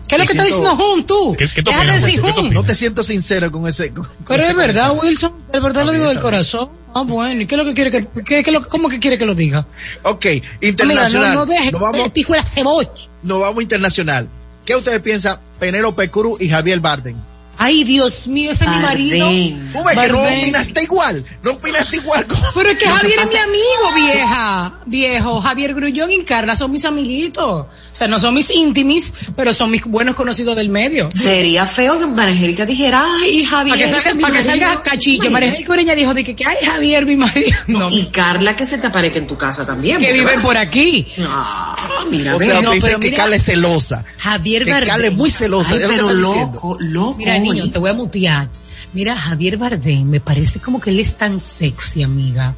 ¿Qué 0.07 0.15
es 0.15 0.19
lo 0.21 0.25
que 0.25 0.31
está 0.33 0.43
siento- 0.43 0.61
diciendo 0.61 0.75
Jun, 0.75 1.05
tú? 1.05 1.35
¿Qué- 1.37 1.47
qué 1.49 1.61
decir 1.61 2.21
Jun. 2.21 2.53
No 2.53 2.63
te 2.63 2.73
siento 2.73 3.03
sincero 3.03 3.51
con 3.51 3.67
ese. 3.67 3.93
con- 3.93 4.05
con 4.05 4.15
Pero 4.27 4.41
ese 4.41 4.51
es 4.51 4.57
verdad, 4.57 4.89
comentario. 4.89 5.09
Wilson. 5.09 5.33
De 5.51 5.59
verdad 5.59 5.69
Está 5.69 5.83
lo 5.85 5.91
digo 5.91 6.05
del 6.05 6.13
está 6.17 6.21
corazón. 6.23 6.69
Ah, 6.95 7.01
bueno. 7.03 7.41
¿Y 7.41 7.45
qué 7.45 7.55
es 7.55 7.59
lo 7.59 7.65
que 7.65 7.73
quiere 7.73 7.91
que, 7.91 8.07
qué, 8.23 8.43
qué 8.43 8.51
lo- 8.51 8.67
cómo 8.67 8.89
que 8.89 8.99
quiere 8.99 9.17
que 9.17 9.25
lo 9.25 9.35
diga? 9.35 9.67
Ok, 10.03 10.25
Amiga, 10.25 10.45
internacional. 10.61 11.33
no, 11.33 11.39
no 11.41 11.45
deje 11.45 11.71
nos, 11.71 11.81
vamos, 11.81 12.11
hijo 12.15 12.33
de 12.33 12.39
la 12.39 12.45
cebolla. 12.45 12.89
nos 13.23 13.39
vamos 13.41 13.61
internacional. 13.61 14.29
¿Qué 14.65 14.75
ustedes 14.75 15.01
piensan? 15.01 15.39
Penélope 15.59 16.09
Cruz 16.09 16.41
y 16.41 16.49
Javier 16.49 16.79
Bardem. 16.79 17.15
Ay, 17.57 17.83
Dios 17.83 18.27
mío, 18.27 18.51
ese 18.51 18.65
es 18.65 18.69
mi 18.71 18.77
marido. 18.77 19.27
Tú 19.73 19.83
ves 19.83 19.97
que 19.97 20.07
no 20.11 20.19
opinaste 20.41 20.83
igual. 20.83 21.25
No 21.43 21.51
opinaste 21.51 21.95
igual. 21.97 22.27
como- 22.27 22.43
Pero 22.55 22.69
es 22.71 22.77
que 22.77 22.85
Javier 22.87 23.19
es 23.19 23.29
mi 23.33 23.39
amigo, 23.39 23.93
vieja. 23.95 24.79
Viejo, 24.85 25.41
Javier 25.41 25.73
Grullón 25.73 26.11
y 26.11 26.23
Carla 26.23 26.55
son 26.55 26.71
mis 26.71 26.85
amiguitos. 26.85 27.43
O 27.65 27.67
sea, 27.99 28.07
no 28.07 28.19
son 28.19 28.35
mis 28.35 28.51
íntimis, 28.51 29.11
pero 29.35 29.51
son 29.53 29.71
mis 29.71 29.83
buenos 29.83 30.15
conocidos 30.15 30.55
del 30.55 30.69
medio. 30.69 31.09
Sería 31.13 31.65
feo 31.65 31.97
que 31.99 32.05
María 32.05 32.33
Angélica 32.33 32.65
dijera, 32.65 33.03
ay, 33.23 33.43
Javier. 33.43 33.75
Para 33.75 33.87
que 33.87 33.91
salga, 33.95 34.09
es 34.11 34.15
mi 34.15 34.21
para 34.21 34.37
que 34.39 34.43
marido". 34.45 34.67
salga 34.67 34.83
cachillo. 34.83 35.31
Ureña 35.67 35.95
dijo 35.95 36.13
de 36.13 36.23
que, 36.23 36.35
que 36.35 36.45
ay, 36.45 36.57
Javier, 36.63 37.05
mi 37.07 37.15
marido. 37.15 37.57
No, 37.67 37.89
Y 37.89 38.05
Carla 38.07 38.55
que 38.55 38.65
se 38.65 38.77
te 38.77 38.87
aparezca 38.87 39.17
en 39.17 39.25
tu 39.27 39.35
casa 39.35 39.65
también. 39.65 39.97
que 39.99 40.13
viven 40.13 40.37
va- 40.39 40.43
por 40.43 40.57
aquí. 40.57 41.07
Ah, 41.27 41.75
mira, 42.11 42.35
O 42.35 42.39
sea, 42.39 42.61
no, 42.61 42.69
te 42.69 42.75
dicen 42.75 42.99
que 42.99 43.07
mira- 43.09 43.17
Carla 43.17 43.35
es 43.37 43.45
celosa. 43.45 44.05
Javier. 44.17 44.65
Carla 44.67 45.07
es 45.07 45.13
muy 45.15 45.31
celosa. 45.31 45.71
Ay, 45.73 45.77
es 45.77 45.83
lo 45.83 45.89
que 45.89 45.95
pero 45.95 46.13
loco, 46.13 46.77
loco. 46.79 47.15
Mira, 47.17 47.39
te 47.71 47.79
voy 47.79 47.89
a 47.89 47.93
mutear. 47.93 48.49
Mira, 48.93 49.17
Javier 49.17 49.57
Bardem, 49.57 50.07
me 50.07 50.19
parece 50.19 50.59
como 50.59 50.79
que 50.79 50.89
él 50.91 50.99
es 50.99 51.15
tan 51.15 51.39
sexy, 51.39 52.03
amiga. 52.03 52.53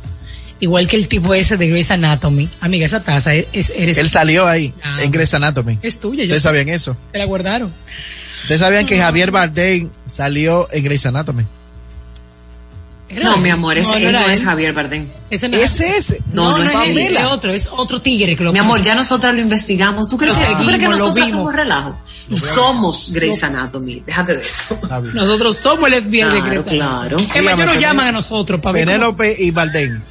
Igual 0.62 0.88
que 0.88 0.98
el 0.98 1.08
tipo 1.08 1.34
ese 1.34 1.56
de 1.58 1.70
Grey's 1.70 1.90
Anatomy. 1.92 2.50
Amiga, 2.60 2.86
esa 2.86 3.02
taza 3.04 3.34
es, 3.34 3.48
es- 3.54 3.70
eres, 3.76 3.98
Él 3.98 4.10
salió 4.10 4.46
ahí, 4.48 4.74
Ah. 4.84 4.98
en 5.04 5.12
Grey's 5.12 5.34
Anatomy. 5.34 5.80
es 5.82 6.00
tuya. 6.00 6.24
¿Ustedes 6.24 6.44
sabían 6.44 6.70
eso? 6.70 6.96
te 7.12 7.18
la 7.18 7.26
guardaron. 7.26 7.74
¿Ustedes 8.44 8.60
sabían 8.60 8.86
que 8.86 8.98
Javier 8.98 9.32
Bardem 9.32 9.90
salió 10.06 10.68
en 10.72 10.84
Grey's 10.84 11.06
Anatomy? 11.06 11.44
No, 13.12 13.38
mi 13.38 13.50
amor, 13.50 13.78
ese 13.78 13.90
no, 13.92 13.98
él 13.98 14.06
era 14.06 14.20
no 14.22 14.30
es 14.30 14.40
él. 14.42 14.46
Javier 14.46 14.74
Bardem. 14.74 15.08
Ese 15.30 15.50
no 15.50 15.58
Ese 15.58 15.98
es. 15.98 16.16
No, 16.34 16.56
no 16.58 16.64
es 16.64 16.74
él, 16.86 17.18
es 17.18 17.26
otro, 17.26 17.52
es 17.52 17.70
otro 17.72 18.02
tigre 18.02 18.36
que 18.36 18.44
lo 18.44 18.54
Mi 18.54 18.60
amor, 18.60 18.82
ya 18.82 18.94
nosotras 18.94 19.34
lo 19.34 19.42
investigamos. 19.42 20.08
¿Tú 20.08 20.18
crees, 20.18 20.38
Lo 20.40 20.48
que, 20.48 20.56
¿tú 20.56 20.66
crees 20.66 20.80
que 20.80 20.88
nosotras 20.88 21.30
somos 21.32 21.54
relajo? 21.54 21.98
Somos 22.34 23.12
Grey's 23.12 23.44
Anatomy. 23.44 24.02
Déjate 24.06 24.36
de 24.38 24.44
eso. 24.44 24.80
Nosotros 25.14 25.58
somos 25.58 25.90
lesbianas 25.90 26.36
de 26.36 26.40
Claro, 26.42 26.64
Grey's 26.64 26.78
claro. 26.78 27.18
Es 27.36 27.44
más, 27.44 27.58
nos 27.58 27.80
llaman 27.80 28.08
a 28.08 28.12
nosotros 28.12 28.60
para 28.62 28.74
Penélope 28.74 29.36
y 29.40 29.50
Bardem. 29.52 30.02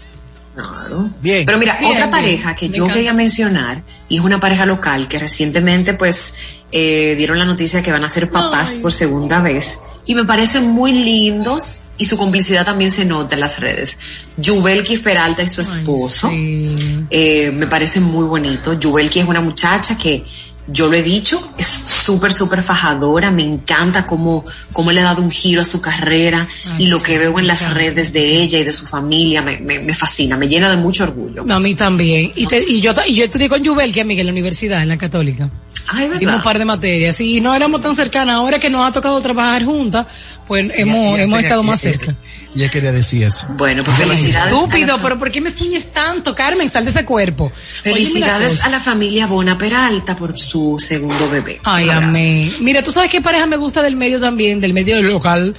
Claro. 0.57 1.09
Bien. 1.23 1.47
Pero 1.47 1.59
mira, 1.59 1.77
Bien, 1.79 1.93
otra 1.93 2.07
bien. 2.07 2.11
pareja 2.11 2.55
que 2.57 2.69
Me 2.69 2.77
yo 2.77 2.85
encanta. 2.85 2.95
quería 2.97 3.13
mencionar, 3.15 3.85
y 4.09 4.17
es 4.17 4.23
una 4.25 4.41
pareja 4.41 4.67
local 4.67 5.07
que 5.07 5.21
recientemente 5.21 5.95
pues 5.95 6.35
eh, 6.73 7.15
dieron 7.17 7.39
la 7.39 7.45
noticia 7.45 7.81
que 7.83 7.93
van 7.93 8.03
a 8.05 8.09
ser 8.09 8.29
papás 8.29 8.73
Ay. 8.77 8.83
por 8.83 8.93
segunda 8.93 9.41
vez, 9.41 9.83
y 10.09 10.15
me 10.15 10.25
parecen 10.25 10.65
muy 10.73 10.91
lindos, 10.93 11.85
y 11.99 12.05
su 12.07 12.17
complicidad 12.17 12.65
también 12.65 12.91
se 12.91 13.05
nota 13.05 13.35
en 13.37 13.41
las 13.41 13.61
redes. 13.61 13.99
Yubelki 14.39 14.97
Peralta 14.99 15.43
y 15.43 15.49
su 15.49 15.61
Ay, 15.61 15.67
esposo, 15.67 16.29
sí. 16.31 16.67
eh, 17.11 17.51
me 17.53 17.67
parece 17.67 18.01
muy 18.01 18.25
bonito. 18.25 18.73
Yubelki 18.79 19.21
es 19.21 19.27
una 19.29 19.41
muchacha 19.43 19.97
que 19.99 20.25
yo 20.71 20.89
lo 20.89 20.95
he 20.97 21.03
dicho, 21.03 21.41
es 21.59 21.67
súper, 21.67 22.33
súper 22.33 22.63
fajadora, 22.63 23.31
me 23.31 23.43
encanta 23.43 24.05
cómo, 24.07 24.45
cómo 24.73 24.93
le 24.93 25.01
ha 25.01 25.05
dado 25.05 25.23
un 25.23 25.31
giro 25.31 25.63
a 25.63 25.65
su 25.65 25.81
carrera 25.81 26.47
Ay, 26.73 26.85
y 26.85 26.87
lo 26.89 26.99
sí, 26.99 27.05
que 27.05 27.19
veo 27.19 27.39
en 27.39 27.47
las 27.47 27.73
redes 27.75 28.13
de 28.13 28.41
ella 28.43 28.59
y 28.59 28.65
de 28.65 28.73
su 28.75 28.85
familia 28.87 29.41
me, 29.43 29.61
me, 29.61 29.81
me 29.81 29.95
fascina, 29.95 30.37
me 30.37 30.47
llena 30.49 30.71
de 30.71 30.77
mucho 30.77 31.05
orgullo. 31.05 31.43
No, 31.45 31.57
a 31.57 31.61
mí 31.61 31.75
también. 31.75 32.33
Y, 32.35 32.47
te- 32.47 32.63
y 32.71 32.81
yo, 32.81 32.93
y 33.07 33.15
yo 33.15 33.25
estudié 33.25 33.49
con 33.49 33.65
Jubel, 33.65 33.93
que 33.93 34.01
amiga, 34.03 34.21
en 34.21 34.27
la 34.27 34.33
universidad, 34.33 34.83
en 34.83 34.89
la 34.89 34.99
católica. 34.99 35.49
Ay, 35.91 36.11
un 36.27 36.43
par 36.43 36.59
de 36.59 36.65
materias 36.65 37.21
y 37.21 37.41
no 37.41 37.55
éramos 37.55 37.81
tan 37.81 37.95
cercanas. 37.95 38.37
Ahora 38.37 38.59
que 38.59 38.69
nos 38.69 38.87
ha 38.87 38.93
tocado 38.93 39.21
trabajar 39.21 39.65
juntas, 39.65 40.07
pues 40.47 40.71
hemos, 40.75 41.19
hemos 41.19 41.41
estado 41.41 41.63
más 41.63 41.81
cerca. 41.81 42.15
Ella 42.55 42.71
quería 42.71 42.93
decir 42.93 43.25
eso. 43.25 43.47
Bueno, 43.57 43.83
pues 43.85 43.97
felicidades. 43.97 44.53
Estúpido, 44.53 44.99
pero 45.03 45.19
¿por 45.19 45.31
qué 45.31 45.41
me 45.41 45.51
fuñes 45.51 45.93
tanto, 45.93 46.35
Carmen? 46.35 46.69
Sal 46.69 46.85
de 46.85 46.91
ese 46.91 47.05
cuerpo. 47.05 47.53
Felicidades 47.83 48.65
a 48.65 48.69
la 48.69 48.81
familia 48.81 49.27
Bona 49.27 49.57
Peralta 49.57 50.17
por 50.17 50.39
su 50.39 50.77
segundo 50.79 51.29
bebé. 51.31 51.61
Ay, 51.65 51.89
amén. 51.91 52.53
Mira, 52.61 52.83
tú 52.83 52.91
sabes 52.91 53.11
qué 53.11 53.21
pareja 53.21 53.47
me 53.47 53.57
gusta 53.57 53.83
del 53.83 53.97
medio 53.97 54.21
también, 54.21 54.61
del 54.61 54.73
medio 54.73 55.01
local. 55.03 55.55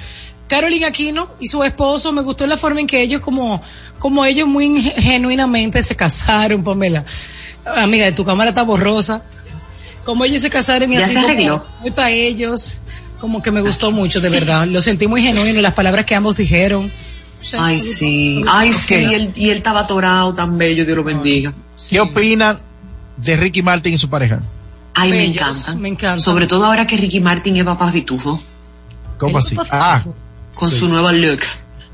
Carolina 0.48 0.88
Aquino 0.88 1.36
y 1.40 1.48
su 1.48 1.64
esposo, 1.64 2.12
me 2.12 2.24
gustó 2.24 2.48
la 2.48 2.58
forma 2.58 2.80
en 2.80 2.88
que 2.88 3.02
ellos 3.02 3.22
como, 3.22 3.62
como 4.00 4.26
ellos 4.26 4.48
muy 4.48 4.82
genuinamente 4.82 5.84
se 5.84 5.96
casaron, 5.96 6.64
Pamela. 6.64 7.06
Amiga, 7.66 8.14
tu 8.16 8.26
cámara 8.26 8.50
está 8.50 8.64
borrosa. 8.64 9.24
Como 10.06 10.26
ellos 10.26 10.42
se 10.42 10.50
casaron 10.50 10.92
y 10.92 10.98
Ya 10.98 11.06
así 11.06 11.16
se 11.16 11.22
como 11.50 11.64
muy 11.82 11.92
para 11.92 12.12
ellos, 12.12 12.82
como 13.20 13.42
que 13.42 13.52
me 13.52 13.62
gustó 13.62 13.92
mucho, 13.92 14.20
de 14.22 14.30
verdad. 14.30 14.66
Lo 14.68 14.82
sentí 14.82 15.08
muy 15.08 15.22
genuino, 15.22 15.62
las 15.62 15.74
palabras 15.74 16.06
que 16.06 16.16
ambos 16.16 16.36
dijeron. 16.38 16.92
Ay, 17.58 17.80
sí. 17.80 18.44
Ay, 18.48 18.72
sí. 18.74 18.96
Y 18.96 19.14
él, 19.14 19.32
y 19.36 19.50
él 19.50 19.58
estaba 19.58 19.82
atorado 19.82 20.34
tan 20.34 20.58
bello, 20.58 20.86
Dios 20.86 20.98
lo 20.98 21.04
bendiga. 21.04 21.54
¿Qué 21.90 22.00
opinan 22.00 22.60
de 23.18 23.38
Ricky 23.38 23.62
Martin 23.62 23.94
y 23.94 23.98
su 23.98 24.10
pareja? 24.10 24.42
Ay, 24.94 25.12
me 25.12 25.18
Bellos, 25.20 25.36
encantan. 25.38 25.82
me 25.82 25.90
encantan. 25.90 26.20
Sobre 26.20 26.48
todo 26.48 26.66
ahora 26.66 26.86
que 26.88 26.98
Ricky 26.98 27.20
Martin 27.22 27.56
es 27.58 27.64
papá 27.64 27.92
pitufo. 27.92 28.40
¿Cómo 29.18 29.38
así? 29.38 29.56
Ah, 29.72 30.02
Con 30.54 30.70
Sí. 30.70 30.80
su 30.80 30.90
nuevo 30.90 31.12
look. 31.12 31.40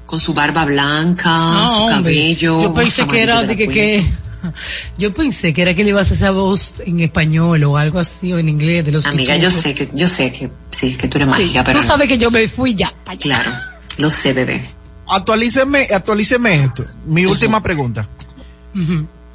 Con 0.08 0.20
su 0.20 0.34
barba 0.34 0.66
blanca, 0.66 1.36
Ah, 1.36 1.70
su 1.72 1.80
hombre. 1.82 1.96
cabello. 1.98 2.62
Yo 2.62 2.74
pensé 2.74 3.06
que 3.08 3.22
era 3.22 3.44
de 3.44 3.56
que, 3.56 3.68
que 3.68 4.06
yo 4.98 5.14
pensé 5.14 5.54
que 5.54 5.62
era 5.62 5.74
que 5.74 5.84
le 5.84 5.90
ibas 5.92 6.10
a 6.10 6.14
hacer 6.14 6.26
esa 6.28 6.32
voz 6.32 6.82
en 6.86 7.00
español 7.02 7.64
o 7.64 7.78
algo 7.78 8.00
así 8.00 8.34
o 8.34 8.38
en 8.40 8.50
inglés 8.50 8.86
de 8.86 8.92
los 8.92 9.06
Amiga, 9.06 9.36
yo 9.38 9.52
sé 9.52 9.74
que, 9.76 9.90
yo 9.94 10.08
sé 10.08 10.32
que, 10.32 10.50
sí, 10.72 10.96
que 10.96 11.08
tú 11.08 11.18
eres 11.18 11.34
Sí, 11.36 11.44
magia, 11.44 11.64
pero. 11.64 11.80
Tú 11.80 11.86
sabes 11.86 12.08
que 12.08 12.18
yo 12.18 12.32
me 12.32 12.48
fui 12.48 12.76
ya. 12.76 12.94
allá. 13.06 13.20
Claro, 13.20 13.52
lo 13.98 14.10
sé, 14.10 14.34
bebé. 14.34 14.64
actualíceme, 15.08 15.88
actualíceme 15.94 16.64
esto. 16.64 16.84
Mi 17.06 17.26
última 17.26 17.62
pregunta. 17.62 18.08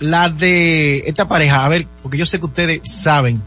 La 0.00 0.28
de 0.30 0.98
esta 1.08 1.28
pareja, 1.28 1.64
a 1.64 1.68
ver, 1.68 1.86
porque 2.02 2.16
yo 2.18 2.24
sé 2.26 2.38
que 2.38 2.46
ustedes 2.46 2.80
saben. 2.84 3.40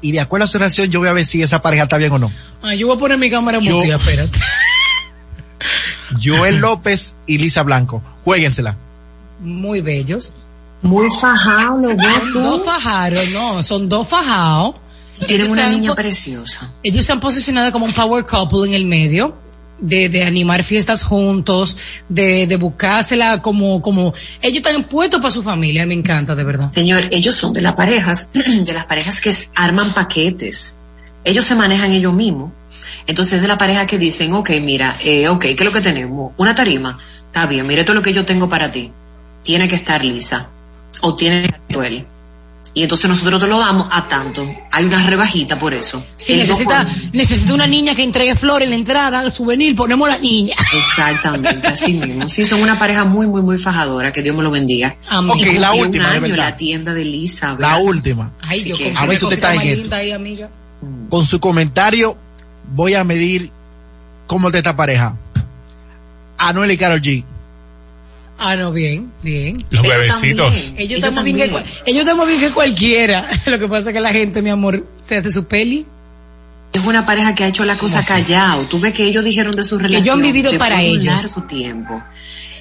Y 0.00 0.10
de 0.10 0.18
acuerdo 0.18 0.44
a 0.44 0.46
su 0.48 0.58
relación, 0.58 0.90
yo 0.90 0.98
voy 0.98 1.08
a 1.08 1.12
ver 1.12 1.24
si 1.24 1.40
esa 1.42 1.62
pareja 1.62 1.84
está 1.84 1.96
bien 1.96 2.10
o 2.10 2.18
no. 2.18 2.32
Ah, 2.60 2.74
yo 2.74 2.88
voy 2.88 2.96
a 2.96 2.98
poner 2.98 3.18
mi 3.18 3.30
cámara 3.30 3.60
Yo- 3.60 3.76
mutea, 3.76 3.96
espérate. 3.96 4.36
Joel 6.22 6.58
López 6.58 7.16
y 7.26 7.38
Lisa 7.38 7.62
Blanco. 7.62 8.02
Jueguensela. 8.24 8.76
Muy 9.40 9.80
bellos. 9.80 10.34
Muy 10.82 11.08
fajado 11.10 11.78
los 11.78 11.96
Son 12.32 12.42
dos 12.42 12.64
fajados, 12.64 13.30
no, 13.32 13.62
son 13.62 13.88
dos 13.88 14.08
fajados. 14.08 14.74
Tienen 15.18 15.46
Ellos 15.46 15.50
una 15.52 15.66
han 15.66 15.72
niña 15.72 15.94
preciosa. 15.94 16.72
Ellos 16.82 17.06
se 17.06 17.12
han 17.12 17.20
posicionado 17.20 17.70
como 17.70 17.84
un 17.84 17.94
power 17.94 18.26
couple 18.26 18.68
en 18.68 18.74
el 18.74 18.84
medio. 18.84 19.38
De, 19.78 20.08
de 20.08 20.22
animar 20.22 20.62
fiestas 20.62 21.02
juntos, 21.02 21.76
de, 22.08 22.46
de 22.46 22.56
buscársela 22.56 23.42
como, 23.42 23.82
como, 23.82 24.14
ellos 24.40 24.58
están 24.58 24.84
puestos 24.84 25.20
para 25.20 25.32
su 25.32 25.42
familia, 25.42 25.84
me 25.86 25.94
encanta, 25.94 26.36
de 26.36 26.44
verdad. 26.44 26.70
Señor, 26.72 27.08
ellos 27.10 27.34
son 27.34 27.52
de 27.52 27.62
las 27.62 27.74
parejas, 27.74 28.30
de 28.32 28.72
las 28.72 28.86
parejas 28.86 29.20
que 29.20 29.34
arman 29.56 29.92
paquetes. 29.92 30.82
Ellos 31.24 31.44
se 31.44 31.56
manejan 31.56 31.90
ellos 31.90 32.14
mismos. 32.14 32.52
Entonces 33.08 33.42
de 33.42 33.48
la 33.48 33.58
pareja 33.58 33.84
que 33.86 33.98
dicen, 33.98 34.32
ok, 34.34 34.50
mira, 34.60 34.96
eh, 35.02 35.28
ok, 35.28 35.40
¿qué 35.40 35.56
es 35.58 35.64
lo 35.64 35.72
que 35.72 35.80
tenemos? 35.80 36.32
Una 36.36 36.54
tarima. 36.54 36.96
Está 37.26 37.46
bien, 37.46 37.66
mira 37.66 37.84
todo 37.84 37.94
lo 37.94 38.02
que 38.02 38.12
yo 38.12 38.24
tengo 38.24 38.48
para 38.48 38.70
ti. 38.70 38.92
Tiene 39.42 39.66
que 39.66 39.74
estar 39.74 40.04
lisa. 40.04 40.52
O 41.00 41.16
tiene 41.16 41.42
que 41.48 41.54
estar 41.68 41.84
él. 41.86 42.06
Y 42.74 42.82
entonces 42.84 43.06
nosotros 43.10 43.42
te 43.42 43.48
lo 43.48 43.58
damos 43.58 43.86
a 43.90 44.08
tanto. 44.08 44.48
Hay 44.70 44.84
una 44.86 44.96
rebajita 45.06 45.58
por 45.58 45.74
eso. 45.74 46.02
Si 46.16 46.32
El 46.32 46.38
necesita, 46.38 46.88
necesita 47.12 47.52
una 47.52 47.66
niña 47.66 47.94
que 47.94 48.02
entregue 48.02 48.34
flores 48.34 48.64
en 48.64 48.70
la 48.70 48.76
entrada, 48.76 49.30
souvenir, 49.30 49.76
ponemos 49.76 50.08
la 50.08 50.16
niña. 50.18 50.54
Exactamente, 50.74 51.66
así 51.66 51.92
mismo. 52.00 52.26
Sí, 52.30 52.46
son 52.46 52.62
una 52.62 52.78
pareja 52.78 53.04
muy, 53.04 53.26
muy, 53.26 53.42
muy 53.42 53.58
fajadora. 53.58 54.10
Que 54.10 54.22
Dios 54.22 54.34
me 54.34 54.42
lo 54.42 54.50
bendiga. 54.50 54.96
Amén. 55.10 55.32
Ok, 55.32 55.40
Y 55.42 55.58
la 55.58 55.72
última, 55.74 56.04
un 56.06 56.10
de 56.12 56.16
año 56.16 56.20
verdad. 56.22 56.36
la 56.36 56.56
tienda 56.56 56.94
de 56.94 57.04
Lisa. 57.04 57.56
La 57.58 57.76
última. 57.76 58.32
Ay, 58.40 58.64
yo 58.64 58.74
que- 58.76 58.94
a 58.96 59.04
ver 59.04 59.18
si 59.18 59.24
usted 59.26 59.36
está 59.36 59.52
en 59.54 59.92
ahí, 59.92 60.10
amiga. 60.12 60.48
Con 61.10 61.26
su 61.26 61.40
comentario, 61.40 62.16
voy 62.74 62.94
a 62.94 63.04
medir 63.04 63.50
cómo 64.26 64.48
está 64.48 64.58
esta 64.58 64.76
pareja. 64.76 65.14
Anuel 66.38 66.70
y 66.70 66.78
Carol 66.78 67.02
G. 67.02 67.22
Ah, 68.44 68.56
no, 68.56 68.72
bien, 68.72 69.12
bien. 69.22 69.64
Los 69.70 69.84
Ellos 69.84 69.96
bebecitos. 69.96 70.52
también, 70.52 70.74
Ellos 70.78 70.98
estamos 70.98 71.24
bien 71.24 71.38
ellos 71.86 72.00
estamos 72.02 72.26
bien 72.26 72.40
que 72.40 72.50
cualquiera. 72.50 73.30
Lo 73.46 73.58
que 73.60 73.68
pasa 73.68 73.90
es 73.90 73.94
que 73.94 74.00
la 74.00 74.10
gente, 74.12 74.42
mi 74.42 74.50
amor, 74.50 74.84
se 75.00 75.16
hace 75.16 75.30
su 75.30 75.46
peli. 75.46 75.86
Es 76.72 76.84
una 76.84 77.06
pareja 77.06 77.36
que 77.36 77.44
ha 77.44 77.46
hecho 77.46 77.64
la 77.64 77.76
cosa 77.78 78.04
callado. 78.04 78.66
Tú 78.66 78.80
ves 78.80 78.94
que 78.94 79.04
ellos 79.04 79.22
dijeron 79.22 79.54
de 79.54 79.62
su 79.62 79.78
relación. 79.78 80.16
han 80.16 80.22
vivido 80.22 80.58
para 80.58 80.78
de 80.78 80.88
ellos. 80.88 81.04
largo 81.04 81.42
tiempo. 81.46 82.02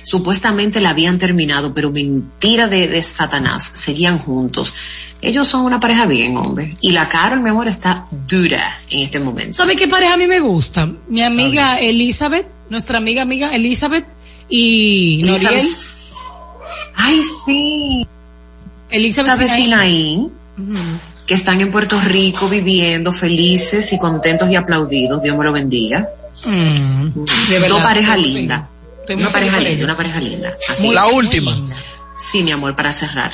Supuestamente 0.03 0.81
la 0.81 0.91
habían 0.91 1.17
terminado, 1.17 1.73
pero 1.73 1.89
mentira 1.91 2.67
de, 2.67 2.87
de 2.87 3.01
Satanás. 3.01 3.63
Seguían 3.63 4.19
juntos. 4.19 4.75
Ellos 5.19 5.47
son 5.47 5.65
una 5.65 5.79
pareja 5.79 6.05
bien, 6.05 6.37
hombre. 6.37 6.77
Y 6.81 6.91
la 6.91 7.07
Carol, 7.07 7.39
mi 7.41 7.49
amor, 7.49 7.67
está 7.67 8.05
dura 8.27 8.63
en 8.91 8.99
este 8.99 9.19
momento. 9.19 9.53
¿Sabe 9.57 9.75
qué 9.75 9.87
pareja 9.87 10.13
a 10.13 10.17
mí 10.17 10.27
me 10.27 10.41
gusta? 10.41 10.91
Mi 11.07 11.23
amiga 11.23 11.79
Elizabeth, 11.79 12.45
nuestra 12.69 12.99
amiga 12.99 13.23
amiga 13.23 13.55
Elizabeth 13.55 14.05
y 14.51 15.21
Noriel. 15.25 15.61
Ay, 16.95 17.21
sí. 17.23 18.07
Elizabeth 18.89 19.31
Elizabeth 19.31 19.49
Sinaí. 19.55 20.29
Sinaí, 20.57 20.99
que 21.25 21.33
están 21.33 21.61
en 21.61 21.71
Puerto 21.71 21.99
Rico 22.01 22.49
viviendo 22.49 23.11
felices 23.13 23.91
y 23.93 23.97
contentos 23.97 24.49
y 24.49 24.55
aplaudidos. 24.55 25.23
Dios 25.23 25.37
me 25.37 25.45
lo 25.45 25.53
bendiga. 25.53 26.09
Mm, 26.45 27.23
de 27.23 27.53
verdad, 27.59 27.69
Dos 27.69 27.81
parejas 27.81 28.19
lindas. 28.19 28.63
Una 29.09 29.29
pareja 29.29 29.59
linda, 29.59 29.85
una 29.85 29.97
pareja 29.97 30.19
linda. 30.19 30.55
Así 30.69 30.85
Muy- 30.87 30.95
la 30.95 31.07
última. 31.07 31.51
linda. 31.51 31.75
Sí, 32.19 32.43
mi 32.43 32.51
amor, 32.51 32.75
para 32.75 32.93
cerrar. 32.93 33.31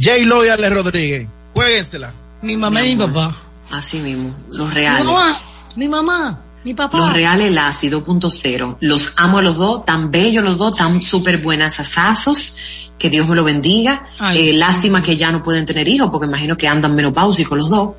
J. 0.00 0.16
Lo 0.24 0.44
y 0.44 0.48
Ale 0.48 0.70
Rodríguez. 0.70 1.28
Jueguensela. 1.54 2.12
Mi 2.42 2.56
mamá 2.56 2.82
y 2.84 2.96
mi 2.96 3.04
papá. 3.06 3.36
Así 3.70 3.98
mismo, 3.98 4.34
los 4.52 4.68
Mi 4.68 4.74
reales. 4.74 5.04
mamá, 5.04 5.36
mi 5.76 5.88
mamá, 5.88 6.40
mi 6.64 6.74
papá. 6.74 6.98
Los 6.98 7.12
reales 7.12 7.52
Lassi 7.52 7.90
2.0. 7.90 8.78
Los 8.80 9.12
amo 9.16 9.38
a 9.38 9.42
los 9.42 9.56
dos, 9.56 9.84
tan 9.84 10.10
bellos 10.10 10.42
los 10.44 10.56
dos, 10.58 10.76
tan 10.76 11.00
súper 11.02 11.38
buenas 11.38 11.78
asazos. 11.80 12.90
Que 12.98 13.10
Dios 13.10 13.28
me 13.28 13.34
lo 13.34 13.44
bendiga. 13.44 14.06
Ay, 14.18 14.38
Eh, 14.38 14.50
sí. 14.52 14.56
lástima 14.56 15.02
que 15.02 15.16
ya 15.16 15.30
no 15.32 15.42
pueden 15.42 15.66
tener 15.66 15.86
hijos, 15.88 16.08
porque 16.10 16.26
imagino 16.26 16.56
que 16.56 16.68
andan 16.68 16.94
menopáusicos 16.94 17.58
los 17.58 17.68
dos. 17.70 17.92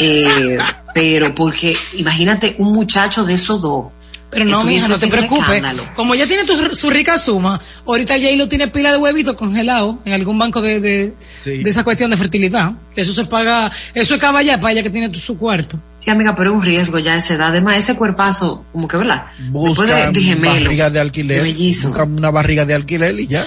Eh, 0.00 0.58
pero 0.94 1.34
porque 1.34 1.76
imagínate 1.96 2.54
un 2.58 2.72
muchacho 2.72 3.24
de 3.24 3.34
esos 3.34 3.60
dos. 3.60 3.86
Pero 4.30 4.44
no, 4.44 4.62
mija, 4.64 4.88
no 4.88 4.98
te 4.98 5.06
preocupes. 5.06 5.42
escándalo. 5.48 5.84
Como 5.96 6.14
ya 6.14 6.26
tiene 6.26 6.44
tu- 6.44 6.76
su 6.76 6.90
rica 6.90 7.18
suma, 7.18 7.58
ahorita 7.86 8.14
Jay 8.20 8.36
lo 8.36 8.46
tiene 8.46 8.68
pila 8.68 8.92
de 8.92 8.98
huevitos 8.98 9.34
congelados 9.36 9.96
en 10.04 10.12
algún 10.12 10.38
banco 10.38 10.60
de, 10.60 10.80
de, 10.80 11.14
Sí. 11.42 11.62
de 11.62 11.70
esa 11.70 11.82
cuestión 11.82 12.10
de 12.10 12.16
fertilidad. 12.18 12.72
Que 12.94 13.00
eso 13.00 13.12
se 13.14 13.24
paga, 13.24 13.72
eso 13.94 14.14
es 14.14 14.20
caballa 14.20 14.60
para 14.60 14.72
ella 14.72 14.82
que 14.82 14.90
tiene 14.90 15.08
tu- 15.08 15.18
su 15.18 15.38
cuarto. 15.38 15.80
Sí, 16.00 16.10
amiga, 16.10 16.36
pero 16.36 16.50
es 16.50 16.56
un 16.56 16.62
riesgo 16.64 16.98
ya 17.00 17.14
a 17.14 17.16
esa 17.16 17.34
edad. 17.34 17.48
Además, 17.48 17.76
ese 17.78 17.96
cuerpazo, 17.96 18.64
como 18.72 18.86
que, 18.86 18.96
¿verdad? 18.96 19.26
Después 19.38 19.88
de, 19.88 19.94
Buscan 19.94 20.12
de 20.12 20.20
gemelo. 20.20 20.64
barriga 20.64 20.90
de 20.90 21.00
alquiler. 21.00 21.42
de. 21.42 21.52
Buscan 21.84 22.12
una 22.12 22.30
barriga 22.30 22.64
de 22.64 22.74
alquiler 22.74 23.18
y 23.18 23.26
ya. 23.26 23.44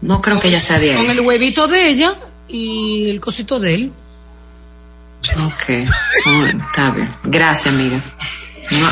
No 0.00 0.20
creo 0.22 0.40
que 0.40 0.48
ella 0.48 0.60
sea 0.60 0.78
de 0.78 0.94
Con 0.94 1.06
ahí. 1.06 1.10
el 1.12 1.20
huevito 1.20 1.66
de 1.68 1.88
ella 1.88 2.14
y 2.48 3.08
el 3.10 3.20
cosito 3.20 3.60
de 3.60 3.74
él. 3.74 3.92
Ok, 5.46 5.88
bueno, 6.26 6.64
está 6.70 6.90
bien. 6.90 7.08
Gracias, 7.24 7.74
amiga. 7.74 8.02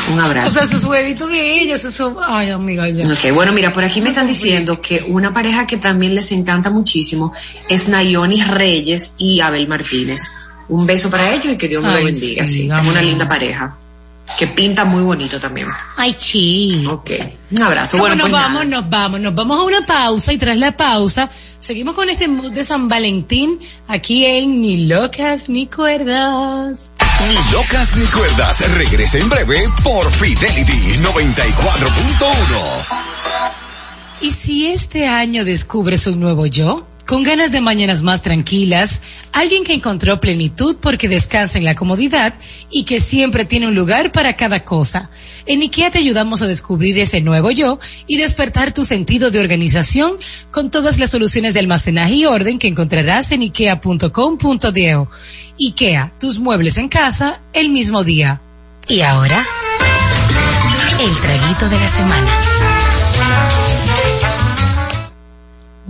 Un, 0.09 0.13
un 0.13 0.19
abrazo. 0.21 0.47
O 0.47 0.51
sea, 0.51 0.63
ese 0.63 0.73
es 0.75 0.83
huevito 0.85 1.27
de 1.27 1.59
ella, 1.61 1.75
ese 1.75 1.87
es 1.89 1.93
su- 1.95 2.17
ay 2.21 2.49
amiga, 2.49 2.87
ya. 2.89 3.03
Ok, 3.03 3.31
bueno, 3.33 3.51
mira, 3.53 3.71
por 3.73 3.83
aquí 3.83 4.01
me 4.01 4.09
están 4.09 4.27
diciendo 4.27 4.81
que 4.81 5.03
una 5.07 5.33
pareja 5.33 5.67
que 5.67 5.77
también 5.77 6.15
les 6.15 6.31
encanta 6.31 6.69
muchísimo 6.71 7.33
es 7.69 7.87
Nayonis 7.89 8.47
Reyes 8.47 9.15
y 9.19 9.41
Abel 9.41 9.67
Martínez. 9.67 10.29
Un 10.73 10.85
beso 10.85 11.09
para 11.09 11.33
ellos 11.33 11.53
y 11.53 11.57
que 11.57 11.67
Dios 11.67 11.83
me 11.83 11.89
Ay, 11.89 11.99
lo 11.99 12.05
bendiga. 12.05 12.47
sí, 12.47 12.53
Sí, 12.63 12.69
una 12.69 13.01
linda 13.01 13.27
pareja. 13.27 13.77
Que 14.39 14.47
pinta 14.47 14.85
muy 14.85 15.03
bonito 15.03 15.37
también. 15.39 15.67
Ay, 15.97 16.15
chi. 16.17 16.85
Ok, 16.89 17.11
un 17.51 17.61
abrazo. 17.63 17.97
Bueno, 17.97 18.15
Bueno, 18.15 18.23
nos 18.23 18.29
pues 18.31 18.41
vamos, 18.41 18.65
nada. 18.65 18.81
nos 18.81 18.89
vamos, 18.89 19.19
nos 19.19 19.35
vamos 19.35 19.59
a 19.59 19.63
una 19.63 19.85
pausa 19.85 20.31
y 20.33 20.37
tras 20.37 20.57
la 20.57 20.75
pausa 20.77 21.29
seguimos 21.59 21.93
con 21.93 22.09
este 22.09 22.27
mood 22.29 22.51
de 22.53 22.63
San 22.63 22.87
Valentín 22.87 23.59
aquí 23.87 24.25
en 24.25 24.61
Ni 24.61 24.87
Locas 24.87 25.49
ni 25.49 25.67
Cuerdas. 25.67 26.91
Ni 27.27 27.35
locas 27.53 27.95
ni 27.95 28.05
cuerdas. 28.05 28.61
Regresa 28.77 29.17
en 29.19 29.29
breve 29.29 29.57
por 29.83 30.11
Fidelity 30.13 30.97
94.1. 30.99 32.85
¿Y 34.21 34.31
si 34.31 34.67
este 34.67 35.05
año 35.07 35.43
descubres 35.45 36.07
un 36.07 36.19
nuevo 36.19 36.45
yo? 36.45 36.87
Con 37.05 37.23
ganas 37.23 37.51
de 37.51 37.61
mañanas 37.61 38.01
más 38.01 38.21
tranquilas, 38.21 39.01
alguien 39.31 39.63
que 39.63 39.73
encontró 39.73 40.19
plenitud 40.19 40.77
porque 40.81 41.07
descansa 41.07 41.57
en 41.57 41.65
la 41.65 41.75
comodidad 41.75 42.33
y 42.71 42.83
que 42.83 42.99
siempre 42.99 43.45
tiene 43.45 43.67
un 43.67 43.75
lugar 43.75 44.11
para 44.11 44.35
cada 44.35 44.63
cosa. 44.63 45.09
En 45.45 45.61
IKEA 45.61 45.91
te 45.91 45.99
ayudamos 45.99 46.41
a 46.41 46.47
descubrir 46.47 46.97
ese 46.99 47.21
nuevo 47.21 47.51
yo 47.51 47.79
y 48.07 48.17
despertar 48.17 48.73
tu 48.73 48.85
sentido 48.85 49.31
de 49.31 49.39
organización 49.39 50.13
con 50.51 50.71
todas 50.71 50.99
las 50.99 51.11
soluciones 51.11 51.53
de 51.53 51.59
almacenaje 51.59 52.13
y 52.13 52.25
orden 52.25 52.59
que 52.59 52.67
encontrarás 52.67 53.31
en 53.31 53.41
ikea.com.de. 53.41 55.05
IKEA, 55.59 56.13
tus 56.19 56.39
muebles 56.39 56.77
en 56.77 56.89
casa 56.89 57.41
el 57.53 57.69
mismo 57.69 58.03
día. 58.03 58.41
Y 58.87 59.01
ahora, 59.01 59.45
el 60.99 61.19
traguito 61.19 61.69
de 61.69 61.79
la 61.79 61.89
semana. 61.89 63.72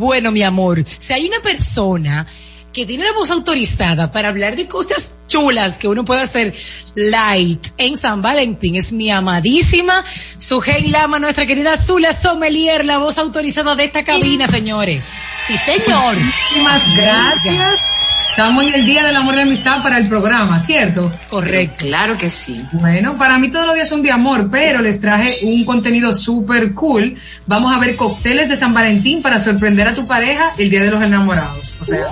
Bueno, 0.04 0.34
mi 0.34 0.44
amor, 0.44 0.84
si 0.86 1.14
hay 1.14 1.28
una 1.28 1.40
persona 1.40 2.28
que 2.74 2.86
tiene 2.86 3.06
la 3.06 3.14
voz 3.14 3.32
autorizada 3.32 4.12
para 4.12 4.28
hablar 4.28 4.58
de 4.58 4.68
cosas 4.68 5.16
chulas 5.28 5.78
que 5.78 5.88
uno 5.88 6.04
puede 6.04 6.24
hacer 6.24 6.54
light 6.94 7.68
en 7.78 7.96
San 7.96 8.22
Valentín, 8.22 8.76
es 8.76 8.92
mi 8.92 9.10
amadísima 9.10 10.04
Sujei 10.38 10.90
Lama, 10.90 11.20
nuestra 11.20 11.46
querida 11.46 11.78
Zula 11.78 12.12
Sommelier, 12.12 12.84
la 12.84 12.98
voz 12.98 13.18
autorizada 13.18 13.76
de 13.76 13.86
esta 13.86 14.04
cabina, 14.04 14.46
señores. 14.46 15.02
Sí, 15.48 15.56
señor. 15.56 16.20
Muchísimas 16.20 16.98
gracias. 16.98 18.03
Estamos 18.30 18.64
en 18.66 18.74
el 18.74 18.86
Día 18.86 19.06
del 19.06 19.16
Amor 19.16 19.36
y 19.36 19.38
la 19.38 19.44
Amistad 19.44 19.84
para 19.84 19.98
el 19.98 20.08
programa, 20.08 20.60
¿cierto? 20.60 21.12
Correcto. 21.30 21.86
Claro 21.86 22.18
que 22.18 22.30
sí. 22.30 22.64
Bueno, 22.74 23.18
para 23.18 23.38
mí 23.38 23.50
todos 23.50 23.68
los 23.68 23.76
días 23.76 23.88
son 23.88 24.02
de 24.02 24.12
amor, 24.12 24.50
pero 24.50 24.82
les 24.82 25.00
traje 25.00 25.30
un 25.44 25.64
contenido 25.66 26.14
súper 26.14 26.74
cool. 26.74 27.16
Vamos 27.46 27.76
a 27.76 27.80
ver 27.80 27.96
cócteles 27.96 28.50
de 28.50 28.56
San 28.56 28.74
Valentín 28.74 29.22
para 29.22 29.40
sorprender 29.40 29.88
a 29.88 29.94
tu 29.94 30.08
pareja 30.08 30.52
el 30.58 30.70
Día 30.70 30.82
de 30.82 30.92
los 30.92 31.04
Enamorados. 31.04 31.76
O 31.80 31.86
sea, 31.86 32.08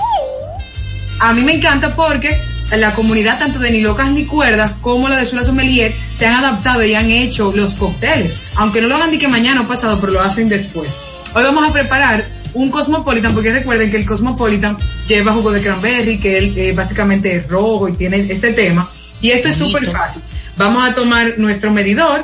a 1.20 1.34
mí 1.34 1.42
me 1.42 1.56
encanta 1.56 1.90
porque 1.90 2.38
la 2.72 2.94
comunidad 2.94 3.40
tanto 3.40 3.60
de 3.60 3.72
Ni 3.72 3.82
Locas 3.82 4.12
Ni 4.12 4.26
Cuerdas 4.26 4.74
como 4.82 5.10
la 5.10 5.18
de 5.18 5.26
Sula 5.26 5.44
Sommelier 5.44 5.94
se 6.14 6.26
han 6.26 6.36
adaptado 6.36 6.84
y 6.86 6.94
han 6.94 7.10
hecho 7.10 7.52
los 7.56 7.74
cócteles. 7.74 8.40
Aunque 8.58 8.82
no 8.82 8.88
lo 8.88 8.96
hagan 8.96 9.12
ni 9.12 9.18
que 9.18 9.28
mañana 9.28 9.62
o 9.62 9.68
pasado, 9.68 10.00
pero 10.00 10.14
lo 10.14 10.22
hacen 10.22 10.50
después. 10.50 10.98
Hoy 11.34 11.44
vamos 11.44 11.68
a 11.68 11.74
preparar 11.74 12.41
un 12.54 12.70
Cosmopolitan, 12.70 13.34
porque 13.34 13.52
recuerden 13.52 13.90
que 13.90 13.98
el 13.98 14.06
Cosmopolitan 14.06 14.78
lleva 15.08 15.34
jugo 15.34 15.52
de 15.52 15.62
cranberry, 15.62 16.20
que 16.20 16.38
él, 16.38 16.58
eh, 16.58 16.74
básicamente 16.74 17.36
es 17.36 17.48
rojo 17.48 17.88
y 17.88 17.94
tiene 17.94 18.20
este 18.20 18.54
tema. 18.54 18.90
Y 19.22 19.32
esto 19.32 19.50
es 19.50 19.56
súper 19.56 19.90
fácil. 19.90 20.22
Vamos 20.58 20.88
a 20.88 20.94
tomar 20.94 21.38
nuestro 21.38 21.72
medidor 21.72 22.24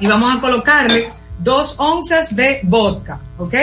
y 0.00 0.06
vamos 0.06 0.36
a 0.36 0.40
colocarle 0.40 1.12
dos 1.38 1.76
onzas 1.78 2.34
de 2.34 2.60
vodka, 2.62 3.20
¿ok? 3.38 3.54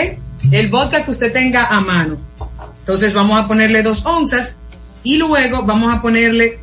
El 0.50 0.68
vodka 0.68 1.04
que 1.04 1.10
usted 1.10 1.32
tenga 1.32 1.66
a 1.66 1.80
mano. 1.80 2.16
Entonces 2.80 3.12
vamos 3.12 3.40
a 3.40 3.46
ponerle 3.46 3.82
dos 3.82 4.04
onzas 4.04 4.56
y 5.02 5.16
luego 5.16 5.62
vamos 5.62 5.92
a 5.94 6.00
ponerle 6.00 6.58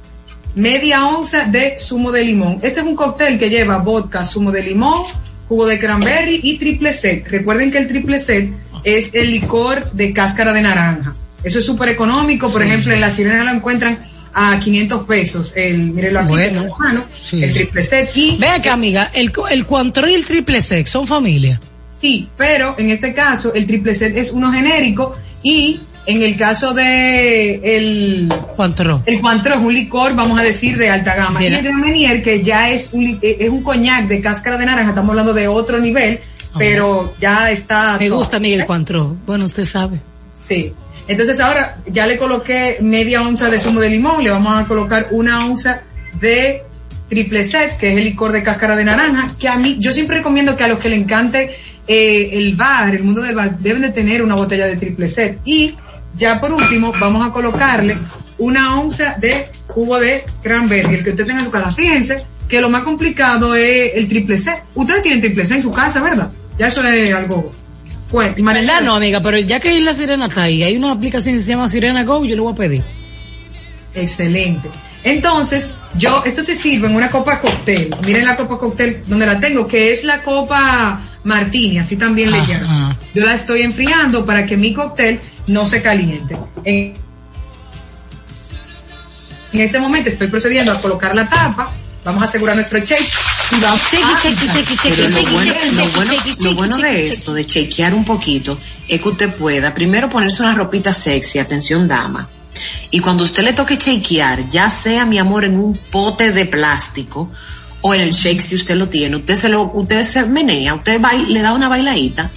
media 0.56 1.07
onza 1.07 1.45
de 1.45 1.77
zumo 1.80 2.11
de 2.11 2.23
limón. 2.23 2.60
Este 2.61 2.80
es 2.81 2.85
un 2.85 2.95
cóctel 2.95 3.38
que 3.38 3.49
lleva 3.49 3.77
vodka, 3.77 4.26
zumo 4.26 4.51
de 4.51 4.64
limón, 4.64 5.03
jugo 5.50 5.66
de 5.66 5.80
cranberry 5.80 6.40
y 6.44 6.58
triple 6.60 6.94
sec. 6.94 7.28
Recuerden 7.28 7.72
que 7.72 7.80
el 7.80 7.88
triple 7.88 8.20
sec 8.20 8.52
es 8.84 9.16
el 9.16 9.32
licor 9.32 9.92
de 9.92 10.14
cáscara 10.14 10.54
de 10.54 10.62
naranja. 10.62 11.12
Eso 11.44 11.60
es 11.60 11.66
súper 11.66 11.90
económico. 11.90 12.52
Por 12.52 12.62
ejemplo, 12.62 12.94
en 12.94 13.02
la 13.02 13.10
sirena 13.10 13.44
lo 13.44 13.52
encuentran 13.52 13.98
a 14.34 14.60
500 14.60 15.04
pesos. 15.08 15.54
El, 15.56 15.92
mírenlo 15.92 16.20
aquí, 16.20 16.32
Bueno, 16.32 16.68
mano, 16.78 17.06
sí. 17.12 17.44
el 17.44 17.52
triple 17.54 17.84
sec. 17.84 18.12
Y 18.16 18.38
Ve 18.38 18.48
acá, 18.48 18.74
amiga, 18.74 19.12
el, 19.14 19.34
el 19.50 19.66
y 20.08 20.14
el 20.14 20.26
triple 20.26 20.62
sex 20.62 20.90
son 20.92 21.08
familia. 21.08 21.60
Sí, 21.92 22.30
pero 22.38 22.76
en 22.78 22.92
este 22.92 23.14
caso 23.14 23.54
el 23.54 23.66
triple 23.66 23.96
set 23.96 24.16
es 24.16 24.32
uno 24.32 24.52
genérico 24.52 25.16
y 25.42 25.80
en 26.06 26.22
el 26.22 26.38
caso 26.38 26.74
de 26.74 27.78
el 27.78 28.34
Cointreau. 28.56 29.02
el 29.06 29.22
Cointreau 29.22 29.60
es 29.60 29.66
un 29.66 29.74
licor, 29.74 30.16
vamos 30.16 30.40
a 30.40 30.44
decir, 30.44 30.78
de 30.78 30.90
alta 30.90 31.16
gama. 31.16 31.40
De 31.40 31.48
y 31.48 31.50
la- 31.50 31.60
el 31.60 31.66
Remenier, 31.66 32.24
que 32.24 32.42
ya 32.44 32.70
es 32.70 32.92
un, 32.94 33.20
eh, 33.22 33.38
es 33.40 33.50
un 33.50 33.62
coñac 33.64 34.08
de 34.08 34.22
cáscara 34.22 34.58
de 34.58 34.66
naranja, 34.66 34.90
estamos 34.90 35.10
hablando 35.12 35.34
de 35.34 35.48
otro 35.48 35.80
nivel, 35.80 36.20
pero 36.58 37.14
ya 37.20 37.52
está... 37.52 37.98
Me 38.00 38.10
gusta, 38.10 38.40
Miguel 38.40 38.66
Cointreau. 38.66 39.16
Bueno, 39.26 39.46
usted 39.46 39.66
sabe. 39.66 40.00
Sí. 40.34 40.74
Entonces 41.08 41.40
ahora 41.40 41.78
ya 41.88 42.06
le 42.08 42.18
coloqué 42.18 42.78
media 42.82 43.22
onza 43.22 43.50
de 43.50 43.60
zumo 43.60 43.80
de 43.80 43.90
limón, 43.90 44.24
le 44.24 44.30
vamos 44.32 44.60
a 44.60 44.68
colocar 44.68 45.08
una 45.12 45.46
onza 45.46 45.82
de 46.20 46.64
triple 47.10 47.44
set, 47.44 47.78
que 47.78 47.92
es 47.92 47.98
el 47.98 48.04
licor 48.04 48.32
de 48.32 48.44
cáscara 48.44 48.76
de 48.76 48.86
naranja, 48.86 49.32
que 49.40 49.48
a 49.50 49.58
mí, 49.58 49.78
yo 49.80 49.92
siempre 49.92 50.18
recomiendo 50.18 50.56
que 50.56 50.64
a 50.64 50.68
los 50.68 50.78
que 50.80 50.90
le 50.90 50.96
encante 50.96 51.56
eh, 51.88 52.30
el 52.34 52.56
bar, 52.56 52.94
el 52.96 53.04
mundo 53.04 53.22
del 53.24 53.34
bar, 53.36 53.58
deben 53.58 53.82
de 53.82 53.90
tener 53.90 54.22
una 54.22 54.36
botella 54.36 54.68
de 54.68 54.76
triple 54.76 55.08
set. 55.08 55.40
Y 55.46 55.74
ya 56.15 56.40
por 56.40 56.52
último, 56.52 56.94
vamos 56.99 57.27
a 57.27 57.31
colocarle 57.31 57.98
una 58.38 58.80
onza 58.80 59.15
de 59.19 59.34
jugo 59.68 59.99
de 59.99 60.23
cranberry, 60.41 60.95
el 60.95 61.03
que 61.03 61.11
usted 61.11 61.26
tenga 61.26 61.40
en 61.40 61.45
su 61.45 61.52
casa. 61.52 61.72
Fíjense 61.72 62.23
que 62.48 62.61
lo 62.61 62.69
más 62.69 62.84
complicado 62.84 63.56
es 63.56 63.95
el 63.95 64.07
triple 64.07 64.38
set. 64.38 64.64
Ustedes 64.76 65.03
tienen 65.03 65.22
triple 65.22 65.45
set 65.45 65.57
en 65.57 65.64
su 65.64 65.72
casa, 65.72 66.02
¿verdad? 66.02 66.31
Ya 66.57 66.68
eso 66.68 66.84
es 66.84 67.14
algo... 67.14 67.52
Pues, 68.10 68.36
¿Verdad? 68.44 68.81
No, 68.81 68.95
amiga, 68.95 69.22
pero 69.22 69.38
ya 69.38 69.60
que 69.60 69.80
la 69.81 69.94
sirena 69.94 70.26
está 70.26 70.44
ahí, 70.44 70.64
hay 70.64 70.76
una 70.76 70.91
aplicación 70.91 71.36
que 71.36 71.44
se 71.44 71.52
llama 71.52 71.69
Sirena 71.69 72.03
Go, 72.03 72.26
yo 72.26 72.36
le 72.36 72.41
voy 72.41 72.53
a 72.53 72.56
pedir. 72.56 72.84
Excelente. 73.94 74.68
Entonces, 75.03 75.76
yo, 75.95 76.23
esto 76.26 76.41
se 76.41 76.56
sirve 76.56 76.88
en 76.88 76.95
una 76.95 77.10
copa 77.10 77.40
cóctel. 77.40 77.90
Miren 78.06 78.26
la 78.26 78.36
copa 78.36 78.57
cóctel 78.57 79.02
donde 79.07 79.26
la 79.26 79.40
tengo, 79.40 79.68
que 79.68 79.91
es 79.91 80.03
la 80.03 80.23
copa 80.23 81.02
martini, 81.23 81.77
así 81.77 81.95
también 81.95 82.31
le 82.31 82.45
llaman. 82.45 82.95
Yo 83.14 83.26
la 83.26 83.34
estoy 83.34 83.61
enfriando 83.61 84.26
para 84.26 84.45
que 84.45 84.57
mi 84.57 84.73
cóctel 84.73 85.19
no 85.50 85.66
se 85.66 85.82
caliente. 85.82 86.38
En, 86.64 86.96
este 89.52 89.80
momento 89.80 90.10
estoy 90.10 90.28
procediendo 90.28 90.72
a 90.72 90.80
colocar 90.80 91.16
la 91.16 91.28
tapa. 91.28 91.74
Vamos 92.06 92.22
a 92.22 92.26
asegurar 92.26 92.56
nuestro 92.56 92.80
shake. 92.80 93.02
Y 93.52 93.62
vamos 93.62 93.82
bueno- 95.92 96.14
lo 96.40 96.56
bueno 96.56 96.78
de 96.78 97.06
esto, 97.06 97.34
de 97.34 97.46
chequear 97.46 97.96
un 97.96 98.06
poquito, 98.06 98.60
es 98.88 99.02
que 99.02 99.10
usted 99.10 99.34
pueda 99.34 99.74
primero 99.74 100.08
ponerse 100.10 100.44
una 100.44 100.54
ropita 100.54 100.94
sexy, 100.94 101.40
atención 101.40 101.88
dama, 101.88 102.30
y 102.92 103.00
cuando 103.00 103.24
usted 103.24 103.44
le 103.44 103.54
toque 103.54 103.78
chequear, 103.78 104.50
ya 104.52 104.70
sea 104.70 105.04
mi 105.06 105.18
amor 105.18 105.46
en 105.46 105.60
un 105.60 105.76
pote 105.92 106.32
de 106.32 106.46
plástico 106.46 107.32
o 107.81 107.93
en 107.93 108.01
el 108.01 108.11
shake 108.11 108.41
si 108.41 108.56
usted 108.56 108.76
lo 108.76 108.89
tiene, 108.89 109.15
usted 109.18 109.35
se 109.35 109.47
lo, 109.49 109.64
usted 109.73 110.03
se 110.03 110.26
menea, 110.26 110.73
usted 110.76 110.99
baila- 110.99 111.27
le 111.30 111.41
da 111.41 111.53
una 111.53 111.69
bailadita 111.69 112.30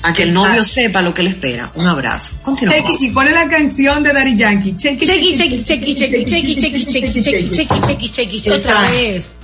para 0.00 0.14
que 0.14 0.22
el 0.24 0.32
novio 0.32 0.62
sepa 0.64 1.02
lo 1.02 1.12
que 1.12 1.22
le 1.24 1.30
espera. 1.30 1.70
Un 1.74 1.86
abrazo. 1.86 2.36
Continuamos. 2.42 2.92
Chequi, 2.92 3.06
y 3.06 3.10
pone 3.10 3.32
la 3.32 3.48
canción 3.48 4.02
de 4.02 4.12
Daddy 4.12 4.36
Yankee. 4.36 4.76
Chequi, 4.76 5.06
Chequi, 5.06 5.34
chequi, 5.36 5.64
chequi, 5.64 5.94
chequi, 5.94 6.24
chequi, 6.26 6.56
chequi, 6.56 6.84
chequi, 6.84 7.22
chequi, 7.22 7.50
chequi, 7.50 8.08
chequi, 8.10 8.40
chequi, 8.40 8.50
otra 8.50 8.82
vez. 8.90 9.34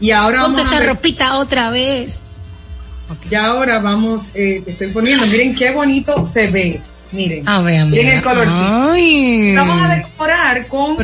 Y 0.00 0.10
ahora 0.10 0.42
Ponte 0.42 0.56
vamos 0.60 0.72
a 0.72 0.76
esa 0.76 0.86
ropita 0.86 1.38
otra 1.38 1.70
vez. 1.70 2.18
Y 3.30 3.36
ahora 3.36 3.78
vamos, 3.78 4.30
eh, 4.34 4.62
estoy 4.66 4.88
poniendo, 4.88 5.26
miren 5.26 5.54
qué 5.54 5.70
bonito 5.70 6.26
se 6.26 6.50
ve. 6.50 6.80
Miren. 7.12 7.46
A 7.48 7.60
ver. 7.60 7.84
Miren 7.86 8.16
el 8.18 8.22
colorcito. 8.22 8.94
Vamos 9.54 9.82
a 9.90 9.94
decorar 9.94 10.66
con 10.68 10.96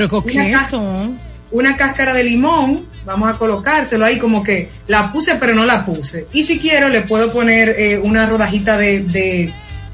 una 1.51 1.77
cáscara 1.77 2.13
de 2.15 2.25
limón. 2.25 2.88
Vamos 3.09 3.31
a 3.31 3.39
colocárselo 3.39 4.05
ahí 4.05 4.19
como 4.19 4.43
que 4.43 4.69
la 4.87 5.11
puse 5.11 5.37
pero 5.37 5.55
no 5.55 5.65
la 5.65 5.87
puse. 5.87 6.27
Y 6.35 6.45
si 6.45 6.59
quiero 6.59 6.91
le 6.91 7.01
puedo 7.01 7.33
poner 7.33 7.71
eh, 7.71 7.97
una 7.97 8.27
rodajita 8.27 8.77
de, 8.77 9.03
de, 9.03 9.51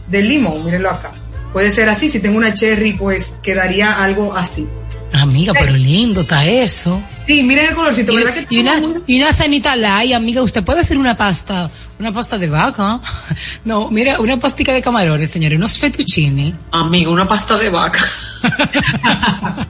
de 0.09 0.23
limón, 0.23 0.65
mírenlo 0.65 0.91
acá. 0.91 1.13
Puede 1.53 1.71
ser 1.71 1.89
así, 1.89 2.09
si 2.09 2.19
tengo 2.19 2.37
una 2.37 2.53
cherry 2.55 2.95
pues 2.95 3.37
quedaría 3.41 4.03
algo 4.03 4.35
así. 4.35 4.67
Amiga, 5.13 5.53
pero 5.57 5.75
lindo 5.75 6.23
está 6.23 6.45
eso. 6.45 7.01
Sí, 7.25 7.45
miren 7.45 7.67
el 7.67 7.75
colorcito, 7.77 8.11
Y, 8.11 8.17
¿verdad 8.17 8.35
que 8.35 8.53
y 8.53 8.59
una, 8.59 8.83
y 9.07 9.23
una 9.23 9.33
cenita 9.33 9.77
light, 9.77 10.13
amiga, 10.13 10.43
usted 10.43 10.65
puede 10.65 10.81
hacer 10.81 10.99
una 10.99 11.17
pasta, 11.17 11.71
una 12.01 12.13
pasta 12.13 12.37
de 12.37 12.49
vaca. 12.49 12.99
No, 13.65 13.91
mira, 13.93 14.19
una 14.19 14.39
pastica 14.41 14.73
de 14.73 14.83
camarones, 14.83 15.31
señores, 15.31 15.57
unos 15.57 15.79
fettuccini. 15.79 16.53
Amiga, 16.73 17.11
una 17.11 17.29
pasta 17.29 17.57
de 17.59 17.71
vaca. 17.71 18.01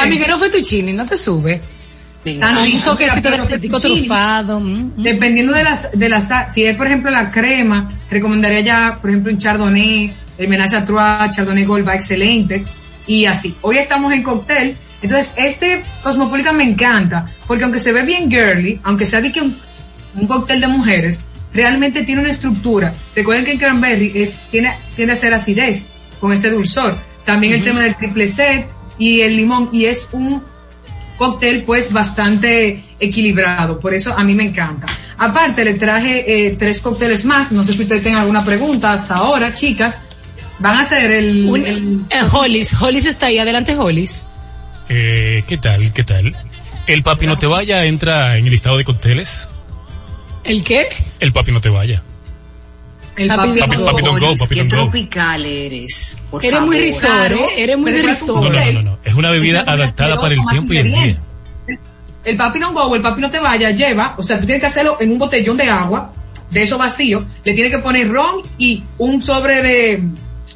Amiga, 0.00 0.26
no 0.26 0.38
fettuccini, 0.40 0.92
no 0.92 1.06
te 1.06 1.16
sube. 1.16 1.62
Tan 2.24 2.54
rico, 2.64 2.94
de 2.94 3.08
pero 3.20 3.42
aceitico 3.42 3.80
fettuccine. 3.80 4.06
trufado. 4.06 4.60
mm, 4.60 4.92
mm. 4.96 5.02
Dependiendo 5.02 5.52
de 5.52 5.64
las, 5.64 5.90
de 5.92 6.08
las, 6.08 6.54
si 6.54 6.64
es 6.64 6.76
por 6.76 6.86
ejemplo 6.86 7.10
la 7.10 7.30
crema, 7.30 7.90
recomendaría 8.10 8.60
ya, 8.60 8.98
por 9.00 9.10
ejemplo, 9.10 9.32
un 9.32 9.38
chardonnay, 9.38 10.14
el 10.38 10.48
menage 10.48 10.76
à 10.76 10.84
trois, 10.84 11.34
chardonnay 11.34 11.64
gold 11.64 11.86
va 11.86 11.94
excelente, 11.94 12.64
y 13.06 13.26
así. 13.26 13.54
Hoy 13.62 13.78
estamos 13.78 14.12
en 14.12 14.22
cóctel, 14.22 14.76
entonces 15.02 15.34
este 15.36 15.82
Cosmopolitan 16.02 16.56
me 16.56 16.64
encanta, 16.64 17.26
porque 17.48 17.64
aunque 17.64 17.80
se 17.80 17.92
ve 17.92 18.02
bien 18.02 18.30
girly, 18.30 18.80
aunque 18.84 19.04
sea 19.06 19.20
de 19.20 19.32
que 19.32 19.40
un, 19.40 19.56
un 20.14 20.26
cóctel 20.28 20.60
de 20.60 20.68
mujeres, 20.68 21.20
realmente 21.52 22.04
tiene 22.04 22.20
una 22.20 22.30
estructura. 22.30 22.94
Recuerden 23.16 23.44
que 23.44 23.52
el 23.52 23.58
cranberry 23.58 24.12
es, 24.14 24.38
tiene, 24.50 24.72
tiende 24.94 25.14
a 25.14 25.16
ser 25.16 25.34
acidez, 25.34 25.86
con 26.20 26.32
este 26.32 26.50
dulzor. 26.50 26.96
También 27.26 27.54
el 27.54 27.64
tema 27.64 27.80
del 27.80 27.96
triple 27.96 28.28
set 28.28 28.66
y 28.98 29.22
el 29.22 29.36
limón, 29.36 29.68
y 29.72 29.86
es 29.86 30.10
un 30.12 30.42
cóctel 31.18 31.62
pues 31.64 31.92
bastante 31.92 32.82
equilibrado, 33.00 33.78
por 33.80 33.94
eso 33.94 34.12
a 34.16 34.22
mí 34.24 34.34
me 34.34 34.44
encanta. 34.44 34.86
Aparte 35.18 35.64
le 35.64 35.74
traje 35.74 36.46
eh, 36.46 36.56
tres 36.58 36.80
cócteles 36.80 37.24
más, 37.24 37.52
no 37.52 37.64
sé 37.64 37.72
si 37.74 37.82
ustedes 37.82 38.02
tienen 38.02 38.20
alguna 38.20 38.44
pregunta 38.44 38.92
hasta 38.92 39.16
ahora, 39.16 39.52
chicas. 39.54 40.00
Van 40.58 40.76
a 40.76 40.80
hacer 40.80 41.10
el, 41.10 41.46
Un- 41.48 41.66
el- 41.66 42.00
eh, 42.10 42.20
Hollis, 42.32 42.80
Hollis 42.80 43.06
está 43.06 43.26
ahí, 43.26 43.38
adelante 43.38 43.76
Hollis. 43.76 44.24
Eh, 44.88 45.42
¿Qué 45.46 45.56
tal? 45.58 45.92
¿Qué 45.92 46.04
tal? 46.04 46.34
El 46.86 47.02
papi 47.02 47.26
no 47.26 47.38
te 47.38 47.46
vaya 47.46 47.84
entra 47.84 48.36
en 48.36 48.44
el 48.44 48.50
listado 48.50 48.76
de 48.76 48.84
cócteles. 48.84 49.48
¿El 50.44 50.62
qué? 50.64 50.86
El 51.20 51.32
papi 51.32 51.52
no 51.52 51.60
te 51.60 51.68
vaya. 51.68 52.02
El 53.16 53.28
Papi 53.28 53.60
go, 53.60 53.66
papi 53.84 54.54
qué 54.54 54.62
go. 54.62 54.68
tropical 54.68 55.44
eres. 55.44 56.22
Por 56.30 56.42
Eres 56.42 56.52
favor. 56.54 56.66
muy 56.68 56.78
risor, 56.78 57.32
¿eh? 57.32 57.46
Eres 57.58 57.78
muy 57.78 57.92
No, 57.92 58.02
risor. 58.02 58.28
no, 58.42 58.48
no, 58.50 58.72
no, 58.72 58.82
no. 58.82 58.98
Es 59.04 59.14
una 59.14 59.30
bebida 59.30 59.60
es 59.60 59.68
adaptada 59.68 60.18
para 60.18 60.34
el 60.34 60.40
tiempo 60.50 60.72
y 60.72 60.76
el 60.78 60.90
día. 60.90 61.16
El 62.24 62.36
papi 62.36 62.58
no 62.60 62.72
go, 62.72 62.94
el 62.94 63.02
papi 63.02 63.20
no 63.20 63.30
te 63.30 63.40
vaya, 63.40 63.70
lleva, 63.72 64.14
o 64.16 64.22
sea, 64.22 64.38
tú 64.38 64.46
tienes 64.46 64.60
que 64.60 64.68
hacerlo 64.68 64.96
en 65.00 65.10
un 65.10 65.18
botellón 65.18 65.56
de 65.56 65.68
agua, 65.68 66.12
de 66.50 66.62
eso 66.62 66.78
vacío, 66.78 67.24
le 67.44 67.52
tienes 67.54 67.72
que 67.72 67.80
poner 67.80 68.08
ron 68.08 68.36
y 68.58 68.82
un 68.98 69.22
sobre 69.24 69.60
de, 69.60 70.02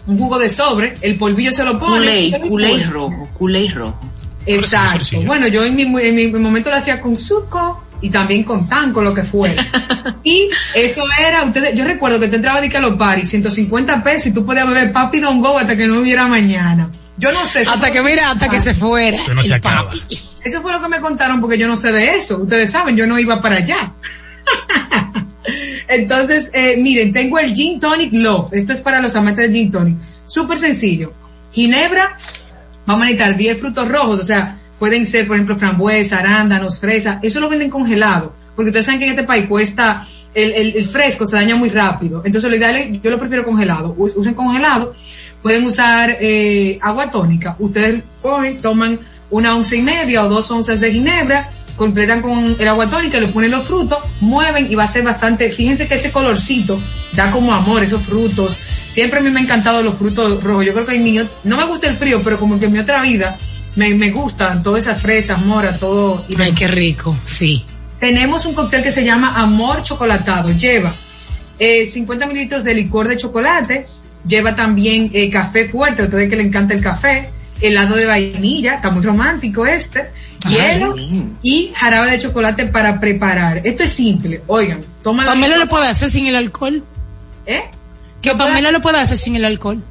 un 0.07 0.16
jugo 0.19 0.39
de 0.39 0.49
sobre, 0.49 0.97
el 1.01 1.19
polvillo 1.19 1.53
se 1.53 1.65
lo 1.65 1.77
pone. 1.78 2.31
Culé, 2.31 2.41
culé 2.49 2.85
rojo, 2.85 3.28
culé 3.35 3.69
rojo. 3.70 3.99
Exacto. 4.47 5.20
Bueno, 5.23 5.49
yo 5.49 5.65
en 5.65 5.74
mi, 5.74 5.83
en 5.83 6.15
mi 6.15 6.28
momento 6.28 6.70
lo 6.70 6.77
hacía 6.77 7.01
con 7.01 7.16
suco 7.19 7.83
y 8.01 8.10
también 8.10 8.44
con 8.44 8.68
tan, 8.68 8.93
con 8.93 9.05
lo 9.05 9.14
que 9.14 9.23
fuera. 9.23 9.62
y 10.24 10.48
eso 10.74 11.02
era, 11.20 11.44
ustedes, 11.44 11.74
yo 11.74 11.85
recuerdo 11.85 12.20
que 12.20 12.28
te 12.28 12.36
entraba 12.36 12.60
de 12.60 12.68
que 12.68 12.77
a 12.77 12.81
los 12.81 12.94
paris, 12.94 13.28
150 13.31 14.02
pesos 14.02 14.28
y 14.28 14.35
tú 14.35 14.44
podías 14.44 14.66
beber 14.66 14.93
papi 14.93 15.20
don 15.20 15.40
go 15.40 15.59
hasta 15.59 15.77
que 15.77 15.86
no 15.86 16.01
hubiera 16.01 16.27
mañana. 16.27 16.89
Yo 17.18 17.32
no 17.32 17.47
sé. 17.47 17.62
eso 17.62 17.70
Hasta 17.70 17.89
fue 17.89 17.93
que 17.93 18.02
mira, 18.02 18.31
hasta 18.31 18.48
que 18.48 18.60
se 18.60 18.74
fuera. 18.74 19.16
Eso 19.16 19.35
no 19.35 19.43
se 19.43 19.55
acaba. 19.55 19.90
papi. 19.90 20.20
Eso 20.44 20.62
fue 20.62 20.73
lo 20.73 20.81
que 20.81 20.89
me 20.89 21.01
contaron 21.01 21.40
porque 21.40 21.59
yo 21.59 21.66
no 21.66 21.77
sé 21.77 21.93
de 21.93 22.16
eso. 22.16 22.39
Ustedes 22.43 22.70
saben, 22.70 22.97
yo 22.97 23.06
no 23.06 23.18
iba 23.18 23.40
para 23.40 23.56
allá. 23.56 23.93
Entonces, 25.89 26.51
eh, 26.52 26.77
miren, 26.78 27.12
tengo 27.12 27.39
el 27.39 27.55
Gin 27.55 27.81
Tonic 27.81 28.12
Love. 28.12 28.52
Esto 28.52 28.73
es 28.73 28.81
para 28.81 29.01
los 29.01 29.14
amantes 29.16 29.47
del 29.47 29.56
Gin 29.56 29.70
Tonic. 29.70 29.97
Súper 30.27 30.59
sencillo. 30.59 31.12
Ginebra, 31.52 32.16
vamos 32.85 33.02
a 33.02 33.06
necesitar 33.06 33.36
10 33.36 33.59
frutos 33.59 33.89
rojos, 33.89 34.20
o 34.20 34.24
sea, 34.24 34.59
pueden 34.78 35.07
ser, 35.07 35.27
por 35.27 35.36
ejemplo, 35.36 35.57
frambuesa, 35.57 36.19
arándanos, 36.19 36.78
fresa. 36.81 37.19
Eso 37.23 37.40
lo 37.40 37.48
venden 37.48 37.70
congelado, 37.70 38.32
porque 38.55 38.70
ustedes 38.70 38.86
saben 38.86 38.98
que 39.01 39.07
en 39.07 39.12
este 39.12 39.24
país 39.24 39.47
cuesta, 39.47 40.03
el, 40.35 40.53
el- 40.53 40.77
el 40.77 40.85
fresco 40.85 41.24
se 41.27 41.36
daña 41.36 41.57
muy 41.57 41.70
rápido. 41.70 42.23
Entonces, 42.24 42.51
lo 42.51 42.57
ideal 42.57 43.01
yo 43.03 43.11
lo 43.11 43.19
prefiero 43.19 43.44
congelado. 43.44 43.94
Us- 43.98 44.16
Usen 44.16 44.35
congelado. 44.35 44.94
Pueden 45.43 45.65
usar 45.65 46.16
eh, 46.20 46.78
agua 46.82 47.11
tónica. 47.11 47.57
Ustedes 47.59 48.03
cogen, 48.20 48.61
toman 48.61 48.98
una 49.31 49.55
once 49.57 49.77
y 49.77 49.82
media 49.82 50.24
o 50.24 50.28
dos 50.28 50.51
onzas 50.51 50.81
de 50.81 50.93
ginebra, 50.93 51.51
completan 51.77 52.20
con 52.23 52.57
el 52.59 52.69
agua 52.69 52.89
tónica, 52.89 53.19
le 53.20 53.28
ponen 53.28 53.51
los 53.51 53.66
frutos, 53.66 53.98
mueven 54.20 54.66
y 54.70 54.74
va 54.74 54.85
a 54.85 54.89
ser 54.89 55.03
bastante, 55.05 55.51
fíjense 55.51 55.86
que 55.86 55.94
ese 55.94 56.11
colorcito 56.11 56.81
da 57.12 57.31
como 57.31 57.53
amor, 57.55 57.82
esos 57.82 58.03
frutos. 58.03 58.55
Siempre 58.55 59.20
a 59.20 59.23
mí 59.23 59.31
me 59.31 59.40
han 59.40 59.44
encantado 59.47 59.82
los 59.82 59.94
frutos 59.97 60.43
rojos. 60.43 60.65
Yo 60.65 60.73
creo 60.73 60.86
que 60.86 60.97
en 60.97 61.05
mi, 61.05 61.20
no 61.44 61.57
me 61.57 61.65
gusta 61.66 61.89
el 61.89 61.97
frío, 61.97 62.20
pero 62.24 62.39
como 62.39 62.59
que 62.59 62.66
en 62.66 62.73
mi 62.73 62.78
otra 62.78 63.03
vida 63.03 63.36
me, 63.77 63.94
me 63.94 64.11
gustan 64.11 64.62
todas 64.62 64.86
esas 64.86 65.01
fresas, 65.01 65.40
moras, 65.44 65.78
todo. 65.81 66.24
Y 66.28 66.40
Ay, 66.40 66.53
qué 66.53 66.66
rico, 66.66 67.16
sí. 67.24 67.65
tenemos 68.01 68.47
un 68.47 68.55
cóctel 68.55 68.82
que 68.82 68.90
se 68.90 69.05
llama 69.05 69.40
Amor 69.40 69.82
Chocolatado. 69.82 70.51
Lleva 70.51 70.93
eh, 71.59 71.86
50 71.86 72.27
mililitros 72.27 72.65
de 72.65 72.74
licor 72.74 73.09
de 73.09 73.16
chocolate, 73.16 73.85
lleva 74.27 74.55
también 74.55 75.11
eh, 75.15 75.31
café 75.31 75.69
fuerte, 75.69 76.03
a 76.03 76.05
ustedes 76.07 76.28
que 76.28 76.36
le 76.36 76.43
encanta 76.43 76.74
el 76.74 76.82
café, 76.82 77.31
helado 77.61 77.97
de 77.97 78.07
vainilla, 78.07 78.74
está 78.74 78.90
muy 78.90 79.03
romántico 79.03 79.65
este, 79.66 80.05
hielo 80.48 80.94
y 81.43 81.73
jarabe 81.74 82.11
de 82.11 82.19
chocolate 82.19 82.66
para 82.66 83.01
preparar. 83.01 83.62
Esto 83.65 83.85
es 83.85 83.90
simple, 83.93 84.43
oigan, 84.47 84.85
toma 85.03 85.24
la 85.24 85.32
Pamela 85.32 85.57
lo 85.57 85.69
puede 85.69 85.86
hacer 85.86 86.11
sin 86.11 86.27
el 86.27 86.36
alcohol. 86.36 86.82
¿Eh? 87.47 87.62
Que 88.20 88.35
Pamela 88.35 88.70
lo 88.70 88.81
puede 88.81 88.98
hacer 88.98 89.16
sin 89.16 89.36
el 89.36 89.44
alcohol. 89.44 89.82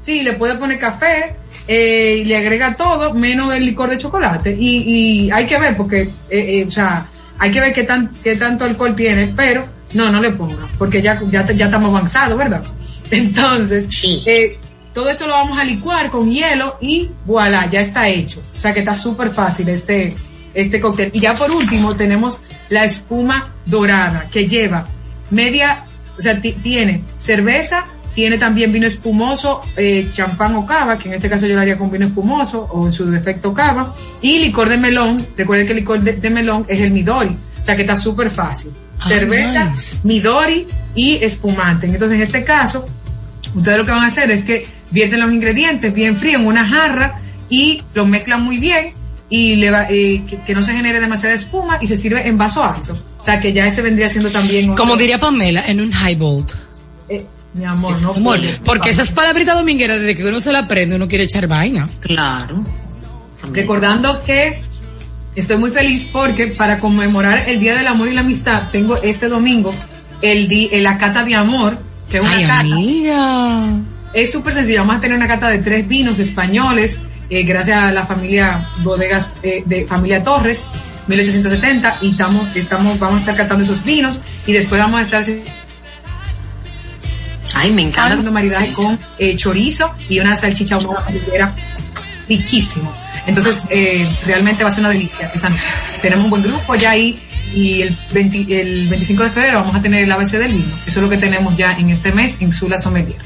Sí, 0.00 0.22
le 0.22 0.34
puede 0.34 0.54
poner 0.54 0.78
café, 0.78 1.34
eh, 1.68 2.16
y 2.22 2.24
le 2.24 2.36
agrega 2.36 2.74
todo, 2.76 3.14
menos 3.14 3.54
el 3.54 3.64
licor 3.66 3.90
de 3.90 3.98
chocolate. 3.98 4.56
Y, 4.58 5.26
y 5.26 5.30
hay 5.30 5.46
que 5.46 5.58
ver, 5.58 5.76
porque, 5.76 6.00
eh, 6.02 6.08
eh, 6.30 6.64
o 6.66 6.70
sea, 6.70 7.06
hay 7.38 7.52
que 7.52 7.60
ver 7.60 7.72
qué, 7.72 7.84
tan, 7.84 8.10
qué 8.24 8.34
tanto 8.34 8.64
alcohol 8.64 8.96
tiene, 8.96 9.32
pero 9.36 9.64
no, 9.92 10.10
no 10.10 10.20
le 10.20 10.30
ponga, 10.32 10.66
porque 10.78 11.00
ya, 11.02 11.20
ya, 11.30 11.44
ya 11.46 11.66
estamos 11.66 11.90
avanzados, 11.90 12.36
¿verdad? 12.36 12.62
Entonces, 13.10 13.86
eh, 14.26 14.58
todo 14.94 15.08
esto 15.10 15.26
lo 15.26 15.32
vamos 15.34 15.58
a 15.58 15.64
licuar 15.64 16.10
con 16.10 16.30
hielo 16.30 16.76
y 16.80 17.10
voilà, 17.26 17.68
ya 17.70 17.80
está 17.80 18.08
hecho. 18.08 18.40
O 18.56 18.58
sea 18.58 18.72
que 18.74 18.80
está 18.80 18.96
súper 18.96 19.30
fácil 19.30 19.68
este, 19.68 20.16
este 20.54 20.80
cóctel. 20.80 21.10
Y 21.12 21.20
ya 21.20 21.34
por 21.34 21.50
último 21.50 21.94
tenemos 21.94 22.50
la 22.70 22.84
espuma 22.84 23.52
dorada, 23.66 24.26
que 24.32 24.48
lleva 24.48 24.88
media, 25.30 25.84
o 26.18 26.22
sea, 26.22 26.40
ti- 26.40 26.52
tiene 26.62 27.02
cerveza, 27.16 27.84
tiene 28.18 28.36
también 28.36 28.72
vino 28.72 28.84
espumoso, 28.84 29.62
eh, 29.76 30.08
champán 30.12 30.56
o 30.56 30.66
cava, 30.66 30.98
que 30.98 31.06
en 31.08 31.14
este 31.14 31.28
caso 31.30 31.46
yo 31.46 31.54
lo 31.54 31.60
haría 31.60 31.78
con 31.78 31.88
vino 31.88 32.04
espumoso 32.04 32.62
o 32.72 32.84
en 32.86 32.90
su 32.90 33.08
defecto 33.08 33.54
cava, 33.54 33.94
y 34.20 34.40
licor 34.40 34.68
de 34.68 34.76
melón. 34.76 35.24
Recuerden 35.36 35.66
que 35.68 35.72
el 35.74 35.78
licor 35.78 36.00
de, 36.00 36.14
de 36.14 36.28
melón 36.30 36.66
es 36.66 36.80
el 36.80 36.90
Midori, 36.90 37.28
o 37.28 37.64
sea 37.64 37.76
que 37.76 37.82
está 37.82 37.94
súper 37.94 38.28
fácil. 38.28 38.72
Ah, 38.98 39.06
cerveza, 39.06 39.66
nice. 39.66 39.98
Midori 40.02 40.66
y 40.96 41.14
espumante. 41.22 41.86
Entonces 41.86 42.16
en 42.16 42.24
este 42.24 42.42
caso, 42.42 42.84
ustedes 43.54 43.78
lo 43.78 43.84
que 43.84 43.92
van 43.92 44.02
a 44.02 44.06
hacer 44.08 44.28
es 44.32 44.42
que 44.44 44.66
vierten 44.90 45.20
los 45.20 45.32
ingredientes 45.32 45.94
bien 45.94 46.16
fríos 46.16 46.40
en 46.42 46.48
una 46.48 46.66
jarra 46.66 47.20
y 47.48 47.80
los 47.94 48.08
mezclan 48.08 48.42
muy 48.42 48.58
bien 48.58 48.94
y 49.30 49.54
le 49.54 49.70
va- 49.70 49.86
eh, 49.90 50.24
que, 50.28 50.40
que 50.42 50.54
no 50.56 50.62
se 50.64 50.72
genere 50.72 50.98
demasiada 50.98 51.36
espuma 51.36 51.78
y 51.80 51.86
se 51.86 51.96
sirve 51.96 52.26
en 52.26 52.36
vaso 52.36 52.64
alto. 52.64 52.98
O 53.20 53.22
sea 53.22 53.38
que 53.38 53.52
ya 53.52 53.64
ese 53.64 53.80
vendría 53.82 54.08
siendo 54.08 54.30
también... 54.32 54.74
Como 54.74 54.94
otro- 54.94 54.96
diría 55.02 55.18
Pamela, 55.20 55.64
en 55.68 55.80
un 55.80 55.92
highball. 55.92 56.44
Eh, 57.08 57.24
mi 57.54 57.64
amor, 57.64 58.00
no 58.02 58.10
Amor, 58.12 58.38
puede. 58.38 58.58
porque 58.64 58.90
esas 58.90 59.12
palabritas 59.12 59.56
domingueras, 59.56 59.98
desde 60.00 60.14
que 60.16 60.24
uno 60.24 60.40
se 60.40 60.52
la 60.52 60.60
aprende, 60.60 60.96
uno 60.96 61.08
quiere 61.08 61.24
echar 61.24 61.46
vaina. 61.46 61.88
Claro. 62.00 62.56
Recordando 63.52 64.22
que 64.22 64.60
estoy 65.34 65.56
muy 65.58 65.70
feliz 65.70 66.08
porque 66.12 66.48
para 66.48 66.78
conmemorar 66.78 67.48
el 67.48 67.60
Día 67.60 67.76
del 67.76 67.86
Amor 67.86 68.08
y 68.08 68.14
la 68.14 68.20
Amistad 68.20 68.70
tengo 68.72 68.96
este 68.96 69.28
domingo 69.28 69.74
el 70.20 70.48
di, 70.48 70.68
eh, 70.72 70.80
la 70.80 70.98
cata 70.98 71.22
de 71.24 71.36
amor, 71.36 71.78
que 72.10 72.16
es 72.16 72.22
una 72.22 72.32
Ay, 72.32 72.42
cata. 72.46 72.60
amiga. 72.60 73.68
Es 74.12 74.32
súper 74.32 74.52
sencillo, 74.52 74.80
vamos 74.80 74.96
a 74.96 75.00
tener 75.00 75.16
una 75.16 75.28
cata 75.28 75.48
de 75.48 75.58
tres 75.58 75.86
vinos 75.86 76.18
españoles, 76.18 77.02
eh, 77.30 77.44
gracias 77.44 77.76
a 77.76 77.92
la 77.92 78.04
familia 78.04 78.68
Bodegas 78.82 79.30
eh, 79.44 79.62
de 79.64 79.84
Familia 79.84 80.24
Torres, 80.24 80.64
1870, 81.06 81.98
y 82.02 82.10
estamos, 82.10 82.56
estamos, 82.56 82.98
vamos 82.98 83.18
a 83.18 83.20
estar 83.20 83.36
catando 83.36 83.62
esos 83.62 83.84
vinos 83.84 84.20
y 84.46 84.52
después 84.52 84.80
vamos 84.80 85.00
a 85.00 85.02
estar 85.04 85.24
Ay, 87.58 87.70
me 87.72 87.82
encanta. 87.82 88.06
haciendo 88.12 88.30
maridaje 88.32 88.72
con 88.72 88.98
eh, 89.18 89.36
chorizo 89.36 89.90
y 90.08 90.18
una 90.20 90.36
salchicha 90.36 90.76
ahumada 90.76 91.06
riquísimo. 92.28 92.92
Entonces, 93.26 93.64
eh, 93.70 94.08
realmente 94.26 94.62
va 94.62 94.68
a 94.70 94.72
ser 94.72 94.80
una 94.80 94.90
delicia 94.90 95.30
esa 95.34 95.48
noche. 95.48 95.64
Tenemos 96.02 96.24
un 96.24 96.30
buen 96.30 96.42
grupo 96.42 96.74
ya 96.74 96.90
ahí 96.90 97.18
y 97.54 97.82
el, 97.82 97.96
20 98.12 98.60
el 98.60 98.88
25 98.88 99.24
de 99.24 99.30
febrero 99.30 99.60
vamos 99.60 99.74
a 99.74 99.82
tener 99.82 100.04
el 100.04 100.12
ABC 100.12 100.32
del 100.32 100.52
vino. 100.52 100.74
Eso 100.86 101.00
es 101.00 101.02
lo 101.02 101.08
que 101.08 101.18
tenemos 101.18 101.56
ya 101.56 101.72
en 101.78 101.90
este 101.90 102.12
mes 102.12 102.36
en 102.40 102.52
Sula 102.52 102.78
Sommelier. 102.78 103.16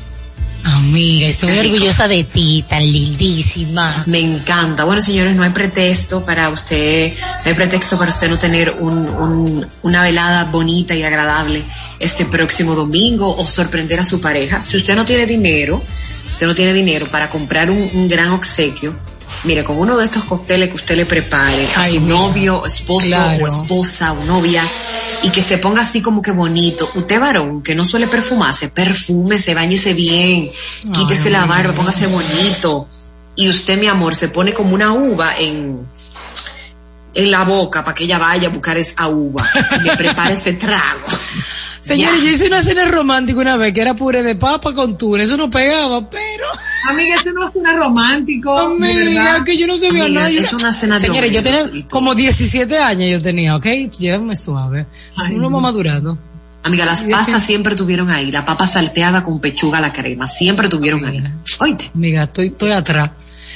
Amiga, 0.65 1.27
estoy 1.27 1.59
orgullosa 1.59 2.07
de 2.07 2.23
ti, 2.23 2.65
tan 2.69 2.83
lindísima. 2.85 4.05
Me 4.07 4.21
encanta. 4.21 4.85
Bueno, 4.85 5.01
señores, 5.01 5.35
no 5.35 5.43
hay 5.43 5.51
pretexto 5.51 6.25
para 6.25 6.51
usted, 6.51 7.13
no 7.13 7.49
hay 7.51 7.55
pretexto 7.55 7.99
para 7.99 8.11
usted 8.11 8.31
no 8.31 8.39
tener 8.39 8.71
un, 8.79 8.97
un- 9.09 9.67
una 9.83 10.03
velada 10.05 10.45
bonita 10.45 10.95
y 10.95 11.03
agradable 11.03 11.65
este 12.03 12.25
próximo 12.27 12.75
domingo 12.75 13.35
o 13.37 13.47
sorprender 13.47 13.99
a 14.01 14.05
su 14.05 14.21
pareja. 14.21 14.63
Si 14.65 14.77
usted 14.77 14.95
no 14.95 15.05
tiene 15.05 15.27
dinero, 15.27 15.83
usted 16.29 16.47
no 16.47 16.55
tiene 16.55 16.73
dinero 16.73 17.07
para 17.07 17.31
comprar 17.31 17.71
un, 17.71 17.89
un 17.95 18.09
gran 18.09 18.33
obsequio, 18.33 18.95
mire, 19.45 19.65
con 19.65 19.79
uno 19.79 19.97
de 19.97 20.05
estos 20.05 20.25
cócteles 20.25 20.69
que 20.71 20.77
usted 20.77 20.97
le 20.97 21.07
prepare 21.07 21.67
a 21.77 21.81
Ay, 21.83 21.95
su 21.95 22.01
mira. 22.01 22.17
novio, 22.17 22.67
esposo 22.67 23.07
Claro. 23.09 23.45
o 23.45 23.49
esposa 23.49 24.13
o 24.13 24.25
novia 24.25 24.65
y 25.23 25.31
que 25.31 25.41
se 25.41 25.59
ponga 25.59 25.81
así 25.83 26.03
como 26.03 26.21
que 26.23 26.33
bonito. 26.33 26.91
Usted 26.95 27.19
varón 27.21 27.63
que 27.63 27.75
no 27.75 27.85
suele 27.85 28.07
perfumarse, 28.09 28.69
perfúmese, 28.69 29.55
bañese 29.55 29.95
bien, 29.95 30.51
quítese 30.93 31.31
la 31.31 31.47
barba, 31.47 31.73
póngase 31.73 32.07
bonito. 32.09 32.89
Y 33.37 33.49
usted, 33.49 33.79
mi 33.79 33.87
amor, 33.87 34.15
se 34.15 34.29
pone 34.29 34.53
como 34.53 34.75
una 34.75 34.93
uva 34.93 35.35
en, 35.39 35.87
en 37.15 37.31
la 37.31 37.45
boca 37.45 37.85
para 37.85 37.95
que 37.95 38.05
ella 38.05 38.19
vaya 38.19 38.49
a 38.49 38.51
buscar 38.53 38.77
esa 38.77 39.09
uva 39.09 39.49
y 39.79 39.83
le 39.85 39.97
prepare 39.97 40.35
ese 40.35 40.53
trago. 40.55 41.07
Señores, 41.83 42.23
yo 42.23 42.29
hice 42.29 42.47
una 42.47 42.63
cena 42.63 42.85
romántica 42.87 43.41
una 43.41 43.57
vez 43.57 43.75
que 43.75 43.81
era 43.81 43.95
puré 43.95 44.23
de 44.23 44.37
papa 44.37 44.73
con 44.75 44.97
tuna. 44.97 45.25
Eso 45.25 45.37
no 45.37 45.51
pegaba, 45.51 46.09
pero. 46.09 46.47
Amiga, 46.89 47.17
eso 47.17 47.33
no 47.33 47.49
es 47.49 47.55
una 47.55 47.75
romántico. 47.75 48.55
de 48.79 48.87
Amiga, 48.91 49.43
que 49.45 49.57
yo 49.59 49.67
no 49.67 49.77
sabía 49.79 50.05
Amiga, 50.05 50.21
nada. 50.21 50.31
Es 50.31 50.53
una 50.53 50.73
cena 50.73 50.99
de 51.01 51.09
Señores, 51.09 51.31
yo 51.33 51.43
tenía 51.43 51.63
como 51.91 52.15
17 52.15 52.79
años, 52.79 53.11
yo 53.11 53.23
tenía, 53.23 53.57
¿ok? 53.57 53.67
Llévame 53.99 54.37
suave. 54.37 54.87
Ay, 55.17 55.35
Uno 55.35 55.51
no. 55.51 55.57
va 55.57 55.61
madurando. 55.63 56.17
Amiga, 56.65 56.85
las 56.87 57.03
pastas 57.05 57.43
siempre 57.43 57.75
tuvieron 57.75 58.09
ahí, 58.11 58.31
la 58.31 58.47
papa 58.47 58.69
salteada 58.69 59.25
con 59.25 59.41
pechuga 59.41 59.79
a 59.79 59.81
la 59.81 59.93
crema, 59.93 60.29
siempre 60.29 60.69
tuvieron 60.69 61.05
ahí. 61.05 61.21
Oíste, 61.59 61.91
Amiga, 61.93 62.23
estoy, 62.23 62.47
estoy 62.47 62.71
atrás. 62.71 63.11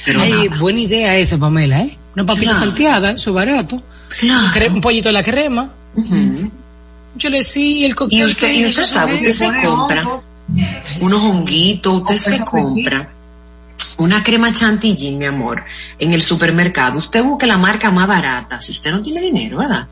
pero 0.05 0.19
Ay, 0.19 0.33
nada. 0.33 0.57
buena 0.59 0.79
idea 0.79 1.17
esa, 1.17 1.37
Pamela, 1.37 1.79
¿eh? 1.83 1.97
Una 2.15 2.25
papita 2.25 2.51
Claro. 2.51 2.65
salteada, 2.65 3.11
eso 3.11 3.29
es 3.29 3.33
barato. 3.35 3.81
Claro. 4.19 4.73
Un, 4.73 4.81
pollito 4.81 5.07
a 5.07 5.13
la 5.13 5.23
crema. 5.23 5.69
Un 7.17 7.19
cholecito 7.19 8.07
y 8.11 8.19
el. 8.19 8.23
Y 8.23 8.23
usted, 8.23 8.53
y 8.53 8.65
usted 8.67 8.85
sabe, 8.85 9.15
usted 9.15 9.31
se 9.31 9.63
compra, 9.63 10.21
unos 11.01 11.23
honguitos, 11.23 12.01
usted 12.01 12.17
se 12.17 12.45
compra 12.45 13.09
una 13.97 14.23
crema 14.23 14.51
chantilly, 14.51 15.15
mi 15.15 15.25
amor, 15.25 15.63
en 15.97 16.13
el 16.13 16.21
supermercado. 16.21 16.99
Usted 16.99 17.23
busque 17.23 17.47
la 17.47 17.57
marca 17.57 17.89
más 17.89 18.07
barata, 18.07 18.61
si 18.61 18.71
usted 18.71 18.91
no 18.91 19.01
tiene 19.01 19.21
dinero, 19.21 19.57
¿verdad? 19.57 19.87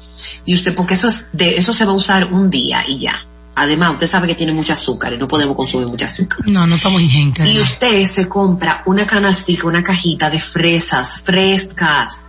Y 0.45 0.53
usted, 0.53 0.75
porque 0.75 0.93
eso 0.93 1.07
es 1.07 1.29
de, 1.33 1.57
eso 1.57 1.73
se 1.73 1.85
va 1.85 1.91
a 1.91 1.95
usar 1.95 2.31
un 2.31 2.49
día 2.49 2.83
y 2.87 2.99
ya. 2.99 3.25
Además, 3.55 3.93
usted 3.93 4.07
sabe 4.07 4.27
que 4.27 4.35
tiene 4.35 4.51
mucho 4.51 4.73
azúcar 4.73 5.13
y 5.13 5.17
no 5.17 5.27
podemos 5.27 5.55
consumir 5.55 5.87
mucho 5.87 6.05
azúcar. 6.05 6.47
No, 6.47 6.67
no 6.67 6.75
estamos 6.75 7.01
ingentes. 7.01 7.49
Y 7.49 7.59
usted 7.59 8.03
se 8.03 8.27
compra 8.27 8.83
una 8.85 9.07
canastica, 9.07 9.65
una 9.65 9.81
cajita 9.81 10.29
de 10.29 10.39
fresas 10.39 11.21
frescas. 11.21 12.27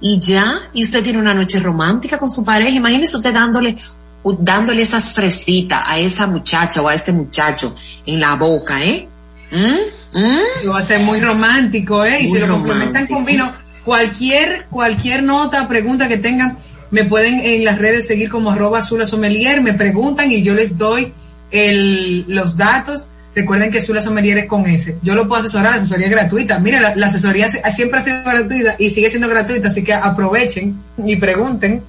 Y 0.00 0.18
ya, 0.18 0.58
y 0.74 0.84
usted 0.84 1.02
tiene 1.02 1.18
una 1.20 1.34
noche 1.34 1.60
romántica 1.60 2.18
con 2.18 2.28
su 2.28 2.44
pareja. 2.44 2.70
Imagínese 2.70 3.16
usted 3.16 3.32
dándole, 3.32 3.76
dándole 4.24 4.82
esas 4.82 5.12
fresitas 5.12 5.82
a 5.86 5.98
esa 5.98 6.26
muchacha 6.26 6.82
o 6.82 6.88
a 6.88 6.94
ese 6.94 7.12
muchacho 7.12 7.74
en 8.06 8.20
la 8.20 8.34
boca, 8.36 8.84
¿eh? 8.84 9.08
¿Mm? 9.50 10.18
¿Mm? 10.18 10.66
Lo 10.66 10.84
ser 10.84 11.00
muy 11.00 11.20
romántico, 11.20 12.04
¿eh? 12.04 12.20
y 12.22 12.28
si 12.28 12.38
lo 12.38 12.48
complementan 12.48 13.06
con 13.06 13.24
vino, 13.24 13.50
cualquier, 13.84 14.66
cualquier 14.70 15.22
nota, 15.22 15.68
pregunta 15.68 16.08
que 16.08 16.18
tengan, 16.18 16.58
me 16.90 17.04
pueden 17.04 17.40
en 17.40 17.64
las 17.64 17.78
redes 17.78 18.06
seguir 18.06 18.28
como 18.30 18.50
arroba 18.50 18.82
Zula 18.82 19.06
Sommelier, 19.06 19.60
me 19.62 19.74
preguntan 19.74 20.30
y 20.32 20.42
yo 20.42 20.54
les 20.54 20.76
doy 20.78 21.12
el, 21.50 22.24
los 22.28 22.56
datos. 22.56 23.08
Recuerden 23.34 23.70
que 23.70 23.80
Zula 23.80 24.02
Sommelier 24.02 24.38
es 24.38 24.46
con 24.46 24.66
ese. 24.66 24.96
Yo 25.02 25.14
lo 25.14 25.28
puedo 25.28 25.40
asesorar, 25.40 25.72
la 25.76 25.82
asesoría 25.82 26.06
es 26.06 26.10
gratuita. 26.12 26.58
Mira, 26.58 26.80
la, 26.80 26.96
la 26.96 27.06
asesoría 27.06 27.48
se- 27.48 27.62
siempre 27.70 28.00
ha 28.00 28.02
sido 28.02 28.22
gratuita 28.24 28.74
y 28.78 28.90
sigue 28.90 29.10
siendo 29.10 29.28
gratuita, 29.28 29.68
así 29.68 29.84
que 29.84 29.94
aprovechen 29.94 30.76
y 31.06 31.16
pregunten. 31.16 31.82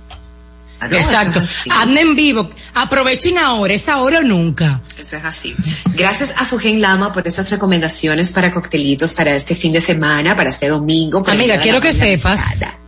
Exacto. 0.81 1.41
Anden 1.69 2.09
en 2.09 2.15
vivo. 2.15 2.49
Aprovechen 2.73 3.37
ahora, 3.39 3.73
es 3.73 3.87
ahora 3.89 4.19
o 4.19 4.23
nunca. 4.23 4.81
Eso 4.97 5.17
es 5.17 5.25
así. 5.25 5.55
Gracias 5.93 6.35
a 6.37 6.45
Sugen 6.45 6.81
Lama 6.81 7.11
por 7.13 7.27
estas 7.27 7.49
recomendaciones 7.49 8.31
para 8.31 8.51
coctelitos 8.51 9.13
para 9.13 9.35
este 9.35 9.55
fin 9.55 9.73
de 9.73 9.79
semana, 9.79 10.35
para 10.35 10.49
este 10.49 10.67
domingo. 10.69 11.23
Amiga, 11.27 11.59
quiero 11.59 11.81
que 11.81 11.93
sepas, 11.93 12.41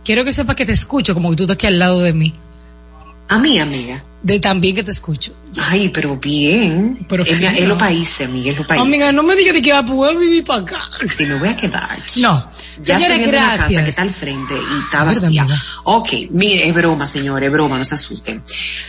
quiero 0.04 0.24
que 0.24 0.32
sepas 0.32 0.56
que 0.56 0.66
te 0.66 0.72
escucho 0.72 1.14
como 1.14 1.30
que 1.30 1.36
tú 1.36 1.42
estás 1.44 1.56
aquí 1.56 1.66
al 1.66 1.78
lado 1.78 2.00
de 2.00 2.12
mí. 2.12 2.34
A 3.28 3.38
mí, 3.38 3.58
amiga. 3.58 4.02
De 4.22 4.38
tan 4.38 4.60
bien 4.60 4.76
que 4.76 4.84
te 4.84 4.92
escucho. 4.92 5.34
Ay, 5.60 5.88
pero 5.88 6.16
bien. 6.16 7.04
Pero 7.08 7.24
es, 7.24 7.30
es 7.30 7.66
lo 7.66 7.76
país, 7.76 8.20
amiga, 8.20 8.52
es 8.52 8.56
lo 8.56 8.66
país. 8.66 8.80
Amiga, 8.80 9.10
no 9.10 9.22
me 9.24 9.34
digas 9.34 9.54
de 9.54 9.60
que 9.60 9.72
va 9.72 9.78
a 9.78 9.84
poder 9.84 10.16
vivir 10.16 10.44
para 10.44 10.60
acá. 10.60 10.90
Sí, 11.08 11.26
me 11.26 11.38
voy 11.38 11.48
a 11.48 11.56
quedar. 11.56 12.00
No. 12.20 12.48
Ya 12.80 12.96
estoy 12.96 13.18
viendo 13.18 13.36
una 13.36 13.56
casa 13.56 13.82
que 13.82 13.90
está 13.90 14.02
al 14.02 14.10
frente 14.10 14.54
y 14.54 14.78
está 14.84 15.04
Verdad, 15.04 15.22
vacía. 15.22 15.42
amiga. 15.42 15.62
Ok, 15.84 16.08
mire, 16.30 16.66
es 16.68 16.74
broma, 16.74 17.06
señores, 17.06 17.46
es 17.48 17.52
broma, 17.52 17.76
no 17.78 17.84
se 17.84 17.96
asusten. 17.96 18.42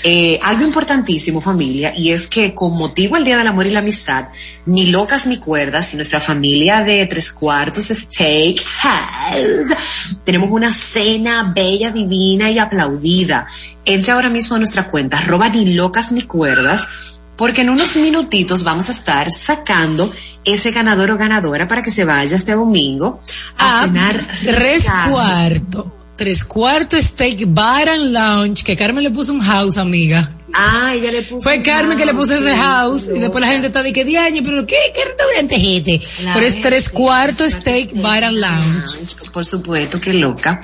Eh, 0.03 0.39
algo 0.41 0.63
importantísimo, 0.63 1.41
familia, 1.41 1.93
y 1.97 2.11
es 2.11 2.27
que 2.27 2.53
con 2.55 2.77
motivo 2.77 3.15
del 3.15 3.25
Día 3.25 3.37
del 3.37 3.47
Amor 3.47 3.67
y 3.67 3.71
la 3.71 3.79
Amistad, 3.79 4.29
ni 4.67 4.85
locas 4.85 5.25
ni 5.25 5.37
cuerdas, 5.37 5.93
y 5.93 5.97
nuestra 5.97 6.19
familia 6.19 6.83
de 6.83 7.05
tres 7.07 7.31
cuartos 7.31 7.85
Steak 7.85 8.63
House, 8.63 9.77
tenemos 10.23 10.49
una 10.51 10.71
cena 10.71 11.51
bella, 11.53 11.91
divina 11.91 12.51
y 12.51 12.59
aplaudida. 12.59 13.47
Entra 13.85 14.13
ahora 14.13 14.29
mismo 14.29 14.55
a 14.55 14.59
nuestra 14.59 14.89
cuenta, 14.89 15.17
arroba 15.17 15.49
ni 15.49 15.73
locas 15.73 16.11
ni 16.11 16.21
cuerdas, 16.21 17.19
porque 17.35 17.61
en 17.61 17.69
unos 17.69 17.95
minutitos 17.97 18.63
vamos 18.63 18.87
a 18.89 18.91
estar 18.91 19.29
sacando 19.31 20.11
ese 20.45 20.71
ganador 20.71 21.11
o 21.11 21.17
ganadora 21.17 21.67
para 21.67 21.81
que 21.83 21.89
se 21.91 22.05
vaya 22.05 22.35
este 22.35 22.53
domingo 22.53 23.19
a 23.57 23.81
Ah, 23.83 23.85
cenar 23.87 24.27
Tres 24.41 24.87
cuartos. 25.11 25.85
Tres 26.15 26.45
cuartos 26.45 27.03
steak 27.03 27.45
bar 27.47 27.89
and 27.89 28.11
lounge, 28.11 28.63
que 28.63 28.77
Carmen 28.77 29.03
le 29.03 29.09
puso 29.11 29.33
un 29.33 29.41
house, 29.41 29.77
amiga. 29.77 30.29
Ah, 30.53 30.93
ella 30.93 31.11
le 31.11 31.23
puso 31.23 31.41
Fue 31.41 31.63
Carmen 31.63 31.97
que 31.97 32.05
le 32.05 32.13
puso 32.13 32.35
ese 32.35 32.55
house 32.55 33.09
y 33.13 33.19
después 33.19 33.41
la 33.41 33.51
gente 33.51 33.67
está 33.67 33.81
de 33.81 33.91
que 33.91 34.03
diaño, 34.03 34.41
pero 34.45 34.65
¿qué, 34.67 34.77
qué 34.93 35.03
restaurante 35.03 35.55
es 35.55 35.77
este? 35.77 36.23
La 36.23 36.35
Pero 36.35 36.45
es 36.45 36.61
tres 36.61 36.89
cuartos 36.89 37.03
cuartos 37.37 37.53
steak 37.53 38.01
bar 38.01 38.23
and 38.23 38.37
lounge. 38.37 39.15
Por 39.31 39.45
supuesto, 39.45 39.99
qué 39.99 40.13
loca. 40.13 40.61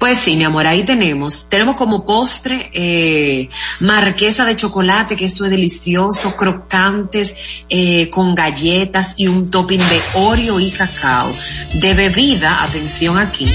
Pues 0.00 0.16
sí, 0.18 0.36
mi 0.36 0.44
amor, 0.44 0.66
ahí 0.66 0.82
tenemos. 0.82 1.46
Tenemos 1.48 1.76
como 1.76 2.06
postre 2.06 2.70
eh, 2.72 3.50
marquesa 3.80 4.46
de 4.46 4.56
chocolate, 4.56 5.14
que 5.14 5.26
eso 5.26 5.44
es 5.44 5.50
delicioso, 5.50 6.34
crocantes 6.36 7.64
eh, 7.68 8.08
con 8.08 8.34
galletas 8.34 9.14
y 9.18 9.28
un 9.28 9.50
topping 9.50 9.78
de 9.78 10.00
Oreo 10.14 10.58
y 10.58 10.70
cacao. 10.70 11.34
De 11.74 11.92
bebida, 11.92 12.62
atención 12.62 13.18
aquí, 13.18 13.46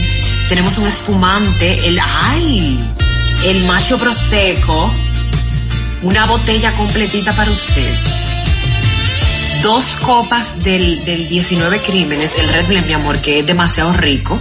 tenemos 0.48 0.78
un 0.78 0.86
espumante, 0.86 1.88
el 1.88 2.00
ay, 2.00 2.80
el 3.46 3.64
macho 3.66 3.98
prosecco, 3.98 4.92
una 6.06 6.26
botella 6.26 6.72
completita 6.74 7.34
para 7.36 7.52
usted 7.52 7.94
dos 9.64 9.98
copas 9.98 10.64
del, 10.64 11.04
del 11.06 11.28
19 11.28 11.82
crímenes, 11.82 12.36
el 12.38 12.48
Red 12.50 12.68
Blend, 12.68 12.86
mi 12.88 12.94
amor, 12.94 13.18
que 13.20 13.40
es 13.40 13.46
demasiado 13.48 13.92
rico. 13.94 14.40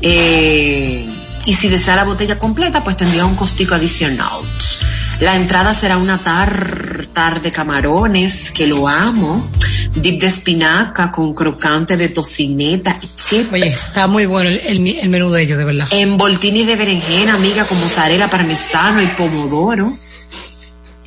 Eh, 0.00 1.06
y 1.44 1.52
si 1.52 1.68
desea 1.68 1.96
la 1.96 2.04
botella 2.04 2.38
completa, 2.38 2.82
pues 2.82 2.96
tendría 2.96 3.26
un 3.26 3.34
costico 3.36 3.74
adicional. 3.74 4.30
La 5.20 5.36
entrada 5.36 5.74
será 5.74 5.98
una 5.98 6.16
tartar 6.16 7.42
de 7.42 7.52
camarones, 7.52 8.50
que 8.50 8.66
lo 8.66 8.88
amo. 8.88 9.46
Dip 9.94 10.20
de 10.22 10.26
espinaca 10.26 11.12
con 11.12 11.34
crocante 11.34 11.96
de 11.98 12.08
tocineta 12.08 12.98
y 13.02 13.08
chip. 13.14 13.52
Oye, 13.52 13.68
está 13.68 14.06
muy 14.06 14.24
bueno 14.26 14.48
el, 14.48 14.56
el- 14.58 14.98
el 14.98 15.08
menú 15.10 15.30
de 15.30 15.42
ellos, 15.42 15.58
de 15.58 15.64
verdad. 15.66 15.86
Envoltini 15.90 16.64
de 16.64 16.76
berenjena, 16.76 17.34
amiga, 17.34 17.64
con 17.66 17.78
mozzarella 17.78 18.28
parmesano 18.28 19.02
y 19.02 19.08
pomodoro. 19.08 19.92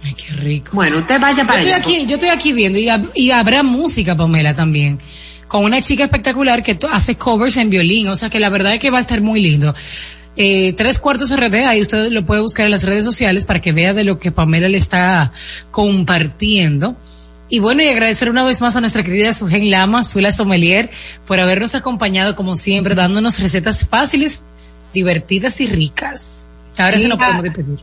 Ay, 0.08 0.14
qué 0.14 0.34
rico. 0.34 0.72
Bueno, 0.74 1.00
usted 1.00 1.20
vaya 1.20 1.42
Yo 1.44 1.48
para 1.48 1.60
estoy 1.60 1.74
allá. 1.74 1.82
aquí, 1.84 2.06
yo 2.08 2.16
estoy 2.16 2.30
aquí 2.30 2.54
viendo 2.54 2.80
y, 2.80 2.86
hab- 2.88 3.12
y 3.14 3.32
habrá 3.32 3.62
música, 3.64 4.16
Pamela, 4.16 4.54
también. 4.54 5.00
Con 5.48 5.64
una 5.66 5.82
chica 5.82 6.04
espectacular 6.04 6.64
que 6.64 6.78
hace 6.92 7.16
covers 7.16 7.58
en 7.58 7.70
violín, 7.70 8.08
o 8.08 8.16
sea 8.16 8.30
que 8.30 8.40
la 8.40 8.50
verdad 8.50 8.74
es 8.74 8.80
que 8.80 8.90
va 8.90 8.98
a 9.00 9.02
estar 9.02 9.22
muy 9.22 9.40
lindo. 9.42 9.74
Eh, 10.36 10.74
tres 10.74 11.00
cuartos 11.00 11.36
RD, 11.36 11.66
ahí 11.66 11.82
usted 11.82 12.12
lo 12.12 12.26
puede 12.26 12.42
buscar 12.42 12.66
en 12.66 12.72
las 12.72 12.84
redes 12.84 13.04
sociales 13.04 13.46
para 13.46 13.60
que 13.62 13.72
vea 13.72 13.94
de 13.94 14.04
lo 14.04 14.20
que 14.20 14.32
Pamela 14.32 14.70
le 14.70 14.78
está 14.78 15.32
compartiendo. 15.72 16.96
Y 17.50 17.60
bueno, 17.60 17.82
y 17.82 17.88
agradecer 17.88 18.30
una 18.30 18.44
vez 18.44 18.62
más 18.62 18.76
a 18.76 18.82
nuestra 18.82 19.04
querida 19.04 19.32
Sugen 19.34 19.72
Lama, 19.72 20.04
Zula 20.04 20.32
Sommelier, 20.32 20.90
por 21.26 21.40
habernos 21.40 21.76
acompañado 21.76 22.36
como 22.36 22.56
siempre, 22.56 22.94
dándonos 22.94 23.40
recetas 23.40 23.88
fáciles, 23.88 24.46
divertidas 24.94 25.60
y 25.62 25.66
ricas. 25.68 26.50
Ahora 26.78 27.00
sí 27.00 27.08
nos 27.08 27.18
Mira, 27.18 27.28
podemos 27.32 27.44
despedir. 27.46 27.80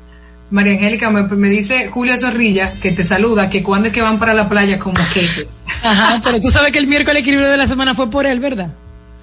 María 0.51 0.75
Angélica, 0.75 1.11
me, 1.11 1.23
me 1.23 1.49
dice 1.49 1.89
Julio 1.89 2.17
Zorrilla 2.17 2.75
que 2.81 2.93
te 2.93 3.03
saluda, 3.05 3.51
que 3.51 3.63
cuando 3.63 3.89
es 3.89 3.95
que 3.95 4.03
van 4.03 4.19
para 4.19 4.35
la 4.35 4.49
playa 4.49 4.79
con 4.79 4.93
moquete. 4.93 5.49
Ajá, 5.83 6.21
pero 6.23 6.41
tú 6.41 6.51
sabes 6.51 6.71
que 6.73 6.79
el 6.79 6.87
miércoles 6.87 7.23
equilibrio 7.23 7.51
de 7.51 7.57
la 7.57 7.67
semana 7.67 7.95
fue 7.95 8.11
por 8.11 8.27
él, 8.27 8.39
¿verdad? 8.41 8.69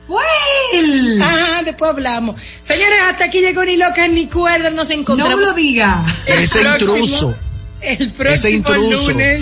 ¡Fue 0.07 0.23
él! 0.73 1.21
Ajá, 1.21 1.63
después 1.63 1.91
hablamos. 1.91 2.35
Señores, 2.61 2.95
hasta 3.09 3.25
aquí 3.25 3.39
llegó 3.39 3.63
ni 3.63 3.77
locas 3.77 4.09
ni 4.09 4.27
cuerdas, 4.27 4.73
nos 4.73 4.89
encontramos. 4.89 5.31
No 5.35 5.39
me 5.41 5.45
lo 5.45 5.53
diga. 5.53 6.03
Ese 6.25 6.59
próximo- 6.59 6.97
intruso. 6.97 7.35
El 7.81 8.11
próximo 8.11 8.75
intruso. 8.75 9.09
lunes, 9.11 9.41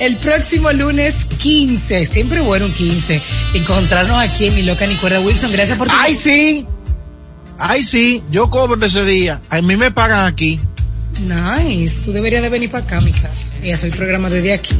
el 0.00 0.16
próximo 0.16 0.72
lunes 0.72 1.26
15, 1.38 2.06
siempre 2.06 2.40
bueno 2.40 2.66
un 2.66 2.72
15, 2.72 3.20
encontrarnos 3.54 4.18
aquí 4.18 4.46
en 4.46 4.54
Ni 4.56 4.62
Loca 4.62 4.86
Ni 4.86 4.94
Cuerda 4.96 5.20
Wilson, 5.20 5.52
gracias 5.52 5.78
por 5.78 5.86
tu 5.88 5.94
Ay, 5.96 6.14
sí. 6.14 6.66
Ay, 7.58 7.82
sí. 7.82 8.22
Yo 8.30 8.50
cobro 8.50 8.84
ese 8.86 9.04
día. 9.04 9.40
A 9.50 9.60
mí 9.60 9.76
me 9.76 9.90
pagan 9.90 10.26
aquí. 10.26 10.58
Nice, 11.20 11.98
tú 12.04 12.12
deberías 12.12 12.42
de 12.42 12.48
venir 12.48 12.70
para 12.70 12.84
acá, 12.84 13.00
mi 13.00 13.12
casa, 13.12 13.52
y 13.62 13.72
hacer 13.72 13.90
el 13.90 13.96
programa 13.96 14.30
desde 14.30 14.52
aquí. 14.52 14.76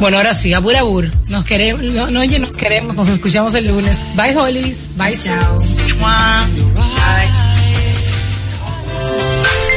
Bueno, 0.00 0.18
ahora 0.18 0.34
sí, 0.34 0.52
abur 0.52 0.76
abur, 0.76 1.10
nos 1.30 1.44
queremos, 1.44 1.82
no, 1.82 2.20
oye, 2.20 2.38
nos 2.38 2.56
queremos, 2.56 2.94
nos 2.94 3.08
escuchamos 3.08 3.54
el 3.54 3.66
lunes. 3.68 3.98
Bye, 4.14 4.36
Hollies, 4.36 4.96
bye, 4.96 5.16
chao. 5.16 5.58
Mua. 5.98 6.46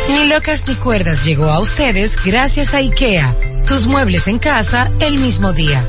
Ni 0.09 0.27
locas 0.27 0.67
ni 0.67 0.75
cuerdas 0.75 1.25
llegó 1.25 1.51
a 1.51 1.59
ustedes 1.59 2.17
gracias 2.23 2.73
a 2.73 2.77
IKEA. 2.77 3.35
Tus 3.67 3.85
muebles 3.85 4.27
en 4.27 4.39
casa 4.39 4.89
el 4.99 5.19
mismo 5.19 5.53
día. 5.53 5.87